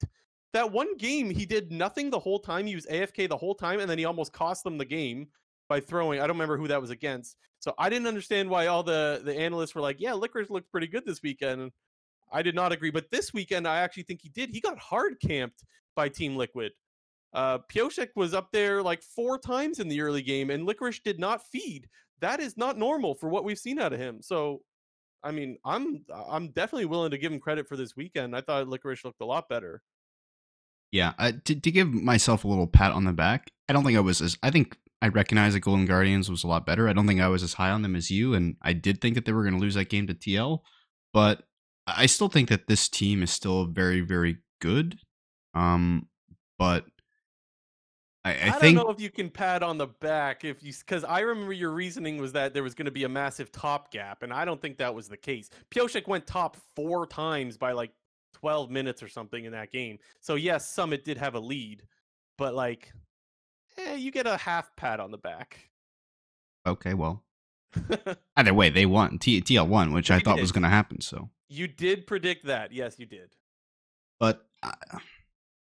That 0.53 0.71
one 0.71 0.95
game 0.97 1.29
he 1.29 1.45
did 1.45 1.71
nothing 1.71 2.09
the 2.09 2.19
whole 2.19 2.39
time. 2.39 2.67
He 2.67 2.75
was 2.75 2.85
AFK 2.85 3.27
the 3.27 3.37
whole 3.37 3.55
time, 3.55 3.79
and 3.79 3.89
then 3.89 3.97
he 3.97 4.05
almost 4.05 4.33
cost 4.33 4.63
them 4.63 4.77
the 4.77 4.85
game 4.85 5.27
by 5.69 5.79
throwing. 5.79 6.19
I 6.19 6.27
don't 6.27 6.35
remember 6.35 6.57
who 6.57 6.67
that 6.67 6.81
was 6.81 6.91
against. 6.91 7.37
So 7.59 7.73
I 7.77 7.89
didn't 7.89 8.07
understand 8.07 8.49
why 8.49 8.67
all 8.67 8.83
the, 8.83 9.21
the 9.23 9.35
analysts 9.35 9.73
were 9.73 9.81
like, 9.81 9.99
Yeah, 9.99 10.13
Licorice 10.13 10.49
looked 10.49 10.71
pretty 10.71 10.87
good 10.87 11.05
this 11.05 11.21
weekend. 11.23 11.71
I 12.31 12.41
did 12.41 12.55
not 12.55 12.71
agree. 12.71 12.91
But 12.91 13.11
this 13.11 13.33
weekend 13.33 13.67
I 13.67 13.79
actually 13.79 14.03
think 14.03 14.21
he 14.21 14.29
did. 14.29 14.49
He 14.49 14.59
got 14.59 14.77
hard 14.77 15.15
camped 15.25 15.63
by 15.95 16.09
Team 16.09 16.35
Liquid. 16.35 16.71
Uh, 17.33 17.59
Pyosik 17.71 18.09
was 18.15 18.33
up 18.33 18.49
there 18.51 18.81
like 18.81 19.01
four 19.01 19.39
times 19.39 19.79
in 19.79 19.87
the 19.87 20.01
early 20.01 20.21
game, 20.21 20.49
and 20.49 20.67
Licorice 20.67 21.01
did 21.03 21.19
not 21.19 21.45
feed. 21.47 21.87
That 22.19 22.39
is 22.39 22.57
not 22.57 22.77
normal 22.77 23.15
for 23.15 23.29
what 23.29 23.43
we've 23.43 23.57
seen 23.57 23.79
out 23.79 23.93
of 23.93 23.99
him. 23.99 24.21
So, 24.21 24.61
I 25.23 25.31
mean, 25.31 25.57
I'm 25.63 26.03
I'm 26.13 26.49
definitely 26.49 26.85
willing 26.85 27.11
to 27.11 27.17
give 27.17 27.31
him 27.31 27.39
credit 27.39 27.67
for 27.67 27.77
this 27.77 27.95
weekend. 27.95 28.35
I 28.35 28.41
thought 28.41 28.67
Licorice 28.67 29.03
looked 29.03 29.21
a 29.21 29.25
lot 29.25 29.47
better. 29.47 29.81
Yeah, 30.91 31.13
uh, 31.17 31.31
to 31.45 31.55
to 31.55 31.71
give 31.71 31.93
myself 31.93 32.43
a 32.43 32.47
little 32.47 32.67
pat 32.67 32.91
on 32.91 33.05
the 33.05 33.13
back, 33.13 33.51
I 33.69 33.73
don't 33.73 33.83
think 33.83 33.97
I 33.97 34.01
was 34.01 34.21
as 34.21 34.37
I 34.43 34.51
think 34.51 34.77
I 35.01 35.07
recognize 35.07 35.53
that 35.53 35.61
Golden 35.61 35.85
Guardians 35.85 36.29
was 36.29 36.43
a 36.43 36.47
lot 36.47 36.65
better. 36.65 36.87
I 36.87 36.93
don't 36.93 37.07
think 37.07 37.21
I 37.21 37.29
was 37.29 37.43
as 37.43 37.53
high 37.53 37.71
on 37.71 37.81
them 37.81 37.95
as 37.95 38.11
you, 38.11 38.33
and 38.33 38.57
I 38.61 38.73
did 38.73 39.01
think 39.01 39.15
that 39.15 39.25
they 39.25 39.31
were 39.31 39.43
going 39.43 39.55
to 39.55 39.59
lose 39.59 39.75
that 39.75 39.89
game 39.89 40.07
to 40.07 40.13
TL, 40.13 40.59
but 41.13 41.43
I 41.87 42.05
still 42.05 42.29
think 42.29 42.49
that 42.49 42.67
this 42.67 42.87
team 42.89 43.23
is 43.23 43.31
still 43.31 43.65
very 43.65 44.01
very 44.01 44.37
good. 44.61 44.97
Um, 45.55 46.07
but 46.59 46.85
I, 48.25 48.31
I, 48.31 48.33
I 48.33 48.51
think... 48.51 48.77
don't 48.77 48.87
know 48.87 48.93
if 48.93 49.01
you 49.01 49.09
can 49.09 49.29
pat 49.29 49.63
on 49.63 49.77
the 49.77 49.87
back 49.87 50.45
if 50.45 50.63
you 50.63 50.71
because 50.73 51.03
I 51.03 51.21
remember 51.21 51.51
your 51.51 51.71
reasoning 51.71 52.17
was 52.17 52.31
that 52.33 52.53
there 52.53 52.63
was 52.63 52.73
going 52.73 52.85
to 52.85 52.91
be 52.91 53.03
a 53.03 53.09
massive 53.09 53.51
top 53.51 53.91
gap, 53.91 54.23
and 54.23 54.31
I 54.31 54.45
don't 54.45 54.61
think 54.61 54.77
that 54.77 54.95
was 54.95 55.09
the 55.09 55.17
case. 55.17 55.49
Pyosik 55.71 56.07
went 56.07 56.25
top 56.25 56.57
four 56.75 57.05
times 57.05 57.57
by 57.57 57.73
like 57.73 57.91
12 58.33 58.69
minutes 58.69 59.03
or 59.03 59.09
something 59.09 59.43
in 59.43 59.51
that 59.51 59.71
game. 59.71 59.99
So 60.21 60.35
yes, 60.35 60.73
Summit 60.73 61.03
did 61.03 61.17
have 61.17 61.35
a 61.35 61.39
lead, 61.39 61.83
but 62.37 62.53
like, 62.53 62.93
eh, 63.77 63.95
you 63.95 64.11
get 64.11 64.25
a 64.25 64.37
half 64.37 64.73
pat 64.75 64.99
on 64.99 65.11
the 65.11 65.17
back. 65.17 65.69
Okay, 66.65 66.93
well, 66.93 67.23
either 68.37 68.53
way, 68.53 68.69
they 68.69 68.85
won. 68.85 69.19
T- 69.19 69.41
TL 69.41 69.67
won, 69.67 69.91
which 69.91 70.09
I 70.09 70.19
thought 70.19 70.35
did. 70.35 70.41
was 70.41 70.53
going 70.53 70.63
to 70.63 70.69
happen. 70.69 71.01
So 71.01 71.29
you 71.49 71.67
did 71.67 72.07
predict 72.07 72.45
that. 72.45 72.71
Yes, 72.71 72.95
you 72.97 73.05
did. 73.05 73.35
But. 74.19 74.45
Uh, 74.61 74.71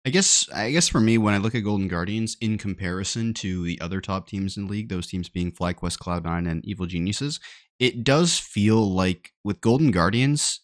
I 0.05 0.09
guess 0.09 0.49
I 0.51 0.71
guess 0.71 0.89
for 0.89 0.99
me, 0.99 1.17
when 1.17 1.33
I 1.33 1.37
look 1.37 1.53
at 1.53 1.63
Golden 1.63 1.87
Guardians 1.87 2.35
in 2.41 2.57
comparison 2.57 3.33
to 3.35 3.63
the 3.63 3.79
other 3.81 4.01
top 4.01 4.27
teams 4.27 4.57
in 4.57 4.65
the 4.65 4.71
league, 4.71 4.89
those 4.89 5.07
teams 5.07 5.29
being 5.29 5.51
FlyQuest, 5.51 5.99
Cloud9, 5.99 6.49
and 6.49 6.65
Evil 6.65 6.87
Geniuses, 6.87 7.39
it 7.79 8.03
does 8.03 8.39
feel 8.39 8.91
like 8.91 9.31
with 9.43 9.61
Golden 9.61 9.91
Guardians, 9.91 10.61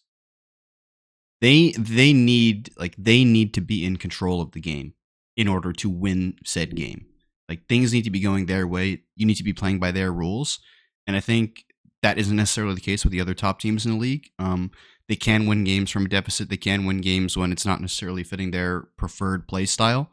they 1.40 1.72
they 1.78 2.12
need 2.12 2.70
like 2.78 2.96
they 2.98 3.22
need 3.24 3.54
to 3.54 3.60
be 3.60 3.84
in 3.84 3.96
control 3.96 4.40
of 4.40 4.52
the 4.52 4.60
game 4.60 4.94
in 5.36 5.46
order 5.46 5.72
to 5.72 5.88
win 5.88 6.34
said 6.44 6.74
game. 6.74 7.06
Like 7.48 7.66
things 7.68 7.92
need 7.92 8.04
to 8.04 8.10
be 8.10 8.20
going 8.20 8.46
their 8.46 8.66
way. 8.66 9.02
You 9.14 9.24
need 9.24 9.36
to 9.36 9.44
be 9.44 9.52
playing 9.52 9.78
by 9.78 9.92
their 9.92 10.12
rules, 10.12 10.58
and 11.06 11.16
I 11.16 11.20
think 11.20 11.64
that 12.02 12.18
isn't 12.18 12.36
necessarily 12.36 12.74
the 12.74 12.80
case 12.80 13.04
with 13.04 13.12
the 13.12 13.20
other 13.20 13.34
top 13.34 13.60
teams 13.60 13.86
in 13.86 13.92
the 13.92 13.98
league. 13.98 14.30
Um, 14.38 14.72
they 15.08 15.16
can 15.16 15.46
win 15.46 15.64
games 15.64 15.90
from 15.90 16.06
a 16.06 16.08
deficit. 16.08 16.50
They 16.50 16.56
can 16.56 16.84
win 16.84 17.00
games 17.00 17.36
when 17.36 17.50
it's 17.50 17.64
not 17.64 17.80
necessarily 17.80 18.22
fitting 18.22 18.50
their 18.50 18.82
preferred 18.96 19.48
play 19.48 19.64
style. 19.64 20.10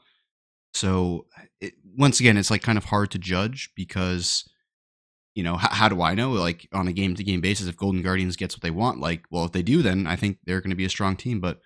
So 0.74 1.28
it, 1.60 1.74
once 1.98 2.20
again, 2.20 2.38
it's 2.38 2.52
like 2.52 2.62
kind 2.62 2.78
of 2.78 2.86
hard 2.86 3.12
to 3.12 3.20
judge 3.20 3.72
because 3.76 4.48
you 5.34 5.44
know 5.44 5.58
how, 5.58 5.70
how 5.70 5.90
do 5.90 6.02
I 6.02 6.16
know 6.16 6.32
like 6.32 6.68
on 6.74 6.88
a 6.88 6.94
game 6.94 7.14
to 7.16 7.24
game 7.24 7.42
basis 7.42 7.68
if 7.68 7.76
Golden 7.76 8.02
Guardians 8.02 8.38
gets 8.38 8.56
what 8.56 8.62
they 8.62 8.72
want? 8.72 9.02
Like, 9.02 9.24
well, 9.30 9.46
if 9.46 9.52
they 9.52 9.62
do, 9.62 9.82
then 9.82 10.08
I 10.08 10.16
think 10.16 10.38
they're 10.46 10.62
going 10.62 10.70
to 10.70 10.76
be 10.78 10.86
a 10.86 10.90
strong 10.90 11.18
team. 11.18 11.42
But 11.42 11.60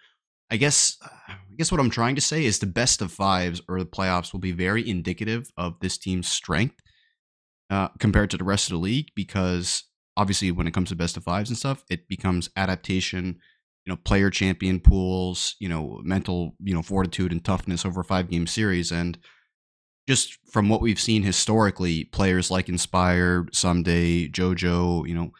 I 0.49 0.57
guess 0.57 0.97
I 1.27 1.35
guess 1.55 1.71
what 1.71 1.79
I'm 1.79 1.91
trying 1.91 2.15
to 2.15 2.21
say 2.21 2.45
is 2.45 2.57
the 2.57 2.65
best 2.65 3.01
of 3.01 3.11
fives 3.11 3.61
or 3.67 3.77
the 3.79 3.85
playoffs 3.85 4.33
will 4.33 4.39
be 4.39 4.51
very 4.51 4.87
indicative 4.87 5.51
of 5.55 5.79
this 5.81 5.99
team's 5.99 6.27
strength 6.27 6.81
uh, 7.69 7.89
compared 7.99 8.31
to 8.31 8.37
the 8.37 8.43
rest 8.43 8.67
of 8.67 8.71
the 8.71 8.83
league 8.83 9.09
because 9.15 9.83
obviously 10.19 10.51
when 10.51 10.67
it 10.67 10.73
comes 10.73 10.89
to 10.89 10.97
best 10.97 11.15
of 11.15 11.23
fives 11.23 11.49
and 11.49 11.57
stuff, 11.57 11.85
it 11.89 12.09
becomes 12.09 12.49
adaptation, 12.57 13.39
you 13.85 13.93
know, 13.93 13.95
player 13.95 14.29
champion 14.29 14.77
pools, 14.81 15.55
you 15.59 15.69
know, 15.69 16.01
mental, 16.03 16.55
you 16.61 16.73
know, 16.73 16.81
fortitude 16.81 17.31
and 17.31 17.45
toughness 17.45 17.85
over 17.85 18.01
a 18.01 18.03
five 18.03 18.29
game 18.29 18.45
series. 18.45 18.91
And 18.91 19.17
just 20.09 20.37
from 20.51 20.67
what 20.67 20.81
we've 20.81 20.99
seen 20.99 21.23
historically, 21.23 22.03
players 22.03 22.51
like 22.51 22.67
Inspire, 22.67 23.45
Ssumday, 23.53 24.29
JoJo, 24.29 25.07
you 25.07 25.15
know, 25.15 25.31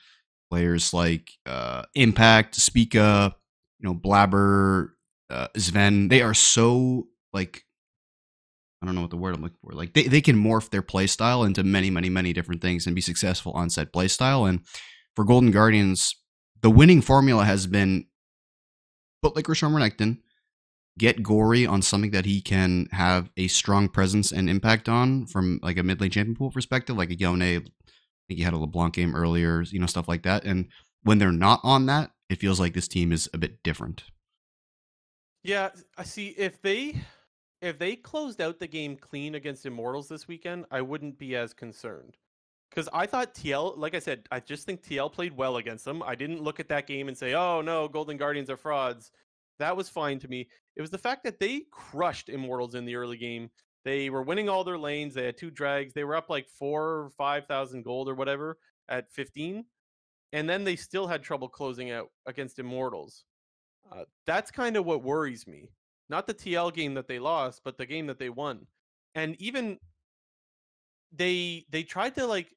players 0.49 0.93
like 0.93 1.29
uh, 1.45 1.83
Impact, 1.95 2.55
Spica, 2.55 3.35
you 3.79 3.89
know, 3.89 3.93
Blaber, 3.93 4.91
uh, 5.29 5.47
Zven, 5.57 6.09
they 6.09 6.21
are 6.21 6.33
so 6.33 7.09
like 7.33 7.65
I 8.81 8.85
don't 8.85 8.95
know 8.95 9.01
what 9.01 9.09
the 9.09 9.17
word 9.17 9.35
I'm 9.35 9.41
looking 9.41 9.57
for. 9.61 9.73
Like 9.73 9.93
they, 9.93 10.03
they 10.03 10.21
can 10.21 10.41
morph 10.41 10.69
their 10.69 10.81
play 10.81 11.07
style 11.07 11.43
into 11.43 11.63
many, 11.63 11.89
many, 11.89 12.09
many 12.09 12.31
different 12.31 12.61
things 12.61 12.85
and 12.85 12.95
be 12.95 13.01
successful 13.01 13.51
on 13.53 13.69
set 13.69 13.91
play 13.91 14.07
style. 14.07 14.45
And 14.45 14.61
for 15.15 15.25
Golden 15.25 15.51
Guardians, 15.51 16.15
the 16.61 16.69
winning 16.69 17.01
formula 17.01 17.45
has 17.45 17.67
been 17.67 18.05
put 19.21 19.35
Licorice 19.35 19.63
Renekton, 19.63 20.19
get 20.97 21.23
Gori 21.23 21.65
on 21.65 21.81
something 21.81 22.11
that 22.11 22.25
he 22.25 22.41
can 22.41 22.87
have 22.91 23.29
a 23.35 23.47
strong 23.47 23.89
presence 23.89 24.31
and 24.31 24.49
impact 24.49 24.87
on 24.87 25.25
from 25.25 25.59
like 25.61 25.77
a 25.77 25.83
mid 25.83 25.99
lane 25.99 26.11
champion 26.11 26.35
pool 26.35 26.51
perspective, 26.51 26.97
like 26.97 27.09
a 27.09 27.15
Yone. 27.15 27.41
I 27.41 27.59
think 28.27 28.37
he 28.37 28.43
had 28.43 28.53
a 28.53 28.57
LeBlanc 28.57 28.93
game 28.93 29.15
earlier, 29.15 29.61
you 29.63 29.79
know, 29.79 29.87
stuff 29.87 30.07
like 30.07 30.23
that. 30.23 30.45
And 30.45 30.67
when 31.03 31.17
they're 31.17 31.31
not 31.31 31.59
on 31.63 31.85
that, 31.87 32.11
it 32.29 32.39
feels 32.39 32.59
like 32.59 32.73
this 32.73 32.87
team 32.87 33.11
is 33.11 33.29
a 33.33 33.37
bit 33.37 33.61
different. 33.63 34.03
Yeah, 35.43 35.69
I 35.97 36.03
see. 36.03 36.29
If 36.37 36.61
they 36.61 37.01
if 37.61 37.77
they 37.77 37.95
closed 37.95 38.41
out 38.41 38.59
the 38.59 38.67
game 38.67 38.95
clean 38.95 39.35
against 39.35 39.65
Immortals 39.65 40.07
this 40.07 40.27
weekend, 40.27 40.65
I 40.71 40.81
wouldn't 40.81 41.17
be 41.17 41.35
as 41.35 41.53
concerned. 41.53 42.17
Because 42.69 42.87
I 42.93 43.05
thought 43.05 43.33
TL, 43.33 43.77
like 43.77 43.95
I 43.95 43.99
said, 43.99 44.27
I 44.31 44.39
just 44.39 44.65
think 44.65 44.83
TL 44.83 45.11
played 45.11 45.35
well 45.35 45.57
against 45.57 45.85
them. 45.85 46.03
I 46.03 46.15
didn't 46.15 46.43
look 46.43 46.59
at 46.59 46.69
that 46.69 46.87
game 46.87 47.07
and 47.07 47.17
say, 47.17 47.33
"Oh 47.33 47.61
no, 47.61 47.87
Golden 47.87 48.17
Guardians 48.17 48.49
are 48.49 48.57
frauds." 48.57 49.11
That 49.57 49.75
was 49.75 49.89
fine 49.89 50.19
to 50.19 50.27
me. 50.27 50.47
It 50.75 50.81
was 50.81 50.91
the 50.91 50.97
fact 50.97 51.23
that 51.23 51.39
they 51.39 51.63
crushed 51.71 52.29
Immortals 52.29 52.75
in 52.75 52.85
the 52.85 52.95
early 52.95 53.17
game. 53.17 53.49
They 53.83 54.09
were 54.09 54.21
winning 54.21 54.49
all 54.49 54.63
their 54.63 54.77
lanes. 54.77 55.13
They 55.15 55.25
had 55.25 55.37
two 55.37 55.49
drags. 55.49 55.93
They 55.93 56.03
were 56.03 56.15
up 56.15 56.29
like 56.29 56.47
four 56.47 56.83
or 56.83 57.09
five 57.17 57.47
thousand 57.47 57.83
gold 57.83 58.07
or 58.07 58.15
whatever 58.15 58.57
at 58.87 59.11
fifteen, 59.11 59.65
and 60.31 60.47
then 60.47 60.63
they 60.63 60.75
still 60.75 61.07
had 61.07 61.23
trouble 61.23 61.49
closing 61.49 61.91
out 61.91 62.11
against 62.27 62.59
Immortals. 62.59 63.25
Uh, 63.91 64.05
that's 64.27 64.51
kind 64.51 64.77
of 64.77 64.85
what 64.85 65.03
worries 65.03 65.47
me. 65.47 65.71
Not 66.09 66.27
the 66.27 66.33
TL 66.33 66.73
game 66.73 66.95
that 66.95 67.07
they 67.07 67.19
lost, 67.19 67.61
but 67.63 67.77
the 67.77 67.85
game 67.85 68.07
that 68.07 68.19
they 68.19 68.29
won. 68.29 68.65
And 69.15 69.35
even 69.39 69.79
they 71.11 71.65
they 71.69 71.83
tried 71.83 72.15
to 72.15 72.25
like 72.25 72.55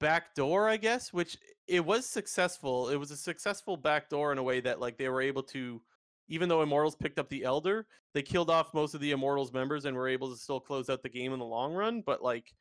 backdoor, 0.00 0.68
I 0.68 0.76
guess, 0.76 1.12
which 1.12 1.36
it 1.66 1.84
was 1.84 2.06
successful. 2.06 2.88
It 2.88 2.96
was 2.96 3.10
a 3.10 3.16
successful 3.16 3.76
backdoor 3.76 4.32
in 4.32 4.38
a 4.38 4.42
way 4.42 4.60
that 4.60 4.80
like 4.80 4.98
they 4.98 5.08
were 5.08 5.22
able 5.22 5.42
to 5.44 5.80
even 6.28 6.48
though 6.48 6.62
Immortals 6.62 6.96
picked 6.96 7.18
up 7.18 7.28
the 7.28 7.44
Elder, 7.44 7.86
they 8.12 8.22
killed 8.22 8.50
off 8.50 8.74
most 8.74 8.94
of 8.94 9.00
the 9.00 9.12
Immortals 9.12 9.52
members 9.52 9.84
and 9.84 9.96
were 9.96 10.08
able 10.08 10.30
to 10.30 10.36
still 10.36 10.58
close 10.58 10.90
out 10.90 11.02
the 11.02 11.08
game 11.08 11.32
in 11.32 11.38
the 11.38 11.44
long 11.44 11.72
run, 11.72 12.02
but 12.04 12.22
like 12.22 12.52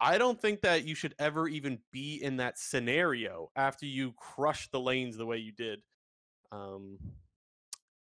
I 0.00 0.16
don't 0.18 0.40
think 0.40 0.60
that 0.62 0.84
you 0.84 0.94
should 0.94 1.14
ever 1.18 1.48
even 1.48 1.78
be 1.92 2.22
in 2.22 2.36
that 2.36 2.58
scenario 2.58 3.50
after 3.56 3.84
you 3.84 4.12
crush 4.12 4.70
the 4.70 4.80
lanes 4.80 5.16
the 5.16 5.26
way 5.26 5.38
you 5.38 5.52
did. 5.52 5.80
Um, 6.52 6.98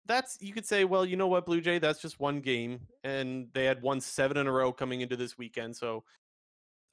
that's 0.05 0.37
you 0.41 0.53
could 0.53 0.65
say, 0.65 0.83
well, 0.83 1.05
you 1.05 1.15
know 1.15 1.27
what, 1.27 1.45
Blue 1.45 1.61
Jay, 1.61 1.79
that's 1.79 2.01
just 2.01 2.19
one 2.19 2.41
game, 2.41 2.79
and 3.03 3.47
they 3.53 3.65
had 3.65 3.81
won 3.81 4.01
seven 4.01 4.37
in 4.37 4.47
a 4.47 4.51
row 4.51 4.71
coming 4.71 5.01
into 5.01 5.15
this 5.15 5.37
weekend. 5.37 5.75
So, 5.75 6.03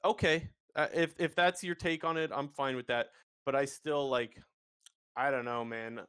okay, 0.05 0.49
uh, 0.75 0.87
if 0.93 1.13
if 1.19 1.35
that's 1.35 1.63
your 1.63 1.75
take 1.75 2.03
on 2.03 2.17
it, 2.17 2.31
I'm 2.33 2.47
fine 2.49 2.75
with 2.75 2.87
that. 2.87 3.07
But 3.45 3.55
I 3.55 3.65
still 3.65 4.09
like, 4.09 4.39
I 5.15 5.31
don't 5.31 5.45
know, 5.45 5.65
man. 5.65 6.01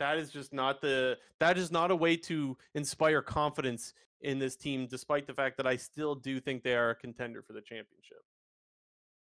That 0.00 0.18
is 0.18 0.30
just 0.30 0.52
not 0.52 0.80
the 0.80 1.18
that 1.40 1.58
is 1.58 1.70
not 1.70 1.90
a 1.90 1.96
way 1.96 2.16
to 2.16 2.56
inspire 2.74 3.22
confidence 3.22 3.94
in 4.20 4.38
this 4.38 4.56
team, 4.56 4.86
despite 4.86 5.26
the 5.26 5.34
fact 5.34 5.56
that 5.58 5.66
I 5.66 5.76
still 5.76 6.14
do 6.14 6.40
think 6.40 6.62
they 6.62 6.74
are 6.74 6.90
a 6.90 6.94
contender 6.94 7.42
for 7.42 7.52
the 7.52 7.60
championship. 7.60 8.18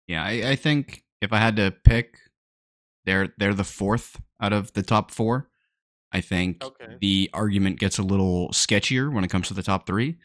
Yeah, 0.07 0.23
I, 0.23 0.51
I 0.51 0.55
think 0.55 1.03
if 1.21 1.33
I 1.33 1.37
had 1.37 1.55
to 1.57 1.71
pick, 1.83 2.17
they're 3.05 3.33
they're 3.37 3.53
the 3.53 3.63
fourth 3.63 4.21
out 4.41 4.53
of 4.53 4.73
the 4.73 4.83
top 4.83 5.11
four. 5.11 5.49
I 6.11 6.21
think 6.21 6.63
Okay. 6.63 6.97
the 6.99 7.29
argument 7.33 7.79
gets 7.79 7.97
a 7.97 8.03
little 8.03 8.49
sketchier 8.49 9.13
when 9.13 9.23
it 9.23 9.29
comes 9.29 9.47
to 9.49 9.53
the 9.53 9.63
top 9.63 9.85
three. 9.85 10.17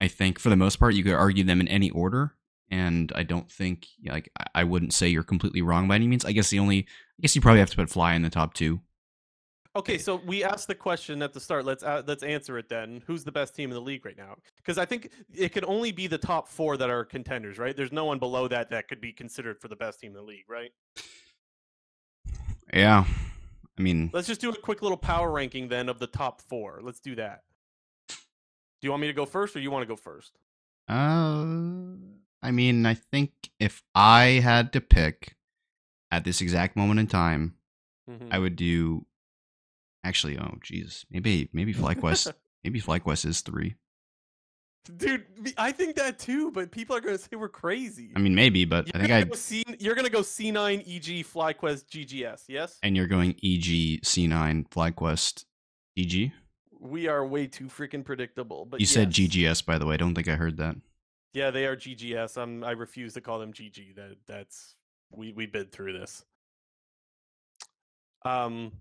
I 0.00 0.08
think 0.08 0.38
for 0.38 0.50
the 0.50 0.56
most 0.56 0.76
part, 0.76 0.94
you 0.94 1.04
could 1.04 1.14
argue 1.14 1.44
them 1.44 1.60
in 1.60 1.68
any 1.68 1.90
order, 1.90 2.34
and 2.70 3.12
I 3.14 3.22
don't 3.22 3.50
think 3.50 3.86
like 4.04 4.30
I- 4.54 4.64
wouldn't 4.64 4.94
say 4.94 5.08
you're 5.08 5.22
completely 5.22 5.62
wrong 5.62 5.88
by 5.88 5.96
any 5.96 6.06
means. 6.08 6.24
I 6.24 6.32
guess 6.32 6.50
the 6.50 6.58
only 6.58 6.80
I 6.80 7.22
guess 7.22 7.34
you 7.34 7.42
probably 7.42 7.60
have 7.60 7.70
to 7.70 7.76
put 7.76 7.90
Fly 7.90 8.14
in 8.14 8.22
the 8.22 8.30
top 8.30 8.54
two. 8.54 8.80
Okay, 9.76 9.98
so 9.98 10.16
we 10.26 10.42
asked 10.42 10.66
the 10.66 10.74
question 10.74 11.22
at 11.22 11.32
the 11.32 11.38
start. 11.38 11.64
Let's 11.64 11.82
uh, 11.84 12.02
let's 12.06 12.22
answer 12.22 12.58
it 12.58 12.68
then. 12.68 13.02
Who's 13.06 13.24
the 13.24 13.30
best 13.32 13.54
team 13.54 13.70
in 13.70 13.74
the 13.74 13.80
league 13.80 14.04
right 14.04 14.16
now? 14.16 14.36
Because 14.56 14.78
I 14.78 14.84
think 14.84 15.10
it 15.32 15.50
could 15.50 15.64
only 15.64 15.92
be 15.92 16.06
the 16.06 16.18
top 16.18 16.48
four 16.48 16.76
that 16.76 16.90
are 16.90 17.04
contenders, 17.04 17.56
right? 17.56 17.76
There's 17.76 17.92
no 17.92 18.04
one 18.04 18.18
below 18.18 18.48
that 18.48 18.70
that 18.70 18.88
could 18.88 19.00
be 19.00 19.12
considered 19.12 19.60
for 19.60 19.68
the 19.68 19.76
best 19.76 20.00
team 20.00 20.10
in 20.10 20.16
the 20.16 20.22
league, 20.22 20.44
right? 20.48 20.72
Yeah, 22.72 23.04
I 23.78 23.82
mean, 23.82 24.10
Let's 24.12 24.26
just 24.28 24.40
do 24.40 24.50
a 24.50 24.56
quick 24.56 24.82
little 24.82 24.96
power 24.98 25.30
ranking 25.30 25.68
then 25.68 25.88
of 25.88 25.98
the 25.98 26.06
top 26.06 26.42
four. 26.42 26.80
Let's 26.82 27.00
do 27.00 27.14
that. 27.16 27.44
Do 28.08 28.16
you 28.86 28.90
want 28.90 29.00
me 29.02 29.06
to 29.08 29.12
go 29.12 29.26
first, 29.26 29.54
or 29.56 29.60
you 29.60 29.70
want 29.70 29.82
to 29.82 29.86
go 29.88 29.96
first? 29.96 30.38
uh, 30.88 31.44
I 32.42 32.50
mean, 32.50 32.86
I 32.86 32.94
think 32.94 33.32
if 33.58 33.82
I 33.94 34.40
had 34.42 34.72
to 34.72 34.80
pick 34.80 35.36
at 36.10 36.24
this 36.24 36.40
exact 36.40 36.76
moment 36.76 36.98
in 37.00 37.06
time, 37.06 37.54
Mhm. 38.08 38.28
I 38.32 38.38
would 38.38 38.56
do. 38.56 39.06
Actually, 40.02 40.38
oh 40.38 40.56
Jesus, 40.62 41.04
maybe 41.10 41.48
maybe 41.52 41.74
FlyQuest, 41.74 42.32
maybe 42.64 42.80
FlyQuest 42.80 43.26
is 43.26 43.42
three. 43.42 43.74
Dude, 44.96 45.26
I 45.58 45.72
think 45.72 45.96
that 45.96 46.18
too, 46.18 46.50
but 46.50 46.70
people 46.70 46.96
are 46.96 47.00
going 47.00 47.16
to 47.16 47.22
say 47.22 47.36
we're 47.36 47.48
crazy. 47.48 48.12
I 48.16 48.18
mean, 48.18 48.34
maybe, 48.34 48.64
but 48.64 48.86
you're 48.86 48.96
I 48.96 49.06
think 49.06 49.12
I 49.12 49.24
go 49.24 49.34
C, 49.34 49.62
you're 49.78 49.94
going 49.94 50.06
to 50.06 50.10
go 50.10 50.20
C9 50.20 50.80
EG 50.80 51.26
FlyQuest 51.26 51.84
GGS, 51.86 52.44
yes? 52.48 52.78
and 52.82 52.96
you're 52.96 53.06
going 53.06 53.30
EG 53.42 54.00
C9 54.02 54.68
FlyQuest 54.70 55.44
EG? 55.98 56.32
We 56.78 57.08
are 57.08 57.26
way 57.26 57.46
too 57.46 57.66
freaking 57.66 58.04
predictable. 58.04 58.64
But 58.64 58.80
You 58.80 58.86
said. 58.86 59.10
GGS, 59.10 59.66
by 59.66 59.76
the 59.76 59.84
way. 59.84 59.94
I 59.94 59.96
don't 59.98 60.14
think 60.14 60.28
I 60.28 60.34
heard 60.36 60.56
that. 60.56 60.76
Yeah, 61.34 61.50
they 61.50 61.66
are 61.66 61.76
GGS. 61.76 62.38
I'm, 62.38 62.64
I 62.64 62.70
refuse 62.72 63.14
to 63.14 63.20
call 63.20 63.38
them 63.38 63.52
GG. 63.52 63.96
That 63.96 64.16
that's 64.26 64.76
we 65.12 65.32
we 65.32 65.46
been 65.46 65.66
through 65.66 65.92
this. 65.98 66.24
Um, 68.24 68.72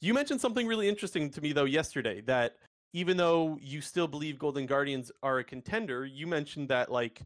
you 0.00 0.12
mentioned 0.12 0.40
something 0.40 0.66
really 0.66 0.88
interesting 0.88 1.30
to 1.30 1.40
me 1.40 1.52
though 1.52 1.64
yesterday. 1.64 2.20
That 2.22 2.56
even 2.96 3.16
though 3.18 3.58
you 3.60 3.82
still 3.82 4.08
believe 4.08 4.38
Golden 4.38 4.64
Guardians 4.64 5.12
are 5.22 5.38
a 5.40 5.44
contender, 5.44 6.06
you 6.06 6.26
mentioned 6.26 6.70
that 6.70 6.90
like, 6.90 7.20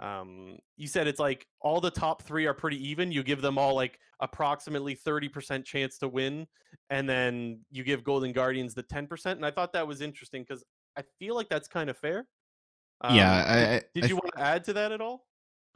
um, 0.00 0.58
you 0.76 0.88
said 0.88 1.06
it's 1.06 1.20
like 1.20 1.46
all 1.60 1.80
the 1.80 1.92
top 1.92 2.22
three 2.22 2.44
are 2.46 2.52
pretty 2.54 2.88
even. 2.88 3.12
You 3.12 3.22
give 3.22 3.40
them 3.40 3.56
all 3.56 3.74
like 3.74 4.00
approximately 4.20 4.94
thirty 4.96 5.28
percent 5.28 5.64
chance 5.64 5.96
to 5.98 6.08
win, 6.08 6.46
and 6.90 7.08
then 7.08 7.60
you 7.70 7.84
give 7.84 8.02
Golden 8.02 8.32
Guardians 8.32 8.74
the 8.74 8.82
ten 8.82 9.06
percent. 9.06 9.36
And 9.38 9.46
I 9.46 9.52
thought 9.52 9.72
that 9.74 9.86
was 9.86 10.00
interesting 10.00 10.42
because 10.42 10.64
I 10.98 11.02
feel 11.20 11.36
like 11.36 11.48
that's 11.48 11.68
kind 11.68 11.88
of 11.88 11.96
fair. 11.96 12.26
Yeah, 13.04 13.08
Um, 13.08 13.18
I- 13.18 13.54
did- 13.54 13.68
I- 13.68 13.82
did 13.94 14.04
I 14.04 14.06
you 14.08 14.08
th- 14.08 14.12
want 14.14 14.30
to 14.36 14.40
add 14.42 14.64
to 14.64 14.72
that 14.72 14.90
at 14.92 15.00
all? 15.00 15.26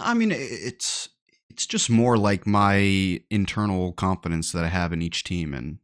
I 0.01 0.13
mean, 0.15 0.33
it's 0.33 1.09
it's 1.49 1.67
just 1.67 1.89
more 1.89 2.19
like 2.19 2.47
my 2.49 3.23
internal 3.31 3.93
confidence 3.93 4.51
that 4.53 4.65
I 4.65 4.69
have 4.69 4.93
in 4.93 5.03
each 5.03 5.23
team, 5.23 5.55
and 5.55 5.79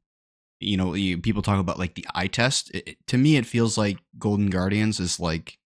you 0.61 0.77
know, 0.77 0.95
you, 0.95 1.19
people 1.19 1.43
talk 1.43 1.61
about 1.61 1.79
like 1.79 1.95
the 1.95 2.07
eye 2.15 2.27
test. 2.29 2.71
It, 2.75 2.89
it- 2.89 3.07
to 3.09 3.19
me, 3.19 3.37
it 3.37 3.47
feels 3.47 3.77
like 3.77 3.99
Golden 4.19 4.51
Guardians 4.51 5.01
is 5.01 5.21
like 5.21 5.59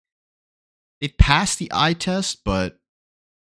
they 1.02 1.10
passed 1.10 1.60
the 1.60 1.72
eye 1.74 1.94
test, 1.94 2.44
but 2.44 2.80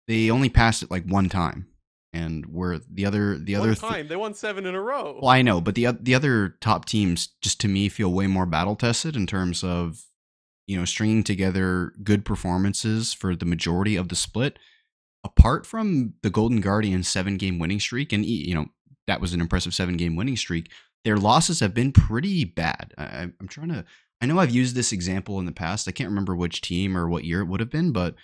they 0.08 0.30
only 0.32 0.50
passed 0.50 0.84
it 0.84 0.92
like 0.92 1.06
one 1.06 1.30
time, 1.30 1.68
and 2.12 2.46
where 2.48 2.80
the 2.90 3.06
other 3.06 3.38
the 3.38 3.54
One 3.54 3.62
other 3.62 3.76
th- 3.76 3.82
time 3.92 4.08
they 4.08 4.16
won 4.16 4.34
seven 4.34 4.66
in 4.66 4.76
a 4.76 4.82
row. 4.82 5.20
Well, 5.22 5.32
I 5.32 5.42
know, 5.42 5.62
but 5.62 5.76
the 5.76 5.88
the 6.00 6.16
other 6.16 6.56
top 6.62 6.86
teams 6.86 7.30
just 7.42 7.60
to 7.62 7.68
me 7.68 7.90
feel 7.90 8.12
way 8.12 8.28
more 8.28 8.46
battle 8.46 8.76
tested 8.76 9.16
in 9.16 9.28
terms 9.28 9.64
of 9.64 10.02
you 10.68 10.78
know 10.78 10.86
stringing 10.86 11.24
together 11.24 11.94
good 12.04 12.26
performances 12.26 13.14
for 13.14 13.36
the 13.36 13.46
majority 13.46 13.96
of 13.96 14.10
the 14.10 14.16
split. 14.16 14.58
Apart 15.26 15.66
from 15.66 16.16
the 16.22 16.30
Golden 16.30 16.60
Guardians 16.60 17.08
seven 17.08 17.38
game 17.38 17.58
winning 17.60 17.80
streak, 17.80 18.12
and 18.12 18.26
you 18.26 18.56
know 18.56 18.66
that 19.08 19.22
was 19.22 19.34
an 19.34 19.42
impressive 19.42 19.74
seven 19.74 19.96
game 19.96 20.16
winning 20.16 20.36
streak. 20.38 20.70
Their 21.04 21.18
losses 21.18 21.60
have 21.60 21.74
been 21.74 21.92
pretty 21.92 22.46
bad. 22.46 22.94
I, 22.98 23.30
I'm 23.40 23.48
trying 23.48 23.70
to. 23.70 23.86
I 24.22 24.26
know 24.26 24.40
I've 24.40 24.56
used 24.56 24.76
this 24.76 24.94
example 24.94 25.40
in 25.40 25.46
the 25.46 25.52
past. 25.52 25.88
I 25.88 25.92
can't 25.92 26.10
remember 26.10 26.36
which 26.36 26.62
team 26.62 26.98
or 26.98 27.10
what 27.10 27.26
year 27.26 27.42
it 27.42 27.48
would 27.48 27.60
have 27.60 27.70
been, 27.70 27.92
but 27.92 28.16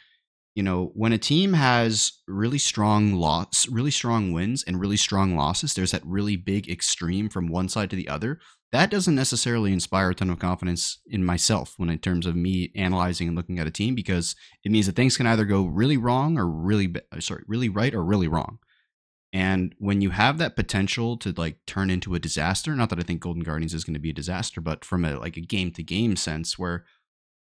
you 0.55 0.63
know, 0.63 0.91
when 0.93 1.13
a 1.13 1.17
team 1.17 1.53
has 1.53 2.11
really 2.27 2.57
strong 2.57 3.13
loss, 3.13 3.67
really 3.67 3.91
strong 3.91 4.31
wins 4.31 4.63
and 4.63 4.79
really 4.79 4.97
strong 4.97 5.35
losses, 5.35 5.73
there's 5.73 5.91
that 5.91 6.05
really 6.05 6.35
big 6.35 6.69
extreme 6.69 7.29
from 7.29 7.47
one 7.47 7.69
side 7.69 7.89
to 7.91 7.95
the 7.95 8.09
other. 8.09 8.39
That 8.71 8.91
doesn't 8.91 9.15
necessarily 9.15 9.73
inspire 9.73 10.09
a 10.09 10.15
ton 10.15 10.29
of 10.29 10.39
confidence 10.39 10.99
in 11.07 11.23
myself 11.23 11.73
when 11.77 11.89
in 11.89 11.99
terms 11.99 12.25
of 12.25 12.35
me 12.35 12.71
analyzing 12.75 13.27
and 13.27 13.37
looking 13.37 13.57
at 13.57 13.67
a 13.67 13.71
team 13.71 13.95
because 13.95 14.35
it 14.63 14.71
means 14.71 14.85
that 14.85 14.95
things 14.95 15.17
can 15.17 15.27
either 15.27 15.45
go 15.45 15.65
really 15.65 15.97
wrong 15.97 16.37
or 16.37 16.47
really 16.47 16.93
sorry, 17.19 17.43
really 17.47 17.69
right 17.69 17.93
or 17.93 18.03
really 18.03 18.27
wrong. 18.27 18.59
And 19.31 19.75
when 19.77 20.01
you 20.01 20.09
have 20.09 20.39
that 20.39 20.55
potential 20.55 21.15
to 21.17 21.31
like 21.33 21.57
turn 21.67 21.89
into 21.89 22.15
a 22.15 22.19
disaster, 22.19 22.75
not 22.75 22.89
that 22.89 22.99
I 22.99 23.03
think 23.03 23.21
Golden 23.21 23.43
Guardians 23.43 23.73
is 23.73 23.83
going 23.83 23.93
to 23.93 23.99
be 23.99 24.09
a 24.09 24.13
disaster, 24.13 24.59
but 24.59 24.83
from 24.83 25.05
a 25.05 25.19
like 25.19 25.37
a 25.37 25.41
game 25.41 25.71
to 25.71 25.83
game 25.83 26.15
sense 26.15 26.57
where 26.57 26.85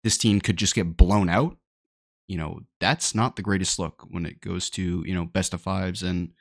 this 0.04 0.18
team 0.18 0.40
could 0.40 0.58
just 0.58 0.76
get 0.76 0.96
blown 0.96 1.30
out 1.30 1.58
you 2.28 2.38
know 2.38 2.62
that's 2.80 3.14
not 3.14 3.36
the 3.36 3.42
greatest 3.42 3.78
look 3.80 4.06
when 4.10 4.26
it 4.26 4.42
goes 4.42 4.70
to 4.70 5.04
you 5.06 5.14
know 5.14 5.26
best 5.26 5.54
of 5.54 5.62
fives 5.62 6.02
and 6.02 6.32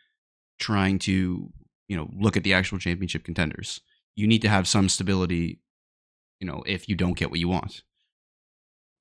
trying 0.59 0.99
to 0.99 1.51
you 1.89 1.97
know 1.97 2.09
look 2.19 2.37
at 2.37 2.43
the 2.45 2.55
actual 2.55 2.79
championship 2.79 3.25
contenders. 3.25 3.81
You 4.17 4.27
need 4.27 4.43
to 4.43 4.49
have 4.49 4.69
some 4.69 4.89
stability 4.89 5.61
you 6.41 6.47
know 6.47 6.63
if 6.67 6.89
you 6.89 6.95
don't 6.95 7.17
get 7.17 7.31
what 7.31 7.41
you 7.41 7.49
want 7.49 7.83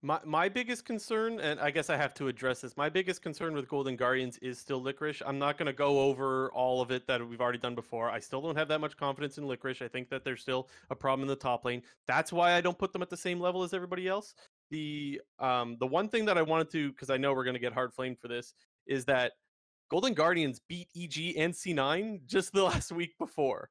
My 0.05 0.19
my 0.25 0.49
biggest 0.49 0.83
concern, 0.83 1.39
and 1.39 1.61
I 1.61 1.71
guess 1.71 1.89
I 1.89 1.95
have 1.95 2.13
to 2.15 2.27
address 2.27 2.59
this. 2.59 2.75
My 2.75 2.89
biggest 2.89 3.21
concern 3.21 3.53
with 3.53 3.69
Golden 3.69 3.95
Guardians 3.95 4.37
is 4.39 4.59
still 4.59 4.81
Licorice. 4.81 5.21
I'm 5.25 5.39
not 5.39 5.57
going 5.57 5.67
to 5.67 5.73
go 5.73 6.01
over 6.01 6.51
all 6.51 6.81
of 6.81 6.91
it 6.91 7.07
that 7.07 7.25
we've 7.25 7.39
already 7.39 7.57
done 7.57 7.73
before. 7.73 8.09
I 8.09 8.19
still 8.19 8.41
don't 8.41 8.57
have 8.57 8.67
that 8.67 8.81
much 8.81 8.97
confidence 8.97 9.37
in 9.37 9.47
Licorice. 9.47 9.81
I 9.81 9.87
think 9.87 10.09
that 10.09 10.25
there's 10.25 10.41
still 10.41 10.67
a 10.89 10.95
problem 10.95 11.21
in 11.21 11.29
the 11.29 11.37
top 11.37 11.63
lane. 11.63 11.81
That's 12.05 12.33
why 12.33 12.51
I 12.51 12.59
don't 12.59 12.77
put 12.77 12.91
them 12.91 13.01
at 13.01 13.09
the 13.09 13.15
same 13.15 13.39
level 13.39 13.63
as 13.63 13.73
everybody 13.73 14.09
else. 14.09 14.35
The 14.71 15.21
um 15.39 15.77
the 15.79 15.87
one 15.87 16.09
thing 16.09 16.25
that 16.25 16.37
I 16.37 16.41
wanted 16.41 16.69
to, 16.71 16.91
because 16.91 17.09
I 17.09 17.15
know 17.15 17.33
we're 17.33 17.45
going 17.45 17.53
to 17.53 17.61
get 17.61 17.71
hard 17.71 17.93
flamed 17.93 18.19
for 18.19 18.27
this, 18.27 18.55
is 18.85 19.05
that 19.05 19.31
Golden 19.89 20.13
Guardians 20.13 20.59
beat 20.67 20.89
EG 20.97 21.37
and 21.37 21.53
C9 21.53 22.25
just 22.25 22.51
the 22.53 22.63
last 22.63 22.91
week 22.91 23.17
before 23.17 23.69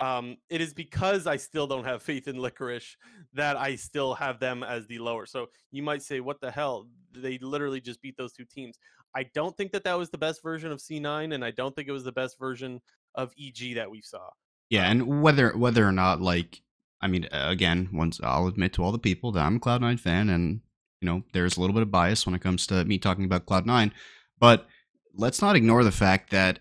um, 0.00 0.36
it 0.48 0.60
is 0.60 0.72
because 0.72 1.26
I 1.26 1.36
still 1.36 1.66
don't 1.66 1.84
have 1.84 2.02
faith 2.02 2.26
in 2.26 2.36
Licorice 2.36 2.96
that 3.34 3.56
I 3.56 3.76
still 3.76 4.14
have 4.14 4.40
them 4.40 4.62
as 4.62 4.86
the 4.86 4.98
lower. 4.98 5.26
So 5.26 5.48
you 5.70 5.82
might 5.82 6.02
say, 6.02 6.20
what 6.20 6.40
the 6.40 6.50
hell? 6.50 6.88
They 7.14 7.38
literally 7.38 7.80
just 7.80 8.00
beat 8.00 8.16
those 8.16 8.32
two 8.32 8.44
teams. 8.44 8.78
I 9.14 9.24
don't 9.34 9.56
think 9.56 9.72
that 9.72 9.84
that 9.84 9.98
was 9.98 10.10
the 10.10 10.18
best 10.18 10.42
version 10.42 10.72
of 10.72 10.78
C9, 10.78 11.34
and 11.34 11.44
I 11.44 11.50
don't 11.50 11.74
think 11.74 11.88
it 11.88 11.92
was 11.92 12.04
the 12.04 12.12
best 12.12 12.38
version 12.38 12.80
of 13.14 13.32
EG 13.40 13.74
that 13.74 13.90
we 13.90 14.00
saw. 14.00 14.30
Yeah, 14.68 14.86
Um, 14.86 14.90
and 14.90 15.22
whether 15.22 15.50
whether 15.56 15.86
or 15.86 15.92
not 15.92 16.20
like 16.20 16.62
I 17.00 17.08
mean, 17.08 17.28
again, 17.32 17.88
once 17.92 18.20
I'll 18.22 18.46
admit 18.46 18.72
to 18.74 18.84
all 18.84 18.92
the 18.92 18.98
people 18.98 19.32
that 19.32 19.44
I'm 19.44 19.56
a 19.56 19.60
Cloud9 19.60 19.98
fan, 19.98 20.28
and 20.28 20.60
you 21.00 21.06
know, 21.06 21.22
there's 21.32 21.56
a 21.56 21.60
little 21.60 21.74
bit 21.74 21.82
of 21.82 21.90
bias 21.90 22.26
when 22.26 22.34
it 22.34 22.42
comes 22.42 22.66
to 22.68 22.84
me 22.84 22.98
talking 22.98 23.24
about 23.24 23.46
Cloud9, 23.46 23.90
but 24.38 24.66
let's 25.14 25.42
not 25.42 25.56
ignore 25.56 25.82
the 25.82 25.90
fact 25.90 26.30
that 26.30 26.60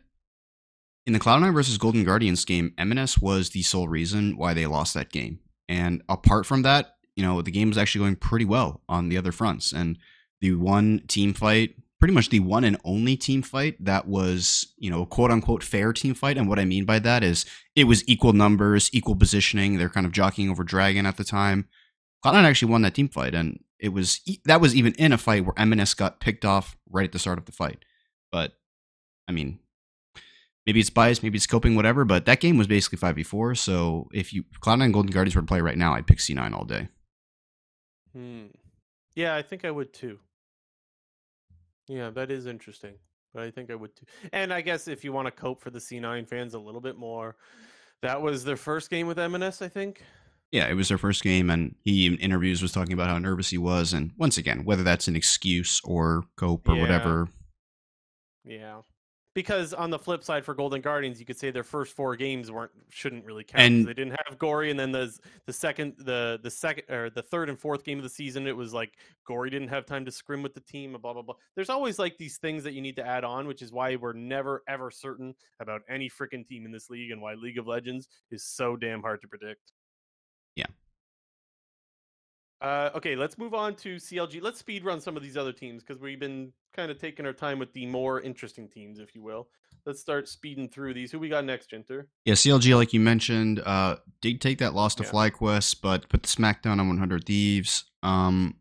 in 1.09 1.13
the 1.13 1.19
Cloud9 1.19 1.55
versus 1.55 1.79
Golden 1.79 2.03
Guardians 2.03 2.45
game, 2.45 2.71
EMENES 2.77 3.19
was 3.19 3.49
the 3.49 3.63
sole 3.63 3.87
reason 3.87 4.37
why 4.37 4.53
they 4.53 4.67
lost 4.67 4.93
that 4.93 5.09
game. 5.09 5.39
And 5.67 6.03
apart 6.07 6.45
from 6.45 6.61
that, 6.61 6.97
you 7.15 7.23
know, 7.23 7.41
the 7.41 7.49
game 7.49 7.69
was 7.69 7.79
actually 7.79 8.05
going 8.05 8.15
pretty 8.17 8.45
well 8.45 8.81
on 8.87 9.09
the 9.09 9.17
other 9.17 9.31
fronts. 9.31 9.71
And 9.71 9.97
the 10.39 10.53
one 10.53 11.01
team 11.07 11.33
fight, 11.33 11.73
pretty 11.97 12.13
much 12.13 12.29
the 12.29 12.41
one 12.41 12.63
and 12.63 12.77
only 12.83 13.17
team 13.17 13.41
fight 13.41 13.83
that 13.83 14.07
was, 14.07 14.67
you 14.77 14.91
know, 14.91 15.03
quote 15.03 15.31
unquote 15.31 15.63
fair 15.63 15.93
team 15.93 16.13
fight. 16.13 16.37
And 16.37 16.47
what 16.47 16.59
I 16.59 16.65
mean 16.65 16.85
by 16.85 16.99
that 16.99 17.23
is 17.23 17.43
it 17.75 17.85
was 17.85 18.07
equal 18.07 18.33
numbers, 18.33 18.91
equal 18.93 19.15
positioning. 19.15 19.79
They're 19.79 19.89
kind 19.89 20.05
of 20.05 20.11
jockeying 20.11 20.51
over 20.51 20.63
Dragon 20.63 21.07
at 21.07 21.17
the 21.17 21.23
time. 21.23 21.67
Cloud9 22.23 22.43
actually 22.43 22.71
won 22.71 22.83
that 22.83 22.93
team 22.93 23.09
fight. 23.09 23.33
And 23.33 23.63
it 23.79 23.89
was, 23.89 24.21
that 24.45 24.61
was 24.61 24.75
even 24.75 24.93
in 24.93 25.11
a 25.11 25.17
fight 25.17 25.43
where 25.43 25.55
EMENES 25.55 25.97
got 25.97 26.19
picked 26.19 26.45
off 26.45 26.77
right 26.87 27.05
at 27.05 27.13
the 27.13 27.19
start 27.19 27.39
of 27.39 27.45
the 27.45 27.51
fight. 27.51 27.83
But, 28.31 28.53
I 29.27 29.31
mean, 29.31 29.57
maybe 30.69 30.79
it's 30.81 30.91
biased, 30.91 31.23
maybe 31.23 31.35
it's 31.35 31.47
coping, 31.47 31.75
whatever. 31.75 32.05
But 32.05 32.25
that 32.25 32.39
game 32.41 32.55
was 32.55 32.67
basically 32.67 32.97
five 32.99 33.15
v 33.15 33.23
four. 33.23 33.55
So 33.55 34.07
if 34.13 34.31
you 34.31 34.43
Cloud9 34.61 34.83
and 34.83 34.93
Golden 34.93 35.11
Guardians 35.11 35.35
were 35.35 35.41
to 35.41 35.47
play 35.47 35.61
right 35.61 35.77
now, 35.77 35.95
I'd 35.95 36.05
pick 36.05 36.19
C9 36.19 36.53
all 36.53 36.63
day. 36.63 36.89
Hmm. 38.13 38.45
Yeah, 39.15 39.35
I 39.35 39.41
think 39.41 39.65
I 39.65 39.71
would 39.71 39.91
too. 39.93 40.19
Yeah, 41.87 42.11
that 42.11 42.29
is 42.29 42.45
interesting. 42.45 42.93
But 43.33 43.43
I 43.43 43.51
think 43.51 43.71
I 43.71 43.75
would 43.75 43.95
too. 43.95 44.05
And 44.31 44.53
I 44.53 44.61
guess 44.61 44.87
if 44.87 45.03
you 45.03 45.11
want 45.11 45.25
to 45.25 45.31
cope 45.31 45.59
for 45.59 45.71
the 45.71 45.79
C9 45.79 46.27
fans 46.27 46.53
a 46.53 46.59
little 46.59 46.81
bit 46.81 46.97
more, 46.97 47.35
that 48.03 48.21
was 48.21 48.43
their 48.43 48.55
first 48.57 48.91
game 48.91 49.07
with 49.07 49.17
EMENES, 49.17 49.63
I 49.63 49.69
think. 49.69 50.03
Yeah, 50.51 50.67
it 50.67 50.73
was 50.75 50.89
their 50.89 50.97
first 50.99 51.23
game, 51.23 51.49
and 51.49 51.75
he 51.83 52.05
in 52.07 52.15
interviews 52.17 52.61
was 52.61 52.71
talking 52.71 52.93
about 52.93 53.07
how 53.09 53.17
nervous 53.17 53.49
he 53.49 53.57
was. 53.57 53.93
And 53.93 54.11
once 54.17 54.37
again, 54.37 54.65
whether 54.65 54.83
that's 54.83 55.07
an 55.07 55.15
excuse 55.15 55.81
or 55.83 56.23
cope 56.37 56.67
or 56.69 56.75
Yeah. 56.75 56.81
whatever, 56.81 57.27
Yeah. 58.45 58.81
Because 59.35 59.73
on 59.75 59.91
the 59.91 59.99
flip 59.99 60.23
side 60.23 60.43
for 60.43 60.55
Golden 60.55 60.81
Guardians, 60.81 61.19
you 61.19 61.25
could 61.25 61.37
say 61.37 61.51
their 61.51 61.63
first 61.63 61.95
four 61.95 62.15
games 62.15 62.51
weren't 62.51 62.71
shouldn't 62.89 63.23
really 63.25 63.43
count. 63.43 63.63
And- 63.63 63.85
they 63.87 63.93
didn't 63.93 64.17
have 64.25 64.39
Gori, 64.39 64.71
and 64.71 64.79
then 64.79 64.91
the 64.91 65.15
the 65.45 65.53
second 65.53 65.93
the 65.99 66.39
the 66.41 66.49
second 66.49 66.89
or 66.89 67.09
the 67.11 67.21
third 67.21 67.47
and 67.47 67.57
fourth 67.59 67.83
game 67.83 67.99
of 67.99 68.03
the 68.03 68.09
season, 68.09 68.47
it 68.47 68.57
was 68.57 68.73
like 68.73 68.97
Gori 69.25 69.49
didn't 69.51 69.67
have 69.67 69.85
time 69.85 70.03
to 70.05 70.11
scrim 70.11 70.41
with 70.41 70.55
the 70.55 70.61
team, 70.61 70.93
blah 70.99 71.13
blah 71.13 71.21
blah. 71.21 71.35
There's 71.55 71.69
always 71.69 71.99
like 71.99 72.17
these 72.17 72.37
things 72.37 72.63
that 72.63 72.73
you 72.73 72.81
need 72.81 72.95
to 72.95 73.05
add 73.05 73.23
on, 73.23 73.45
which 73.45 73.61
is 73.61 73.71
why 73.71 73.95
we're 73.95 74.13
never 74.13 74.63
ever 74.67 74.89
certain 74.89 75.35
about 75.59 75.81
any 75.87 76.09
freaking 76.09 76.45
team 76.45 76.65
in 76.65 76.71
this 76.71 76.89
league, 76.89 77.11
and 77.11 77.21
why 77.21 77.35
League 77.35 77.59
of 77.59 77.67
Legends 77.67 78.09
is 78.31 78.43
so 78.43 78.75
damn 78.75 79.01
hard 79.01 79.21
to 79.21 79.27
predict. 79.27 79.71
Yeah. 80.55 80.65
Uh, 82.61 82.89
okay, 82.93 83.15
let's 83.15 83.37
move 83.37 83.53
on 83.53 83.73
to 83.75 83.95
CLG. 83.95 84.41
Let's 84.41 84.59
speed 84.59 84.83
run 84.83 84.99
some 84.99 85.15
of 85.15 85.23
these 85.23 85.37
other 85.37 85.53
teams 85.53 85.81
because 85.83 86.01
we've 86.01 86.19
been 86.19 86.51
kind 86.75 86.91
of 86.91 86.97
taking 86.99 87.25
our 87.25 87.33
time 87.33 87.57
with 87.59 87.71
the 87.73 87.85
more 87.85 88.19
interesting 88.21 88.67
teams, 88.67 88.99
if 88.99 89.15
you 89.15 89.21
will. 89.21 89.47
Let's 89.85 90.01
start 90.01 90.27
speeding 90.27 90.67
through 90.67 90.93
these. 90.93 91.11
Who 91.11 91.19
we 91.19 91.29
got 91.29 91.45
next, 91.45 91.71
Jinter? 91.71 92.07
yeah, 92.25 92.33
CLG, 92.33 92.75
like 92.75 92.91
you 92.93 92.99
mentioned, 92.99 93.61
uh, 93.65 93.97
did 94.21 94.41
take 94.41 94.57
that 94.57 94.73
loss 94.73 94.93
to 94.95 95.03
Yeah. 95.03 95.09
FlyQuest, 95.09 95.81
but 95.81 96.09
put 96.09 96.23
the 96.23 96.27
smackdown 96.27 96.79
on 96.79 96.89
100 96.89 97.23
Thieves. 97.25 97.85
Um, 98.03 98.55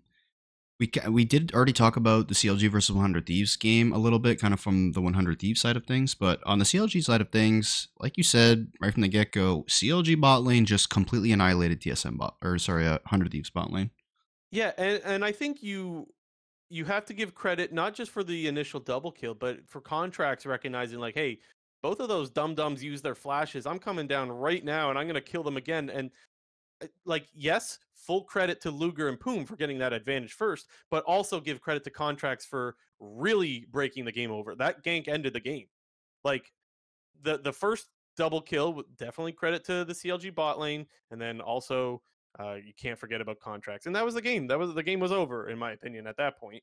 we 0.79 0.91
we 1.09 1.25
did 1.25 1.53
already 1.55 1.73
talk 1.73 1.97
about 1.97 2.29
the 2.29 2.35
CLG 2.35 2.71
versus 2.71 2.95
100 2.95 3.27
Thieves 3.27 3.57
game 3.57 3.93
a 3.93 3.99
little 3.99 4.19
bit, 4.19 4.41
kind 4.41 4.55
of 4.55 4.61
from 4.61 4.93
the 4.93 5.01
100 5.01 5.41
Thieves 5.41 5.61
side 5.61 5.77
of 5.77 5.85
things. 5.87 6.15
But 6.15 6.41
on 6.47 6.59
the 6.59 6.65
CLG 6.65 7.03
side 7.03 7.21
of 7.21 7.31
things, 7.31 7.89
like 7.99 8.17
you 8.17 8.23
said 8.23 8.69
right 8.81 8.93
from 8.93 9.03
the 9.03 9.09
get 9.09 9.33
go, 9.33 9.65
CLG 9.69 10.21
bot 10.21 10.45
lane 10.45 10.65
just 10.65 10.89
completely 10.89 11.33
annihilated 11.33 11.81
TSM 11.81 12.17
bot, 12.17 12.37
or 12.43 12.59
sorry, 12.59 12.87
uh, 12.87 12.99
100 13.05 13.33
Thieves 13.33 13.51
bot 13.51 13.73
lane. 13.73 13.91
Yeah, 14.51 14.73
and, 14.79 15.03
and 15.05 15.25
I 15.25 15.33
think 15.33 15.63
you 15.63 16.07
you 16.71 16.85
have 16.85 17.05
to 17.07 17.15
give 17.15 17.35
credit 17.35 17.73
not 17.73 17.95
just 17.95 18.11
for 18.11 18.23
the 18.23 18.47
initial 18.47 18.79
double 18.79 19.11
kill, 19.11 19.35
but 19.35 19.67
for 19.67 19.81
Contractz 19.81 20.47
recognizing 20.47 21.01
like, 21.01 21.15
hey, 21.15 21.39
both 21.83 21.99
of 21.99 22.09
those 22.09 22.31
dum 22.31 22.55
dums 22.55 22.85
use 22.85 23.03
their 23.03 23.15
flashes. 23.15 23.67
I'm 23.67 23.79
coming 23.79 24.07
down 24.07 24.31
right 24.31 24.65
now, 24.65 24.91
and 24.91 24.99
I'm 24.99 25.09
gonna 25.09 25.21
kill 25.21 25.43
them 25.43 25.57
again. 25.57 25.91
And 25.91 26.11
uh, 26.83 26.87
like, 27.05 27.27
yes, 27.35 27.81
full 28.07 28.23
credit 28.25 28.61
to 28.63 28.71
Luger 28.71 29.09
and 29.09 29.19
Poom 29.19 29.45
for 29.45 29.57
getting 29.57 29.79
that 29.79 29.93
advantage 29.93 30.33
first, 30.33 30.69
but 30.91 31.05
also 31.05 31.41
give 31.41 31.61
credit 31.61 31.85
to 31.85 31.91
Contractz 31.91 32.47
for 32.47 32.77
really 33.01 33.67
breaking 33.71 34.05
the 34.05 34.13
game 34.13 34.31
over. 34.31 34.55
That 34.55 34.83
gank 34.85 35.09
ended 35.09 35.33
the 35.33 35.41
game. 35.41 35.67
Like 36.25 36.53
the 37.23 37.39
the 37.39 37.53
first 37.53 37.89
double 38.17 38.41
kill, 38.41 38.83
definitely 38.97 39.33
credit 39.33 39.65
to 39.65 39.85
the 39.85 39.93
CLG 39.93 40.35
bot 40.35 40.59
lane, 40.59 40.87
and 41.11 41.21
then 41.21 41.41
also 41.41 42.03
uh, 42.41 42.55
you 42.55 42.73
can't 42.77 42.99
forget 42.99 43.21
about 43.21 43.41
Contractz. 43.41 43.87
And 43.87 43.97
that 43.97 44.05
was 44.05 44.15
the 44.15 44.23
game. 44.23 44.47
That 44.47 44.59
was 44.59 44.75
the 44.75 44.83
game 44.83 45.01
was 45.01 45.13
over, 45.13 45.49
in 45.49 45.59
my 45.59 45.73
opinion, 45.73 46.07
at 46.07 46.17
that 46.19 46.39
point. 46.39 46.63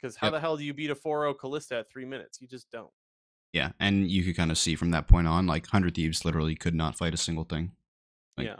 Because 0.00 0.14
how 0.14 0.28
Yep. 0.28 0.32
the 0.34 0.40
hell 0.40 0.56
do 0.56 0.62
you 0.64 0.72
beat 0.72 0.90
a 0.90 0.94
4-0 0.94 1.34
Kalista 1.34 1.80
at 1.80 1.90
three 1.90 2.04
minutes? 2.04 2.40
You 2.40 2.46
just 2.46 2.70
don't. 2.70 2.90
Yeah, 3.52 3.72
and 3.80 4.08
you 4.08 4.22
could 4.22 4.36
kind 4.36 4.52
of 4.52 4.58
see 4.58 4.76
from 4.76 4.90
that 4.92 5.08
point 5.08 5.26
on, 5.26 5.46
like 5.46 5.64
100 5.64 5.94
Thieves 5.96 6.24
literally 6.24 6.54
could 6.54 6.74
not 6.74 6.96
fight 6.96 7.14
a 7.14 7.16
single 7.16 7.42
thing. 7.44 7.72
Like- 8.36 8.46
yeah. 8.46 8.56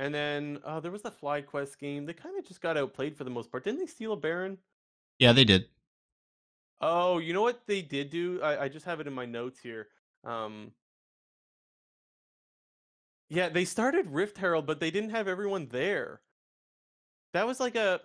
And 0.00 0.14
then 0.14 0.58
uh, 0.64 0.80
there 0.80 0.90
was 0.90 1.02
the 1.02 1.10
FlyQuest 1.10 1.78
game. 1.78 2.06
They 2.06 2.14
kind 2.14 2.38
of 2.38 2.48
just 2.48 2.62
got 2.62 2.78
outplayed 2.78 3.14
for 3.14 3.24
the 3.24 3.30
most 3.30 3.52
part. 3.52 3.64
Didn't 3.64 3.80
they 3.80 3.86
steal 3.86 4.14
a 4.14 4.16
Baron? 4.16 4.56
Yeah, 5.18 5.34
they 5.34 5.44
did. 5.44 5.66
Oh, 6.80 7.18
you 7.18 7.34
know 7.34 7.42
what 7.42 7.60
they 7.66 7.82
did 7.82 8.08
do? 8.08 8.40
I, 8.42 8.62
I 8.64 8.68
just 8.68 8.86
have 8.86 9.00
it 9.00 9.06
in 9.06 9.12
my 9.12 9.26
notes 9.26 9.60
here. 9.60 9.88
Um, 10.24 10.72
yeah, 13.28 13.50
they 13.50 13.66
started 13.66 14.06
Rift 14.10 14.38
Herald, 14.38 14.64
but 14.66 14.80
they 14.80 14.90
didn't 14.90 15.10
have 15.10 15.28
everyone 15.28 15.68
there. 15.70 16.22
That 17.34 17.46
was 17.46 17.60
like 17.60 17.76
a. 17.76 18.00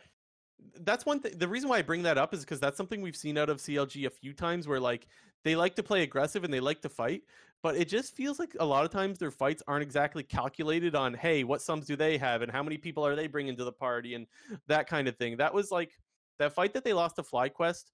That's 0.82 1.06
one 1.06 1.22
thing. 1.22 1.38
The 1.38 1.48
reason 1.48 1.70
why 1.70 1.78
I 1.78 1.82
bring 1.82 2.04
that 2.04 2.18
up 2.18 2.34
is 2.34 2.42
because 2.42 2.60
that's 2.60 2.76
something 2.76 3.02
we've 3.02 3.16
seen 3.16 3.38
out 3.38 3.50
of 3.50 3.60
CLG 3.60 4.06
a 4.06 4.10
few 4.10 4.34
times, 4.34 4.68
where 4.68 4.82
like 4.82 5.08
they 5.46 5.56
like 5.56 5.78
to 5.78 5.84
play 5.84 6.04
aggressive 6.04 6.44
and 6.44 6.54
they 6.54 6.60
like 6.60 6.82
to 6.82 6.90
fight, 6.90 7.24
but 7.66 7.76
it 7.76 7.90
just 7.90 8.16
feels 8.16 8.38
like 8.38 8.56
a 8.60 8.66
lot 8.66 8.86
of 8.86 8.92
times 8.92 9.18
their 9.18 9.32
fights 9.32 9.64
aren't 9.68 9.82
exactly 9.82 10.22
calculated 10.22 10.94
on, 10.94 11.16
hey, 11.16 11.44
what 11.44 11.64
sums 11.64 11.88
do 11.88 11.96
they 11.96 12.16
have 12.16 12.44
and 12.44 12.52
how 12.52 12.62
many 12.62 12.78
people 12.78 13.04
are 13.04 13.16
they 13.16 13.26
bringing 13.26 13.56
to 13.56 13.64
the 13.64 13.72
party 13.72 14.14
and 14.14 14.28
that 14.68 14.88
kind 14.88 15.08
of 15.08 15.18
thing. 15.18 15.36
That 15.38 15.52
was 15.52 15.72
like 15.72 15.90
that 16.38 16.54
fight 16.54 16.76
that 16.76 16.84
they 16.84 16.94
lost 16.94 17.16
to 17.16 17.24
FlyQuest 17.24 17.86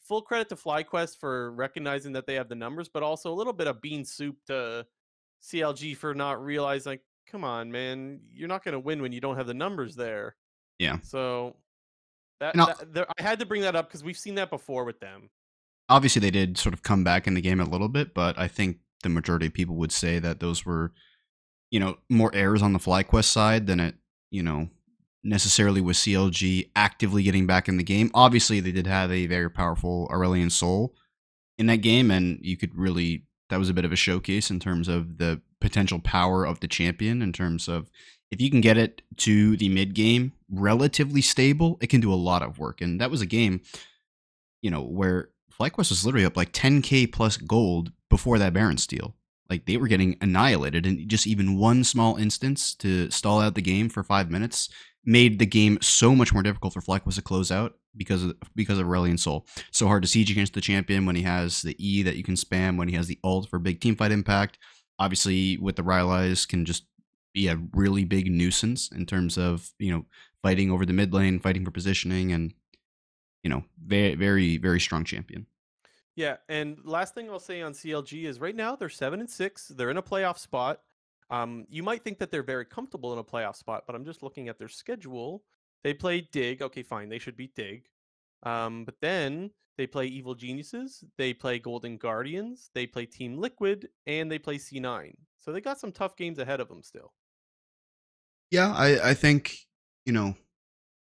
full 0.00 0.22
credit 0.22 0.48
to 0.48 0.56
FlyQuest 0.56 1.20
for 1.20 1.52
recognizing 1.52 2.12
that 2.14 2.26
they 2.26 2.34
have 2.34 2.48
the 2.48 2.56
numbers, 2.56 2.88
but 2.88 3.04
also 3.04 3.32
a 3.32 3.36
little 3.36 3.52
bit 3.52 3.68
of 3.68 3.80
bean 3.80 4.04
soup 4.04 4.38
to 4.48 4.84
CLG 5.40 5.96
for 5.96 6.12
not 6.12 6.44
realizing, 6.44 6.94
like, 6.94 7.02
come 7.30 7.44
on, 7.44 7.70
man, 7.70 8.18
you're 8.32 8.48
not 8.48 8.64
going 8.64 8.72
to 8.72 8.80
win 8.80 9.00
when 9.00 9.12
you 9.12 9.20
don't 9.20 9.36
have 9.36 9.46
the 9.46 9.54
numbers 9.54 9.94
there. 9.94 10.34
Yeah. 10.80 10.98
So 11.04 11.54
that, 12.40 12.56
that 12.56 12.92
there, 12.92 13.06
I 13.20 13.22
had 13.22 13.38
to 13.38 13.46
bring 13.46 13.62
that 13.62 13.76
up 13.76 13.86
because 13.86 14.02
we've 14.02 14.18
seen 14.18 14.34
that 14.34 14.50
before 14.50 14.82
with 14.82 14.98
them. 14.98 15.30
Obviously, 15.88 16.20
they 16.20 16.30
did 16.30 16.56
sort 16.58 16.72
of 16.72 16.82
come 16.82 17.04
back 17.04 17.26
in 17.26 17.34
the 17.34 17.40
game 17.40 17.60
a 17.60 17.68
little 17.68 17.88
bit, 17.88 18.14
but 18.14 18.38
I 18.38 18.48
think 18.48 18.78
the 19.02 19.08
majority 19.08 19.46
of 19.46 19.54
people 19.54 19.76
would 19.76 19.92
say 19.92 20.18
that 20.18 20.40
those 20.40 20.64
were, 20.64 20.92
you 21.70 21.78
know, 21.78 21.98
more 22.08 22.34
errors 22.34 22.62
on 22.62 22.72
the 22.72 22.78
FlyQuest 22.78 23.24
side 23.26 23.66
than 23.66 23.80
it, 23.80 23.96
you 24.30 24.42
know, 24.42 24.68
necessarily 25.22 25.80
was 25.80 25.98
CLG 25.98 26.70
actively 26.76 27.22
getting 27.22 27.46
back 27.46 27.68
in 27.68 27.76
the 27.76 27.82
game. 27.82 28.10
Obviously, 28.14 28.60
they 28.60 28.72
did 28.72 28.86
have 28.86 29.10
a 29.10 29.26
very 29.26 29.50
powerful 29.50 30.08
Aurelion 30.10 30.50
Sol 30.50 30.94
in 31.58 31.66
that 31.66 31.78
game, 31.78 32.10
and 32.10 32.38
you 32.42 32.56
could 32.56 32.74
really 32.76 33.24
that 33.50 33.58
was 33.58 33.68
a 33.68 33.74
bit 33.74 33.84
of 33.84 33.92
a 33.92 33.96
showcase 33.96 34.50
in 34.50 34.58
terms 34.58 34.88
of 34.88 35.18
the 35.18 35.40
potential 35.60 36.00
power 36.00 36.44
of 36.46 36.60
the 36.60 36.68
champion. 36.68 37.22
In 37.22 37.32
terms 37.32 37.68
of 37.68 37.90
if 38.30 38.40
you 38.40 38.50
can 38.50 38.60
get 38.60 38.78
it 38.78 39.02
to 39.18 39.56
the 39.56 39.68
mid 39.68 39.94
game 39.94 40.32
relatively 40.50 41.20
stable, 41.20 41.78
it 41.80 41.88
can 41.88 42.00
do 42.00 42.12
a 42.12 42.16
lot 42.16 42.42
of 42.42 42.58
work. 42.58 42.80
And 42.80 43.00
that 43.00 43.10
was 43.10 43.20
a 43.20 43.26
game, 43.26 43.60
you 44.62 44.70
know, 44.70 44.82
where 44.82 45.30
FlyQuest 45.58 45.90
was 45.90 46.04
literally 46.04 46.26
up 46.26 46.36
like 46.36 46.52
10k 46.52 47.12
plus 47.12 47.36
gold 47.36 47.92
before 48.10 48.38
that 48.38 48.52
Baron 48.52 48.78
steal. 48.78 49.14
Like 49.50 49.66
they 49.66 49.76
were 49.76 49.88
getting 49.88 50.16
annihilated, 50.20 50.86
and 50.86 51.08
just 51.08 51.26
even 51.26 51.58
one 51.58 51.84
small 51.84 52.16
instance 52.16 52.74
to 52.76 53.10
stall 53.10 53.40
out 53.40 53.54
the 53.54 53.60
game 53.60 53.88
for 53.88 54.02
five 54.02 54.30
minutes 54.30 54.68
made 55.04 55.38
the 55.38 55.46
game 55.46 55.78
so 55.82 56.14
much 56.14 56.32
more 56.32 56.42
difficult 56.42 56.72
for 56.72 56.80
FlyQuest 56.80 57.16
to 57.16 57.22
close 57.22 57.52
out 57.52 57.74
because 57.96 58.24
of 58.24 58.36
because 58.54 58.78
of 58.78 58.86
Aurelion 58.86 59.18
Sol. 59.18 59.46
So 59.70 59.86
hard 59.86 60.02
to 60.02 60.08
siege 60.08 60.30
against 60.30 60.54
the 60.54 60.60
champion 60.60 61.06
when 61.06 61.16
he 61.16 61.22
has 61.22 61.62
the 61.62 61.76
E 61.78 62.02
that 62.02 62.16
you 62.16 62.22
can 62.22 62.34
spam, 62.34 62.78
when 62.78 62.88
he 62.88 62.96
has 62.96 63.06
the 63.06 63.18
ult 63.22 63.48
for 63.48 63.58
big 63.58 63.80
team 63.80 63.96
fight 63.96 64.12
impact. 64.12 64.58
Obviously, 64.98 65.58
with 65.58 65.76
the 65.76 65.82
Rylai's 65.82 66.46
can 66.46 66.64
just 66.64 66.86
be 67.34 67.48
a 67.48 67.60
really 67.72 68.04
big 68.04 68.30
nuisance 68.30 68.90
in 68.92 69.04
terms 69.06 69.36
of 69.36 69.70
you 69.78 69.92
know 69.92 70.06
fighting 70.42 70.70
over 70.70 70.86
the 70.86 70.92
mid 70.92 71.12
lane, 71.12 71.38
fighting 71.38 71.64
for 71.64 71.70
positioning, 71.70 72.32
and 72.32 72.54
you 73.44 73.50
know 73.50 73.62
very 73.86 74.16
very 74.16 74.56
very 74.56 74.80
strong 74.80 75.04
champion. 75.04 75.46
Yeah, 76.16 76.36
and 76.48 76.78
last 76.84 77.14
thing 77.14 77.30
I'll 77.30 77.38
say 77.38 77.60
on 77.62 77.72
CLG 77.72 78.24
is 78.24 78.40
right 78.40 78.54
now 78.54 78.74
they're 78.74 78.88
seven 78.88 79.20
and 79.20 79.30
six. 79.30 79.68
They're 79.68 79.90
in 79.90 79.96
a 79.96 80.02
playoff 80.02 80.38
spot. 80.38 80.80
Um, 81.30 81.66
you 81.68 81.82
might 81.82 82.02
think 82.02 82.18
that 82.18 82.30
they're 82.30 82.42
very 82.42 82.64
comfortable 82.64 83.12
in 83.12 83.18
a 83.18 83.24
playoff 83.24 83.56
spot, 83.56 83.84
but 83.86 83.94
I'm 83.94 84.04
just 84.04 84.22
looking 84.22 84.48
at 84.48 84.58
their 84.58 84.68
schedule. 84.68 85.42
They 85.82 85.94
play 85.94 86.28
Dig. 86.32 86.62
Okay, 86.62 86.82
fine. 86.82 87.08
They 87.08 87.18
should 87.18 87.36
beat 87.36 87.54
Dig. 87.54 87.86
Um, 88.44 88.84
but 88.84 88.96
then 89.00 89.50
they 89.76 89.86
play 89.86 90.06
Evil 90.06 90.34
Geniuses. 90.34 91.02
They 91.18 91.34
play 91.34 91.58
Golden 91.58 91.96
Guardians. 91.96 92.70
They 92.74 92.86
play 92.86 93.06
Team 93.06 93.38
Liquid, 93.38 93.88
and 94.06 94.30
they 94.30 94.38
play 94.38 94.58
C9. 94.58 95.14
So 95.38 95.52
they 95.52 95.60
got 95.60 95.80
some 95.80 95.92
tough 95.92 96.16
games 96.16 96.38
ahead 96.38 96.60
of 96.60 96.68
them 96.68 96.82
still. 96.82 97.12
Yeah, 98.50 98.72
I, 98.72 99.10
I 99.10 99.14
think 99.14 99.56
you 100.06 100.12
know 100.12 100.36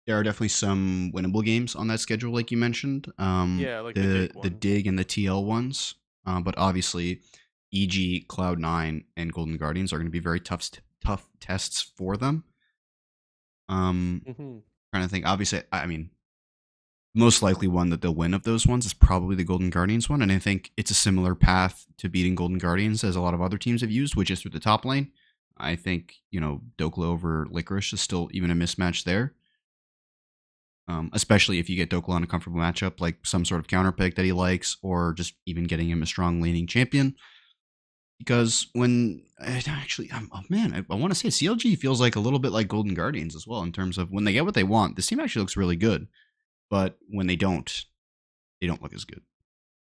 there 0.08 0.18
are 0.18 0.22
definitely 0.22 0.48
some 0.48 1.12
winnable 1.14 1.44
games 1.44 1.76
on 1.76 1.86
that 1.88 2.00
schedule, 2.00 2.32
like 2.32 2.50
you 2.50 2.56
mentioned. 2.56 3.12
Um, 3.18 3.58
Yeah, 3.60 3.80
like 3.80 3.94
the 3.94 4.00
the 4.00 4.28
Dig 4.28 4.42
the 4.42 4.50
dig 4.50 4.86
and 4.86 4.98
the 4.98 5.04
TL 5.04 5.44
ones, 5.44 5.94
uh, 6.24 6.40
but 6.40 6.56
obviously, 6.56 7.20
EG, 7.74 8.26
Cloud 8.26 8.58
Nine, 8.58 9.04
and 9.18 9.30
Golden 9.32 9.58
Guardians 9.58 9.92
are 9.92 9.98
going 9.98 10.06
to 10.06 10.10
be 10.10 10.18
very 10.18 10.40
tough 10.40 10.70
tough 11.04 11.28
tests 11.40 11.82
for 11.82 12.16
them. 12.16 12.44
Um, 13.68 14.22
Mhm. 14.26 14.62
trying 14.92 15.04
to 15.04 15.08
think. 15.10 15.26
Obviously, 15.26 15.60
I 15.70 15.82
I 15.82 15.86
mean, 15.86 16.08
most 17.14 17.42
likely 17.42 17.68
one 17.68 17.90
that 17.90 18.00
they'll 18.00 18.14
win 18.14 18.32
of 18.32 18.44
those 18.44 18.66
ones 18.66 18.86
is 18.86 18.94
probably 18.94 19.36
the 19.36 19.44
Golden 19.44 19.68
Guardians 19.68 20.08
one, 20.08 20.22
and 20.22 20.32
I 20.32 20.38
think 20.38 20.72
it's 20.78 20.90
a 20.90 20.94
similar 20.94 21.34
path 21.34 21.86
to 21.98 22.08
beating 22.08 22.34
Golden 22.34 22.56
Guardians 22.56 23.04
as 23.04 23.14
a 23.14 23.20
lot 23.20 23.34
of 23.34 23.42
other 23.42 23.58
teams 23.58 23.82
have 23.82 23.90
used, 23.90 24.16
which 24.16 24.30
is 24.30 24.40
through 24.40 24.52
the 24.52 24.60
top 24.60 24.86
lane. 24.86 25.12
I 25.58 25.76
think 25.76 26.14
you 26.30 26.40
know 26.40 26.62
Dhokla 26.78 27.04
over 27.04 27.46
Licorice 27.50 27.92
is 27.92 28.00
still 28.00 28.30
even 28.32 28.50
a 28.50 28.54
mismatch 28.54 29.04
there. 29.04 29.34
Um, 30.88 31.10
especially 31.12 31.58
if 31.58 31.68
you 31.68 31.76
get 31.76 31.90
Dhokla 31.90 32.08
on 32.14 32.22
a 32.22 32.26
comfortable 32.26 32.58
matchup, 32.58 32.98
like 32.98 33.18
some 33.26 33.44
sort 33.44 33.60
of 33.60 33.68
counter 33.68 33.92
pick 33.92 34.14
that 34.16 34.24
he 34.24 34.32
likes, 34.32 34.78
or 34.82 35.12
just 35.12 35.34
even 35.44 35.64
getting 35.64 35.90
him 35.90 36.02
a 36.02 36.06
strong 36.06 36.40
leaning 36.40 36.66
champion. 36.66 37.14
Because 38.18 38.68
when 38.72 39.22
actually, 39.38 40.10
I'm, 40.12 40.28
oh 40.32 40.40
man, 40.48 40.72
I, 40.74 40.92
I 40.92 40.96
want 40.96 41.12
to 41.12 41.14
say 41.14 41.28
CLG 41.28 41.76
feels 41.78 42.00
like 42.00 42.16
a 42.16 42.20
little 42.20 42.38
bit 42.38 42.52
like 42.52 42.68
Golden 42.68 42.94
Guardians 42.94 43.36
as 43.36 43.46
well 43.46 43.62
in 43.62 43.70
terms 43.70 43.98
of 43.98 44.10
when 44.10 44.24
they 44.24 44.32
get 44.32 44.44
what 44.46 44.54
they 44.54 44.64
want. 44.64 44.96
This 44.96 45.06
team 45.06 45.20
actually 45.20 45.42
looks 45.42 45.56
really 45.56 45.76
good, 45.76 46.08
but 46.70 46.98
when 47.08 47.26
they 47.26 47.36
don't, 47.36 47.84
they 48.60 48.66
don't 48.66 48.82
look 48.82 48.94
as 48.94 49.04
good. 49.04 49.20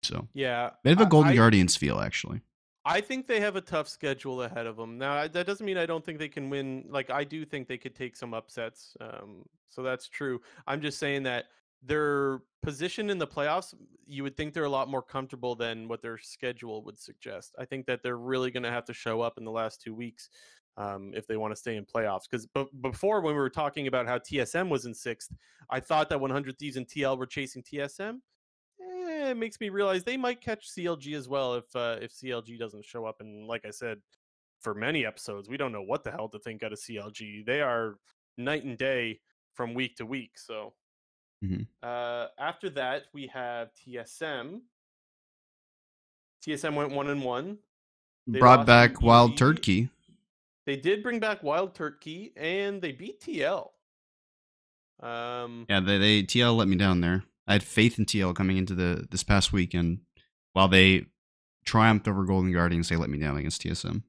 So 0.02 0.28
Yeah. 0.34 0.70
bit 0.84 0.92
of 0.92 1.00
a 1.00 1.06
Golden 1.06 1.32
I- 1.32 1.36
Guardians 1.36 1.76
feel 1.76 2.00
actually. 2.00 2.40
I 2.88 3.02
think 3.02 3.26
they 3.26 3.38
have 3.40 3.54
a 3.54 3.60
tough 3.60 3.86
schedule 3.86 4.42
ahead 4.42 4.66
of 4.66 4.78
them. 4.78 4.96
Now, 4.96 5.28
that 5.28 5.46
doesn't 5.46 5.64
mean 5.64 5.76
I 5.76 5.84
don't 5.84 6.02
think 6.02 6.18
they 6.18 6.28
can 6.28 6.48
win. 6.48 6.86
Like, 6.88 7.10
I 7.10 7.22
do 7.22 7.44
think 7.44 7.68
they 7.68 7.76
could 7.76 7.94
take 7.94 8.16
some 8.16 8.32
upsets. 8.32 8.96
Um, 8.98 9.44
so 9.68 9.82
that's 9.82 10.08
true. 10.08 10.40
I'm 10.66 10.80
just 10.80 10.98
saying 10.98 11.24
that 11.24 11.44
their 11.82 12.40
position 12.62 13.10
in 13.10 13.18
the 13.18 13.26
playoffs, 13.26 13.74
you 14.06 14.22
would 14.22 14.38
think 14.38 14.54
they're 14.54 14.64
a 14.64 14.70
lot 14.70 14.88
more 14.88 15.02
comfortable 15.02 15.54
than 15.54 15.86
what 15.86 16.00
their 16.00 16.16
schedule 16.16 16.82
would 16.84 16.98
suggest. 16.98 17.54
I 17.58 17.66
think 17.66 17.84
that 17.86 18.02
they're 18.02 18.16
really 18.16 18.50
going 18.50 18.62
to 18.62 18.70
have 18.70 18.86
to 18.86 18.94
show 18.94 19.20
up 19.20 19.36
in 19.36 19.44
the 19.44 19.50
last 19.50 19.82
two 19.82 19.94
weeks 19.94 20.30
um, 20.78 21.12
if 21.14 21.26
they 21.26 21.36
want 21.36 21.52
to 21.52 21.56
stay 21.56 21.76
in 21.76 21.84
playoffs. 21.84 22.22
Because 22.30 22.46
b- 22.46 22.70
before, 22.80 23.20
when 23.20 23.34
we 23.34 23.40
were 23.40 23.50
talking 23.50 23.86
about 23.86 24.06
how 24.06 24.16
TSM 24.16 24.70
was 24.70 24.86
in 24.86 24.94
sixth, 24.94 25.30
I 25.68 25.80
thought 25.80 26.08
that 26.08 26.22
100 26.22 26.58
Thieves 26.58 26.78
and 26.78 26.86
TL 26.86 27.18
were 27.18 27.26
chasing 27.26 27.62
TSM 27.62 28.20
eh, 29.28 29.32
it 29.32 29.36
makes 29.36 29.60
me 29.60 29.68
realize 29.68 30.04
they 30.04 30.16
might 30.16 30.40
catch 30.40 30.68
CLG 30.70 31.14
as 31.14 31.28
well 31.28 31.54
if 31.54 31.64
uh, 31.76 31.96
if 32.00 32.12
CLG 32.12 32.58
doesn't 32.58 32.84
show 32.84 33.04
up. 33.04 33.20
And 33.20 33.46
like 33.46 33.64
I 33.64 33.70
said, 33.70 33.98
for 34.60 34.74
many 34.74 35.06
episodes, 35.06 35.48
we 35.48 35.56
don't 35.56 35.72
know 35.72 35.82
what 35.82 36.04
the 36.04 36.10
hell 36.10 36.28
to 36.30 36.38
think 36.38 36.62
out 36.62 36.72
of 36.72 36.78
CLG. 36.78 37.44
They 37.46 37.60
are 37.60 37.98
night 38.36 38.64
and 38.64 38.76
day 38.76 39.20
from 39.54 39.74
week 39.74 39.96
to 39.96 40.06
week. 40.06 40.38
So 40.38 40.74
Mhm. 41.44 41.66
uh, 41.82 42.28
after 42.38 42.70
that, 42.70 43.04
we 43.12 43.28
have 43.28 43.72
TSM. 43.74 44.62
TSM 46.44 46.74
went 46.74 46.92
one 46.92 47.08
and 47.08 47.22
one. 47.22 47.58
They 48.26 48.40
Brought 48.40 48.66
back 48.66 48.94
WildTurtle. 48.94 49.90
They 50.66 50.76
did 50.76 51.02
bring 51.02 51.18
back 51.18 51.42
WildTurtle, 51.42 52.32
and 52.36 52.82
they 52.82 52.92
beat 52.92 53.20
TL. 53.20 53.72
Um, 55.00 55.66
Yeah, 55.68 55.80
they, 55.80 55.98
they 55.98 56.22
TL 56.22 56.56
let 56.56 56.68
me 56.68 56.76
down 56.76 57.00
there. 57.00 57.24
I 57.48 57.54
had 57.54 57.62
faith 57.62 57.98
in 57.98 58.04
TL 58.04 58.36
coming 58.36 58.58
into 58.58 58.74
the 58.74 59.08
this 59.10 59.24
past 59.24 59.52
week, 59.52 59.74
and 59.74 60.00
while 60.52 60.68
they 60.68 61.06
triumphed 61.64 62.06
over 62.06 62.24
Golden 62.24 62.52
Guardians, 62.52 62.88
they 62.88 62.96
let 62.96 63.10
me 63.10 63.18
down 63.18 63.38
against 63.38 63.62
TSM. 63.62 64.02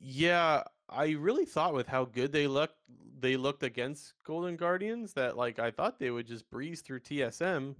Yeah, 0.00 0.64
I 0.90 1.10
really 1.12 1.44
thought 1.46 1.72
with 1.72 1.86
how 1.86 2.04
good 2.04 2.32
they 2.32 2.48
looked 2.48 2.76
they 3.20 3.36
looked 3.36 3.62
against 3.62 4.12
Golden 4.26 4.56
Guardians 4.56 5.12
that 5.14 5.36
like 5.36 5.58
I 5.58 5.70
thought 5.70 5.98
they 5.98 6.10
would 6.10 6.26
just 6.26 6.50
breeze 6.50 6.82
through 6.82 7.00
TSM. 7.00 7.76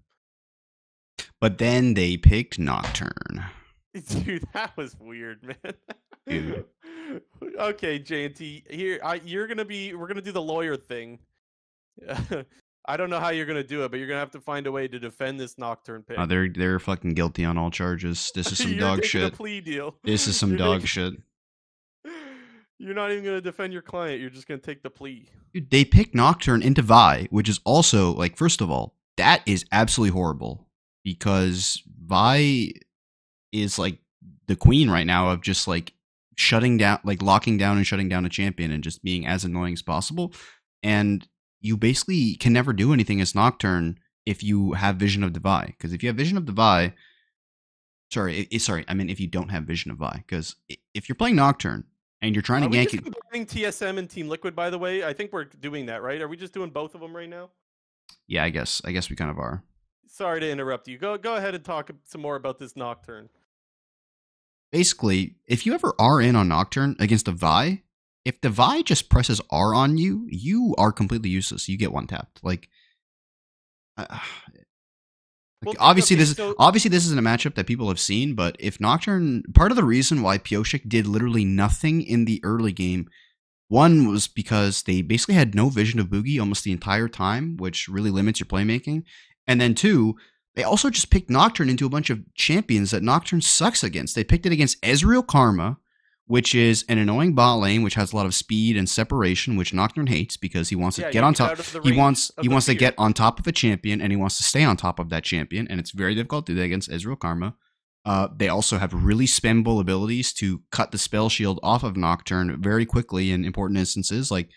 But 1.41 1.59
then 1.59 1.95
they 1.95 2.17
picked 2.17 2.59
Nocturne. 2.59 3.45
Dude, 4.09 4.47
that 4.55 4.77
was 4.77 4.97
weird, 4.99 5.43
man. 5.43 5.75
Dude. 6.27 6.65
okay, 7.59 7.99
JNT, 7.99 8.71
here 8.73 9.01
I, 9.05 9.21
you're 9.25 9.47
gonna 9.47 9.65
be 9.65 9.93
we're 9.95 10.07
gonna 10.07 10.23
do 10.23 10.33
the 10.33 10.41
lawyer 10.41 10.77
thing. 10.77 11.19
I 12.87 12.97
don't 12.99 13.09
know 13.11 13.21
how 13.21 13.31
you're 13.31 13.47
gonna 13.47 13.63
do 13.65 13.85
it, 13.85 13.91
but 13.91 13.97
you're 13.99 14.07
gonna 14.09 14.21
have 14.21 14.31
to 14.33 14.41
find 14.41 14.67
a 14.67 14.73
way 14.73 14.87
to 14.89 14.99
defend 14.99 15.41
this 15.41 15.57
Nocturne 15.59 16.03
pick. 16.03 16.19
Uh, 16.19 16.27
they're 16.27 16.49
they're 16.49 16.79
fucking 16.79 17.15
guilty 17.15 17.45
on 17.45 17.57
all 17.57 17.71
charges. 17.71 18.31
This 18.35 18.53
is 18.53 18.59
some 18.63 18.77
dog 18.77 19.03
taking 19.03 19.21
a 19.21 19.25
shit. 19.25 19.35
plea 19.35 19.61
deal. 19.61 19.97
This 20.05 20.27
is 20.27 20.37
some 20.37 20.51
You're 20.57 20.59
dog 20.59 20.75
taking- 20.83 20.87
shit. 20.87 21.15
You're 22.79 22.95
not 22.95 23.11
even 23.13 23.25
gonna 23.25 23.41
defend 23.41 23.73
your 23.73 23.83
client. 23.83 24.21
You're 24.21 24.31
just 24.31 24.47
gonna 24.49 24.61
take 24.61 24.83
the 24.83 24.91
plea. 24.91 25.29
Dude, 25.55 25.71
they 25.71 25.85
pick 25.85 26.15
Nocturne 26.15 26.63
into 26.63 26.83
Vi, 26.83 27.29
which 27.31 27.49
is 27.49 27.61
also 27.65 28.13
like, 28.13 28.37
first 28.37 28.61
of 28.61 28.71
all, 28.71 28.95
that 29.17 29.43
is 29.47 29.65
absolutely 29.73 30.13
horrible 30.13 30.67
because 31.05 31.81
Vi 32.05 32.73
is 33.53 33.79
like 33.79 33.99
the 34.49 34.57
queen 34.57 34.91
right 34.91 35.07
now 35.07 35.31
of 35.31 35.41
just 35.41 35.69
like 35.69 35.93
shutting 36.37 36.77
down, 36.77 36.99
like 37.05 37.23
locking 37.23 37.57
down 37.57 37.77
and 37.77 37.87
shutting 37.87 38.09
down 38.09 38.27
a 38.27 38.29
champion 38.29 38.73
and 38.73 38.83
just 38.83 39.03
being 39.05 39.25
as 39.27 39.45
annoying 39.45 39.73
as 39.73 39.83
possible. 39.83 40.33
And 40.83 41.27
you 41.65 41.79
basically 41.79 42.35
can 42.37 42.53
never 42.53 42.75
do 42.75 42.93
anything 42.93 43.21
as 43.23 43.35
Nocturne 43.35 43.99
if 44.27 44.43
you 44.43 44.73
have 44.73 44.97
Vision 44.97 45.25
of 45.25 45.33
Devi. 45.33 45.67
Because 45.69 45.95
if 45.95 46.03
you 46.03 46.09
have 46.11 46.17
Vision 46.17 46.37
of 46.37 46.45
Devi, 46.45 46.93
sorry, 48.13 48.47
i- 48.53 48.59
sorry, 48.59 48.85
I 48.87 48.93
mean 48.93 49.09
if 49.09 49.19
you 49.19 49.27
don't 49.27 49.49
have 49.49 49.65
Vision 49.65 49.91
of 49.91 49.97
Vi, 49.97 50.23
because 50.27 50.57
if 50.93 51.09
you're 51.09 51.17
playing 51.17 51.37
Nocturne 51.37 51.85
and 52.21 52.35
you're 52.35 52.43
trying 52.43 52.65
Are 52.65 52.69
to 52.69 52.83
just 52.83 52.95
it, 52.95 53.03
combining 53.05 53.47
TSM 53.47 53.97
and 53.99 54.11
Team 54.11 54.29
Liquid, 54.29 54.55
by 54.55 54.69
the 54.69 54.79
way? 54.79 55.03
I 55.05 55.15
think 55.15 55.33
we're 55.33 55.45
doing 55.45 55.87
that, 55.87 56.03
right? 56.03 56.21
Are 56.21 56.29
we 56.29 56.37
just 56.37 56.53
doing 56.53 56.69
both 56.71 56.95
of 56.95 57.01
them 57.01 57.17
right 57.17 57.29
now? 57.29 57.51
yeah, 58.27 58.45
I 58.45 58.51
guess, 58.51 58.83
I 58.85 58.93
guess 58.93 59.09
we 59.11 59.17
kind 59.17 59.31
of 59.31 59.39
are. 59.39 59.63
Sorry 60.07 60.41
to 60.41 60.51
interrupt 60.51 60.87
you. 60.87 60.99
Go 60.99 61.17
go 61.17 61.35
ahead 61.37 61.55
and 61.55 61.65
talk 61.65 61.91
some 62.05 62.21
more 62.21 62.37
about 62.37 62.59
this 62.59 62.77
Nocturne. 62.77 63.31
basically, 64.71 65.37
if 65.47 65.67
you 65.67 65.73
ever 65.75 65.95
are 65.99 66.21
in 66.21 66.37
on 66.37 66.49
Nocturne 66.49 66.97
against 66.99 67.29
a 67.29 67.33
Vi, 67.33 67.83
if 68.25 68.41
the 68.41 68.51
Vi 68.51 68.83
just 68.83 69.09
presses 69.09 69.41
R 69.51 69.75
on 69.75 69.99
you, 69.99 70.27
you 70.29 70.75
are 70.79 70.93
completely 70.93 71.31
useless. 71.31 71.69
You 71.69 71.77
get 71.77 71.93
one 71.93 72.07
tapped. 72.07 72.43
Like, 72.43 72.69
uh, 73.97 74.07
like, 74.11 74.19
Well, 75.65 75.75
obviously 75.79 76.17
okay, 76.17 76.23
this 76.23 76.31
is 76.31 76.37
so- 76.37 76.55
obviously 76.59 76.89
this 76.89 77.07
isn't 77.07 77.19
a 77.19 77.23
matchup 77.23 77.55
that 77.55 77.67
people 77.67 77.89
have 77.89 78.01
seen. 78.01 78.35
But 78.35 78.57
if 78.59 78.81
Nocturne, 78.81 79.43
part 79.55 79.73
of 79.73 79.77
the 79.77 79.85
reason 79.85 80.23
why 80.23 80.39
Pyosik 80.39 80.89
did 80.89 81.07
literally 81.07 81.45
nothing 81.45 82.03
in 82.03 82.25
the 82.25 82.41
early 82.45 82.73
game, 82.73 83.09
one 83.69 84.09
was 84.09 84.29
because 84.29 84.83
they 84.83 85.03
basically 85.03 85.35
had 85.35 85.55
no 85.55 85.69
vision 85.69 85.99
of 86.01 86.09
Bugi 86.09 86.39
almost 86.39 86.65
the 86.65 86.73
entire 86.73 87.09
time, 87.09 87.57
which 87.57 87.89
really 87.89 88.11
limits 88.11 88.41
your 88.41 88.47
playmaking. 88.47 89.05
And 89.47 89.61
then 89.61 89.75
two, 89.75 90.17
they 90.55 90.63
also 90.63 90.91
just 90.91 91.11
picked 91.11 91.31
Nocturne 91.31 91.69
into 91.71 91.87
a 91.87 91.91
bunch 91.91 92.11
of 92.11 92.23
champions 92.35 92.91
that 92.91 93.03
Nocturne 93.03 93.41
sucks 93.41 93.83
against. 93.83 94.15
They 94.15 94.25
picked 94.25 94.47
it 94.47 94.53
against 94.53 94.81
Ezreal 94.83 95.27
Karma, 95.27 95.79
which 96.27 96.55
is 96.55 96.85
an 96.89 96.99
annoying 96.99 97.35
bot 97.35 97.59
lane, 97.59 97.83
which 97.83 97.95
has 97.95 98.13
a 98.13 98.17
lot 98.17 98.27
of 98.27 98.35
speed 98.35 98.77
and 98.77 98.89
separation, 98.89 99.57
which 99.57 99.75
Nocturne 99.75 100.07
hates 100.07 100.37
because 100.37 100.71
he 100.71 100.77
wants 100.77 100.97
to 100.97 101.03
Yeah, 101.03 101.11
get 101.11 101.25
on 101.25 101.35
top. 101.35 101.59
of 101.59 101.79
He 101.85 101.93
wants 101.93 102.31
he 102.41 102.49
wants 102.49 102.67
to 102.67 102.75
get 102.75 102.95
on 102.97 103.13
top 103.13 103.39
of 103.39 103.47
a 103.47 103.53
champion, 103.53 104.01
and 104.01 104.11
he 104.11 104.17
wants 104.17 104.37
to 104.39 104.43
stay 104.43 104.65
on 104.65 104.77
top 104.77 104.99
of 104.99 105.11
that 105.11 105.25
champion, 105.25 105.69
and 105.69 105.79
it's 105.79 105.91
very 105.91 106.15
difficult 106.15 106.47
to 106.47 106.53
do 106.53 106.59
that 106.59 106.65
against 106.65 106.91
Ezreal 106.91 107.19
Karma. 107.19 107.55
Uh, 108.07 108.29
they 108.37 108.49
also 108.49 108.79
have 108.79 108.93
really 108.93 109.27
spammable 109.27 109.81
abilities 109.81 110.33
to 110.35 110.63
cut 110.71 110.93
the 110.93 110.99
spell 110.99 111.29
shield 111.31 111.59
off 111.63 111.83
of 111.83 111.97
Nocturne 111.97 112.61
very 112.61 112.85
quickly 112.85 113.31
in 113.31 113.45
important 113.45 113.79
instances. 113.79 114.31
Like 114.31 114.51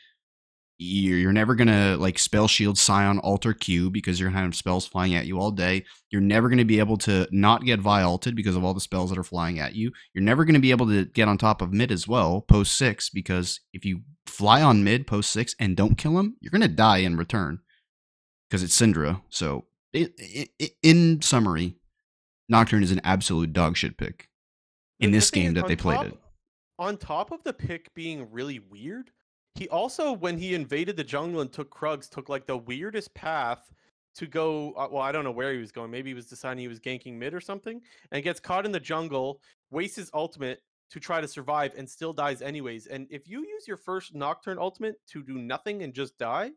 you're, 0.79 1.17
you're 1.17 1.33
never 1.33 1.55
gonna 1.55 1.97
like 1.97 2.19
spell 2.19 2.47
shield 2.47 2.77
Sion 2.77 3.19
alter 3.19 3.53
q 3.53 3.89
because 3.89 4.19
you're 4.19 4.29
gonna 4.29 4.41
have 4.41 4.55
spells 4.55 4.85
flying 4.85 5.15
at 5.15 5.25
you 5.25 5.39
all 5.39 5.51
day. 5.51 5.83
You're 6.11 6.21
never 6.21 6.49
gonna 6.49 6.65
be 6.65 6.79
able 6.79 6.97
to 6.97 7.27
not 7.31 7.65
get 7.65 7.79
vi 7.79 8.03
alted 8.03 8.35
because 8.35 8.55
of 8.55 8.63
all 8.63 8.73
the 8.73 8.79
spells 8.79 9.09
that 9.09 9.17
are 9.17 9.23
flying 9.23 9.59
at 9.59 9.75
you. 9.75 9.91
You're 10.13 10.23
never 10.23 10.45
gonna 10.45 10.59
be 10.59 10.71
able 10.71 10.87
to 10.87 11.05
get 11.05 11.27
on 11.27 11.37
top 11.37 11.61
of 11.61 11.73
mid 11.73 11.91
as 11.91 12.07
well 12.07 12.41
post 12.41 12.77
six 12.77 13.09
because 13.09 13.59
if 13.73 13.85
you 13.85 14.01
fly 14.27 14.61
on 14.61 14.83
mid 14.83 15.07
post 15.07 15.31
six 15.31 15.55
and 15.59 15.75
don't 15.75 15.97
kill 15.97 16.19
him 16.19 16.35
you're 16.41 16.51
gonna 16.51 16.67
die 16.67 16.97
in 16.97 17.17
return 17.17 17.59
because 18.49 18.61
it's 18.61 18.79
syndra. 18.79 19.21
So 19.29 19.65
it, 19.93 20.13
it, 20.17 20.49
it, 20.59 20.71
in 20.83 21.21
summary 21.21 21.75
nocturne 22.49 22.83
is 22.83 22.91
an 22.91 23.01
absolute 23.03 23.51
dog 23.51 23.77
shit 23.77 23.97
pick 23.97 24.27
in 24.99 25.11
The- 25.11 25.17
this 25.17 25.31
game 25.31 25.53
that 25.55 25.67
they 25.67 25.75
played 25.75 25.97
top- 25.97 26.05
it. 26.05 26.17
On 26.79 26.95
top 26.95 27.31
of 27.31 27.43
the 27.43 27.53
pick 27.53 27.91
being 27.95 28.29
really 28.31 28.59
weird, 28.59 29.09
he 29.57 29.67
also, 29.69 30.13
when 30.13 30.37
he 30.37 30.53
invaded 30.53 30.97
the 30.97 31.03
jungle 31.03 31.41
and 31.41 31.51
took 31.51 31.71
Krugs, 31.71 32.07
took 32.07 32.29
like 32.29 32.45
the 32.45 32.57
weirdest 32.57 33.13
path 33.15 33.71
to 34.15 34.27
go. 34.27 34.73
Uh, 34.73 34.87
well, 34.91 35.01
I 35.01 35.11
don't 35.11 35.23
know 35.23 35.31
where 35.31 35.51
he 35.51 35.59
was 35.59 35.71
going. 35.71 35.89
Maybe 35.89 36.11
he 36.11 36.13
was 36.13 36.27
deciding 36.27 36.59
he 36.59 36.67
was 36.67 36.79
ganking 36.79 37.15
mid 37.15 37.33
or 37.33 37.41
something, 37.41 37.81
and 38.11 38.23
gets 38.23 38.39
caught 38.39 38.65
in 38.65 38.71
the 38.71 38.79
jungle, 38.79 39.41
wastes 39.71 39.95
his 39.95 40.11
ultimate 40.13 40.61
to 40.91 40.99
try 40.99 41.19
to 41.19 41.27
survive, 41.27 41.73
and 41.75 41.89
still 41.89 42.13
dies 42.13 42.41
anyways. 42.41 42.85
And 42.85 43.07
if 43.09 43.27
you 43.27 43.39
use 43.41 43.67
your 43.67 43.77
first 43.77 44.13
Nocturne 44.13 44.59
ultimate 44.59 44.95
to 45.07 45.23
do 45.23 45.39
nothing 45.39 45.81
and 45.81 45.93
just 45.93 46.17
die, 46.17 46.51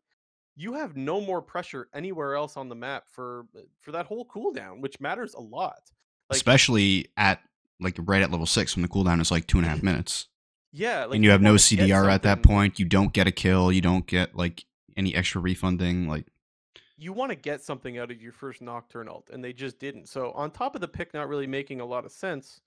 you 0.54 0.74
have 0.74 0.94
no 0.94 1.20
more 1.20 1.40
pressure 1.40 1.88
anywhere 1.94 2.34
else 2.34 2.56
on 2.58 2.68
the 2.68 2.74
map 2.74 3.04
for 3.10 3.46
uh, 3.56 3.60
for 3.80 3.92
that 3.92 4.06
whole 4.06 4.26
cooldown, 4.26 4.80
which 4.80 5.00
matters 5.00 5.32
a 5.34 5.40
lot. 5.40 5.80
Like, 6.28 6.36
especially 6.36 7.06
at 7.16 7.40
like 7.80 7.96
right 8.00 8.20
at 8.20 8.30
level 8.30 8.46
six 8.46 8.76
when 8.76 8.82
the 8.82 8.88
cooldown 8.88 9.22
is 9.22 9.30
like 9.30 9.46
two 9.46 9.56
and 9.56 9.66
a 9.66 9.70
half 9.70 9.82
minutes 9.90 10.26
yeah, 10.72 11.04
like 11.04 11.16
and 11.16 11.24
you 11.24 11.30
have 11.30 11.42
no 11.42 11.54
CDR 11.54 12.10
at 12.10 12.22
that 12.22 12.42
point. 12.42 12.78
You 12.78 12.84
don't 12.84 13.12
get 13.12 13.26
a 13.26 13.32
kill. 13.32 13.72
You 13.72 13.80
don't 13.80 14.06
get 14.06 14.36
like 14.36 14.64
any 14.96 15.14
extra 15.14 15.40
refunding. 15.40 16.08
Like 16.08 16.26
you 16.96 17.12
want 17.12 17.30
to 17.30 17.36
get 17.36 17.62
something 17.62 17.98
out 17.98 18.10
of 18.10 18.20
your 18.20 18.32
first 18.32 18.60
Nocturne 18.60 19.08
ult, 19.08 19.30
and 19.32 19.42
they 19.42 19.52
just 19.52 19.78
didn't. 19.78 20.08
So 20.08 20.32
on 20.32 20.50
top 20.50 20.74
of 20.74 20.80
the 20.80 20.88
pick 20.88 21.14
not 21.14 21.28
really 21.28 21.46
making 21.46 21.80
a 21.80 21.86
lot 21.86 22.04
of 22.04 22.12
sense, 22.12 22.60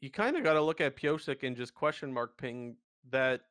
you 0.00 0.10
kind 0.10 0.36
of 0.36 0.44
got 0.44 0.54
to 0.54 0.62
look 0.62 0.80
at 0.80 0.96
Pyosik 0.96 1.42
and 1.42 1.56
just 1.56 1.74
question 1.74 2.12
mark 2.12 2.36
ping 2.38 2.76
that 3.10 3.42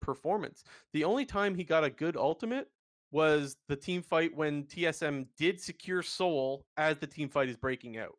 performance. 0.00 0.64
The 0.92 1.04
only 1.04 1.24
time 1.24 1.54
he 1.54 1.64
got 1.64 1.84
a 1.84 1.90
good 1.90 2.16
ultimate 2.16 2.68
was 3.12 3.56
the 3.68 3.76
team 3.76 4.02
fight 4.02 4.34
when 4.36 4.64
TSM 4.64 5.26
did 5.36 5.60
secure 5.60 6.02
Soul 6.02 6.64
as 6.76 6.96
the 6.98 7.06
team 7.06 7.28
fight 7.28 7.48
is 7.48 7.56
breaking 7.56 7.98
out. 7.98 8.16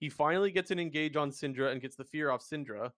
He 0.00 0.08
finally 0.08 0.52
gets 0.52 0.70
an 0.70 0.78
engage 0.78 1.16
on 1.16 1.30
Syndra 1.30 1.72
and 1.72 1.80
gets 1.80 1.96
the 1.96 2.04
fear 2.04 2.30
off 2.30 2.48
Syndra. 2.48 2.92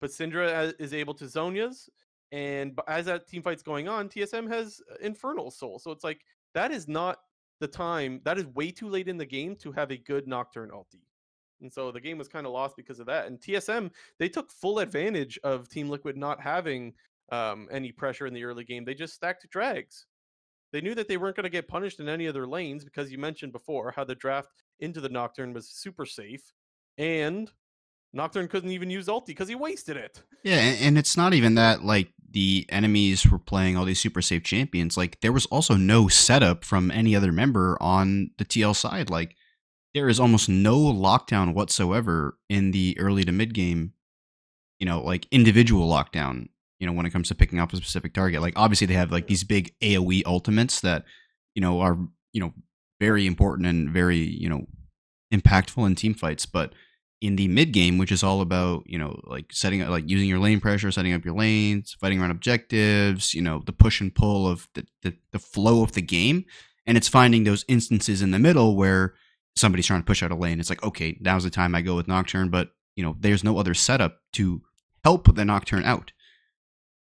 But 0.00 0.10
Syndra 0.10 0.74
is 0.78 0.92
able 0.92 1.14
to 1.14 1.24
Zhonya's, 1.24 1.88
and 2.32 2.78
as 2.88 3.06
that 3.06 3.28
team 3.28 3.42
fight's 3.42 3.62
going 3.62 3.88
on, 3.88 4.08
TSM 4.08 4.48
has 4.50 4.80
uh, 4.90 4.96
Infernal 5.00 5.50
Soul. 5.50 5.78
So 5.78 5.92
it's 5.92 6.04
like 6.04 6.20
that 6.54 6.72
is 6.72 6.88
not 6.88 7.18
the 7.60 7.68
time. 7.68 8.20
That 8.24 8.38
is 8.38 8.46
way 8.46 8.70
too 8.70 8.88
late 8.88 9.08
in 9.08 9.16
the 9.16 9.24
game 9.24 9.54
to 9.56 9.72
have 9.72 9.90
a 9.90 9.96
good 9.96 10.26
Nocturne 10.26 10.70
ulti. 10.70 11.02
And 11.60 11.72
so 11.72 11.92
the 11.92 12.00
game 12.00 12.18
was 12.18 12.28
kind 12.28 12.46
of 12.46 12.52
lost 12.52 12.76
because 12.76 12.98
of 12.98 13.06
that. 13.06 13.26
And 13.26 13.40
TSM, 13.40 13.90
they 14.18 14.28
took 14.28 14.50
full 14.50 14.80
advantage 14.80 15.38
of 15.44 15.68
Team 15.68 15.88
Liquid 15.88 16.16
not 16.16 16.40
having 16.40 16.92
um, 17.30 17.68
any 17.70 17.92
pressure 17.92 18.26
in 18.26 18.34
the 18.34 18.44
early 18.44 18.64
game. 18.64 18.84
They 18.84 18.94
just 18.94 19.14
stacked 19.14 19.48
drags. 19.50 20.06
They 20.72 20.80
knew 20.80 20.96
that 20.96 21.06
they 21.06 21.16
weren't 21.16 21.36
going 21.36 21.44
to 21.44 21.50
get 21.50 21.68
punished 21.68 22.00
in 22.00 22.08
any 22.08 22.26
of 22.26 22.34
their 22.34 22.48
lanes 22.48 22.84
because 22.84 23.12
you 23.12 23.18
mentioned 23.18 23.52
before 23.52 23.92
how 23.94 24.02
the 24.02 24.16
draft 24.16 24.48
into 24.80 25.00
the 25.00 25.08
Nocturne 25.08 25.52
was 25.52 25.68
super 25.68 26.04
safe. 26.04 26.52
And 26.98 27.50
Nocturne 28.14 28.48
couldn't 28.48 28.70
even 28.70 28.90
use 28.90 29.08
ulti 29.08 29.26
because 29.26 29.48
he 29.48 29.54
wasted 29.54 29.96
it. 29.96 30.22
yeah, 30.42 30.56
and, 30.56 30.80
and 30.80 30.98
it's 30.98 31.16
not 31.16 31.34
even 31.34 31.56
that 31.56 31.84
like 31.84 32.08
the 32.30 32.66
enemies 32.68 33.30
were 33.30 33.38
playing 33.38 33.76
all 33.76 33.84
these 33.84 34.00
super 34.00 34.22
safe 34.22 34.42
champions. 34.42 34.96
Like 34.96 35.20
there 35.20 35.32
was 35.32 35.46
also 35.46 35.76
no 35.76 36.08
setup 36.08 36.64
from 36.64 36.90
any 36.90 37.14
other 37.14 37.32
member 37.32 37.76
on 37.80 38.30
the 38.38 38.44
TL 38.44 38.76
side. 38.76 39.10
Like 39.10 39.36
there 39.94 40.08
is 40.08 40.18
almost 40.18 40.48
no 40.48 40.76
lockdown 40.76 41.54
whatsoever 41.54 42.38
in 42.48 42.70
the 42.70 42.98
early 42.98 43.24
to 43.24 43.32
mid 43.32 43.54
game. 43.54 43.92
You 44.78 44.86
know, 44.86 45.00
like 45.00 45.26
individual 45.30 45.88
lockdown. 45.88 46.48
You 46.80 46.86
know, 46.86 46.92
when 46.92 47.06
it 47.06 47.10
comes 47.10 47.28
to 47.28 47.34
picking 47.34 47.60
up 47.60 47.72
a 47.72 47.76
specific 47.76 48.14
target. 48.14 48.42
Like 48.42 48.54
obviously 48.56 48.86
they 48.86 48.94
have 48.94 49.12
like 49.12 49.26
these 49.26 49.44
big 49.44 49.74
AOE 49.80 50.26
ultimates 50.26 50.80
that 50.80 51.04
you 51.54 51.62
know 51.62 51.80
are 51.80 51.96
you 52.32 52.40
know 52.40 52.52
very 53.00 53.26
important 53.26 53.66
and 53.68 53.90
very 53.90 54.18
you 54.18 54.48
know 54.48 54.66
impactful 55.32 55.86
in 55.86 55.94
team 55.94 56.14
fights, 56.14 56.46
but 56.46 56.72
in 57.24 57.36
the 57.36 57.48
mid 57.48 57.72
game, 57.72 57.96
which 57.96 58.12
is 58.12 58.22
all 58.22 58.42
about 58.42 58.82
you 58.86 58.98
know 58.98 59.18
like 59.24 59.46
setting 59.50 59.80
up 59.80 59.88
like 59.88 60.08
using 60.08 60.28
your 60.28 60.38
lane 60.38 60.60
pressure, 60.60 60.92
setting 60.92 61.14
up 61.14 61.24
your 61.24 61.34
lanes, 61.34 61.96
fighting 61.98 62.20
around 62.20 62.30
objectives, 62.30 63.32
you 63.32 63.40
know 63.40 63.62
the 63.64 63.72
push 63.72 64.00
and 64.02 64.14
pull 64.14 64.46
of 64.46 64.68
the 64.74 64.86
the, 65.02 65.16
the 65.32 65.38
flow 65.38 65.82
of 65.82 65.92
the 65.92 66.02
game, 66.02 66.44
and 66.86 66.98
it's 66.98 67.08
finding 67.08 67.44
those 67.44 67.64
instances 67.66 68.20
in 68.20 68.30
the 68.30 68.38
middle 68.38 68.76
where 68.76 69.14
somebody's 69.56 69.86
trying 69.86 70.02
to 70.02 70.06
push 70.06 70.22
out 70.22 70.32
a 70.32 70.34
lane. 70.34 70.60
It's 70.60 70.68
like 70.68 70.82
okay, 70.84 71.16
now's 71.20 71.44
the 71.44 71.50
time 71.50 71.74
I 71.74 71.80
go 71.80 71.96
with 71.96 72.08
Nocturne, 72.08 72.50
but 72.50 72.72
you 72.94 73.02
know 73.02 73.16
there's 73.18 73.42
no 73.42 73.58
other 73.58 73.72
setup 73.72 74.18
to 74.34 74.60
help 75.02 75.34
the 75.34 75.46
Nocturne 75.46 75.84
out. 75.84 76.12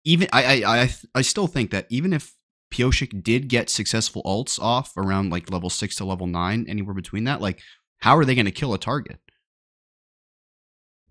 Even 0.06 0.28
I 0.32 0.62
I 0.62 0.82
I, 0.84 0.90
I 1.16 1.22
still 1.24 1.48
think 1.48 1.72
that 1.72 1.88
even 1.90 2.14
if 2.14 2.36
Pyosik 2.72 3.24
did 3.24 3.50
get 3.50 3.72
successful 3.72 4.22
ults 4.24 4.60
off 4.62 4.96
around 4.96 5.32
like 5.32 5.52
level 5.52 5.72
six 5.72 5.96
to 5.96 6.06
level 6.06 6.28
nine, 6.28 6.68
anywhere 6.70 6.94
between 6.94 7.24
that, 7.24 7.42
like 7.42 7.60
how 8.02 8.16
are 8.18 8.26
they 8.26 8.36
going 8.36 8.46
to 8.46 8.52
kill 8.52 8.76
a 8.76 8.78
target? 8.78 9.20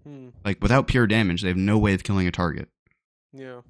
Hmm, 0.05 0.29
Like 0.45 0.61
without 0.63 0.87
pure 0.87 1.07
damage, 1.07 1.43
they 1.43 1.49
have 1.49 1.57
no 1.57 1.79
way 1.79 1.95
of 1.95 2.03
killing 2.05 2.27
a 2.27 2.31
target. 2.31 2.69
yeah. 3.33 3.61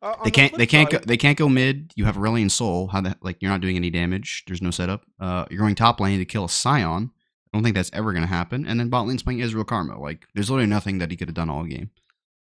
Uh, 0.00 0.14
They 0.24 0.30
can't. 0.30 0.50
flip 0.50 0.58
They 0.58 0.66
can't. 0.66 0.90
Go, 0.90 0.98
they 0.98 1.16
can't 1.18 1.36
go 1.36 1.48
mid. 1.48 1.92
You 1.94 2.06
have 2.06 2.16
Aurelion 2.16 2.50
Sol. 2.50 2.86
How 2.86 3.02
the 3.02 3.16
like 3.20 3.36
you're 3.42 3.50
not 3.50 3.60
doing 3.60 3.76
any 3.76 3.90
damage. 3.90 4.44
There's 4.46 4.62
no 4.62 4.70
setup. 4.70 5.04
Uh, 5.20 5.44
you're 5.50 5.60
going 5.60 5.74
top 5.74 6.00
lane 6.00 6.18
to 6.18 6.24
kill 6.24 6.46
a 6.46 6.48
Sion. 6.48 7.10
I 7.52 7.56
don't 7.56 7.62
think 7.62 7.76
that's 7.76 7.90
ever 7.92 8.12
going 8.12 8.22
to 8.22 8.28
happen. 8.28 8.66
And 8.66 8.80
then 8.80 8.88
bot 8.88 9.06
lane's 9.06 9.22
playing 9.22 9.40
Ezreal 9.40 9.66
Karma. 9.66 10.00
Like 10.00 10.26
there's 10.34 10.50
literally 10.50 10.70
nothing 10.70 10.98
that 10.98 11.10
he 11.10 11.16
could 11.18 11.28
have 11.28 11.34
done 11.34 11.50
all 11.50 11.64
game. 11.64 11.90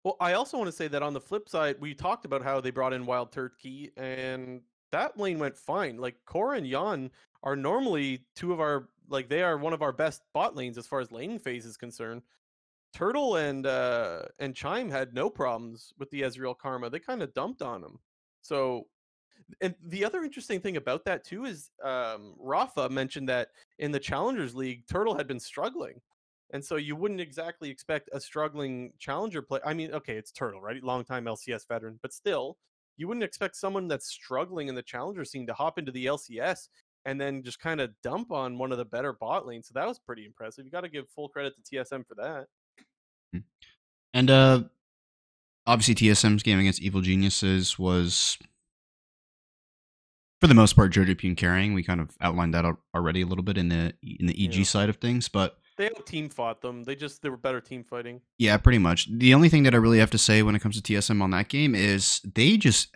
Well, 0.04 0.18
I 0.20 0.34
also 0.34 0.58
want 0.58 0.68
to 0.68 0.72
say 0.76 0.88
that 0.90 1.04
on 1.04 1.14
the 1.14 1.22
flip 1.22 1.48
side, 1.48 1.78
we 1.80 1.94
talked 1.94 2.26
about 2.26 2.44
how 2.44 2.60
they 2.60 2.72
brought 2.72 2.92
in 2.92 3.06
WildTurtle, 3.06 3.92
and 3.98 4.62
that 4.92 5.18
lane 5.18 5.40
went 5.40 5.56
fine. 5.58 5.98
Like 5.98 6.16
Korra 6.28 6.58
and 6.58 6.68
Yan 6.68 7.12
are 7.44 7.56
normally 7.56 8.26
two 8.36 8.52
of 8.52 8.60
our 8.60 8.90
like 9.10 9.30
they 9.30 9.42
are 9.42 9.58
one 9.58 9.74
of 9.74 9.82
our 9.82 9.94
best 9.94 10.22
bot 10.34 10.56
lanes 10.56 10.78
as 10.78 10.86
far 10.86 11.00
as 11.00 11.12
laning 11.14 11.40
phase 11.40 11.66
is 11.66 11.78
concerned. 11.78 12.24
Turtle 12.94 13.38
and 13.38 13.66
uh 13.66 14.24
and 14.40 14.56
Chime 14.56 14.90
had 14.90 15.14
no 15.14 15.30
problems 15.30 15.94
with 15.98 16.10
the 16.10 16.22
Ezreal 16.22 16.58
Karma. 16.58 16.90
They 16.90 17.00
kind 17.00 17.22
of 17.22 17.34
dumped 17.34 17.62
on 17.62 17.84
him. 17.84 18.00
So 18.42 18.88
and 19.62 19.76
the 19.86 20.06
other 20.06 20.24
interesting 20.24 20.60
thing 20.60 20.78
about 20.78 21.06
that 21.06 21.24
too 21.24 21.46
is 21.46 21.72
um 21.84 22.36
Rafa 22.40 22.90
mentioned 22.90 23.30
that 23.30 23.50
in 23.80 23.92
the 23.92 24.00
Challengers 24.00 24.56
League, 24.56 24.86
Turtle 24.88 25.16
had 25.16 25.28
been 25.28 25.40
struggling. 25.40 26.02
And 26.54 26.64
so 26.64 26.76
you 26.76 26.98
wouldn't 26.98 27.22
exactly 27.22 27.70
expect 27.70 28.10
a 28.12 28.20
struggling 28.20 28.92
challenger 29.00 29.42
play. 29.42 29.62
I 29.66 29.74
mean, 29.74 29.94
okay, 29.94 30.18
it's 30.18 30.32
Turtle, 30.32 30.62
right? 30.62 30.84
Longtime 30.84 31.26
LCS 31.26 31.66
veteran, 31.68 31.98
but 32.02 32.12
still, 32.12 32.58
you 32.98 33.08
wouldn't 33.08 33.24
expect 33.24 33.56
someone 33.56 33.88
that's 33.88 34.08
struggling 34.08 34.68
in 34.68 34.76
the 34.76 34.84
challenger 34.84 35.24
scene 35.24 35.48
to 35.48 35.54
hop 35.54 35.80
into 35.80 35.94
the 35.94 36.08
LCS 36.08 36.68
and 37.06 37.20
then 37.20 37.42
just 37.44 37.60
kind 37.60 37.82
of 37.82 37.90
dump 38.04 38.32
on 38.32 38.58
one 38.58 38.72
of 38.72 38.78
the 38.78 38.86
better 38.86 39.14
bot 39.14 39.48
lanes. 39.48 39.68
So 39.68 39.72
that 39.76 39.88
was 39.88 40.00
pretty 40.00 40.26
impressive. 40.26 40.66
You 40.66 40.72
got 40.72 40.82
to 40.82 40.90
give 40.90 41.10
full 41.10 41.30
credit 41.30 41.54
to 41.56 41.76
TSM 41.76 42.06
for 42.06 42.16
that. 42.16 42.48
And 44.14 44.30
uh, 44.30 44.64
obviously 45.66 45.96
TSM's 45.96 46.44
game 46.44 46.60
against 46.60 46.82
Evil 46.82 47.02
Geniuses 47.02 47.80
was, 47.80 48.38
for 50.42 50.48
the 50.48 50.54
most 50.54 50.76
part, 50.76 50.92
Jojopyun 50.92 51.38
carrying. 51.38 51.74
We 51.74 51.84
kind 51.84 52.02
of 52.02 52.16
outlined 52.20 52.54
that 52.54 52.66
already 52.96 53.22
a 53.22 53.26
little 53.26 53.44
bit 53.44 53.58
in 53.58 53.70
the 53.70 53.94
in 54.04 54.26
the 54.28 54.44
EG 54.46 54.56
Yeah. 54.56 54.64
side 54.64 54.90
of 54.90 54.98
things, 54.98 55.30
but 55.30 55.58
They 55.78 55.86
out 55.88 56.06
team 56.06 56.30
fought 56.30 56.62
them. 56.62 56.84
They 56.84 56.96
just 56.96 57.22
they 57.22 57.30
were 57.30 57.38
better 57.38 57.62
team 57.62 57.84
fighting. 57.84 58.22
Yeah, 58.38 58.58
pretty 58.58 58.80
much. 58.80 59.08
The 59.10 59.34
only 59.34 59.50
thing 59.50 59.64
that 59.64 59.74
I 59.74 59.78
really 59.78 60.00
have 60.00 60.12
to 60.12 60.18
say 60.18 60.44
when 60.44 60.56
it 60.56 60.60
comes 60.62 60.80
to 60.82 60.94
TSM 60.94 61.22
on 61.22 61.32
that 61.32 61.48
game 61.48 61.74
is 61.76 62.20
they 62.36 62.58
just 62.58 62.94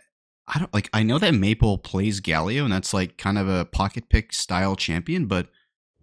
I 0.48 0.58
don't 0.58 0.74
like 0.74 0.90
I 0.92 1.02
know 1.02 1.18
that 1.18 1.34
Maple 1.34 1.78
plays 1.78 2.20
Galio 2.20 2.64
and 2.64 2.72
that's 2.72 2.92
like 2.92 3.16
kind 3.16 3.38
of 3.38 3.48
a 3.48 3.64
pocket 3.64 4.08
pick 4.10 4.32
style 4.32 4.76
champion, 4.76 5.26
but 5.26 5.48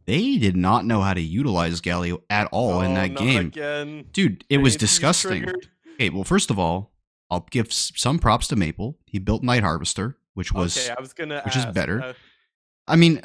they 0.05 0.38
did 0.38 0.55
not 0.55 0.85
know 0.85 1.01
how 1.01 1.13
to 1.13 1.21
utilize 1.21 1.81
Galio 1.81 2.21
at 2.30 2.47
all 2.51 2.81
in 2.81 2.91
Oh, 2.91 2.95
that 2.95 3.11
not 3.11 3.19
game. 3.19 3.47
Again. 3.47 4.05
Dude, 4.11 4.43
it 4.49 4.57
was 4.59 4.75
disgusting. 4.75 5.47
Okay, 5.95 6.09
well 6.09 6.23
first 6.23 6.49
of 6.49 6.57
all, 6.59 6.91
I'll 7.30 7.47
give 7.51 7.71
some 7.73 8.19
props 8.19 8.47
to 8.49 8.55
Maple. 8.55 8.97
He 9.05 9.19
built 9.19 9.43
Night 9.43 9.63
Harvester, 9.63 10.17
which 10.34 10.51
was 10.53 10.77
okay, 10.77 10.95
I 10.97 11.01
was 11.01 11.13
gonna 11.13 11.41
which 11.45 11.55
is 11.55 11.65
better. 11.67 12.01
uh, 12.01 12.13
I 12.88 12.95
mean, 12.95 13.21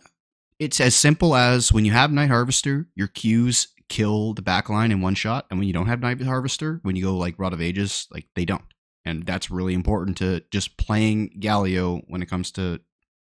it's 0.59 0.80
as 0.80 0.94
simple 0.96 1.34
as 1.34 1.72
when 1.72 1.84
you 1.84 1.92
have 1.92 2.12
Night 2.12 2.30
Harvester, 2.30 2.88
your 2.94 3.09
Qs 3.09 3.68
kill 3.88 4.34
the 4.34 4.42
backline 4.42 4.90
in 4.92 5.00
one 5.00 5.14
shot, 5.14 5.46
and 5.50 5.59
when 5.59 5.66
you 5.66 5.72
don't 5.74 5.86
have 5.86 6.00
Night 6.00 6.20
Harvester, 6.22 6.80
when 6.82 6.94
you 6.96 7.02
go 7.05 7.16
like 7.16 7.38
Rod 7.38 7.52
of 7.52 7.60
Ages, 7.60 8.06
like 8.10 8.26
they 8.34 8.44
don't. 8.44 8.64
And 9.05 9.24
that's 9.24 9.50
really 9.50 9.72
important 9.74 10.18
to 10.18 10.42
just 10.50 10.76
playing 10.76 11.38
Galio 11.40 12.02
when 12.09 12.20
it 12.22 12.26
comes 12.28 12.50
to 12.52 12.80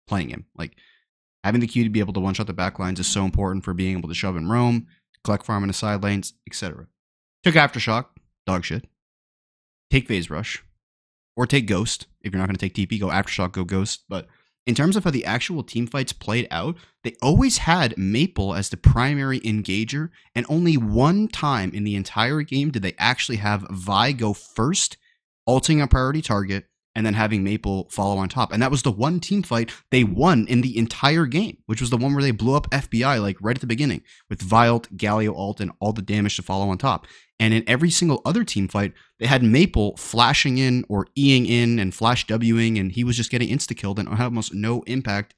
playing 0.07 0.29
him. 0.29 0.45
Like 0.55 0.75
having 1.43 1.61
the 1.61 1.67
Q 1.67 1.83
to 1.83 1.89
be 1.89 1.99
able 1.99 2.13
to 2.13 2.19
one 2.19 2.33
shot 2.33 2.47
the 2.47 2.53
backlines 2.53 2.99
is 2.99 3.07
so 3.07 3.25
important 3.25 3.63
for 3.63 3.73
being 3.73 3.97
able 3.97 4.09
to 4.09 4.15
shove 4.15 4.35
and 4.35 4.49
roam, 4.49 4.87
collect 5.23 5.45
farm 5.45 5.63
in 5.63 5.67
the 5.67 5.73
side 5.73 6.03
lanes, 6.03 6.33
etc. 6.47 6.87
Took 7.43 7.55
Aftershock, 7.55 8.05
dog 8.45 8.65
shit. 8.65 8.85
Take 9.89 10.07
Phase 10.07 10.29
Rush. 10.29 10.63
or 11.35 11.45
take 11.47 11.65
Ghost. 11.67 12.07
If 12.21 12.31
you're 12.33 12.39
not 12.39 12.47
going 12.47 12.57
to 12.57 12.69
take 12.69 12.75
TP, 12.75 12.99
go 12.99 13.07
Aftershock, 13.07 13.53
go 13.53 13.63
Ghost. 13.63 14.03
But 14.07 14.27
in 14.67 14.75
terms 14.75 14.95
of 14.95 15.03
how 15.03 15.11
the 15.11 15.25
actual 15.25 15.63
team 15.63 15.87
fights 15.87 16.13
played 16.13 16.47
out, 16.51 16.77
they 17.03 17.15
always 17.21 17.59
had 17.59 17.97
Maple 17.97 18.53
as 18.53 18.69
the 18.69 18.77
primary 18.77 19.39
engager, 19.39 20.09
and 20.35 20.45
only 20.49 20.77
one 20.77 21.27
time 21.27 21.71
in 21.73 21.83
the 21.83 21.95
entire 21.95 22.41
game 22.41 22.69
did 22.69 22.83
they 22.83 22.95
actually 22.99 23.37
have 23.37 23.65
Vi 23.71 24.11
go 24.13 24.33
first, 24.33 24.97
ulting 25.47 25.81
a 25.81 25.87
priority 25.87 26.21
target, 26.21 26.65
and 26.95 27.05
then 27.05 27.13
having 27.13 27.43
Maple 27.43 27.87
follow 27.89 28.17
on 28.17 28.29
top. 28.29 28.51
And 28.51 28.61
that 28.61 28.71
was 28.71 28.83
the 28.83 28.91
one 28.91 29.19
team 29.19 29.43
fight 29.43 29.71
they 29.91 30.03
won 30.03 30.45
in 30.47 30.61
the 30.61 30.77
entire 30.77 31.25
game, 31.25 31.57
which 31.65 31.81
was 31.81 31.89
the 31.89 31.97
one 31.97 32.13
where 32.13 32.23
they 32.23 32.31
blew 32.31 32.55
up 32.55 32.69
FBI 32.71 33.21
like 33.21 33.37
right 33.41 33.55
at 33.55 33.61
the 33.61 33.67
beginning 33.67 34.01
with 34.29 34.47
Vialt, 34.47 34.87
Galio 34.97 35.33
Alt, 35.35 35.61
and 35.61 35.71
all 35.79 35.93
the 35.93 36.01
damage 36.01 36.35
to 36.35 36.41
follow 36.41 36.69
on 36.69 36.77
top. 36.77 37.07
And 37.39 37.53
in 37.53 37.63
every 37.67 37.89
single 37.89 38.21
other 38.23 38.43
team 38.43 38.67
fight, 38.67 38.93
they 39.19 39.25
had 39.25 39.41
Maple 39.41 39.97
flashing 39.97 40.57
in 40.57 40.85
or 40.89 41.07
Eing 41.17 41.47
in 41.47 41.79
and 41.79 41.95
flash 41.95 42.25
Wing, 42.29 42.77
and 42.77 42.91
he 42.91 43.03
was 43.03 43.17
just 43.17 43.31
getting 43.31 43.49
insta 43.49 43.75
killed 43.75 43.97
and 43.97 44.07
had 44.09 44.25
almost 44.25 44.53
no 44.53 44.83
impact 44.83 45.33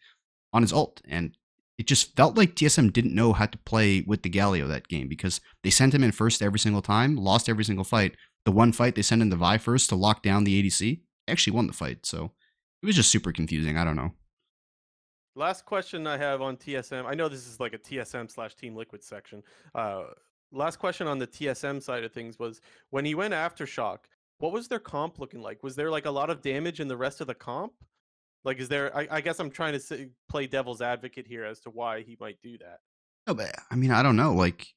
on 0.51 0.63
his 0.63 0.73
ult. 0.73 1.01
And 1.07 1.37
it 1.77 1.87
just 1.87 2.15
felt 2.15 2.35
like 2.35 2.55
TSM 2.55 2.91
didn't 2.91 3.15
know 3.15 3.33
how 3.33 3.45
to 3.45 3.57
play 3.59 4.03
with 4.05 4.23
the 4.23 4.29
Galio 4.29 4.67
that 4.67 4.87
game 4.87 5.07
because 5.07 5.39
they 5.63 5.69
sent 5.69 5.93
him 5.93 6.03
in 6.03 6.11
first 6.11 6.41
every 6.41 6.59
single 6.59 6.81
time, 6.81 7.15
lost 7.15 7.47
every 7.47 7.63
single 7.63 7.85
fight. 7.85 8.15
The 8.45 8.51
one 8.51 8.73
fight 8.73 8.95
they 8.95 9.01
sent 9.01 9.21
in 9.21 9.29
the 9.29 9.37
Vi 9.37 9.57
first 9.59 9.87
to 9.89 9.95
lock 9.95 10.21
down 10.21 10.43
the 10.43 10.61
ADC 10.61 10.99
actually 11.27 11.53
won 11.53 11.67
the 11.67 11.73
fight. 11.73 12.05
So 12.05 12.31
it 12.81 12.85
was 12.85 12.95
just 12.95 13.11
super 13.11 13.31
confusing. 13.31 13.77
I 13.77 13.83
don't 13.83 13.95
know. 13.95 14.11
Last 15.35 15.65
question 15.65 16.05
I 16.05 16.17
have 16.17 16.41
on 16.41 16.57
TSM. 16.57 17.05
I 17.05 17.15
know 17.15 17.27
this 17.27 17.47
is 17.47 17.59
like 17.59 17.73
a 17.73 17.77
TSM 17.77 18.29
slash 18.29 18.55
Team 18.55 18.75
Liquid 18.75 19.03
section. 19.03 19.41
Uh, 19.73 20.03
last 20.51 20.77
question 20.77 21.07
on 21.07 21.17
the 21.17 21.25
TSM 21.25 21.81
side 21.81 22.03
of 22.03 22.11
things 22.11 22.37
was 22.37 22.61
when 22.91 23.05
he 23.05 23.15
went 23.15 23.33
aftershock. 23.33 23.99
What 24.37 24.51
was 24.51 24.67
their 24.67 24.79
comp 24.79 25.19
looking 25.19 25.41
like? 25.41 25.63
Was 25.63 25.75
there 25.75 25.89
like 25.89 26.05
a 26.05 26.11
lot 26.11 26.29
of 26.29 26.41
damage 26.41 26.79
in 26.79 26.87
the 26.87 26.97
rest 26.97 27.21
of 27.21 27.27
the 27.27 27.33
comp? 27.33 27.73
Like, 28.43 28.59
is 28.59 28.67
there? 28.67 28.95
I, 28.95 29.07
I 29.09 29.21
guess 29.21 29.39
I'm 29.39 29.49
trying 29.49 29.73
to 29.73 29.79
say, 29.79 30.09
play 30.29 30.47
devil's 30.47 30.81
advocate 30.81 31.27
here 31.27 31.45
as 31.45 31.61
to 31.61 31.69
why 31.69 32.01
he 32.01 32.17
might 32.19 32.41
do 32.41 32.57
that. 32.57 32.79
No, 33.25 33.33
but 33.33 33.55
I 33.71 33.75
mean, 33.75 33.91
I 33.91 34.03
don't 34.03 34.17
know. 34.17 34.33
Like, 34.33 34.67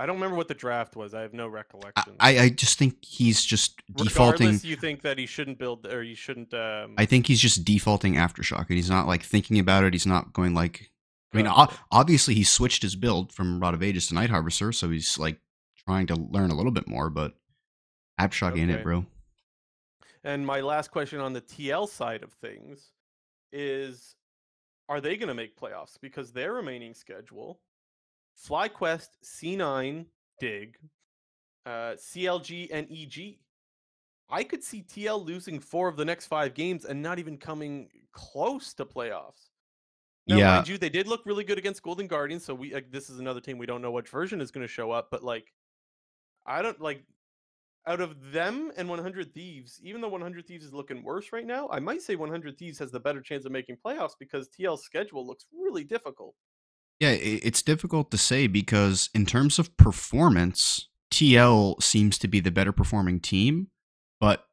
I 0.00 0.06
don't 0.06 0.16
remember 0.16 0.36
what 0.36 0.46
the 0.46 0.54
draft 0.54 0.94
was. 0.94 1.12
I 1.12 1.22
have 1.22 1.34
no 1.34 1.48
recollection. 1.48 2.14
I, 2.20 2.38
I 2.38 2.48
just 2.50 2.78
think 2.78 3.04
he's 3.04 3.44
just 3.44 3.82
defaulting. 3.96 4.46
Regardless, 4.46 4.64
you 4.64 4.76
think 4.76 5.02
that 5.02 5.18
he 5.18 5.26
shouldn't 5.26 5.58
build 5.58 5.86
or 5.86 6.02
he 6.02 6.14
shouldn't. 6.14 6.54
Um... 6.54 6.94
I 6.96 7.04
think 7.04 7.26
he's 7.26 7.40
just 7.40 7.64
defaulting 7.64 8.14
aftershock, 8.14 8.66
and 8.68 8.76
he's 8.76 8.90
not 8.90 9.08
like 9.08 9.24
thinking 9.24 9.58
about 9.58 9.82
it. 9.82 9.94
He's 9.94 10.06
not 10.06 10.32
going 10.32 10.54
like. 10.54 10.90
I 11.34 11.36
mean, 11.36 11.48
o- 11.48 11.68
obviously 11.90 12.34
he 12.34 12.44
switched 12.44 12.82
his 12.82 12.96
build 12.96 13.32
from 13.32 13.60
Rod 13.60 13.74
of 13.74 13.82
Ages 13.82 14.06
to 14.06 14.14
Night 14.14 14.30
Harvester, 14.30 14.72
so 14.72 14.88
he's 14.88 15.18
like 15.18 15.40
trying 15.76 16.06
to 16.06 16.14
learn 16.14 16.50
a 16.50 16.54
little 16.54 16.72
bit 16.72 16.88
more. 16.88 17.10
But 17.10 17.34
aftershock 18.20 18.52
okay. 18.52 18.60
ain't 18.60 18.70
it, 18.70 18.84
bro. 18.84 19.04
And 20.22 20.46
my 20.46 20.60
last 20.60 20.90
question 20.90 21.20
on 21.20 21.32
the 21.32 21.40
TL 21.40 21.88
side 21.88 22.22
of 22.22 22.32
things 22.34 22.92
is: 23.52 24.14
Are 24.88 25.00
they 25.00 25.16
going 25.16 25.28
to 25.28 25.34
make 25.34 25.58
playoffs? 25.58 25.98
Because 26.00 26.30
their 26.32 26.52
remaining 26.52 26.94
schedule 26.94 27.58
FlyQuest, 28.46 29.08
C9, 29.24 30.06
Dig, 30.40 30.76
uh, 31.66 31.94
CLG, 31.96 32.68
and 32.72 32.86
EG. 32.90 33.38
I 34.30 34.44
could 34.44 34.62
see 34.62 34.82
TL 34.82 35.24
losing 35.24 35.58
four 35.58 35.88
of 35.88 35.96
the 35.96 36.04
next 36.04 36.26
five 36.26 36.54
games 36.54 36.84
and 36.84 37.02
not 37.02 37.18
even 37.18 37.38
coming 37.38 37.88
close 38.12 38.74
to 38.74 38.84
playoffs. 38.84 39.50
Now, 40.26 40.36
yeah. 40.36 40.54
mind 40.56 40.68
you, 40.68 40.76
they 40.76 40.90
did 40.90 41.06
look 41.06 41.24
really 41.24 41.44
good 41.44 41.56
against 41.56 41.82
Golden 41.82 42.06
Guardians. 42.06 42.44
So 42.44 42.54
we 42.54 42.74
uh, 42.74 42.82
this 42.90 43.08
is 43.08 43.18
another 43.18 43.40
team 43.40 43.56
we 43.56 43.64
don't 43.64 43.80
know 43.80 43.90
which 43.90 44.10
version 44.10 44.42
is 44.42 44.50
going 44.50 44.66
to 44.66 44.72
show 44.72 44.90
up. 44.90 45.08
But 45.10 45.24
like, 45.24 45.52
I 46.46 46.60
don't 46.60 46.80
like 46.80 47.02
out 47.86 48.02
of 48.02 48.30
them 48.30 48.70
and 48.76 48.86
100 48.86 49.32
Thieves. 49.32 49.80
Even 49.82 50.02
though 50.02 50.08
100 50.08 50.46
Thieves 50.46 50.66
is 50.66 50.74
looking 50.74 51.02
worse 51.02 51.32
right 51.32 51.46
now, 51.46 51.66
I 51.72 51.80
might 51.80 52.02
say 52.02 52.14
100 52.14 52.58
Thieves 52.58 52.78
has 52.78 52.90
the 52.90 53.00
better 53.00 53.22
chance 53.22 53.46
of 53.46 53.52
making 53.52 53.78
playoffs 53.84 54.12
because 54.18 54.50
TL's 54.50 54.84
schedule 54.84 55.26
looks 55.26 55.46
really 55.50 55.84
difficult. 55.84 56.34
Yeah, 57.00 57.10
it's 57.10 57.62
difficult 57.62 58.10
to 58.10 58.18
say 58.18 58.48
because 58.48 59.08
in 59.14 59.24
terms 59.24 59.58
of 59.60 59.76
performance, 59.76 60.88
TL 61.12 61.80
seems 61.82 62.18
to 62.18 62.28
be 62.28 62.40
the 62.40 62.50
better 62.50 62.72
performing 62.72 63.20
team, 63.20 63.68
but 64.20 64.46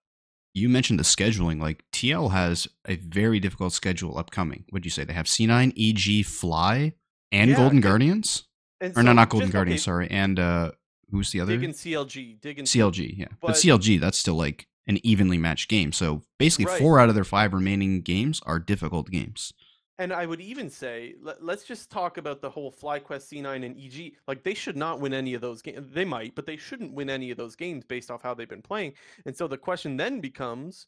you 0.54 0.70
mentioned 0.70 1.00
the 1.00 1.04
scheduling. 1.04 1.60
Like 1.60 1.84
TL 1.92 2.32
has 2.32 2.68
a 2.88 2.96
very 2.98 3.40
difficult 3.40 3.74
schedule 3.74 4.18
upcoming. 4.18 4.64
What'd 4.70 4.86
you 4.86 4.92
say? 4.92 5.04
They 5.04 5.14
have 5.14 5.26
C9, 5.26 5.74
EG, 5.78 6.26
Fly, 6.26 6.94
and 7.32 7.50
yeah, 7.50 7.58
Golden 7.58 7.78
and, 7.78 7.84
Guardians? 7.84 8.44
And 8.80 8.92
or 8.92 8.96
so 8.96 9.02
no, 9.02 9.14
not 9.14 9.30
Golden 9.30 9.50
Guardians, 9.50 9.80
okay. 9.80 9.86
sorry. 9.86 10.12
And 10.12 10.40
uh 10.40 10.72
who's 11.12 11.32
the 11.32 11.42
other? 11.42 11.56
Dig 11.56 11.64
and 11.64 11.74
CLG. 11.74 12.42
Dig 12.42 12.60
and 12.60 12.68
CLG, 12.68 13.18
yeah. 13.18 13.28
But, 13.42 13.48
but 13.48 13.56
CLG, 13.56 14.00
that's 14.00 14.18
still 14.18 14.36
like 14.36 14.68
an 14.88 15.00
evenly 15.04 15.38
matched 15.38 15.70
game. 15.70 15.92
So 15.92 16.24
basically 16.38 16.66
right. 16.66 16.80
four 16.80 17.00
out 17.00 17.10
of 17.10 17.16
their 17.16 17.24
five 17.24 17.54
remaining 17.54 18.02
games 18.02 18.42
are 18.46 18.60
difficult 18.60 19.10
games. 19.10 19.54
And 19.98 20.12
I 20.12 20.26
would 20.26 20.42
even 20.42 20.70
say, 20.70 21.16
let, 21.22 21.42
us 21.42 21.64
just 21.64 21.90
talk 21.90 22.18
about 22.18 22.42
the 22.42 22.50
whole 22.50 22.72
FlyQuest 22.72 23.32
C9 23.32 23.66
and 23.66 23.80
EG. 23.80 24.14
Like, 24.28 24.44
they 24.44 24.54
should 24.54 24.76
not 24.76 25.00
win 25.00 25.14
any 25.14 25.34
of 25.36 25.42
those 25.42 25.62
games. 25.62 25.88
They 25.94 26.04
might, 26.04 26.36
but 26.36 26.46
they 26.46 26.58
shouldn't 26.58 26.94
win 26.94 27.10
any 27.10 27.32
of 27.32 27.38
those 27.38 27.56
games 27.56 27.86
based 27.86 28.12
off 28.12 28.22
how 28.22 28.34
they've 28.34 28.50
been 28.50 28.62
playing. 28.62 28.94
And 29.26 29.36
so 29.36 29.48
the 29.48 29.58
question 29.58 29.96
then 29.96 30.20
becomes 30.20 30.88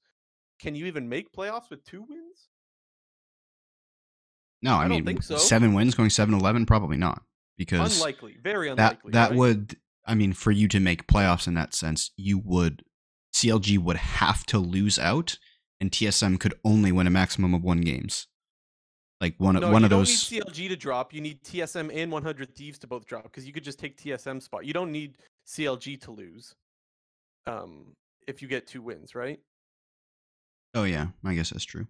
can 0.59 0.75
you 0.75 0.88
even 0.88 1.07
make 1.07 1.31
playoffs 1.31 1.69
with 1.69 1.84
two 1.85 2.01
wins? 2.01 2.49
No, 4.61 4.73
I, 4.75 4.85
I 4.85 4.88
mean, 4.88 5.21
so. 5.21 5.38
seven 5.38 5.73
wins 5.73 5.93
going 5.93 6.09
7 6.09 6.34
11, 6.34 6.65
probably 6.65 6.97
not. 6.97 7.21
Because 7.57 7.97
unlikely, 7.97 8.38
very 8.41 8.69
unlikely. 8.69 9.11
That, 9.11 9.29
that 9.29 9.29
right? 9.29 9.39
would, 9.39 9.77
I 10.05 10.15
mean, 10.15 10.34
for 10.34 10.51
you 10.51 10.67
to 10.69 10.79
make 10.79 11.07
playoffs 11.07 11.47
in 11.47 11.53
that 11.55 11.73
sense, 11.73 12.11
you 12.17 12.39
would, 12.39 12.84
CLG 13.34 13.79
would 13.79 13.97
have 13.97 14.45
to 14.47 14.59
lose 14.59 14.99
out, 14.99 15.38
and 15.79 15.91
TSM 15.91 16.39
could 16.39 16.55
only 16.63 16.91
win 16.91 17.07
a 17.07 17.11
maximum 17.11 17.53
of 17.53 17.63
one 17.63 17.81
games. 17.81 18.27
Like 19.19 19.35
one 19.39 19.56
no, 19.56 19.72
one 19.72 19.84
of 19.84 19.89
those. 19.89 20.31
You 20.31 20.41
don't 20.41 20.56
need 20.56 20.68
CLG 20.68 20.69
to 20.69 20.76
drop. 20.76 21.14
You 21.14 21.22
need 21.22 21.44
TSM 21.44 21.91
and 21.94 22.11
100 22.11 22.56
Thieves 22.56 22.77
to 22.80 22.88
both 22.88 23.06
drop 23.06 23.23
because 23.23 23.48
you 23.48 23.53
could 23.53 23.64
just 23.64 23.80
take 23.80 23.98
TSM 23.98 24.41
spot. 24.41 24.65
You 24.65 24.73
don't 24.73 24.91
need 24.91 25.18
CLG 25.48 25.99
to 26.02 26.11
lose. 26.11 26.53
Um, 27.48 27.95
if 28.27 28.41
you 28.41 28.48
get 28.48 28.68
two 28.68 28.81
wins, 28.81 29.15
right? 29.15 29.39
Oh 30.76 30.84
yeah, 30.84 31.07
I 31.26 31.34
guess 31.34 31.49
that's 31.49 31.64
true. 31.64 31.88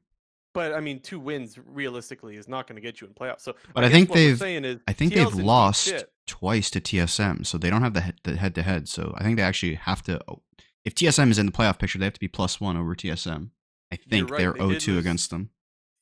But 0.53 0.73
I 0.73 0.79
mean, 0.79 1.01
two 1.01 1.19
wins 1.19 1.59
realistically 1.65 2.37
is 2.37 2.47
not 2.47 2.65
going 2.65 2.77
to 2.77 2.81
get 2.81 3.01
you 3.01 3.07
in 3.07 3.13
playoffs. 3.13 3.41
So, 3.41 3.55
but 3.73 3.83
I, 3.83 3.87
I 3.87 3.89
think 3.89 4.11
they've. 4.11 4.41
Is, 4.41 4.79
I 4.87 4.93
think 4.93 5.13
TL's 5.13 5.35
they've 5.35 5.45
lost 5.45 5.93
twice 6.25 6.69
to 6.71 6.81
TSM, 6.81 7.45
so 7.45 7.57
they 7.57 7.69
don't 7.69 7.81
have 7.81 7.93
the 7.93 8.01
head, 8.01 8.15
the 8.23 8.37
head 8.37 8.55
to 8.55 8.63
head. 8.63 8.87
So 8.87 9.13
I 9.17 9.23
think 9.23 9.37
they 9.37 9.43
actually 9.43 9.75
have 9.75 10.01
to. 10.03 10.21
Oh, 10.27 10.41
if 10.85 10.95
TSM 10.95 11.29
is 11.29 11.37
in 11.37 11.45
the 11.45 11.51
playoff 11.51 11.77
picture, 11.79 11.99
they 11.99 12.05
have 12.05 12.13
to 12.13 12.19
be 12.19 12.29
plus 12.29 12.61
one 12.61 12.77
over 12.77 12.95
TSM. 12.95 13.49
I 13.91 13.97
think 13.97 14.31
right. 14.31 14.39
they're 14.39 14.53
they 14.53 14.59
0-2 14.59 14.87
lose, 14.87 14.97
against 14.97 15.29
them. 15.29 15.49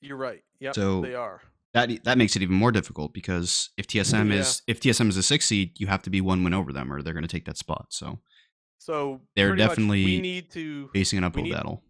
You're 0.06 0.18
right. 0.18 0.44
Yeah. 0.60 0.72
so 0.72 1.02
they 1.02 1.16
are. 1.16 1.42
That 1.74 2.06
that 2.06 2.18
makes 2.18 2.38
it 2.38 2.42
even 2.42 2.56
more 2.56 2.72
difficult 2.72 3.14
because 3.14 3.70
if 3.76 3.86
TSM 3.88 4.30
yeah. 4.30 4.40
is 4.40 4.62
if 4.66 4.80
TSM 4.80 5.10
is 5.10 5.18
a 5.18 5.24
six 5.24 5.46
seed, 5.46 5.78
you 5.78 5.88
have 5.88 6.02
to 6.04 6.10
be 6.10 6.22
one 6.22 6.44
win 6.44 6.54
over 6.54 6.72
them, 6.72 6.92
or 6.92 7.02
they're 7.02 7.14
going 7.14 7.24
to 7.24 7.28
take 7.28 7.46
that 7.46 7.58
spot. 7.58 7.88
So, 7.90 8.20
so 8.78 9.20
they're 9.36 9.58
definitely 9.58 10.06
we 10.06 10.22
need 10.22 10.52
to 10.52 10.90
facing 10.94 11.18
an 11.18 11.26
uphill 11.26 11.44
need, 11.44 11.52
battle. 11.52 11.84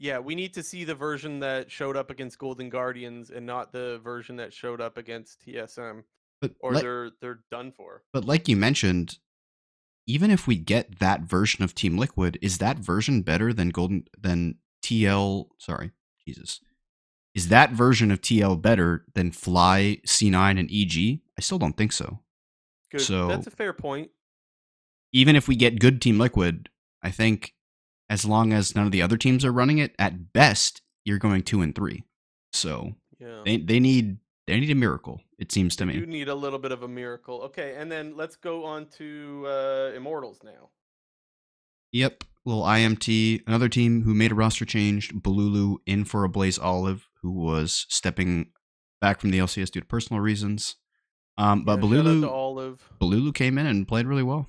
Yeah, 0.00 0.18
we 0.18 0.34
need 0.34 0.54
to 0.54 0.64
see 0.64 0.82
the 0.82 0.96
version 0.96 1.38
that 1.40 1.70
showed 1.70 1.96
up 1.96 2.10
against 2.10 2.38
Golden 2.38 2.70
Guardians 2.70 3.30
and 3.30 3.46
not 3.46 3.70
the 3.70 4.00
version 4.02 4.34
that 4.36 4.52
showed 4.52 4.80
up 4.80 4.96
against 4.96 5.46
TSM, 5.46 6.02
but 6.40 6.52
or 6.58 6.72
like, 6.72 6.82
they're 6.82 7.10
they're 7.20 7.40
done 7.52 7.70
for. 7.70 8.02
But 8.12 8.24
like 8.24 8.48
you 8.48 8.56
mentioned, 8.56 9.18
even 10.08 10.32
if 10.32 10.48
we 10.48 10.56
get 10.56 10.98
that 10.98 11.20
version 11.20 11.62
of 11.62 11.74
Team 11.76 11.96
Liquid, 11.96 12.36
is 12.42 12.58
that 12.58 12.78
version 12.78 13.22
better 13.22 13.52
than 13.52 13.68
Golden 13.68 14.08
than 14.18 14.56
TL? 14.82 15.46
Sorry, 15.58 15.92
Jesus, 16.26 16.60
is 17.34 17.48
that 17.48 17.72
version 17.72 18.10
of 18.10 18.20
TL 18.20 18.60
better 18.60 19.04
than 19.14 19.30
Fly, 19.30 20.00
C9, 20.06 20.58
and 20.58 20.70
EG? 20.70 21.20
I 21.38 21.40
still 21.40 21.58
don't 21.58 21.76
think 21.76 21.92
so. 21.92 22.20
Good. 22.90 23.02
So 23.02 23.28
that's 23.28 23.46
a 23.46 23.52
fair 23.52 23.72
point. 23.72 24.10
Even 25.12 25.36
if 25.36 25.46
we 25.46 25.56
get 25.56 25.80
good 25.80 26.02
Team 26.02 26.18
Liquid, 26.18 26.68
I 27.02 27.10
think 27.10 27.54
as 28.08 28.24
long 28.24 28.52
as 28.52 28.74
none 28.74 28.86
of 28.86 28.92
the 28.92 29.02
other 29.02 29.16
teams 29.16 29.44
are 29.44 29.52
running 29.52 29.78
it, 29.78 29.94
at 29.98 30.32
best 30.32 30.82
you're 31.04 31.18
going 31.18 31.42
two 31.42 31.62
and 31.62 31.74
three. 31.74 32.04
So 32.52 32.94
yeah. 33.18 33.42
they 33.44 33.58
they 33.58 33.78
need 33.78 34.18
they 34.46 34.58
need 34.58 34.70
a 34.70 34.74
miracle. 34.74 35.20
It 35.38 35.52
seems 35.52 35.76
to 35.76 35.86
me. 35.86 35.94
You 35.94 36.06
need 36.06 36.28
a 36.28 36.34
little 36.34 36.58
bit 36.58 36.72
of 36.72 36.82
a 36.82 36.88
miracle. 36.88 37.42
Okay, 37.42 37.76
and 37.76 37.90
then 37.90 38.16
let's 38.16 38.36
go 38.36 38.64
on 38.64 38.86
to 38.98 39.46
uh, 39.46 39.92
Immortals 39.96 40.40
now. 40.44 40.70
Yep, 41.92 42.24
little 42.44 42.64
IMT, 42.64 43.42
another 43.46 43.68
team 43.68 44.02
who 44.02 44.14
made 44.14 44.32
a 44.32 44.34
roster 44.34 44.64
change. 44.64 45.14
Balulu 45.14 45.78
in 45.86 46.04
for 46.04 46.28
Ablazeolive 46.28 47.02
who 47.22 47.30
was 47.30 47.86
stepping 47.88 48.50
back 49.00 49.20
from 49.20 49.30
the 49.30 49.38
LCS 49.38 49.70
due 49.70 49.80
to 49.80 49.86
personal 49.86 50.20
reasons. 50.20 50.76
Um, 51.38 51.64
but 51.64 51.82
yeah, 51.82 51.88
Balulu, 51.88 52.78
Balulu 53.00 53.34
came 53.34 53.56
in 53.58 53.66
and 53.66 53.88
played 53.88 54.06
really 54.06 54.22
well. 54.22 54.46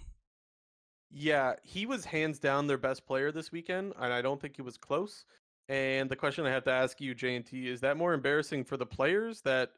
Yeah, 1.09 1.53
he 1.63 1.85
was 1.85 2.05
hands 2.05 2.39
down 2.39 2.67
their 2.67 2.77
best 2.77 3.05
player 3.05 3.31
this 3.31 3.51
weekend, 3.51 3.93
and 3.99 4.13
I 4.13 4.21
don't 4.21 4.41
think 4.41 4.55
he 4.55 4.61
was 4.61 4.77
close. 4.77 5.25
And 5.69 6.09
the 6.09 6.15
question 6.15 6.45
I 6.45 6.51
have 6.51 6.63
to 6.65 6.71
ask 6.71 6.99
you, 6.99 7.13
JNT, 7.13 7.65
is 7.65 7.81
that 7.81 7.97
more 7.97 8.13
embarrassing 8.13 8.65
for 8.65 8.77
the 8.77 8.85
players 8.85 9.41
that 9.41 9.71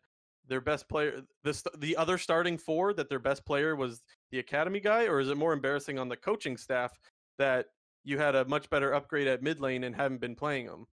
their 0.48 0.62
best 0.62 0.90
player, 0.90 1.22
this 1.44 1.64
the 1.78 1.96
other 1.98 2.18
starting 2.18 2.58
four, 2.58 2.94
that 2.94 3.10
their 3.10 3.20
best 3.20 3.46
player 3.46 3.76
was 3.76 4.04
the 4.32 4.40
academy 4.40 4.80
guy, 4.80 5.06
or 5.06 5.20
is 5.20 5.30
it 5.30 5.38
more 5.38 5.54
embarrassing 5.54 6.00
on 6.00 6.10
the 6.10 6.18
coaching 6.18 6.58
staff 6.58 6.98
that 7.38 7.68
you 8.04 8.18
had 8.18 8.36
a 8.36 8.46
much 8.46 8.70
better 8.70 8.94
upgrade 8.94 9.28
at 9.28 9.42
mid 9.42 9.60
lane 9.60 9.84
and 9.84 9.96
haven't 9.96 10.22
been 10.22 10.36
playing 10.36 10.68
them. 10.68 10.86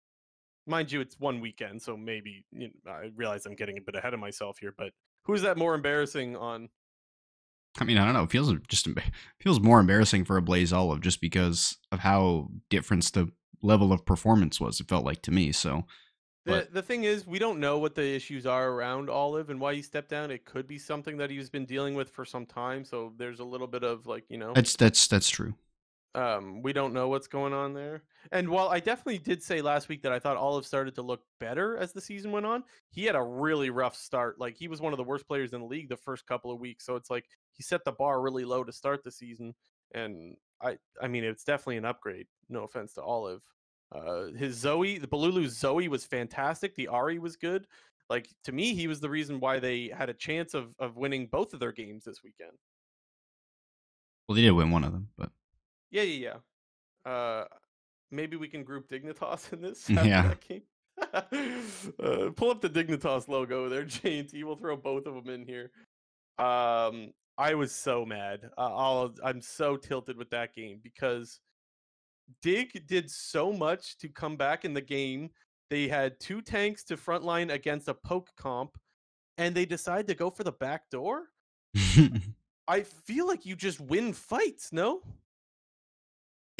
Mind 0.67 0.91
you, 0.91 1.01
it's 1.01 1.19
one 1.19 1.41
weekend, 1.41 1.81
so 1.81 1.97
maybe 1.97 2.45
you 2.51 2.69
know, 2.85 2.91
I 2.91 3.09
realize 3.15 3.45
I'm 3.45 3.55
getting 3.55 3.77
a 3.77 3.81
bit 3.81 3.95
ahead 3.95 4.13
of 4.13 4.19
myself 4.19 4.57
here. 4.59 4.73
But 4.77 4.91
who's 5.23 5.41
that 5.41 5.57
more 5.57 5.73
embarrassing 5.73 6.35
on? 6.35 6.69
I 7.79 7.83
mean, 7.83 7.97
I 7.97 8.05
don't 8.05 8.13
know. 8.13 8.23
It 8.23 8.31
feels 8.31 8.53
just 8.67 8.87
feels 9.39 9.59
more 9.59 9.79
embarrassing 9.79 10.25
for 10.25 10.39
Ablazeolive 10.39 11.01
just 11.01 11.21
because 11.21 11.77
of 11.91 11.99
how 11.99 12.49
different 12.69 13.11
the 13.13 13.31
level 13.61 13.91
of 13.91 14.05
performance 14.05 14.59
was. 14.59 14.79
It 14.79 14.87
felt 14.87 15.05
like 15.05 15.21
to 15.23 15.31
me. 15.31 15.51
So 15.51 15.85
the 16.45 16.51
but, 16.51 16.73
the 16.73 16.81
thing 16.81 17.03
is, 17.03 17.27
we 17.27 17.37
don't 17.37 17.59
know 17.59 17.77
what 17.77 17.93
the 17.93 18.15
issues 18.15 18.45
are 18.45 18.69
around 18.69 19.09
Olive 19.09 19.49
and 19.49 19.59
why 19.59 19.75
he 19.75 19.81
stepped 19.81 20.09
down. 20.09 20.31
It 20.31 20.43
could 20.43 20.67
be 20.67 20.79
something 20.79 21.17
that 21.17 21.29
he's 21.29 21.49
been 21.49 21.65
dealing 21.65 21.93
with 21.93 22.09
for 22.09 22.25
some 22.25 22.45
time. 22.45 22.83
So 22.83 23.13
there's 23.17 23.39
a 23.39 23.43
little 23.43 23.67
bit 23.67 23.83
of 23.83 24.07
like 24.07 24.25
you 24.29 24.37
know. 24.37 24.53
That's 24.53 24.75
that's 24.75 25.07
that's 25.07 25.29
true. 25.29 25.53
Um, 26.13 26.61
we 26.61 26.73
don't 26.73 26.93
know 26.93 27.07
what's 27.07 27.27
going 27.27 27.53
on 27.53 27.73
there. 27.73 28.03
And 28.31 28.49
while 28.49 28.67
I 28.67 28.79
definitely 28.79 29.19
did 29.19 29.41
say 29.41 29.61
last 29.61 29.87
week 29.87 30.01
that 30.03 30.11
I 30.11 30.19
thought 30.19 30.35
Olive 30.35 30.65
started 30.65 30.93
to 30.95 31.01
look 31.01 31.21
better 31.39 31.77
as 31.77 31.93
the 31.93 32.01
season 32.01 32.31
went 32.31 32.45
on, 32.45 32.63
he 32.89 33.05
had 33.05 33.15
a 33.15 33.23
really 33.23 33.69
rough 33.69 33.95
start. 33.95 34.39
Like 34.39 34.57
he 34.57 34.67
was 34.67 34.81
one 34.81 34.91
of 34.91 34.97
the 34.97 35.03
worst 35.03 35.27
players 35.27 35.53
in 35.53 35.61
the 35.61 35.67
league 35.67 35.89
the 35.89 35.95
first 35.95 36.25
couple 36.25 36.51
of 36.51 36.59
weeks. 36.59 36.85
So 36.85 36.95
it's 36.95 37.09
like 37.09 37.25
he 37.53 37.63
set 37.63 37.85
the 37.85 37.93
bar 37.93 38.21
really 38.21 38.43
low 38.43 38.63
to 38.63 38.73
start 38.73 39.03
the 39.03 39.11
season. 39.11 39.55
And 39.93 40.35
I, 40.61 40.77
I 41.01 41.07
mean, 41.07 41.23
it's 41.23 41.45
definitely 41.45 41.77
an 41.77 41.85
upgrade. 41.85 42.27
No 42.49 42.63
offense 42.63 42.93
to 42.93 43.01
Olive. 43.01 43.41
Uh, 43.93 44.27
his 44.37 44.55
Zoe, 44.55 44.97
the 44.97 45.07
Balulu 45.07 45.47
Zoe 45.47 45.87
was 45.87 46.05
fantastic. 46.05 46.75
The 46.75 46.89
Ahri 46.91 47.19
was 47.19 47.35
good. 47.35 47.67
Like 48.09 48.29
to 48.43 48.51
me, 48.51 48.73
he 48.73 48.87
was 48.87 48.99
the 48.99 49.09
reason 49.09 49.39
why 49.39 49.59
they 49.59 49.89
had 49.95 50.09
a 50.09 50.13
chance 50.13 50.53
of 50.53 50.75
of 50.79 50.97
winning 50.97 51.27
both 51.31 51.53
of 51.53 51.61
their 51.61 51.71
games 51.71 52.03
this 52.03 52.21
weekend. 52.23 52.51
Well, 54.27 54.35
they 54.35 54.41
did 54.41 54.51
win 54.51 54.71
one 54.71 54.83
of 54.83 54.91
them, 54.91 55.09
but 55.17 55.29
yeah, 55.91 56.03
yeah, 56.03 56.33
yeah. 57.05 57.11
Uh, 57.11 57.45
maybe 58.11 58.37
we 58.37 58.47
can 58.47 58.63
group 58.63 58.89
Dignitas 58.89 59.51
in 59.53 59.61
this. 59.61 59.89
Yeah. 59.89 60.33
uh, 61.13 62.29
pull 62.35 62.51
up 62.51 62.61
the 62.61 62.69
Dignitas 62.69 63.27
logo 63.27 63.69
there, 63.69 63.85
JT. 63.85 64.43
We'll 64.43 64.55
throw 64.55 64.75
both 64.75 65.07
of 65.07 65.15
them 65.15 65.33
in 65.33 65.45
here. 65.45 65.71
Um, 66.37 67.11
I 67.37 67.55
was 67.55 67.71
so 67.71 68.05
mad. 68.05 68.49
Uh, 68.57 68.75
I'll, 68.75 69.15
I'm 69.23 69.41
so 69.41 69.77
tilted 69.77 70.17
with 70.17 70.29
that 70.29 70.53
game 70.53 70.79
because 70.83 71.39
Dig 72.41 72.85
did 72.87 73.09
so 73.09 73.51
much 73.51 73.97
to 73.99 74.09
come 74.09 74.35
back 74.35 74.63
in 74.63 74.73
the 74.73 74.81
game. 74.81 75.31
They 75.69 75.87
had 75.87 76.19
two 76.19 76.41
tanks 76.41 76.83
to 76.85 76.97
frontline 76.97 77.51
against 77.51 77.87
a 77.87 77.93
poke 77.93 78.29
comp, 78.37 78.77
and 79.37 79.55
they 79.55 79.65
decide 79.65 80.07
to 80.07 80.13
go 80.13 80.29
for 80.29 80.43
the 80.43 80.51
back 80.51 80.89
door. 80.91 81.23
I 82.67 82.81
feel 82.81 83.25
like 83.25 83.45
you 83.45 83.55
just 83.55 83.79
win 83.79 84.13
fights, 84.13 84.71
no? 84.71 85.01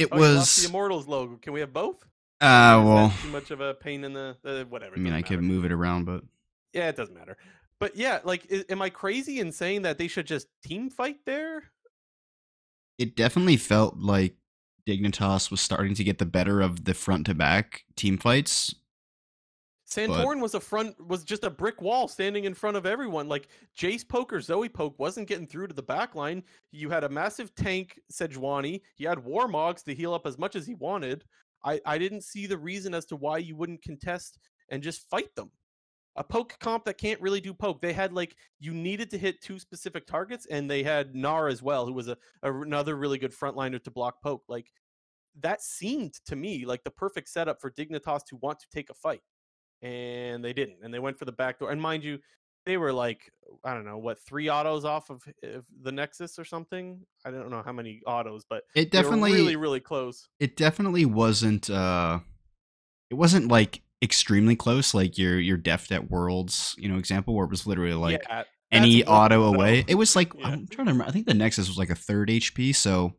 It 0.02 0.10
oh, 0.12 0.18
was 0.18 0.64
the 0.64 0.70
Immortals 0.70 1.08
logo. 1.08 1.38
Can 1.38 1.54
we 1.54 1.60
have 1.60 1.72
both? 1.72 2.04
Uh, 2.42 2.82
well, 2.84 3.14
too 3.22 3.30
much 3.30 3.52
of 3.52 3.62
a 3.62 3.76
pain 3.76 4.04
in 4.04 4.14
the 4.14 4.36
uh, 4.44 4.64
whatever. 4.64 4.96
I 4.96 5.00
mean, 5.00 5.14
I 5.14 5.18
matter. 5.18 5.36
could 5.36 5.44
move 5.44 5.64
it 5.64 5.72
around, 5.72 6.06
but 6.06 6.24
yeah, 6.74 6.90
it 6.90 6.96
doesn't 6.96 7.14
matter. 7.14 7.38
But 7.80 7.96
yeah, 7.96 8.20
like, 8.24 8.46
is, 8.48 8.66
am 8.70 8.82
I 8.82 8.90
crazy 8.90 9.40
in 9.40 9.52
saying 9.52 9.84
that 9.84 9.98
they 9.98 10.08
should 10.08 10.26
just 10.26 10.48
team 10.64 10.90
fight 10.90 11.18
there? 11.26 11.64
It 12.98 13.16
definitely 13.16 13.58
felt 13.58 13.98
like 13.98 14.36
Dignitas 14.88 15.52
was 15.52 15.62
starting 15.62 15.94
to 15.96 16.04
get 16.04 16.18
the 16.18 16.26
better 16.26 16.62
of 16.62 16.86
the 16.86 16.94
front 16.94 17.28
to 17.28 17.36
back 17.36 17.84
team 17.96 18.18
fights. 18.18 18.74
Santorin 19.92 20.36
but... 20.36 20.40
was 20.40 20.54
a 20.56 20.60
front 20.60 20.96
was 21.06 21.24
just 21.24 21.44
a 21.44 21.50
brick 21.50 21.82
wall 21.82 22.08
standing 22.08 22.46
in 22.46 22.54
front 22.54 22.78
of 22.78 22.86
everyone. 22.86 23.28
Like 23.28 23.50
Jace 23.78 24.08
Poke 24.08 24.32
or 24.32 24.40
Zoe 24.40 24.70
Poke 24.70 24.98
wasn't 24.98 25.28
getting 25.28 25.48
through 25.48 25.68
to 25.68 25.74
the 25.74 25.84
back 25.84 26.16
line. 26.16 26.44
You 26.72 26.90
had 26.90 27.04
a 27.04 27.10
massive 27.10 27.54
tank 27.56 28.00
Sejuani. 28.12 28.82
He 28.96 29.04
had 29.04 29.20
War 29.20 29.48
Warmogs 29.48 29.84
to 29.84 29.94
heal 29.94 30.14
up 30.14 30.26
as 30.26 30.38
much 30.38 30.56
as 30.56 30.66
he 30.66 30.76
wanted. 30.76 31.26
I, 31.64 31.82
I 31.86 31.98
didn't 31.98 32.24
see 32.24 32.48
the 32.48 32.58
reason 32.58 32.94
as 32.94 33.06
to 33.08 33.16
why 33.16 33.40
you 33.40 33.56
wouldn't 33.56 33.84
contest 33.84 34.40
and 34.70 34.82
just 34.82 35.10
fight 35.10 35.36
them. 35.36 35.52
A 36.16 36.24
poke 36.24 36.58
comp 36.60 36.86
that 36.86 36.98
can't 36.98 37.22
really 37.22 37.42
do 37.42 37.54
poke. 37.54 37.82
They 37.82 37.94
had 37.94 38.14
like 38.14 38.36
you 38.60 38.74
needed 38.74 39.10
to 39.12 39.18
hit 39.18 39.42
two 39.42 39.60
specific 39.60 40.08
targets, 40.08 40.46
and 40.46 40.70
they 40.70 40.84
had 40.84 41.14
Gnar 41.14 41.52
as 41.52 41.62
well, 41.62 41.86
who 41.86 41.94
was 41.94 42.08
a, 42.08 42.18
a 42.44 42.62
another 42.62 42.96
really 42.96 43.18
good 43.18 43.34
frontliner 43.34 43.84
to 43.84 43.92
block 43.92 44.22
poke. 44.24 44.44
Like 44.48 44.72
that 45.42 45.62
seemed 45.62 46.14
to 46.26 46.36
me 46.36 46.66
like 46.66 46.84
the 46.84 46.92
perfect 46.92 47.30
setup 47.30 47.60
for 47.60 47.72
Dignitas 47.72 48.24
to 48.28 48.38
want 48.38 48.60
to 48.60 48.68
take 48.74 48.90
a 48.90 48.94
fight 48.94 49.22
and 49.82 50.44
they 50.44 50.54
didn't, 50.54 50.78
and 50.84 50.94
they 50.94 51.00
went 51.00 51.18
for 51.18 51.26
the 51.26 51.32
back 51.32 51.60
door. 51.60 51.72
And 51.72 51.82
mind 51.82 52.04
you, 52.04 52.20
they 52.66 52.78
were 52.78 52.94
like 52.94 53.32
I 53.64 53.74
don't 53.74 53.86
know 53.86 53.98
what 53.98 54.20
three 54.20 54.50
autos 54.50 54.86
off 54.86 55.10
of, 55.10 55.24
the 55.82 55.92
Nexus 55.92 56.38
or 56.38 56.46
something. 56.46 57.00
I 57.26 57.32
don't 57.32 57.50
know 57.50 57.64
how 57.64 57.74
many 57.74 58.02
autos, 58.06 58.46
but 58.50 58.64
it 58.76 58.92
definitely 58.92 59.34
really 59.34 59.56
really 59.56 59.80
close. 59.80 60.28
It 60.40 60.56
definitely 60.56 61.06
wasn't. 61.06 61.70
uh 61.70 62.20
It 63.10 63.16
wasn't 63.16 63.48
like 63.48 63.82
extremely 64.02 64.56
close, 64.56 64.94
like 64.94 65.18
your 65.18 65.40
your 65.40 65.58
deft 65.58 65.92
at 65.92 66.10
Worlds, 66.10 66.76
you 66.78 66.90
know, 66.90 66.98
example 66.98 67.36
where 67.36 67.46
it 67.46 67.52
was 67.52 67.68
literally 67.68 67.94
like 67.94 68.24
yeah, 68.30 68.44
any 68.72 69.04
auto 69.06 69.44
away. 69.44 69.84
It 69.88 69.96
was 69.96 70.16
like 70.16 70.34
yeah. 70.36 70.48
I'm 70.48 70.68
trying 70.68 70.88
to 70.88 70.92
remember. 70.94 71.06
I 71.06 71.12
think 71.12 71.26
the 71.26 71.34
Nexus 71.34 71.68
was 71.68 71.78
like 71.78 71.90
a 71.90 71.96
third 71.96 72.30
HP, 72.30 72.76
so 72.76 73.16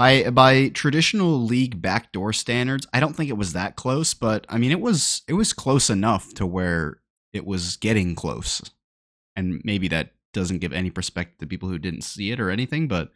by 0.00 0.30
by 0.30 0.68
traditional 0.70 1.42
league 1.42 1.82
backdoor 1.82 2.32
standards, 2.32 2.86
I 2.90 3.00
don't 3.00 3.14
think 3.14 3.28
it 3.28 3.36
was 3.36 3.52
that 3.52 3.76
close, 3.76 4.14
but 4.14 4.46
I 4.48 4.56
mean 4.56 4.70
it 4.70 4.80
was 4.80 5.20
it 5.28 5.34
was 5.34 5.52
close 5.52 5.90
enough 5.90 6.32
to 6.34 6.46
where 6.46 7.00
it 7.34 7.44
was 7.44 7.76
getting 7.76 8.14
close. 8.14 8.62
And 9.36 9.60
maybe 9.62 9.88
that 9.88 10.14
doesn't 10.32 10.60
give 10.60 10.72
any 10.72 10.88
perspective 10.88 11.38
to 11.40 11.46
people 11.46 11.68
who 11.68 11.78
didn't 11.78 12.02
see 12.02 12.30
it 12.30 12.40
or 12.40 12.50
anything, 12.50 12.88
but 12.88 13.10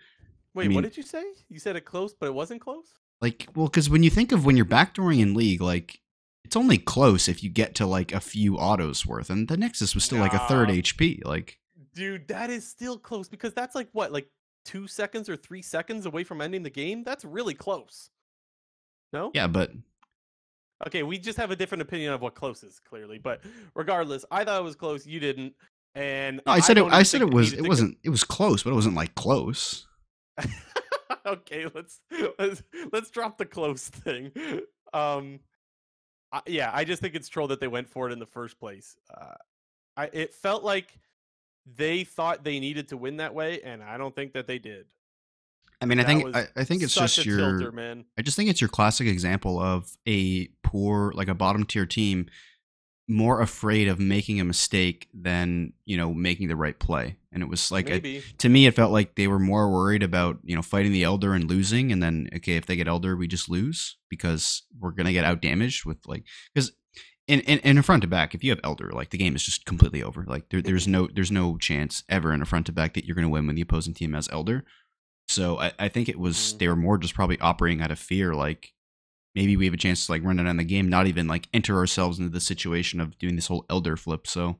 Wait, 0.52 0.66
I 0.66 0.68
mean, 0.68 0.74
what 0.74 0.84
did 0.84 0.98
you 0.98 1.02
say? 1.02 1.24
You 1.48 1.58
said 1.58 1.74
it 1.74 1.86
close, 1.86 2.12
but 2.12 2.26
it 2.26 2.34
wasn't 2.34 2.60
close? 2.60 2.86
Like, 3.22 3.48
well, 3.56 3.66
because 3.66 3.88
when 3.88 4.02
you 4.02 4.10
think 4.10 4.30
of 4.30 4.44
when 4.44 4.56
you're 4.56 4.66
backdooring 4.66 5.20
in 5.20 5.32
league, 5.32 5.62
like 5.62 6.00
it's 6.44 6.54
only 6.54 6.76
close 6.76 7.28
if 7.28 7.42
you 7.42 7.48
get 7.48 7.74
to 7.76 7.86
like 7.86 8.12
a 8.12 8.20
few 8.20 8.58
autos 8.58 9.06
worth, 9.06 9.30
and 9.30 9.48
the 9.48 9.56
Nexus 9.56 9.94
was 9.94 10.04
still 10.04 10.18
nah. 10.18 10.24
like 10.24 10.34
a 10.34 10.46
third 10.48 10.68
HP. 10.68 11.24
Like, 11.24 11.58
dude, 11.94 12.28
that 12.28 12.50
is 12.50 12.68
still 12.68 12.98
close 12.98 13.30
because 13.30 13.54
that's 13.54 13.74
like 13.74 13.88
what, 13.92 14.12
like 14.12 14.28
two 14.64 14.86
seconds 14.86 15.28
or 15.28 15.36
three 15.36 15.62
seconds 15.62 16.06
away 16.06 16.24
from 16.24 16.40
ending 16.40 16.62
the 16.62 16.70
game, 16.70 17.04
that's 17.04 17.24
really 17.24 17.54
close. 17.54 18.10
No? 19.12 19.30
Yeah, 19.34 19.46
but 19.46 19.70
okay, 20.86 21.02
we 21.02 21.18
just 21.18 21.38
have 21.38 21.50
a 21.50 21.56
different 21.56 21.82
opinion 21.82 22.12
of 22.12 22.20
what 22.20 22.34
close 22.34 22.62
is, 22.62 22.80
clearly. 22.80 23.18
But 23.18 23.40
regardless, 23.74 24.24
I 24.30 24.44
thought 24.44 24.60
it 24.60 24.64
was 24.64 24.74
close. 24.74 25.06
You 25.06 25.20
didn't, 25.20 25.54
and 25.94 26.40
no, 26.46 26.52
I 26.52 26.60
said 26.60 26.78
I 26.78 26.86
it. 26.86 26.92
I 26.92 27.02
said 27.02 27.22
it 27.22 27.32
was. 27.32 27.52
It 27.52 27.66
wasn't. 27.66 27.98
It 28.02 28.10
was 28.10 28.24
close, 28.24 28.62
but 28.62 28.70
it 28.70 28.74
wasn't 28.74 28.96
like 28.96 29.14
close. 29.14 29.86
okay, 31.26 31.66
let's 31.74 32.00
let's 32.38 32.62
let's 32.92 33.10
drop 33.10 33.38
the 33.38 33.46
close 33.46 33.88
thing. 33.88 34.32
Um, 34.92 35.40
I, 36.32 36.40
yeah, 36.46 36.70
I 36.72 36.84
just 36.84 37.00
think 37.00 37.14
it's 37.14 37.28
troll 37.28 37.48
that 37.48 37.60
they 37.60 37.68
went 37.68 37.88
for 37.88 38.08
it 38.08 38.12
in 38.12 38.18
the 38.18 38.26
first 38.26 38.58
place. 38.58 38.96
Uh, 39.12 39.34
I 39.96 40.10
it 40.12 40.34
felt 40.34 40.64
like 40.64 40.98
they 41.66 42.04
thought 42.04 42.44
they 42.44 42.60
needed 42.60 42.88
to 42.88 42.96
win 42.96 43.18
that 43.18 43.34
way, 43.34 43.60
and 43.62 43.82
I 43.82 43.96
don't 43.96 44.14
think 44.14 44.34
that 44.34 44.46
they 44.46 44.58
did. 44.58 44.86
I 45.80 45.86
mean, 45.86 46.00
I 46.00 46.04
think 46.04 46.34
I, 46.34 46.46
I, 46.56 46.64
think 46.64 46.82
it's 46.82 46.94
just 46.94 47.24
your 47.24 47.36
tilter, 47.36 47.72
man. 47.72 48.04
I 48.18 48.22
just 48.22 48.36
think 48.36 48.48
it's 48.48 48.60
your 48.60 48.68
classic 48.68 49.06
example 49.06 49.60
of 49.60 49.96
a 50.06 50.48
poor, 50.62 51.12
like 51.14 51.28
a 51.28 51.34
bottom 51.34 51.64
tier 51.64 51.84
team, 51.84 52.26
more 53.06 53.40
afraid 53.42 53.88
of 53.88 53.98
making 53.98 54.40
a 54.40 54.44
mistake 54.44 55.08
than 55.12 55.72
you 55.84 55.96
know 55.96 56.14
making 56.14 56.48
the 56.48 56.56
right 56.56 56.78
play. 56.78 57.16
And 57.32 57.42
it 57.42 57.48
was 57.48 57.70
like 57.70 57.90
a, 57.90 58.22
to 58.38 58.48
me, 58.48 58.66
it 58.66 58.74
felt 58.74 58.92
like 58.92 59.16
they 59.16 59.26
were 59.26 59.40
more 59.40 59.70
worried 59.70 60.02
about 60.02 60.38
you 60.42 60.56
know 60.56 60.62
fighting 60.62 60.92
the 60.92 61.04
elder 61.04 61.34
and 61.34 61.50
losing, 61.50 61.92
and 61.92 62.02
then 62.02 62.28
okay, 62.36 62.56
if 62.56 62.66
they 62.66 62.76
get 62.76 62.88
elder, 62.88 63.16
we 63.16 63.26
just 63.26 63.50
lose 63.50 63.96
because 64.08 64.62
we're 64.78 64.92
gonna 64.92 65.12
get 65.12 65.24
out 65.24 65.42
damaged 65.42 65.84
with 65.84 65.98
like 66.06 66.24
because 66.54 66.72
in, 67.26 67.40
in, 67.40 67.58
in 67.60 67.78
a 67.78 67.82
front 67.82 68.02
to 68.02 68.08
back, 68.08 68.34
if 68.34 68.44
you 68.44 68.50
have 68.50 68.60
Elder, 68.62 68.90
like 68.92 69.10
the 69.10 69.18
game 69.18 69.34
is 69.34 69.44
just 69.44 69.64
completely 69.64 70.02
over. 70.02 70.24
Like 70.24 70.50
there, 70.50 70.60
there's 70.60 70.86
no 70.86 71.08
there's 71.12 71.30
no 71.32 71.56
chance 71.56 72.04
ever 72.08 72.32
in 72.32 72.42
a 72.42 72.46
front 72.46 72.66
to 72.66 72.72
back 72.72 72.94
that 72.94 73.04
you're 73.04 73.14
going 73.14 73.26
to 73.26 73.30
win 73.30 73.46
when 73.46 73.56
the 73.56 73.62
opposing 73.62 73.94
team 73.94 74.12
has 74.12 74.28
Elder. 74.30 74.64
So 75.28 75.58
I, 75.58 75.72
I 75.78 75.88
think 75.88 76.08
it 76.08 76.18
was 76.18 76.36
mm. 76.36 76.58
they 76.58 76.68
were 76.68 76.76
more 76.76 76.98
just 76.98 77.14
probably 77.14 77.40
operating 77.40 77.80
out 77.80 77.90
of 77.90 77.98
fear, 77.98 78.34
like 78.34 78.72
maybe 79.34 79.56
we 79.56 79.64
have 79.64 79.74
a 79.74 79.78
chance 79.78 80.06
to 80.06 80.12
like 80.12 80.24
run 80.24 80.38
it 80.38 80.46
on 80.46 80.56
the 80.58 80.64
game, 80.64 80.88
not 80.88 81.06
even 81.06 81.26
like 81.26 81.48
enter 81.52 81.76
ourselves 81.76 82.18
into 82.18 82.30
the 82.30 82.40
situation 82.40 83.00
of 83.00 83.18
doing 83.18 83.36
this 83.36 83.46
whole 83.46 83.66
Elder 83.70 83.96
flip. 83.96 84.26
So 84.26 84.58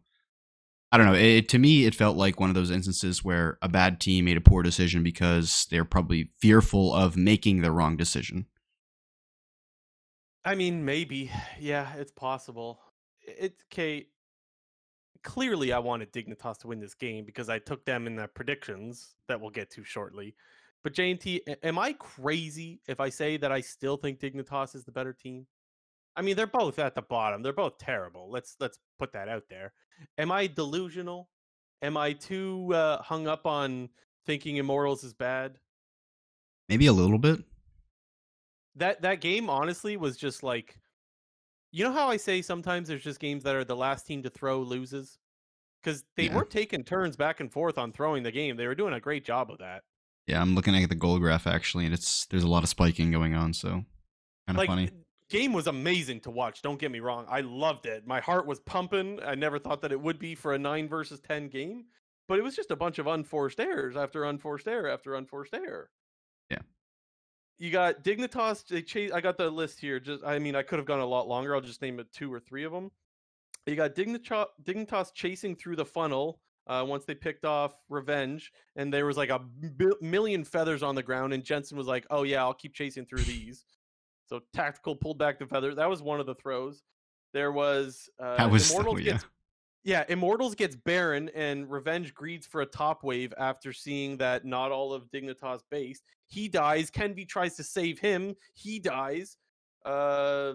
I 0.91 0.97
don't 0.97 1.07
know. 1.07 1.15
It, 1.15 1.49
to 1.51 1.59
me, 1.59 1.86
it 1.86 1.95
felt 1.95 2.16
like 2.16 2.39
one 2.39 2.51
of 2.51 2.55
those 2.55 2.70
instances 2.70 3.24
where 3.24 3.59
a 3.61 3.69
bad 3.69 4.01
team 4.01 4.27
made 4.27 4.36
a 4.36 4.41
poor 4.41 4.62
decision 4.62 5.03
because 5.03 5.66
they're 5.70 5.85
probably 5.85 6.31
fearful 6.41 6.95
of 6.95 7.16
making 7.16 7.62
the 7.62 7.73
wrong 7.73 7.97
decision. 7.97 8.47
I 10.45 10.55
mean, 10.55 10.85
maybe. 10.85 11.31
Yeah, 11.61 11.95
it's 11.97 12.12
possible. 12.12 12.81
It's 13.21 13.62
okay. 13.73 14.07
Clearly, 15.23 15.73
I 15.73 15.79
wanted 15.79 16.12
Dignitas 16.12 16.59
to 16.59 16.66
win 16.66 16.81
this 16.81 16.95
game 16.95 17.25
because 17.25 17.49
I 17.49 17.59
took 17.59 17.85
them 17.87 18.07
in 18.07 18.16
the 18.16 18.29
predictions 18.29 19.15
that 19.29 19.41
we'll 19.41 19.51
get 19.51 19.71
to 19.71 19.85
shortly. 19.85 20.35
But 20.83 20.93
JNT, 20.93 21.41
am 21.62 21.79
I 21.79 21.95
crazy 21.95 22.83
if 22.87 23.01
I 23.01 23.09
say 23.09 23.39
that 23.39 23.51
I 23.51 23.62
still 23.62 23.97
think 23.97 24.21
Dignitas 24.21 24.75
is 24.75 24.85
the 24.85 24.93
better 24.93 25.15
team? 25.15 25.47
I 26.15 26.21
mean, 26.21 26.37
they're 26.37 26.47
both 26.47 26.79
at 26.79 26.95
the 26.95 27.03
bottom. 27.03 27.43
They're 27.43 27.55
both 27.55 27.79
terrible. 27.79 28.31
Let's 28.31 28.57
let's 28.61 28.79
put 28.99 29.12
that 29.15 29.29
out 29.29 29.45
there. 29.49 29.73
Am 30.19 30.31
I 30.31 30.47
delusional? 30.47 31.31
Am 31.81 31.97
I 31.97 32.12
too 32.12 32.73
uh, 32.75 33.03
hung 33.03 33.27
up 33.27 33.47
on 33.47 33.89
thinking 34.27 34.57
Immortals 34.57 35.05
is 35.05 35.15
bad? 35.15 35.59
Maybe 36.69 36.87
a 36.87 36.93
little 36.93 37.19
bit. 37.19 37.43
That 38.77 39.03
that 39.03 39.21
game 39.21 39.49
honestly 39.51 39.97
was 39.97 40.17
just 40.17 40.43
like 40.43 40.79
you 41.73 41.83
know 41.85 41.93
how 41.93 42.09
I 42.09 42.17
say 42.19 42.41
sometimes 42.43 42.87
there's 42.89 43.03
just 43.03 43.19
games 43.19 43.43
that 43.45 43.57
are 43.57 43.65
the 43.65 43.75
last 43.77 44.07
team 44.07 44.23
to 44.23 44.31
throw 44.31 44.61
loses 44.61 45.19
because 45.83 46.05
they 46.17 46.25
Yeah. 46.27 46.37
weren't 46.37 46.51
taking 46.51 46.85
turns 46.85 47.17
back 47.17 47.41
and 47.41 47.53
forth 47.53 47.79
on 47.79 47.91
throwing 47.93 48.23
the 48.23 48.31
game. 48.31 48.57
They 48.57 48.67
were 48.69 48.77
doing 48.77 48.95
a 48.95 49.01
great 49.01 49.25
job 49.25 49.51
of 49.51 49.59
that. 49.59 49.83
Yeah, 50.29 50.41
I'm 50.41 50.55
looking 50.55 50.75
at 50.77 50.89
the 50.89 50.95
goal 50.95 51.19
graph 51.19 51.47
actually, 51.47 51.85
and 51.85 51.93
it's 51.93 52.27
there's 52.27 52.45
a 52.45 52.49
lot 52.49 52.63
of 52.63 52.69
spiking 52.69 53.11
going 53.11 53.35
on, 53.35 53.53
so 53.55 53.69
kind 53.71 53.85
of 54.51 54.57
like 54.57 54.69
funny. 54.69 54.91
game 55.29 55.53
was 55.53 55.67
amazing 55.67 56.21
to 56.21 56.31
watch. 56.31 56.63
Don't 56.63 56.79
get 56.79 56.91
me 56.93 57.01
wrong, 57.01 57.27
I 57.29 57.41
loved 57.41 57.87
it. 57.87 58.07
My 58.07 58.21
heart 58.21 58.47
was 58.47 58.61
pumping. 58.61 59.19
I 59.23 59.35
never 59.35 59.59
thought 59.59 59.81
that 59.83 59.93
it 59.93 60.01
would 60.01 60.19
be 60.19 60.35
for 60.35 60.55
a 60.55 60.59
nine 60.59 60.89
versus 60.89 61.21
ten 61.21 61.49
game, 61.49 61.87
but 62.29 62.39
it 62.39 62.43
was 62.43 62.55
just 62.57 62.71
a 62.71 62.77
bunch 62.77 62.99
of 63.01 63.07
unforced 63.09 63.59
errors 63.61 63.97
after 63.97 64.25
unforced 64.25 64.69
error 64.69 64.89
after 64.89 65.15
unforced 65.17 65.53
error. 65.55 65.91
You 67.59 67.71
got 67.71 68.03
Dignitas. 68.03 68.67
They 68.67 68.83
chase. 68.83 69.13
I 69.13 69.21
got 69.21 69.39
the 69.39 69.51
list 69.51 69.81
here. 69.81 70.01
Just, 70.01 70.25
I 70.25 70.39
mean, 70.39 70.57
I 70.57 70.63
could 70.63 70.79
have 70.79 70.87
gone 70.87 71.01
a 71.01 71.07
lot 71.07 71.29
longer. 71.29 71.55
I'll 71.55 71.61
just 71.61 71.83
name 71.83 72.01
it 72.01 72.13
two 72.13 72.33
or 72.33 72.41
three 72.41 72.65
of 72.65 72.73
them. 72.73 72.91
You 73.67 73.77
got 73.77 73.95
Dignitas, 73.95 74.47
Dignitas 74.63 75.15
chasing 75.15 75.57
through 75.57 75.77
the 75.77 75.85
funnel 75.85 76.41
uh, 76.67 76.85
once 76.87 77.05
they 77.05 77.15
picked 77.15 77.45
off 77.45 77.75
Revenge, 77.89 78.53
and 78.77 78.93
there 78.93 79.07
was 79.07 79.17
like 79.17 79.31
a 79.31 79.41
million 80.01 80.45
feathers 80.45 80.83
on 80.83 80.95
the 80.95 81.03
ground, 81.03 81.33
and 81.33 81.45
Jensen 81.45 81.79
was 81.79 81.87
like, 81.87 82.07
"Oh 82.11 82.25
yeah, 82.25 82.43
I'll 82.43 82.55
keep 82.55 82.75
chasing 82.75 83.07
through 83.07 83.23
these." 83.23 83.65
so 84.27 84.41
tactical 84.53 84.97
pulled 84.97 85.19
back 85.19 85.39
the 85.39 85.47
feather. 85.47 85.75
That 85.75 85.89
was 85.89 86.03
one 86.03 86.21
of 86.21 86.27
the 86.27 86.35
throws. 86.35 86.83
There 87.33 87.53
was 87.53 88.09
uh, 88.21 88.37
That 88.37 88.51
was 88.51 88.71
Immortals 88.71 88.97
oh, 88.97 88.99
yeah. 88.99 89.13
gets 89.13 89.27
yeah, 89.85 90.05
Immortals 90.09 90.55
gets 90.55 90.74
Baron, 90.74 91.31
and 91.35 91.70
Revenge 91.70 92.15
greeds 92.15 92.47
for 92.47 92.62
a 92.62 92.66
top 92.66 93.05
wave 93.05 93.35
after 93.36 93.73
seeing 93.73 94.16
that 94.16 94.44
not 94.47 94.73
all 94.73 94.94
of 94.94 95.11
Dignitas 95.11 95.61
base. 95.70 96.02
He 96.27 96.48
dies. 96.48 96.90
Kenby 96.90 97.28
tries 97.28 97.55
to 97.56 97.62
save 97.62 97.98
him. 97.98 98.35
He 98.55 98.78
dies. 98.78 99.36
Uh, 99.85 100.55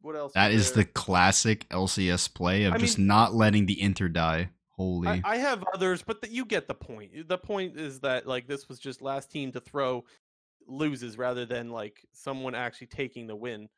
what 0.00 0.16
else? 0.16 0.32
That 0.32 0.50
is 0.50 0.72
the 0.72 0.84
classic 0.84 1.68
LCS 1.68 2.34
play 2.34 2.64
of 2.64 2.74
I 2.74 2.78
just 2.78 2.98
mean- 2.98 3.06
not 3.06 3.34
letting 3.34 3.66
the 3.66 3.80
Inter 3.80 4.08
die. 4.08 4.50
Holy. 4.70 5.08
I, 5.08 5.22
I 5.24 5.36
have 5.38 5.64
others, 5.74 6.02
but 6.02 6.20
the, 6.22 6.30
you 6.30 6.44
get 6.44 6.68
the 6.68 6.74
point. 6.74 7.28
The 7.28 7.38
point 7.38 7.76
is 7.76 7.98
that 8.00 8.26
like 8.28 8.46
this 8.46 8.68
was 8.68 8.78
just 8.78 9.02
last 9.02 9.30
team 9.30 9.50
to 9.52 9.60
throw 9.60 10.04
loses 10.68 11.18
rather 11.18 11.44
than 11.46 11.70
like 11.70 12.06
someone 12.12 12.54
actually 12.54 12.86
taking 12.88 13.26
the 13.26 13.34
win. 13.34 13.68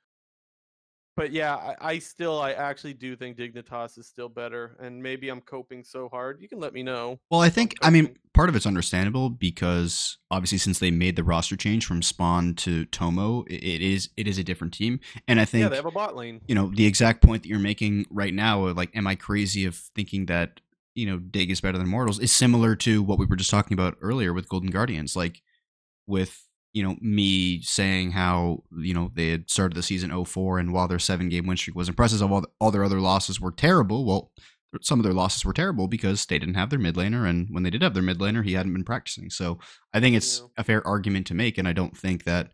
But 1.16 1.32
yeah, 1.32 1.54
I, 1.54 1.76
I 1.80 1.98
still 1.98 2.40
I 2.40 2.52
actually 2.52 2.94
do 2.94 3.16
think 3.16 3.36
Dignitas 3.36 3.98
is 3.98 4.06
still 4.06 4.28
better, 4.28 4.76
and 4.80 5.02
maybe 5.02 5.28
I'm 5.28 5.40
coping 5.40 5.84
so 5.84 6.08
hard. 6.08 6.40
You 6.40 6.48
can 6.48 6.60
let 6.60 6.72
me 6.72 6.82
know. 6.82 7.18
Well, 7.30 7.40
I 7.40 7.50
think 7.50 7.74
I 7.82 7.90
mean 7.90 8.16
part 8.32 8.48
of 8.48 8.56
it's 8.56 8.66
understandable 8.66 9.28
because 9.28 10.18
obviously 10.30 10.58
since 10.58 10.78
they 10.78 10.90
made 10.90 11.16
the 11.16 11.24
roster 11.24 11.56
change 11.56 11.84
from 11.84 12.02
Spawn 12.02 12.54
to 12.56 12.84
Tomo, 12.86 13.44
it 13.48 13.82
is 13.82 14.10
it 14.16 14.28
is 14.28 14.38
a 14.38 14.44
different 14.44 14.72
team, 14.72 15.00
and 15.26 15.40
I 15.40 15.44
think 15.44 15.62
yeah, 15.62 15.68
they 15.68 15.76
have 15.76 15.86
a 15.86 15.90
bot 15.90 16.16
lane. 16.16 16.40
you 16.46 16.54
know 16.54 16.70
the 16.74 16.86
exact 16.86 17.22
point 17.22 17.42
that 17.42 17.48
you're 17.48 17.58
making 17.58 18.06
right 18.10 18.32
now. 18.32 18.68
Like, 18.68 18.96
am 18.96 19.06
I 19.06 19.14
crazy 19.16 19.66
of 19.66 19.74
thinking 19.74 20.26
that 20.26 20.60
you 20.94 21.06
know 21.06 21.18
Dig 21.18 21.50
is 21.50 21.60
better 21.60 21.78
than 21.78 21.88
Mortals? 21.88 22.20
Is 22.20 22.32
similar 22.32 22.76
to 22.76 23.02
what 23.02 23.18
we 23.18 23.26
were 23.26 23.36
just 23.36 23.50
talking 23.50 23.74
about 23.74 23.96
earlier 24.00 24.32
with 24.32 24.48
Golden 24.48 24.70
Guardians, 24.70 25.16
like 25.16 25.42
with 26.06 26.46
you 26.72 26.82
know 26.82 26.96
me 27.00 27.60
saying 27.62 28.12
how 28.12 28.62
you 28.76 28.94
know 28.94 29.10
they 29.14 29.28
had 29.30 29.50
started 29.50 29.74
the 29.74 29.82
season 29.82 30.24
04 30.24 30.58
and 30.60 30.72
while 30.72 30.86
their 30.88 30.98
seven 30.98 31.28
game 31.28 31.46
win 31.46 31.56
streak 31.56 31.76
was 31.76 31.88
impressive, 31.88 32.22
all, 32.30 32.44
all 32.60 32.70
their 32.70 32.84
other 32.84 33.00
losses 33.00 33.40
were 33.40 33.52
terrible. 33.52 34.04
Well, 34.04 34.30
some 34.82 35.00
of 35.00 35.04
their 35.04 35.12
losses 35.12 35.44
were 35.44 35.52
terrible 35.52 35.88
because 35.88 36.26
they 36.26 36.38
didn't 36.38 36.54
have 36.54 36.70
their 36.70 36.78
mid 36.78 36.94
laner, 36.94 37.28
and 37.28 37.48
when 37.50 37.64
they 37.64 37.70
did 37.70 37.82
have 37.82 37.94
their 37.94 38.02
mid 38.04 38.18
laner, 38.18 38.44
he 38.44 38.52
hadn't 38.52 38.72
been 38.72 38.84
practicing. 38.84 39.28
So 39.30 39.58
I 39.92 39.98
think 40.00 40.14
it's 40.16 40.40
Yeah. 40.40 40.46
a 40.58 40.64
fair 40.64 40.86
argument 40.86 41.26
to 41.28 41.34
make, 41.34 41.58
and 41.58 41.66
I 41.66 41.72
don't 41.72 41.96
think 41.96 42.22
that 42.24 42.52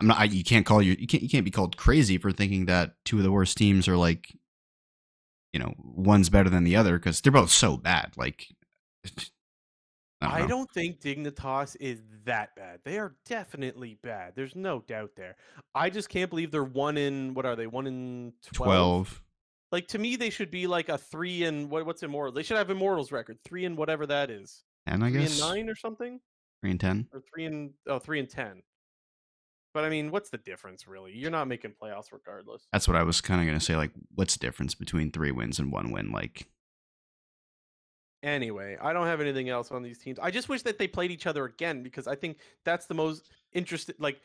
I'm 0.00 0.06
not. 0.06 0.18
I, 0.18 0.24
you 0.24 0.42
can't 0.42 0.64
call 0.64 0.80
you. 0.80 0.96
You 0.98 1.06
can't. 1.06 1.22
You 1.22 1.28
can't 1.28 1.44
be 1.44 1.50
called 1.50 1.76
crazy 1.76 2.16
for 2.16 2.32
thinking 2.32 2.64
that 2.66 2.94
two 3.04 3.18
of 3.18 3.22
the 3.22 3.30
worst 3.32 3.58
teams 3.58 3.86
are 3.86 3.98
like, 3.98 4.34
you 5.52 5.60
know, 5.60 5.74
one's 5.76 6.30
better 6.30 6.48
than 6.48 6.64
the 6.64 6.76
other 6.76 6.98
because 6.98 7.20
they're 7.20 7.30
both 7.32 7.50
so 7.50 7.76
bad. 7.76 8.12
Like, 8.16 8.46
I 10.20 10.38
don't. 10.38 10.44
I 10.44 10.46
don't 10.46 10.70
think 10.70 11.00
Dignitas 11.00 11.76
is 11.80 12.02
that 12.24 12.54
bad. 12.54 12.80
They 12.84 12.98
are 12.98 13.14
definitely 13.26 13.98
bad. 14.02 14.34
There's 14.36 14.54
no 14.54 14.84
doubt 14.86 15.12
there. 15.16 15.36
I 15.74 15.88
just 15.88 16.08
can't 16.08 16.28
believe 16.28 16.50
they're 16.50 16.62
one 16.62 16.98
in 16.98 17.32
what 17.34 17.46
are 17.46 17.56
they? 17.56 17.66
One 17.66 17.86
in 17.86 18.32
twelve. 18.52 18.68
Twelve. 18.68 19.22
Like 19.72 19.86
to 19.88 19.98
me, 19.98 20.16
they 20.16 20.30
should 20.30 20.50
be 20.50 20.66
like 20.66 20.88
a 20.88 20.98
three 20.98 21.44
and 21.44 21.70
what? 21.70 21.86
What's 21.86 22.02
immortal? 22.02 22.32
They 22.32 22.42
should 22.42 22.56
have 22.56 22.70
immortals 22.70 23.12
record 23.12 23.38
three 23.44 23.64
and 23.64 23.76
whatever 23.76 24.06
that 24.06 24.30
is. 24.30 24.62
And 24.86 25.04
I 25.04 25.10
three 25.10 25.20
guess 25.20 25.40
and 25.40 25.48
nine 25.48 25.68
or 25.68 25.74
something, 25.74 26.20
three 26.60 26.70
and 26.70 26.80
ten. 26.80 27.08
or 27.12 27.22
three 27.32 27.46
and 27.46 27.70
oh 27.86 27.98
three 27.98 28.18
and 28.18 28.28
ten. 28.28 28.62
But 29.72 29.84
I 29.84 29.88
mean, 29.88 30.10
what's 30.10 30.30
the 30.30 30.38
difference 30.38 30.88
really? 30.88 31.12
You're 31.12 31.30
not 31.30 31.46
making 31.46 31.74
playoffs 31.80 32.12
regardless. 32.12 32.66
That's 32.72 32.88
what 32.88 32.96
I 32.96 33.04
was 33.04 33.20
kind 33.20 33.40
of 33.40 33.46
gonna 33.46 33.60
say. 33.60 33.76
Like, 33.76 33.92
what's 34.14 34.36
the 34.36 34.44
difference 34.44 34.74
between 34.74 35.12
three 35.12 35.30
wins 35.30 35.58
and 35.58 35.70
one 35.72 35.92
win? 35.92 36.10
Like, 36.10 36.48
Anyway, 38.22 38.76
I 38.80 38.92
don't 38.92 39.06
have 39.06 39.20
anything 39.20 39.48
else 39.48 39.70
on 39.70 39.82
these 39.82 39.98
teams. 39.98 40.18
I 40.18 40.30
just 40.30 40.48
wish 40.48 40.62
that 40.62 40.78
they 40.78 40.86
played 40.86 41.10
each 41.10 41.26
other 41.26 41.46
again 41.46 41.82
because 41.82 42.06
I 42.06 42.14
think 42.14 42.38
that's 42.64 42.86
the 42.86 42.94
most 42.94 43.30
interesting. 43.52 43.94
Like, 43.98 44.20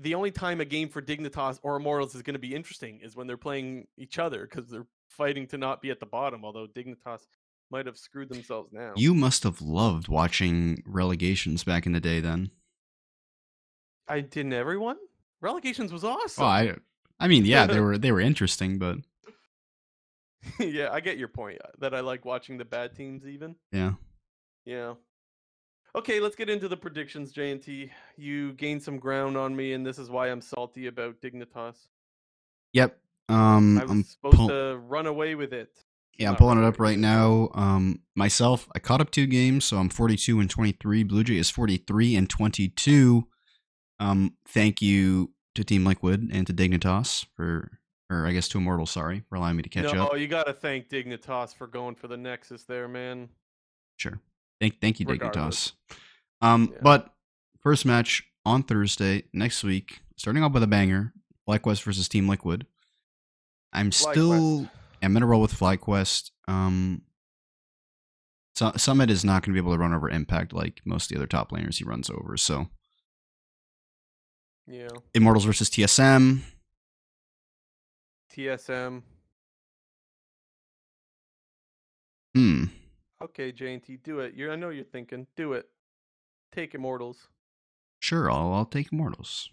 the 0.00 0.14
only 0.14 0.32
time 0.32 0.60
a 0.60 0.64
game 0.64 0.88
for 0.88 1.00
Dignitas 1.00 1.60
or 1.62 1.76
Immortals 1.76 2.14
is 2.16 2.22
going 2.22 2.34
to 2.34 2.40
be 2.40 2.54
interesting 2.54 3.00
is 3.02 3.14
when 3.14 3.28
they're 3.28 3.36
playing 3.36 3.86
each 3.96 4.18
other 4.18 4.48
because 4.50 4.68
they're 4.68 4.86
fighting 5.08 5.46
to 5.48 5.58
not 5.58 5.80
be 5.80 5.90
at 5.90 6.00
the 6.00 6.06
bottom. 6.06 6.44
Although 6.44 6.66
Dignitas 6.66 7.20
might 7.70 7.86
have 7.86 7.96
screwed 7.96 8.28
themselves 8.28 8.72
now. 8.72 8.92
you 8.96 9.14
must 9.14 9.44
have 9.44 9.62
loved 9.62 10.08
watching 10.08 10.82
relegations 10.84 11.62
back 11.62 11.86
in 11.86 11.92
the 11.92 12.00
day. 12.00 12.18
Then, 12.18 12.50
I 14.08 14.20
didn't. 14.20 14.52
Everyone 14.52 14.96
relegations 15.40 15.92
was 15.92 16.04
oh, 16.04 16.10
awesome. 16.10 16.42
well, 16.42 16.50
I, 16.50 16.74
I 17.18 17.28
mean, 17.28 17.44
yeah, 17.44 17.66
they 17.66 17.80
were 17.80 17.98
they 17.98 18.12
were 18.12 18.20
interesting, 18.20 18.78
but 18.78 18.98
yeah, 20.58 20.88
I 20.90 21.00
get 21.00 21.18
your 21.18 21.28
point. 21.28 21.58
uh, 21.64 21.68
That 21.78 21.94
I 21.94 22.00
like 22.00 22.24
watching 22.24 22.56
the 22.58 22.64
bad 22.64 22.94
teams 22.94 23.26
even. 23.26 23.56
yeah, 23.72 23.92
Yeah. 24.64 24.94
Okay, 25.96 26.20
let's 26.20 26.36
get 26.36 26.48
into 26.48 26.68
the 26.68 26.76
predictions, 26.76 27.32
JNT. 27.32 27.90
You 28.16 28.52
gained 28.52 28.80
some 28.82 28.98
ground 29.00 29.36
on 29.36 29.56
me, 29.56 29.72
and 29.72 29.84
this 29.84 29.98
is 29.98 30.08
why 30.08 30.28
I'm 30.30 30.40
salty 30.40 30.86
about 30.86 31.20
Dignitas. 31.20 31.88
yep. 32.72 32.98
Um, 33.28 33.78
I 33.78 33.82
was 33.82 33.90
I'm 33.90 34.02
supposed 34.04 34.36
pull- 34.36 34.48
to 34.48 34.76
run 34.86 35.06
away 35.06 35.34
with 35.34 35.52
it. 35.52 35.70
Yeah, 36.18 36.28
I'm 36.28 36.32
Not 36.34 36.38
pulling 36.38 36.58
it 36.58 36.64
up 36.64 36.78
right 36.80 36.98
now. 36.98 37.50
Um, 37.54 38.00
myself, 38.14 38.68
I 38.74 38.78
caught 38.78 39.00
up 39.00 39.10
two 39.10 39.26
games, 39.26 39.64
so 39.64 39.78
I'm 39.78 39.88
42 39.88 40.38
and 40.40 40.50
23. 40.50 41.02
Blue 41.04 41.24
Jay 41.24 41.36
is 41.38 41.48
43 41.50 42.14
and 42.16 42.28
22. 42.28 43.26
Um, 44.00 44.34
thank 44.46 44.82
you 44.82 45.32
to 45.54 45.64
Team 45.64 45.84
Liquid 45.86 46.28
and 46.32 46.46
to 46.46 46.52
Dignitas 46.52 47.24
for, 47.36 47.78
or 48.10 48.26
I 48.26 48.32
guess 48.32 48.48
to 48.48 48.58
Immortal, 48.58 48.86
sorry, 48.86 49.22
for 49.28 49.36
allowing 49.36 49.56
me 49.56 49.62
to 49.62 49.68
catch 49.68 49.94
no, 49.94 50.04
up. 50.04 50.10
Oh, 50.12 50.16
you 50.16 50.26
got 50.26 50.44
to 50.46 50.52
thank 50.52 50.88
Dignitas 50.88 51.54
for 51.54 51.66
going 51.66 51.94
for 51.94 52.08
the 52.08 52.16
Nexus 52.16 52.64
there, 52.64 52.88
man. 52.88 53.28
Sure. 53.96 54.20
Thank, 54.60 54.80
thank 54.80 54.98
you, 55.00 55.06
Regardless. 55.06 55.72
Dignitas. 55.90 55.96
Um, 56.42 56.70
Yeah. 56.72 56.78
but 56.82 57.14
first 57.60 57.86
match 57.86 58.24
on 58.44 58.62
Thursday 58.62 59.24
next 59.32 59.62
week, 59.62 60.00
starting 60.16 60.42
off 60.42 60.52
with 60.52 60.62
a 60.62 60.66
banger: 60.66 61.12
FlyQuest 61.48 61.82
versus 61.82 62.08
Team 62.08 62.28
Liquid. 62.28 62.66
I'm 63.72 63.92
still 63.92 64.32
FlyQuest. 64.32 64.70
I'm 65.02 65.12
gonna 65.12 65.26
roll 65.26 65.40
with 65.40 65.54
FlyQuest. 65.58 66.30
Um, 66.48 67.02
Su- 68.56 68.72
Summit 68.76 69.10
is 69.10 69.24
not 69.24 69.42
gonna 69.42 69.54
be 69.54 69.60
able 69.60 69.72
to 69.72 69.78
run 69.78 69.94
over 69.94 70.10
Impact 70.10 70.52
like 70.52 70.80
most 70.84 71.04
of 71.04 71.08
the 71.10 71.16
other 71.20 71.26
top 71.26 71.52
laners 71.52 71.76
he 71.78 71.84
runs 71.84 72.10
over. 72.10 72.36
So 72.36 72.68
Yeah. 74.66 74.88
Immortals 75.14 75.44
versus 75.44 75.70
TSM. 75.70 76.42
TSM. 78.40 79.02
Hmm. 82.34 82.64
Okay, 83.22 83.52
JNT, 83.52 84.02
do 84.02 84.20
it. 84.20 84.34
You're, 84.34 84.52
I 84.52 84.56
know 84.56 84.70
you're 84.70 84.84
thinking. 84.84 85.26
Do 85.36 85.52
it. 85.52 85.68
Take 86.52 86.74
Immortals. 86.74 87.28
Sure, 87.98 88.30
I'll 88.30 88.52
I'll 88.54 88.64
take 88.64 88.92
Immortals. 88.92 89.50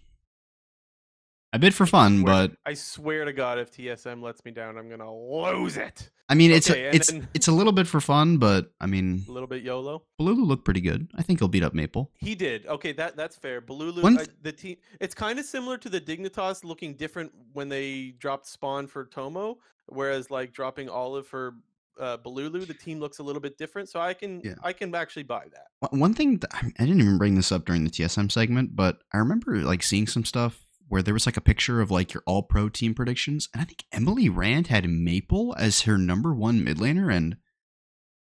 I 1.52 1.56
bid 1.58 1.74
for 1.74 1.86
fun, 1.86 2.20
Swear- 2.20 2.48
but 2.48 2.56
I 2.66 2.74
swear 2.74 3.24
to 3.24 3.32
God, 3.32 3.58
if 3.58 3.70
TSM 3.70 4.22
lets 4.22 4.44
me 4.44 4.50
down, 4.50 4.76
I'm 4.76 4.88
gonna 4.90 5.10
lose 5.12 5.76
it. 5.76 6.10
I 6.28 6.34
mean 6.34 6.50
it's 6.50 6.70
Okay, 6.70 6.84
a, 6.84 6.90
it's 6.90 7.10
then- 7.10 7.26
it's 7.32 7.48
a 7.48 7.52
little 7.52 7.72
bit 7.72 7.86
for 7.86 8.00
fun, 8.02 8.36
but 8.36 8.70
I 8.80 8.86
mean 8.86 9.24
A 9.28 9.32
little 9.32 9.46
bit 9.46 9.62
YOLO. 9.62 10.02
Balulu 10.20 10.46
looked 10.46 10.66
pretty 10.66 10.82
good. 10.82 11.08
I 11.16 11.22
think 11.22 11.38
he'll 11.38 11.48
beat 11.48 11.62
up 11.62 11.72
Maple. 11.72 12.10
He 12.18 12.34
did. 12.34 12.66
Okay, 12.66 12.92
that 12.92 13.16
that's 13.16 13.36
fair. 13.36 13.62
Balulu, 13.62 14.02
One 14.02 14.18
I- 14.18 14.26
the 14.42 14.52
team. 14.52 14.76
It's 15.00 15.14
kind 15.14 15.38
of 15.38 15.46
similar 15.46 15.78
to 15.78 15.88
the 15.88 16.00
Dignitas 16.02 16.64
looking 16.64 16.94
different 16.94 17.32
when 17.54 17.70
they 17.70 18.10
dropped 18.18 18.46
Spawn 18.46 18.86
for 18.86 19.06
Tomo, 19.06 19.56
whereas 19.86 20.30
like 20.30 20.52
dropping 20.52 20.90
Olive 20.90 21.26
for 21.26 21.54
uh, 21.98 22.16
Balulu, 22.18 22.64
the 22.66 22.74
team 22.74 23.00
looks 23.00 23.18
a 23.18 23.22
little 23.24 23.40
bit 23.40 23.56
different. 23.58 23.88
So 23.88 23.98
I 23.98 24.12
can 24.12 24.42
Yeah. 24.44 24.54
I 24.62 24.74
can 24.74 24.94
actually 24.94 25.22
buy 25.24 25.46
that. 25.50 25.68
One- 25.80 25.98
One 26.00 26.14
thing 26.14 26.36
that, 26.40 26.54
I 26.54 26.84
didn't 26.84 27.00
even 27.00 27.16
bring 27.16 27.36
this 27.36 27.50
up 27.50 27.64
during 27.64 27.84
the 27.84 27.90
TSM 27.90 28.30
segment, 28.30 28.76
but 28.76 29.00
I 29.14 29.16
remember 29.16 29.56
like 29.62 29.82
seeing 29.82 30.06
some 30.06 30.26
stuff 30.26 30.66
where 30.88 31.02
there 31.02 31.14
was 31.14 31.26
like 31.26 31.36
a 31.36 31.42
picture 31.42 31.80
of 31.80 31.90
like 31.90 32.12
your 32.14 32.22
all 32.26 32.42
pro 32.42 32.68
team 32.68 32.94
predictions, 32.94 33.48
and 33.52 33.60
I 33.60 33.64
think 33.64 33.84
Emily 33.92 34.28
Rand 34.28 34.68
had 34.68 34.88
Maple 34.88 35.54
as 35.58 35.82
her 35.82 35.98
number 35.98 36.34
one 36.34 36.64
mid 36.64 36.78
laner, 36.78 37.14
and 37.14 37.36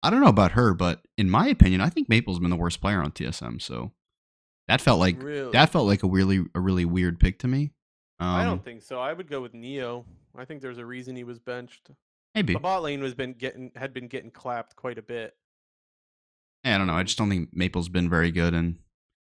I 0.03 0.09
don't 0.09 0.21
know 0.21 0.27
about 0.29 0.51
her, 0.51 0.73
but 0.73 1.01
in 1.17 1.29
my 1.29 1.47
opinion, 1.47 1.81
I 1.81 1.89
think 1.89 2.09
Maple's 2.09 2.39
been 2.39 2.49
the 2.49 2.55
worst 2.55 2.81
player 2.81 3.01
on 3.01 3.11
TSM. 3.11 3.61
So 3.61 3.93
That 4.67 4.81
felt 4.81 4.99
like 4.99 5.21
really? 5.21 5.51
that 5.51 5.69
felt 5.71 5.87
like 5.87 6.03
a 6.03 6.07
really 6.07 6.43
a 6.53 6.59
really 6.59 6.85
weird 6.85 7.19
pick 7.19 7.39
to 7.39 7.47
me. 7.47 7.71
Um, 8.19 8.27
I 8.29 8.45
don't 8.45 8.63
think 8.63 8.81
so. 8.81 8.99
I 8.99 9.13
would 9.13 9.29
go 9.29 9.41
with 9.41 9.53
Neo. 9.53 10.05
I 10.37 10.45
think 10.45 10.61
there's 10.61 10.77
a 10.77 10.85
reason 10.85 11.15
he 11.15 11.23
was 11.23 11.39
benched. 11.39 11.89
maybe. 12.33 12.53
The 12.53 12.59
bot 12.59 12.81
lane 12.83 13.01
was 13.01 13.13
been 13.13 13.33
getting 13.33 13.71
had 13.75 13.93
been 13.93 14.07
getting 14.07 14.31
clapped 14.31 14.75
quite 14.75 14.97
a 14.97 15.01
bit. 15.01 15.33
Yeah, 16.63 16.75
I 16.75 16.77
don't 16.77 16.87
know. 16.87 16.93
I 16.95 17.03
just 17.03 17.17
don't 17.17 17.29
think 17.29 17.49
Maple's 17.53 17.89
been 17.89 18.09
very 18.09 18.31
good, 18.31 18.53
and 18.53 18.77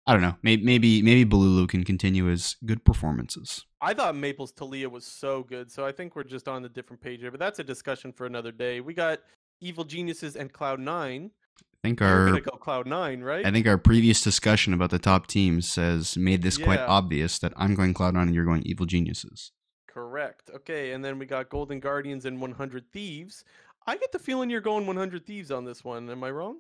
I 0.06 0.14
don't 0.14 0.22
know. 0.22 0.36
Maybe 0.42 0.64
maybe 0.64 1.02
maybe 1.02 1.30
Balulu 1.30 1.68
can 1.68 1.84
continue 1.84 2.26
his 2.26 2.58
good 2.66 2.84
performances. 2.84 3.66
I 3.82 3.94
thought 3.94 4.16
Maple's 4.16 4.52
Taliyah 4.52 4.92
was 4.92 5.06
so 5.06 5.44
good, 5.44 5.72
so 5.72 5.86
I 5.86 5.92
think 5.92 6.16
we're 6.16 6.24
just 6.24 6.48
on 6.48 6.66
a 6.66 6.70
different 6.70 7.02
page 7.02 7.22
here. 7.22 7.32
But 7.32 7.40
that's 7.40 7.60
a 7.60 7.64
discussion 7.64 8.12
for 8.12 8.26
another 8.26 8.52
day. 8.52 8.82
We 8.82 8.94
got 8.94 9.20
Evil 9.62 9.84
Geniuses 9.86 10.36
and 10.36 10.52
Cloud 10.52 10.80
Nine. 10.80 11.32
I 11.62 11.88
think 11.88 12.02
our 12.02 12.40
go 12.40 12.52
Cloud 12.52 12.88
Nine, 12.88 13.22
right? 13.22 13.46
I 13.46 13.52
think 13.52 13.68
our 13.68 13.78
previous 13.78 14.22
discussion 14.22 14.74
about 14.74 14.90
the 14.90 15.00
top 15.00 15.28
teams 15.28 15.68
says 15.68 16.18
made 16.18 16.42
this 16.42 16.58
quite 16.58 16.80
obvious 16.80 17.40
that 17.40 17.54
I'm 17.56 17.76
going 17.76 17.94
Cloud 17.94 18.14
Nine 18.14 18.28
and 18.28 18.36
you're 18.36 18.46
going 18.46 18.64
Evil 18.64 18.86
Geniuses. 18.86 19.52
Correct. 19.88 20.50
Okay, 20.54 20.92
and 20.92 21.04
then 21.04 21.20
we 21.20 21.26
got 21.26 21.50
Golden 21.50 21.80
Guardians 21.80 22.26
and 22.26 22.42
100 22.42 22.92
Thieves. 22.92 23.44
I 23.86 23.98
get 23.98 24.12
the 24.12 24.20
feeling 24.20 24.50
you're 24.50 24.62
going 24.62 24.88
100 24.88 25.26
Thieves 25.26 25.52
on 25.52 25.66
this 25.66 25.84
one. 25.84 26.10
Am 26.10 26.24
I 26.24 26.32
wrong? 26.32 26.60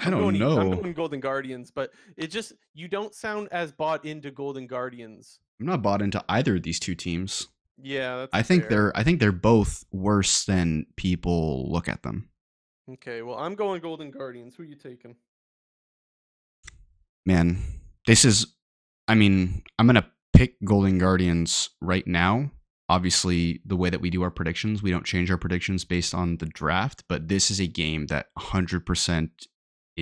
I 0.00 0.06
I'm 0.06 0.18
going, 0.18 0.36
E- 0.36 0.38
know. 0.38 0.58
I'm 0.60 0.70
going 0.70 0.92
Golden 0.92 1.20
Guardians, 1.20 1.70
but 1.70 1.90
it 2.16 2.28
just 2.28 2.52
you 2.74 2.88
don't 2.88 3.14
sound 3.14 3.48
as 3.52 3.70
bought 3.72 4.04
into 4.04 4.30
Golden 4.30 4.66
Guardians. 4.66 5.38
I'm 5.60 5.66
not 5.66 5.82
bought 5.82 6.02
into 6.02 6.24
either 6.28 6.56
of 6.56 6.62
these 6.62 6.80
two 6.80 6.94
teams. 6.94 7.48
Yeah, 7.82 8.26
I 8.32 8.42
think 8.42 8.62
fair. 8.62 8.70
they're 8.70 8.96
I 8.96 9.02
think 9.04 9.20
they're 9.20 9.32
both 9.32 9.84
worse 9.92 10.44
than 10.44 10.86
people 10.96 11.70
look 11.70 11.88
at 11.88 12.02
them. 12.02 12.28
okay. 12.92 13.22
Well, 13.22 13.38
I'm 13.38 13.54
going 13.54 13.80
Golden 13.80 14.10
Guardians. 14.10 14.54
Who 14.56 14.62
are 14.62 14.66
you 14.66 14.74
taking? 14.76 15.16
Man, 17.26 17.58
this 18.06 18.24
is 18.24 18.54
I 19.08 19.14
mean, 19.14 19.62
I'm 19.78 19.86
going 19.86 19.96
to 19.96 20.06
pick 20.32 20.54
Golden 20.64 20.98
Guardians 20.98 21.70
right 21.80 22.06
now. 22.06 22.52
Obviously, 22.88 23.60
the 23.64 23.76
way 23.76 23.90
that 23.90 24.00
we 24.00 24.08
do 24.10 24.22
our 24.22 24.30
predictions, 24.30 24.82
we 24.82 24.90
don't 24.90 25.04
change 25.06 25.30
our 25.30 25.36
predictions 25.36 25.84
based 25.84 26.14
on 26.14 26.36
the 26.36 26.46
draft, 26.46 27.04
but 27.08 27.28
this 27.28 27.50
is 27.50 27.60
a 27.60 27.66
game 27.66 28.06
that 28.06 28.26
100% 28.38 29.30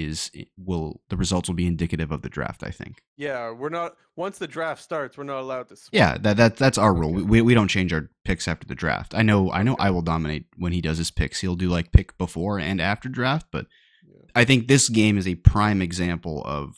is 0.04 0.30
eh, 0.36 0.44
will 0.56 1.00
the 1.08 1.16
results 1.16 1.48
will 1.48 1.56
be 1.56 1.66
indicative 1.66 2.10
of 2.12 2.22
the 2.22 2.28
draft, 2.28 2.62
I 2.62 2.70
think. 2.70 3.02
Yeah, 3.16 3.50
we're 3.52 3.68
not. 3.68 3.96
Once 4.16 4.38
the 4.38 4.46
draft 4.46 4.82
starts, 4.82 5.16
we're 5.16 5.24
not 5.24 5.40
allowed 5.40 5.68
to. 5.68 5.76
Yeah, 5.92 6.18
that, 6.18 6.36
that 6.36 6.56
that's 6.56 6.78
our 6.78 6.94
rule. 6.94 7.14
Okay. 7.16 7.22
We, 7.22 7.42
we 7.42 7.54
don't 7.54 7.68
change 7.68 7.92
our 7.92 8.10
picks 8.24 8.48
after 8.48 8.66
the 8.66 8.74
draft. 8.74 9.14
I 9.14 9.22
know 9.22 9.50
I 9.52 9.62
know. 9.62 9.76
I 9.78 9.90
will 9.90 10.02
dominate 10.02 10.46
when 10.56 10.72
he 10.72 10.80
does 10.80 10.98
his 10.98 11.10
picks. 11.10 11.40
He'll 11.40 11.54
do 11.56 11.68
like 11.68 11.92
pick 11.92 12.16
before 12.18 12.58
and 12.58 12.80
after 12.80 13.08
draft, 13.08 13.46
but 13.50 13.66
Yeah. 14.06 14.22
I 14.34 14.44
think 14.44 14.68
this 14.68 14.88
game 14.88 15.18
is 15.18 15.26
a 15.26 15.34
prime 15.36 15.82
example 15.82 16.42
of 16.44 16.76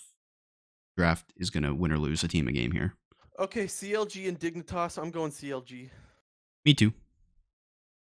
draft 0.96 1.32
is 1.36 1.50
going 1.50 1.62
to 1.64 1.74
win 1.74 1.92
or 1.92 1.98
lose 1.98 2.22
a 2.24 2.28
team 2.28 2.48
a 2.48 2.52
game 2.52 2.72
here. 2.72 2.94
Okay, 3.38 3.64
CLG 3.64 4.28
and 4.28 4.38
Dignitas. 4.38 5.00
I'm 5.00 5.10
going 5.10 5.30
CLG. 5.30 5.88
Me 6.66 6.74
too. 6.74 6.92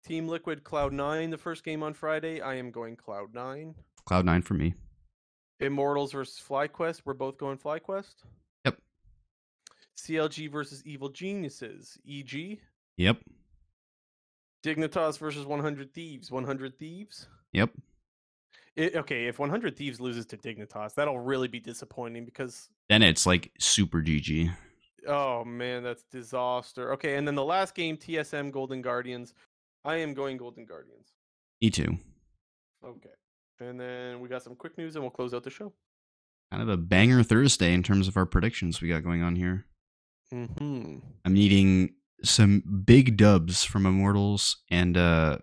Team 0.04 0.28
Liquid 0.28 0.64
Cloud 0.64 0.94
Nine. 0.94 1.30
The 1.30 1.38
first 1.38 1.64
game 1.64 1.84
on 1.84 1.94
Friday. 1.94 2.42
I 2.42 2.56
am 2.56 2.72
going 2.72 2.96
Cloud 2.96 3.36
Nine. 3.36 3.76
Cloud 4.06 4.26
9 4.26 4.42
for 4.42 4.54
me. 4.54 4.74
Immortals 5.60 6.12
versus 6.12 6.42
FlyQuest. 6.48 7.02
We're 7.06 7.14
both 7.14 7.38
going 7.38 7.58
FlyQuest. 7.58 8.14
Yep. 8.66 8.78
CLG 9.98 10.52
versus 10.52 10.84
Evil 10.86 11.10
Geniuses. 11.10 11.98
EG. 12.08 12.60
Yep. 12.98 13.18
Dignitas 14.64 15.18
versus 15.18 15.46
100 15.46 15.94
Thieves. 15.94 16.32
100 16.32 16.78
Thieves. 16.78 17.28
Yep. 17.54 17.72
It, 18.76 18.96
okay, 18.96 19.26
if 19.26 19.40
100 19.40 19.76
Thieves 19.76 20.00
loses 20.00 20.26
to 20.28 20.38
Dignitas, 20.38 20.94
that'll 20.94 21.20
really 21.20 21.48
be 21.48 21.60
disappointing 21.60 22.26
because 22.26 22.70
Then 22.90 23.02
it's 23.02 23.26
like 23.26 23.52
super 23.60 24.02
GG. 24.02 24.52
oh 25.08 25.44
man, 25.44 25.82
that's 25.84 26.04
disaster. 26.12 26.94
Okay, 26.94 27.16
and 27.16 27.28
then 27.28 27.34
the 27.36 27.44
last 27.44 27.74
game, 27.74 27.98
TSM 27.98 28.52
Golden 28.52 28.82
Guardians. 28.84 29.34
I 29.84 29.96
am 29.98 30.14
going 30.14 30.38
Golden 30.38 30.66
Guardians. 30.66 31.08
Me 31.62 31.70
too. 31.72 31.98
Okay. 32.86 33.10
And 33.60 33.80
then 33.80 34.20
we 34.20 34.30
got 34.30 34.44
some 34.44 34.56
quick 34.56 34.78
news 34.78 34.96
and 34.96 35.04
we'll 35.04 35.12
close 35.12 35.34
out 35.34 35.44
the 35.44 35.50
show. 35.50 35.74
Kind 36.52 36.64
of 36.64 36.70
a 36.70 36.78
banger 36.78 37.24
Thursday 37.24 37.74
in 37.74 37.84
terms 37.84 38.08
of 38.08 38.16
our 38.16 38.26
predictions 38.26 38.82
we 38.82 38.88
got 38.90 39.04
going 39.04 39.22
on 39.22 39.36
here. 39.36 39.66
Mm-hmm. 40.34 40.98
I'm 41.26 41.34
needing 41.34 41.96
some 42.24 42.64
big 42.86 43.18
dubs 43.18 43.64
from 43.64 43.86
Immortals 43.86 44.58
and 44.70 44.98
uh 44.98 45.38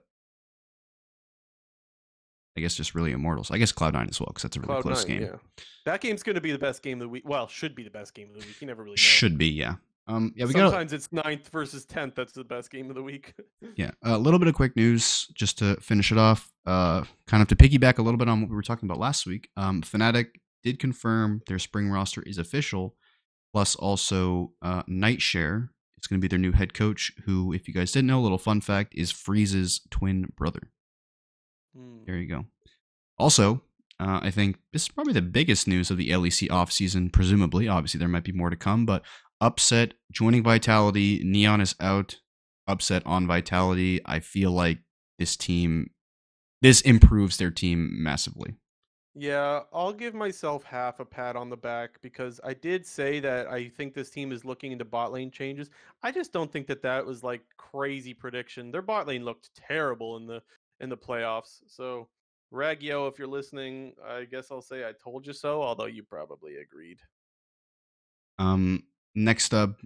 I 2.57 2.61
guess 2.61 2.75
just 2.75 2.95
really 2.95 3.13
Immortals. 3.13 3.51
I 3.51 3.59
guess 3.59 3.73
Cloud9 3.73 4.11
as 4.11 4.21
well 4.21 4.29
because 4.29 4.45
that's 4.45 4.57
a 4.57 4.61
really 4.61 4.69
Cloud 4.69 4.83
close 4.83 5.09
Nine, 5.09 5.19
game. 5.19 5.29
yeah. 5.29 5.63
That 5.87 6.01
game's 6.01 6.23
going 6.23 6.37
to 6.37 6.41
be 6.41 6.53
the 6.53 6.59
best 6.59 6.83
game 6.83 6.99
of 6.99 7.01
the 7.01 7.09
week. 7.09 7.29
Well, 7.29 7.49
should 7.49 7.75
be 7.75 7.83
the 7.83 7.91
best 7.91 8.15
game 8.15 8.29
of 8.29 8.41
the 8.41 8.47
week. 8.47 8.61
You 8.61 8.67
never 8.69 8.83
really 8.83 8.93
know. 8.93 8.97
Should 8.97 9.37
be, 9.37 9.49
yeah. 9.49 9.75
Um 10.07 10.33
yeah, 10.37 10.45
we 10.47 10.53
got 10.53 10.71
Sometimes 10.71 10.93
it's 10.93 11.13
ninth 11.13 11.49
versus 11.49 11.85
tenth. 11.85 12.15
That's 12.15 12.33
the 12.33 12.45
best 12.45 12.71
game 12.71 12.91
of 12.91 12.97
the 12.97 13.03
week. 13.03 13.35
Yeah, 13.77 13.93
a 14.05 14.19
little 14.19 14.39
bit 14.39 14.47
of 14.47 14.55
quick 14.55 14.77
news 14.77 15.27
just 15.35 15.59
to 15.59 15.77
finish 15.77 16.13
it 16.13 16.19
off. 16.19 16.53
Uh, 16.67 17.05
kind 17.27 17.43
of 17.43 17.49
to 17.49 17.57
piggyback 17.57 17.99
a 17.99 18.03
little 18.03 18.19
bit 18.19 18.29
on 18.29 18.41
what 18.41 18.51
we 18.51 18.55
were 18.55 18.63
talking 18.63 18.87
about 18.87 19.01
last 19.01 19.27
week. 19.27 19.49
Um, 19.57 19.83
Fnatic 19.83 20.27
did 20.63 20.79
confirm 20.79 21.43
their 21.47 21.59
spring 21.59 21.91
roster 21.91 22.23
is 22.23 22.39
official, 22.39 22.95
plus 23.53 23.75
also 23.75 24.53
uh, 24.63 24.83
Nightshare 24.87 25.71
is 25.99 26.07
going 26.07 26.21
to 26.21 26.23
be 26.23 26.29
their 26.29 26.39
new 26.39 26.53
head 26.53 26.75
coach. 26.75 27.11
Who, 27.25 27.53
if 27.53 27.67
you 27.67 27.75
guys 27.75 27.91
didn't 27.91 28.09
know, 28.09 28.21
a 28.21 28.23
little 28.23 28.39
fun 28.39 28.61
fact 28.61 28.95
is 28.95 29.11
Freeze's 29.11 29.81
twin 29.91 30.33
brother. 30.37 30.71
Hmm. 31.77 32.05
There 32.07 32.17
you 32.17 32.29
go. 32.29 32.45
Also, 33.19 33.63
uh, 34.01 34.21
I 34.23 34.31
think 34.31 34.59
this 34.73 34.83
is 34.83 34.89
probably 34.89 35.13
the 35.13 35.23
biggest 35.23 35.69
news 35.69 35.91
of 35.91 35.97
the 35.97 36.11
LEC 36.11 36.49
offseason, 36.49 37.13
presumably. 37.13 37.69
Obviously, 37.69 37.99
there 37.99 38.09
might 38.09 38.25
be 38.25 38.33
more 38.33 38.51
to 38.51 38.57
come, 38.57 38.85
but 38.87 39.03
upset 39.41 39.95
joining 40.11 40.43
Vitality. 40.43 41.21
Neon 41.25 41.61
is 41.61 41.75
out. 41.81 42.19
Upset 42.67 43.03
on 43.05 43.27
Vitality. 43.27 44.01
I 44.07 44.21
feel 44.21 44.51
like 44.51 44.79
this 45.19 45.37
team, 45.37 45.91
this 46.63 46.81
improves 46.81 47.37
their 47.37 47.51
team 47.51 48.03
massively. 48.03 48.55
Yeah, 49.17 49.61
I'll 49.73 49.93
give 49.93 50.13
myself 50.13 50.65
half 50.65 50.99
a 50.99 51.05
pat 51.05 51.37
on 51.37 51.49
the 51.49 51.57
back 51.57 52.01
because 52.03 52.41
I 52.43 52.55
did 52.55 52.85
say 52.85 53.21
that 53.21 53.47
I 53.47 53.69
think 53.69 53.95
this 53.95 54.11
team 54.11 54.33
is 54.33 54.45
looking 54.45 54.73
into 54.73 54.85
bot 54.85 55.13
lane 55.13 55.31
changes. 55.31 55.71
I 56.03 56.11
just 56.11 56.33
don't 56.33 56.51
think 56.51 56.67
that 56.67 56.83
that 56.83 57.07
was 57.07 57.23
like 57.23 57.43
crazy 57.57 58.13
prediction. 58.13 58.73
Their 58.73 58.83
bot 58.83 59.07
lane 59.07 59.25
looked 59.25 59.55
terrible 59.55 60.17
in 60.17 60.27
the 60.27 60.43
in 60.81 60.89
the 60.89 60.97
playoffs. 60.97 61.61
So, 61.69 62.09
Ragyo, 62.53 63.09
if 63.09 63.17
you're 63.17 63.29
listening, 63.29 63.93
I 64.05 64.25
guess 64.25 64.49
I'll 64.51 64.61
say 64.61 64.85
I 64.85 64.93
told 64.93 65.29
you 65.29 65.33
so, 65.33 65.63
although 65.63 65.87
you 65.87 66.03
probably 66.03 66.57
agreed. 66.57 66.99
Um, 68.41 68.83
next 69.15 69.55
up, 69.55 69.81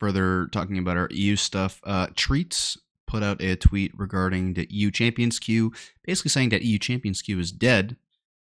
further 0.00 0.48
talking 0.52 0.78
about 0.78 0.96
our 0.96 1.08
EU 1.10 1.36
stuff, 1.36 1.80
uh, 1.84 2.08
Treatz 2.08 2.76
put 3.06 3.22
out 3.22 3.42
a 3.42 3.56
tweet 3.56 3.92
regarding 3.96 4.54
the 4.54 4.66
EU 4.70 4.90
Champions 4.90 5.38
Queue, 5.38 5.72
basically 6.04 6.30
saying 6.30 6.48
that 6.48 6.62
EU 6.62 6.78
Champions 6.78 7.20
Queue 7.22 7.38
is 7.38 7.52
dead, 7.52 7.96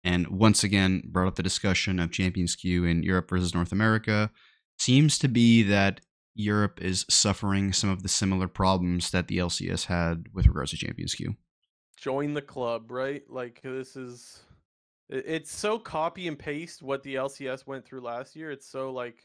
and 0.04 0.26
once 0.28 0.62
again 0.62 1.02
brought 1.06 1.28
up 1.28 1.36
the 1.36 1.42
discussion 1.42 1.98
of 1.98 2.10
Champions 2.10 2.54
Queue 2.54 2.84
in 2.84 3.02
Europe 3.02 3.30
versus 3.30 3.54
North 3.54 3.72
America. 3.72 4.30
Seems 4.78 5.18
to 5.20 5.28
be 5.28 5.62
that 5.62 6.00
Europe 6.34 6.80
is 6.82 7.06
suffering 7.08 7.72
some 7.72 7.90
of 7.90 8.02
the 8.02 8.08
similar 8.08 8.48
problems 8.48 9.10
that 9.10 9.28
the 9.28 9.38
LCS 9.38 9.86
had 9.86 10.26
with 10.32 10.46
regards 10.46 10.70
to 10.70 10.76
Champions 10.76 11.14
Queue. 11.14 11.36
Join 11.96 12.34
the 12.34 12.42
club, 12.42 12.90
right? 12.90 13.22
Like 13.28 13.60
this 13.62 13.96
is. 13.96 14.42
It's 15.08 15.54
so 15.54 15.78
copy 15.78 16.26
and 16.26 16.38
paste 16.38 16.82
what 16.82 17.02
the 17.02 17.16
LCS 17.16 17.66
went 17.66 17.84
through 17.84 18.00
last 18.00 18.34
year. 18.34 18.50
It's 18.50 18.66
so 18.66 18.92
like 18.92 19.24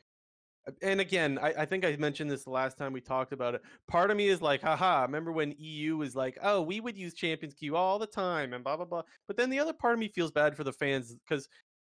and 0.82 1.00
again, 1.00 1.40
I, 1.42 1.54
I 1.60 1.66
think 1.66 1.86
I 1.86 1.96
mentioned 1.96 2.30
this 2.30 2.44
the 2.44 2.50
last 2.50 2.78
time 2.78 2.94
we 2.94 3.02
talked 3.02 3.34
about 3.34 3.56
it. 3.56 3.62
Part 3.88 4.12
of 4.12 4.18
me 4.18 4.28
is 4.28 4.42
like, 4.42 4.62
haha, 4.62 5.04
remember 5.04 5.32
when 5.32 5.56
EU 5.58 5.98
was 5.98 6.16
like, 6.16 6.38
oh, 6.42 6.62
we 6.62 6.80
would 6.80 6.98
use 6.98 7.14
Champions 7.14 7.54
Queue 7.54 7.76
all 7.76 8.00
the 8.00 8.08
time 8.08 8.54
and 8.54 8.64
blah 8.64 8.76
blah 8.76 8.86
blah. 8.86 9.04
But 9.28 9.38
then 9.38 9.50
the 9.50 9.60
other 9.60 9.74
part 9.74 9.94
of 9.94 10.00
me 10.00 10.10
feels 10.10 10.32
bad 10.32 10.56
for 10.56 10.64
the 10.64 10.74
fans 10.74 11.16
because 11.28 11.48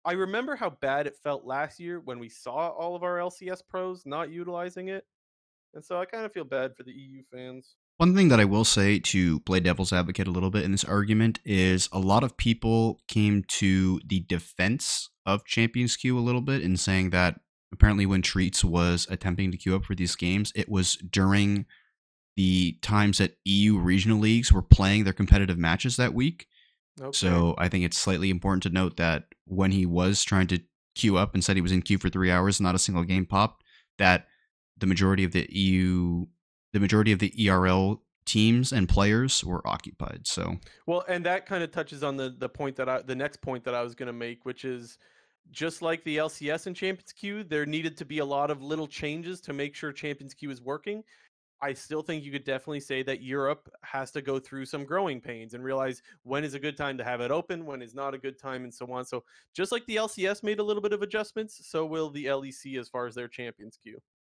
I 0.06 0.14
remember 0.14 0.56
how 0.56 0.70
bad 0.70 1.08
it 1.08 1.16
felt 1.24 1.45
last 1.45 1.80
year 1.80 2.00
when 2.00 2.20
we 2.20 2.30
saw 2.30 2.70
all 2.70 2.95
of 2.95 3.04
our 3.04 3.18
LCS 3.18 3.62
pros 3.70 4.04
not 4.06 4.30
utilizing 4.30 4.90
it. 4.90 5.06
And 5.74 5.84
so 5.84 6.00
I 6.00 6.06
kind 6.06 6.26
of 6.26 6.34
feel 6.34 6.44
bad 6.44 6.76
for 6.76 6.84
the 6.84 6.91
EU 6.91 7.24
fans. 7.32 7.76
One 7.98 8.16
thing 8.16 8.30
that 8.30 8.40
I 8.40 8.45
will 8.45 8.66
say 8.66 9.00
to 9.00 9.40
play 9.41 9.60
devil's 9.60 9.94
advocate 9.94 10.28
a 10.28 10.32
little 10.32 10.50
bit 10.50 10.64
in 10.64 10.72
this 10.72 10.84
argument 10.84 11.40
is 11.45 11.88
a 11.91 12.00
lot 12.00 12.24
of 12.24 12.38
people 12.38 13.00
came 13.08 13.44
to 13.60 14.02
the 14.06 14.20
defense 14.22 15.10
of 15.26 15.45
Champions 15.45 15.95
Queue 15.95 16.18
a 16.18 16.22
little 16.22 16.41
bit 16.41 16.62
in 16.62 16.76
saying 16.76 17.12
that 17.12 17.40
apparently 17.74 18.06
when 18.06 18.22
Treatz 18.22 18.64
was 18.64 19.08
attempting 19.10 19.52
to 19.52 19.58
queue 19.58 19.76
up 19.76 19.84
for 19.84 19.95
these 19.95 20.16
games, 20.16 20.54
it 20.56 20.70
was 20.70 20.95
during 20.95 21.66
the 22.36 22.78
times 22.82 23.18
that 23.18 23.38
EU 23.44 23.78
regional 23.78 24.20
leagues 24.20 24.54
were 24.54 24.62
playing 24.62 25.04
their 25.04 25.14
competitive 25.14 25.58
matches 25.58 25.98
that 25.98 26.14
week. 26.14 26.48
Okay. 27.02 27.12
So 27.12 27.56
I 27.58 27.68
think 27.68 27.84
it's 27.84 27.98
slightly 27.98 28.30
important 28.30 28.64
to 28.64 28.70
note 28.70 28.98
that 28.98 29.26
when 29.45 29.72
he 29.72 29.86
was 29.86 30.24
trying 30.24 30.48
to 30.48 30.62
queue 30.95 31.18
up 31.18 31.34
and 31.34 31.44
said 31.44 31.56
he 31.56 31.62
was 31.62 31.72
in 31.72 31.82
queue 31.82 31.98
for 31.98 32.10
three 32.10 32.32
hours, 32.32 32.62
not 32.62 32.76
a 32.76 32.80
single 32.80 33.04
game 33.04 33.26
popped, 33.26 33.64
that 33.98 34.28
the 34.78 34.86
majority 34.86 35.24
of 35.24 35.32
the 35.32 35.48
EU, 35.52 36.26
the 36.72 36.80
majority 36.80 37.12
of 37.12 37.20
the 37.20 37.50
ERL 37.50 38.02
teams 38.26 38.72
and 38.72 38.88
players 38.88 39.44
were 39.44 39.68
occupied. 39.68 40.22
So 40.26 40.58
Well, 40.86 41.04
and 41.08 41.26
that 41.26 41.45
kind 41.45 41.64
of 41.64 41.72
touches 41.72 42.04
on 42.04 42.18
the 42.18 42.34
the 42.38 42.50
point 42.50 42.76
that 42.78 42.88
I 42.88 43.02
the 43.02 43.16
next 43.16 43.41
point 43.41 43.64
that 43.66 43.74
I 43.74 43.82
was 43.82 43.95
going 43.95 44.08
to 44.08 44.14
make, 44.14 44.45
which 44.45 44.64
is 44.64 44.98
just 45.52 45.82
like 45.82 46.03
the 46.03 46.18
LCS 46.18 46.68
and 46.68 46.76
Champions 46.76 47.11
Queue, 47.11 47.44
there 47.44 47.65
needed 47.65 47.98
to 47.98 48.06
be 48.06 48.20
a 48.20 48.26
lot 48.26 48.49
of 48.49 48.61
little 48.61 48.88
changes 48.88 49.41
to 49.41 49.53
make 49.53 49.76
sure 49.76 49.91
Champions 49.91 50.34
Queue 50.34 50.52
is 50.52 50.61
working. 50.61 51.03
I 51.61 51.74
still 51.74 52.02
think 52.02 52.26
you 52.26 52.32
could 52.32 52.44
definitely 52.44 52.82
say 52.82 53.03
that 53.03 53.22
Europe 53.22 53.70
has 53.84 54.11
to 54.11 54.22
go 54.22 54.38
through 54.38 54.65
some 54.65 54.84
growing 54.84 55.22
pains 55.22 55.53
and 55.53 55.64
realize 55.64 56.02
when 56.24 56.44
is 56.44 56.56
a 56.56 56.60
good 56.60 56.76
time 56.76 56.98
to 56.98 57.06
have 57.06 57.22
it 57.22 57.32
open, 57.32 57.65
when 57.65 57.82
is 57.82 57.95
not 57.95 58.14
a 58.14 58.18
good 58.18 58.38
time, 58.38 58.65
and 58.65 58.74
so 58.74 58.91
on. 58.91 59.06
So 59.06 59.24
just 59.56 59.72
like 59.72 59.86
the 59.86 59.95
LCS 59.95 60.44
made 60.44 60.60
a 60.60 60.64
little 60.64 60.82
bit 60.82 60.91
of 60.91 61.02
adjustments, 61.02 61.65
so 61.65 61.86
will 61.86 62.10
the 62.10 62.26
LEC 62.26 62.78
as 62.78 62.90
far 62.90 63.07
as 63.07 63.15
their 63.15 63.30
champions 63.30 63.80
queue. 63.82 63.98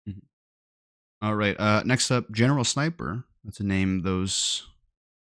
Mm-hmm. 0.10 0.20
All 1.26 1.36
right. 1.36 1.58
Uh, 1.58 1.82
next 1.86 2.12
up, 2.12 2.30
General 2.32 2.66
Sniper. 2.66 3.24
That's 3.46 3.62
a 3.62 3.66
name 3.66 4.02
those 4.02 4.68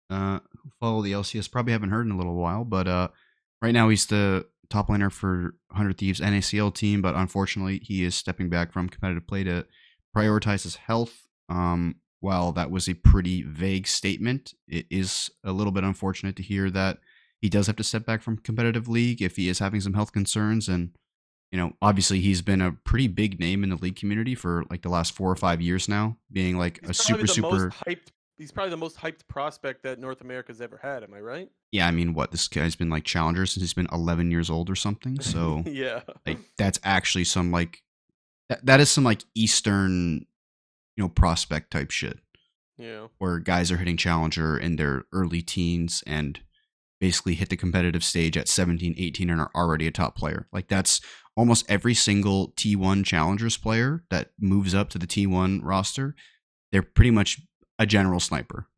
uh, 0.08 0.40
who 0.52 0.70
follow 0.80 1.02
the 1.02 1.12
LCS 1.12 1.50
probably 1.50 1.72
haven't 1.72 1.90
heard 1.90 2.06
in 2.06 2.12
a 2.12 2.16
little 2.16 2.34
while, 2.34 2.64
but 2.64 2.88
uh, 2.88 3.08
right 3.60 3.72
now 3.72 3.90
he's 3.90 4.06
the 4.06 4.46
top 4.70 4.88
laner 4.88 5.12
for 5.12 5.54
100 5.68 5.98
Thieves 5.98 6.20
NACL 6.20 6.74
team, 6.74 7.02
but 7.02 7.14
unfortunately 7.14 7.80
he 7.82 8.04
is 8.04 8.14
stepping 8.14 8.48
back 8.48 8.72
from 8.72 8.88
competitive 8.88 9.26
play 9.26 9.44
to 9.44 9.66
prioritize 10.16 10.62
his 10.62 10.76
health 10.76 11.26
um, 11.50 11.96
while 12.20 12.52
that 12.52 12.70
was 12.70 12.88
a 12.88 12.94
pretty 12.94 13.42
vague 13.42 13.86
statement, 13.86 14.54
it 14.68 14.86
is 14.90 15.30
a 15.42 15.52
little 15.52 15.72
bit 15.72 15.84
unfortunate 15.84 16.36
to 16.36 16.42
hear 16.42 16.70
that 16.70 16.98
he 17.40 17.48
does 17.48 17.66
have 17.66 17.76
to 17.76 17.84
step 17.84 18.04
back 18.04 18.22
from 18.22 18.36
competitive 18.36 18.88
league 18.88 19.22
if 19.22 19.36
he 19.36 19.48
is 19.48 19.58
having 19.58 19.80
some 19.80 19.94
health 19.94 20.12
concerns. 20.12 20.68
And, 20.68 20.90
you 21.50 21.58
know, 21.58 21.72
obviously 21.80 22.20
he's 22.20 22.42
been 22.42 22.60
a 22.60 22.72
pretty 22.72 23.08
big 23.08 23.40
name 23.40 23.64
in 23.64 23.70
the 23.70 23.76
league 23.76 23.96
community 23.96 24.34
for 24.34 24.64
like 24.70 24.82
the 24.82 24.90
last 24.90 25.12
four 25.12 25.30
or 25.30 25.36
five 25.36 25.62
years 25.62 25.88
now, 25.88 26.18
being 26.30 26.58
like 26.58 26.80
he's 26.82 26.90
a 26.90 26.94
super, 26.94 27.26
super. 27.26 27.70
hyped, 27.86 28.08
he's 28.40 28.50
probably 28.50 28.70
the 28.70 28.76
most 28.76 28.96
hyped 28.96 29.28
prospect 29.28 29.82
that 29.82 30.00
North 30.00 30.22
America's 30.22 30.60
ever 30.60 30.80
had. 30.82 31.04
Am 31.04 31.14
I 31.14 31.20
right? 31.20 31.48
Yeah. 31.70 31.86
I 31.86 31.90
mean, 31.90 32.14
what? 32.14 32.32
This 32.32 32.48
guy's 32.48 32.74
been 32.74 32.90
like 32.90 33.04
challenger 33.04 33.46
since 33.46 33.62
he's 33.62 33.74
been 33.74 33.88
11 33.92 34.30
years 34.30 34.50
old 34.50 34.70
or 34.70 34.74
something. 34.74 35.20
So, 35.20 35.62
yeah. 35.66 36.00
Like, 36.26 36.38
that's 36.56 36.80
actually 36.82 37.24
some 37.24 37.52
like, 37.52 37.82
that, 38.48 38.64
that 38.66 38.80
is 38.80 38.90
some 38.90 39.04
like 39.04 39.22
Eastern 39.34 40.26
you 40.96 41.04
know, 41.04 41.08
prospect 41.08 41.70
type 41.70 41.90
shit. 41.90 42.18
Yeah. 42.78 43.08
Where 43.18 43.38
guys 43.38 43.70
are 43.70 43.76
hitting 43.76 43.98
challenger 43.98 44.56
in 44.56 44.76
their 44.76 45.04
early 45.12 45.42
teens 45.42 46.02
and 46.06 46.40
basically 46.98 47.34
hit 47.34 47.50
the 47.50 47.56
competitive 47.56 48.02
stage 48.02 48.36
at 48.36 48.48
17, 48.48 48.94
18 48.96 49.30
and 49.30 49.40
are 49.40 49.50
already 49.54 49.86
a 49.86 49.90
top 49.90 50.16
player. 50.16 50.48
Like 50.52 50.68
that's 50.68 51.00
almost 51.36 51.64
every 51.70 51.94
single 51.94 52.52
T1 52.52 53.04
challengers 53.04 53.56
player 53.56 54.04
that 54.10 54.30
moves 54.38 54.74
up 54.74 54.88
to 54.90 54.98
the 54.98 55.06
T1 55.06 55.60
roster. 55.62 56.14
They're 56.72 56.82
pretty 56.82 57.10
much 57.10 57.40
a 57.80 57.86
general 57.86 58.20
sniper. 58.20 58.68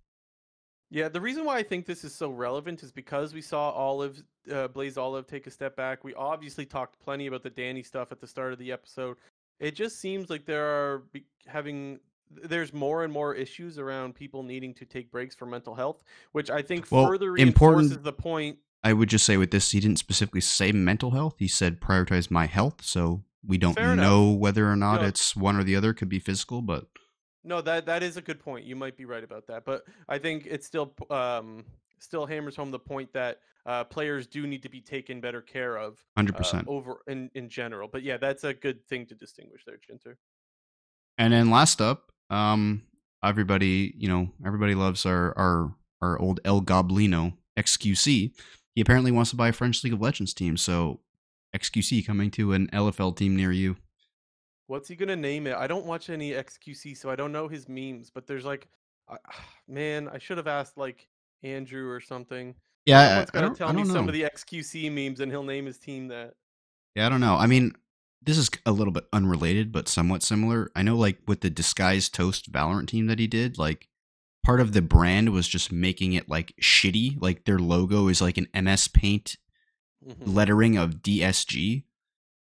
Yeah, 0.89 1.09
the 1.09 1.21
reason 1.21 1.45
why 1.45 1.57
I 1.57 1.63
think 1.63 1.87
this 1.87 2.05
is 2.05 2.15
so 2.15 2.31
relevant 2.31 2.83
is 2.83 2.93
because 2.93 3.35
we 3.35 3.43
saw 3.43 3.71
Olive, 3.71 4.23
uh, 4.51 4.69
Blaze 4.69 4.97
Olive 4.97 5.27
take 5.27 5.47
a 5.47 5.51
step 5.51 5.75
back. 5.75 6.05
We 6.05 6.15
obviously 6.15 6.65
talked 6.65 6.99
plenty 7.01 7.27
about 7.27 7.43
the 7.43 7.51
Danny 7.51 7.83
stuff 7.83 8.13
at 8.13 8.21
the 8.21 8.27
start 8.27 8.53
of 8.53 8.59
the 8.59 8.71
episode. 8.71 9.17
It 9.59 9.75
just 9.75 10.01
seems 10.01 10.31
like 10.31 10.45
there 10.47 10.67
are 10.67 11.03
having 11.47 11.99
there's 12.45 12.73
more 12.73 13.05
and 13.05 13.13
more 13.13 13.35
issues 13.35 13.79
around 13.79 14.15
people 14.15 14.43
needing 14.43 14.73
to 14.75 14.87
take 14.87 15.11
breaks 15.11 15.35
for 15.35 15.47
mental 15.47 15.75
health, 15.75 16.03
which 16.33 16.51
I 16.51 16.63
think 16.63 16.87
well, 16.91 17.07
further 17.07 17.33
reinforces 17.33 17.99
the 17.99 18.13
point. 18.13 18.59
I 18.85 18.93
would 18.93 19.09
just 19.09 19.25
say 19.25 19.37
with 19.37 19.51
this, 19.51 19.71
he 19.71 19.81
didn't 19.81 19.99
specifically 19.99 20.41
say 20.41 20.73
mental 20.73 21.13
health. 21.13 21.37
He 21.39 21.49
said 21.49 21.81
prioritize 21.81 22.31
my 22.31 22.47
health. 22.47 22.83
So 22.83 23.25
we 23.47 23.59
don't 23.59 23.75
Fair 23.75 23.97
know 23.97 24.29
enough. 24.29 24.41
whether 24.41 24.71
or 24.71 24.77
not 24.77 25.01
no. 25.01 25.09
it's 25.09 25.35
one 25.37 25.57
or 25.57 25.65
the 25.65 25.77
other. 25.77 25.93
Could 25.93 26.09
be 26.09 26.19
physical, 26.19 26.63
but 26.63 26.87
no, 27.45 27.61
that 27.61 27.87
that 27.87 28.03
is 28.03 28.17
a 28.17 28.23
good 28.23 28.41
point. 28.41 28.65
You 28.65 28.77
might 28.77 28.97
be 28.97 29.05
right 29.05 29.25
about 29.25 29.47
that, 29.49 29.65
but 29.65 29.85
I 30.09 30.19
think 30.19 30.47
it 30.47 30.65
still 30.65 30.95
um, 31.11 31.65
still 31.99 32.27
hammers 32.27 32.57
home 32.57 32.71
the 32.71 32.79
point 32.79 33.13
that 33.13 33.41
uh, 33.67 33.85
players 33.85 34.27
do 34.27 34.47
need 34.47 34.63
to 34.63 34.69
be 34.69 34.81
taken 34.81 35.21
better 35.21 35.41
care 35.41 35.77
of. 35.77 35.99
Hundred 36.17 36.35
uh, 36.35 36.39
percent 36.39 36.69
over 36.69 36.99
in 37.07 37.31
in 37.35 37.49
general. 37.49 37.89
But 37.89 38.03
yeah, 38.03 38.17
that's 38.17 38.45
a 38.45 38.55
good 38.55 38.87
thing 38.87 39.07
to 39.07 39.15
distinguish 39.15 39.65
there, 39.67 39.79
Chinter. 39.79 40.19
And 41.19 41.33
then 41.33 41.51
last 41.51 41.81
up, 41.81 42.11
um, 42.31 42.83
everybody, 43.25 43.95
you 43.97 44.09
know, 44.09 44.29
everybody 44.45 44.75
loves 44.75 45.07
our 45.07 45.37
our 45.37 45.75
our 46.01 46.19
old 46.19 46.41
El 46.45 46.61
Goblino 46.61 47.35
XQC. 47.57 48.33
He 48.75 48.81
apparently 48.81 49.13
wants 49.13 49.31
to 49.31 49.37
buy 49.37 49.49
a 49.49 49.53
French 49.53 49.85
League 49.85 49.93
of 49.93 50.01
Legends 50.01 50.33
team, 50.33 50.57
so 50.57 51.01
XQC 51.55 52.07
coming 52.07 52.31
to 52.33 52.53
an 52.53 52.69
LFL 52.69 53.17
team 53.17 53.37
near 53.37 53.53
you. 53.53 53.77
What's 54.67 54.89
he 54.89 54.97
gonna 54.97 55.17
name 55.17 55.47
it? 55.47 55.55
I 55.55 55.67
don't 55.67 55.87
watch 55.87 56.11
any 56.11 56.33
XQC, 56.33 56.97
so 56.97 57.11
I 57.11 57.17
don't 57.17 57.33
know 57.33 57.49
his 57.49 57.69
memes. 57.69 58.11
But 58.11 58.27
there's 58.27 58.45
like, 58.45 58.69
uh, 59.09 59.17
man, 59.69 60.09
I 60.09 60.19
should 60.19 60.39
have 60.39 60.47
asked 60.47 60.77
like 60.77 61.09
Andrew 61.43 61.91
or 61.91 62.01
something. 62.01 62.55
Yeah, 62.87 63.09
Someone's 63.09 63.31
I, 63.35 63.39
I 63.39 63.41
don't, 63.43 63.57
tell 63.57 63.73
me 63.73 63.83
know. 63.85 63.95
some 63.95 64.09
of 64.09 64.15
the 64.15 64.23
XQC 64.23 64.91
memes, 64.91 65.21
and 65.21 65.31
he'll 65.31 65.45
name 65.45 65.67
his 65.67 65.79
team 65.79 66.09
that. 66.09 66.35
Yeah, 66.97 67.07
I 67.07 67.09
don't 67.09 67.21
know. 67.21 67.37
I 67.37 67.47
mean, 67.47 67.73
this 68.25 68.39
is 68.39 68.51
a 68.67 68.73
little 68.73 68.93
bit 68.93 69.07
unrelated, 69.13 69.73
but 69.73 69.89
somewhat 69.89 70.23
similar. 70.23 70.71
I 70.75 70.83
know, 70.83 70.97
like 70.97 71.19
with 71.27 71.41
the 71.41 71.51
disguised 71.51 72.15
toast 72.15 72.51
Valorant 72.53 72.89
team 72.89 73.07
that 73.07 73.19
he 73.19 73.27
did, 73.27 73.59
like 73.59 73.89
part 74.45 74.61
of 74.61 74.73
the 74.73 74.83
brand 74.83 75.31
was 75.31 75.49
just 75.49 75.73
making 75.73 76.13
it 76.13 76.29
like 76.29 76.55
shitty. 76.61 77.21
Like 77.21 77.45
their 77.45 77.59
logo 77.59 78.09
is 78.09 78.21
like 78.21 78.39
an 78.39 78.49
MS 78.55 78.89
Paint 78.89 79.37
mm-hmm. 80.07 80.31
lettering 80.31 80.77
of 80.77 81.03
DSG. 81.03 81.85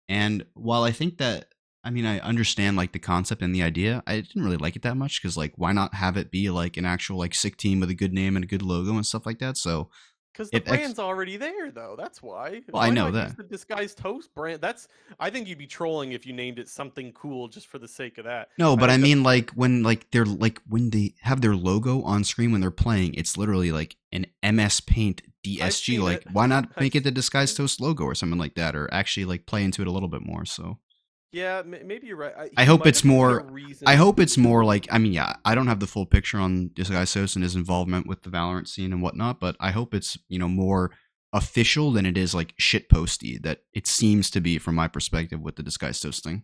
And 0.10 0.46
while 0.54 0.84
I 0.84 0.92
think 0.92 1.18
that, 1.18 1.53
I 1.84 1.90
mean, 1.90 2.06
I 2.06 2.20
understand 2.20 2.78
like 2.78 2.94
the 2.94 3.00
concept 3.00 3.42
and 3.42 3.54
the 3.54 3.64
idea, 3.64 4.04
I 4.08 4.22
didn't 4.22 4.44
really 4.44 4.58
like 4.58 4.76
it 4.76 4.84
that 4.84 4.96
much 4.96 5.22
because 5.22 5.36
like, 5.36 5.54
why 5.58 5.74
not 5.74 5.96
have 5.96 6.16
it 6.16 6.32
be 6.32 6.50
like 6.50 6.78
an 6.78 6.86
actual 6.86 7.18
like 7.18 7.36
sick 7.36 7.58
team 7.58 7.82
with 7.82 7.90
a 7.90 7.96
good 7.96 8.14
name 8.14 8.36
and 8.36 8.46
a 8.46 8.48
good 8.48 8.62
logo 8.62 8.96
and 8.96 9.06
stuff 9.06 9.26
like 9.26 9.40
that? 9.40 9.58
So 9.58 9.90
because 10.34 10.50
the 10.50 10.62
brand's 10.62 10.92
ex- 10.92 11.00
already 11.00 11.38
there, 11.38 11.70
though. 11.72 11.96
That's 11.98 12.22
why. 12.22 12.62
Well, 12.72 12.82
why 12.82 12.88
I 12.88 12.90
know 12.90 13.12
that 13.12 13.38
the 13.38 13.44
disguised 13.44 14.00
toast 14.00 14.34
brand. 14.34 14.62
That's. 14.62 14.88
I 15.20 15.30
think 15.30 15.48
you'd 15.48 15.60
be 15.60 15.68
trolling 15.68 16.14
if 16.14 16.26
you 16.26 16.34
named 16.34 16.58
it 16.58 16.70
something 16.70 17.12
cool 17.14 17.48
just 17.48 17.68
for 17.68 17.78
the 17.78 17.88
sake 17.88 18.18
of 18.18 18.26
that. 18.26 18.50
No, 18.58 18.76
but 18.76 18.90
I, 18.90 18.94
I 18.94 18.98
mean, 18.98 19.22
like 19.22 19.52
when 19.52 19.84
like 19.84 20.10
they're 20.12 20.26
like 20.26 20.62
when 20.68 20.90
they 20.90 21.14
have 21.22 21.42
their 21.42 21.56
logo 21.56 22.02
on 22.02 22.24
screen 22.24 22.52
when 22.52 22.62
they're 22.62 22.72
playing, 22.72 23.14
it's 23.14 23.38
literally 23.38 23.72
like 23.72 23.96
an 24.12 24.26
MS 24.44 24.80
Paint 24.82 25.22
DSG. 25.46 26.02
Like, 26.02 26.22
it. 26.22 26.28
why 26.32 26.48
not 26.48 26.70
make 26.80 26.96
it 26.96 27.04
the 27.04 27.12
disguised 27.12 27.56
toast 27.56 27.80
logo 27.80 28.04
or 28.04 28.16
something 28.16 28.40
like 28.40 28.56
that, 28.56 28.76
or 28.76 28.92
actually 28.92 29.26
like 29.26 29.46
play 29.46 29.64
into 29.64 29.82
it 29.82 29.88
a 29.88 29.92
little 29.92 30.10
bit 30.10 30.26
more? 30.26 30.46
So. 30.46 30.80
Yeah, 31.34 31.64
maybe 31.66 32.06
you're 32.06 32.16
right. 32.16 32.34
I, 32.38 32.50
I 32.58 32.66
hope 32.66 32.86
it's 32.86 33.04
more. 33.04 33.52
I 33.88 33.96
hope 33.96 34.20
it's 34.20 34.38
more 34.38 34.64
like. 34.64 34.88
I 34.92 35.00
mean, 35.00 35.14
yeah, 35.14 35.34
I 35.44 35.56
don't 35.56 35.66
have 35.66 35.80
the 35.80 35.88
full 35.88 36.06
picture 36.06 36.38
on 36.38 36.70
this 36.76 36.92
guy 36.92 37.06
Sos 37.06 37.36
and 37.36 37.42
his 37.42 37.56
involvement 37.56 38.06
with 38.06 38.22
the 38.22 38.30
Valorant 38.30 38.68
scene 38.68 38.94
and 38.94 39.02
whatnot, 39.02 39.40
but 39.40 39.56
I 39.60 39.72
hope 39.72 39.96
it's 39.96 40.16
you 40.30 40.38
know 40.38 40.48
more 40.48 40.92
official 41.34 41.92
than 41.92 42.06
it 42.06 42.20
is 42.20 42.36
like 42.36 42.54
shit 42.60 42.88
posty 42.88 43.40
that 43.40 43.64
it 43.74 43.88
seems 43.88 44.30
to 44.30 44.42
be 44.42 44.60
from 44.60 44.76
my 44.76 44.88
perspective 44.88 45.42
with 45.42 45.56
the 45.56 45.64
disguise 45.64 46.00
toasting. 46.00 46.44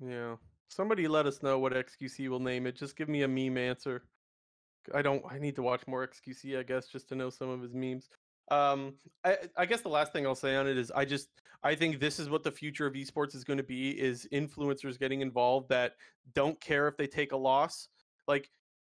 Yeah, 0.00 0.36
somebody 0.68 1.06
let 1.06 1.26
us 1.26 1.42
know 1.42 1.58
what 1.58 1.74
XQC 1.74 2.30
will 2.30 2.40
name 2.40 2.66
it. 2.66 2.76
Just 2.76 2.96
give 2.96 3.10
me 3.10 3.24
a 3.24 3.28
meme 3.28 3.58
answer. 3.58 4.04
I 4.94 5.02
don't. 5.02 5.22
I 5.30 5.38
need 5.38 5.54
to 5.56 5.62
watch 5.62 5.86
more 5.86 6.08
XQC, 6.08 6.58
I 6.58 6.62
guess, 6.62 6.86
just 6.86 7.10
to 7.10 7.14
know 7.14 7.28
some 7.28 7.50
of 7.50 7.60
his 7.60 7.74
memes. 7.74 8.08
Um, 8.52 8.94
I, 9.24 9.38
I 9.56 9.66
guess 9.66 9.80
the 9.80 9.88
last 9.88 10.12
thing 10.12 10.26
I'll 10.26 10.34
say 10.34 10.56
on 10.56 10.66
it 10.66 10.76
is 10.76 10.90
I 10.90 11.06
just 11.06 11.28
I 11.64 11.74
think 11.74 12.00
this 12.00 12.18
is 12.18 12.28
what 12.28 12.42
the 12.42 12.50
future 12.50 12.86
of 12.86 12.92
esports 12.92 13.34
is 13.34 13.44
going 13.44 13.56
to 13.56 13.62
be: 13.62 13.90
is 13.90 14.28
influencers 14.32 14.98
getting 14.98 15.22
involved 15.22 15.70
that 15.70 15.94
don't 16.34 16.60
care 16.60 16.86
if 16.86 16.96
they 16.98 17.06
take 17.06 17.32
a 17.32 17.36
loss. 17.36 17.88
Like 18.28 18.50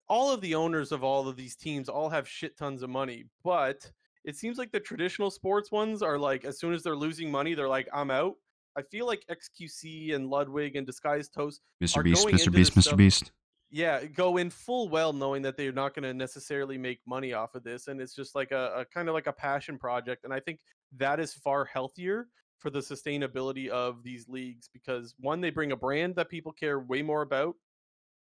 all 0.08 0.32
of 0.32 0.40
the 0.40 0.56
owners 0.56 0.94
of 0.94 1.04
all 1.04 1.28
of 1.28 1.36
these 1.36 1.58
teams 1.58 1.90
all 1.90 2.10
have 2.10 2.28
shit 2.28 2.58
tons 2.58 2.84
of 2.84 2.90
money, 2.90 3.26
but 3.44 3.92
it 4.24 4.38
seems 4.38 4.58
like 4.58 4.72
the 4.72 4.80
traditional 4.80 5.30
sports 5.30 5.72
ones 5.72 6.02
are 6.02 6.18
like 6.18 6.46
as 6.46 6.58
soon 6.58 6.74
as 6.74 6.82
they're 6.82 6.96
losing 6.96 7.30
money, 7.30 7.54
they're 7.54 7.68
like, 7.68 7.90
I'm 7.94 8.12
out. 8.12 8.36
I 8.78 8.82
feel 8.84 9.08
like 9.08 9.26
XQC 9.30 10.16
and 10.16 10.30
Ludwig 10.30 10.78
and 10.78 10.86
Disguised 10.86 11.34
Toast, 11.34 11.62
Mr. 11.84 12.02
Beast, 12.02 12.28
Mr. 12.28 12.52
Beast, 12.52 12.76
Mr. 12.76 12.96
Beast 12.96 13.32
yeah 13.72 14.06
go 14.06 14.38
in 14.38 14.50
full 14.50 14.90
well 14.90 15.14
knowing 15.14 15.42
that 15.42 15.56
they're 15.56 15.72
not 15.72 15.94
going 15.94 16.04
to 16.04 16.14
necessarily 16.14 16.78
make 16.78 17.00
money 17.06 17.34
off 17.34 17.56
of 17.56 17.64
this 17.64 17.88
and 17.88 18.02
it's 18.02 18.16
just 18.16 18.36
like 18.36 18.52
a, 18.52 18.74
a, 18.78 18.86
kind 18.86 19.08
of 19.08 19.14
like 19.14 19.28
a 19.28 19.34
passion 19.34 19.78
project 19.78 20.24
and 20.24 20.34
i 20.34 20.40
think 20.40 20.60
that 20.98 21.20
is 21.20 21.34
far 21.34 21.66
healthier 21.66 22.28
for 22.58 22.70
the 22.70 22.80
sustainability 22.80 23.70
of 23.70 24.04
these 24.04 24.28
leagues 24.28 24.70
because 24.72 25.16
one 25.20 25.40
they 25.40 25.50
bring 25.50 25.72
a 25.72 25.76
brand 25.76 26.16
that 26.16 26.30
people 26.30 26.52
care 26.52 26.80
way 26.80 27.02
more 27.02 27.22
about 27.22 27.56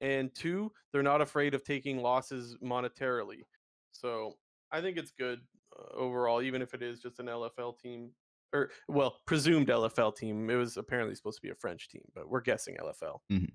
and 0.02 0.34
two 0.36 0.72
they're 0.92 1.04
not 1.04 1.22
afraid 1.22 1.54
of 1.54 1.64
taking 1.64 2.00
losses 2.00 2.58
monetarily 2.64 3.46
so 3.92 4.34
i 4.72 4.82
think 4.82 4.98
it's 4.98 5.12
good 5.12 5.40
uh, 5.80 5.96
overall 5.96 6.42
even 6.42 6.62
if 6.62 6.74
it 6.74 6.82
is 6.82 7.00
just 7.00 7.20
an 7.20 7.28
lfl 7.28 7.78
team 7.78 8.10
or 8.52 8.70
well 8.88 9.20
presumed 9.26 9.68
lfl 9.68 10.16
team 10.16 10.50
it 10.50 10.56
was 10.56 10.76
apparently 10.76 11.16
supposed 11.16 11.38
to 11.38 11.42
be 11.42 11.52
a 11.52 11.56
french 11.56 11.88
team 11.88 12.04
but 12.14 12.30
we're 12.30 12.42
guessing 12.42 12.76
lfl 12.82 13.20
mm-hmm. 13.32 13.46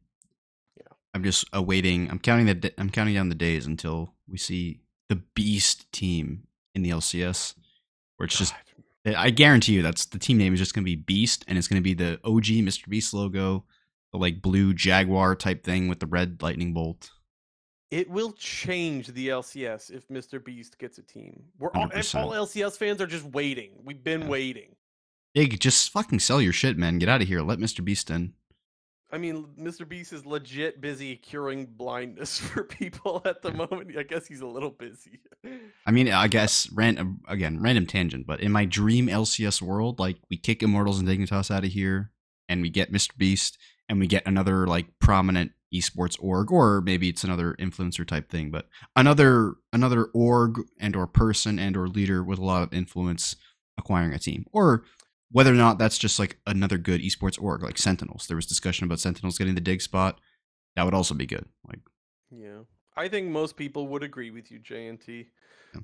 I'm 1.15 1.25
just 1.25 1.45
awaiting. 1.53 2.11
I'm 2.11 2.19
counting 2.19 2.47
the. 2.47 2.73
I'm 2.79 2.91
counting 2.91 3.15
down 3.15 3.29
the 3.29 3.35
days 3.35 3.67
until 3.67 4.15
we 4.29 4.39
see 4.39 4.81
the 5.09 5.17
Beast 5.17 5.91
team 5.93 6.45
in 6.75 6.83
the 6.83 6.91
LCS, 6.91 7.55
where 8.17 8.27
it's 8.27 8.39
just. 8.39 8.55
Eh, 9.05 9.15
I 9.17 9.31
guarantee 9.31 9.73
you, 9.73 9.83
that's 9.83 10.07
the 10.07 10.19
team 10.19 10.39
name 10.39 10.53
is 10.53 10.61
just 10.61 10.75
going 10.75 10.85
to 10.85 10.91
be 10.91 10.97
Beast, 10.97 11.45
and 11.49 11.57
it's 11.57 11.69
going 11.69 11.83
to 11.83 11.85
be 11.85 11.95
the 11.95 12.21
OG 12.25 12.45
Mr. 12.45 12.89
Beast 12.89 13.15
logo, 13.15 13.65
the 14.13 14.19
like 14.19 14.43
blue 14.43 14.75
Jaguar 14.75 15.35
type 15.35 15.65
thing 15.65 15.89
with 15.89 16.01
the 16.01 16.07
red 16.07 16.43
lightning 16.43 16.75
bolt. 16.75 17.11
It 17.91 18.09
will 18.09 18.33
change 18.33 19.09
the 19.09 19.29
LCS 19.29 19.91
if 19.91 20.07
Mr. 20.09 20.43
Beast 20.45 20.79
gets 20.79 20.99
a 20.99 21.03
team. 21.03 21.43
We're 21.59 21.73
all, 21.73 21.85
all 21.85 21.91
LCS 21.91 22.77
fans 22.77 23.01
are 23.01 23.07
just 23.07 23.25
waiting. 23.25 23.73
We've 23.83 24.03
been 24.03 24.23
yeah. 24.23 24.29
waiting. 24.29 24.77
Big, 25.35 25.59
just 25.59 25.91
fucking 25.91 26.21
sell 26.21 26.41
your 26.41 26.53
shit, 26.53 26.79
man. 26.79 26.99
Get 26.99 27.09
out 27.09 27.23
of 27.23 27.27
here. 27.27 27.43
Let 27.43 27.59
Mr. 27.59 27.85
Beast 27.85 28.11
in. 28.11 28.35
I 29.13 29.19
mean, 29.19 29.47
Mr. 29.59 29.89
Beast 29.89 30.13
is 30.13 30.25
legit 30.25 30.81
busy 30.81 31.17
curing 31.17 31.67
blindness 31.67 32.39
for 32.39 32.65
people 32.65 33.23
at 33.25 33.43
the 33.43 33.53
moment. 33.53 33.97
I 33.97 34.03
guess 34.03 34.27
he's 34.27 34.41
a 34.41 34.47
little 34.47 34.71
busy. 34.71 35.21
I 35.87 35.91
mean, 35.91 36.11
I 36.11 36.29
guess 36.29 36.71
random 36.73 37.21
again, 37.29 37.61
random 37.61 37.87
tangent, 37.87 38.27
but 38.27 38.41
in 38.41 38.53
my 38.53 38.65
dream 38.65 39.09
LCS 39.09 39.61
world, 39.61 39.99
like 39.99 40.17
we 40.31 40.37
kick 40.37 40.63
Immortals 40.63 41.01
and 41.01 41.09
Dignitas 41.09 41.51
out 41.51 41.65
of 41.65 41.71
here, 41.73 42.13
and 42.49 42.63
we 42.63 42.71
get 42.71 42.93
Mr. 42.93 43.17
Beast, 43.17 43.59
and 43.89 43.99
we 43.99 44.07
get 44.07 44.27
another 44.27 44.67
like 44.67 44.87
prominent 45.01 45.53
esports 45.75 46.17
org, 46.21 46.51
or 46.51 46.81
maybe 46.81 47.09
it's 47.09 47.25
another 47.25 47.55
influencer 47.59 48.07
type 48.07 48.29
thing, 48.29 48.51
but 48.51 48.69
another 48.97 49.55
another 49.73 50.07
org 50.15 50.61
and 50.79 50.97
or 50.97 51.07
person 51.07 51.59
and 51.59 51.77
or 51.77 51.89
leader 51.89 52.23
with 52.23 52.39
a 52.39 52.45
lot 52.45 52.63
of 52.63 52.73
influence 52.73 53.37
acquiring 53.79 54.13
a 54.13 54.19
team, 54.19 54.47
or 54.53 54.85
whether 55.33 55.53
or 55.53 55.57
not 55.57 55.79
that's 55.79 55.99
just 55.99 56.19
like 56.19 56.39
another 56.47 56.79
good 56.79 57.01
esports 57.01 57.41
org, 57.41 57.63
like 57.63 57.79
Sentinels. 57.79 58.27
There 58.27 58.37
was 58.37 58.47
discussion 58.47 58.85
about 58.85 59.01
Sentinels 59.01 59.39
getting 59.39 59.55
the 59.55 59.61
dig 59.61 59.81
spot. 59.81 60.21
That 60.77 60.85
would 60.85 60.95
also 60.95 61.15
be 61.15 61.27
good. 61.27 61.47
Like, 61.67 61.81
yeah, 62.31 62.61
I 62.97 63.09
think 63.09 63.29
most 63.29 63.57
people 63.57 63.89
would 63.89 64.03
agree 64.03 64.31
with 64.31 64.51
you, 64.51 64.59
JNT. 64.59 65.27
Yeah. 65.75 65.81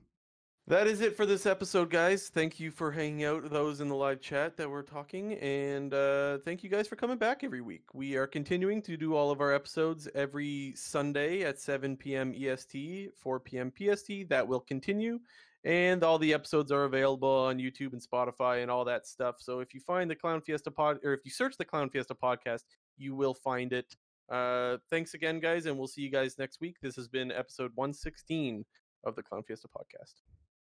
That 0.68 0.88
is 0.88 1.00
it 1.00 1.16
for 1.16 1.26
this 1.26 1.46
episode, 1.46 1.90
guys. 1.90 2.28
Thank 2.28 2.58
you 2.58 2.72
for 2.72 2.90
hanging 2.90 3.24
out, 3.24 3.48
those 3.50 3.80
in 3.80 3.88
the 3.88 3.94
live 3.94 4.20
chat 4.20 4.56
that 4.56 4.68
we're 4.68 4.82
talking, 4.82 5.34
and 5.34 5.94
uh, 5.94 6.38
thank 6.38 6.64
you 6.64 6.70
guys 6.70 6.88
for 6.88 6.96
coming 6.96 7.18
back 7.18 7.44
every 7.44 7.60
week. 7.60 7.84
We 7.94 8.16
are 8.16 8.26
continuing 8.26 8.82
to 8.82 8.96
do 8.96 9.14
all 9.14 9.30
of 9.30 9.40
our 9.40 9.52
episodes 9.52 10.08
every 10.14 10.72
Sunday 10.74 11.42
at 11.42 11.60
7 11.60 11.96
p.m. 11.96 12.34
EST, 12.36 13.10
4 13.16 13.40
p.m. 13.40 13.72
PST. 13.76 14.28
That 14.28 14.48
will 14.48 14.60
continue 14.60 15.20
and 15.66 16.04
all 16.04 16.16
the 16.16 16.32
episodes 16.32 16.70
are 16.70 16.84
available 16.84 17.28
on 17.28 17.58
YouTube 17.58 17.92
and 17.92 18.00
Spotify 18.00 18.62
and 18.62 18.70
all 18.70 18.84
that 18.84 19.04
stuff. 19.04 19.36
So 19.40 19.58
if 19.58 19.74
you 19.74 19.80
find 19.80 20.08
the 20.08 20.14
Clown 20.14 20.40
Fiesta 20.40 20.70
pod, 20.70 20.98
or 21.02 21.12
if 21.12 21.20
you 21.24 21.32
search 21.32 21.56
the 21.58 21.64
Clown 21.64 21.90
Fiesta 21.90 22.14
podcast, 22.14 22.62
you 22.96 23.16
will 23.16 23.34
find 23.34 23.72
it. 23.72 23.96
Uh, 24.30 24.76
thanks 24.90 25.14
again, 25.14 25.40
guys, 25.40 25.66
and 25.66 25.76
we'll 25.76 25.88
see 25.88 26.02
you 26.02 26.10
guys 26.10 26.38
next 26.38 26.60
week. 26.60 26.76
This 26.82 26.94
has 26.94 27.08
been 27.08 27.32
episode 27.32 27.72
116 27.74 28.64
of 29.04 29.16
the 29.16 29.24
Clown 29.24 29.42
Fiesta 29.42 29.66
podcast. 29.66 30.45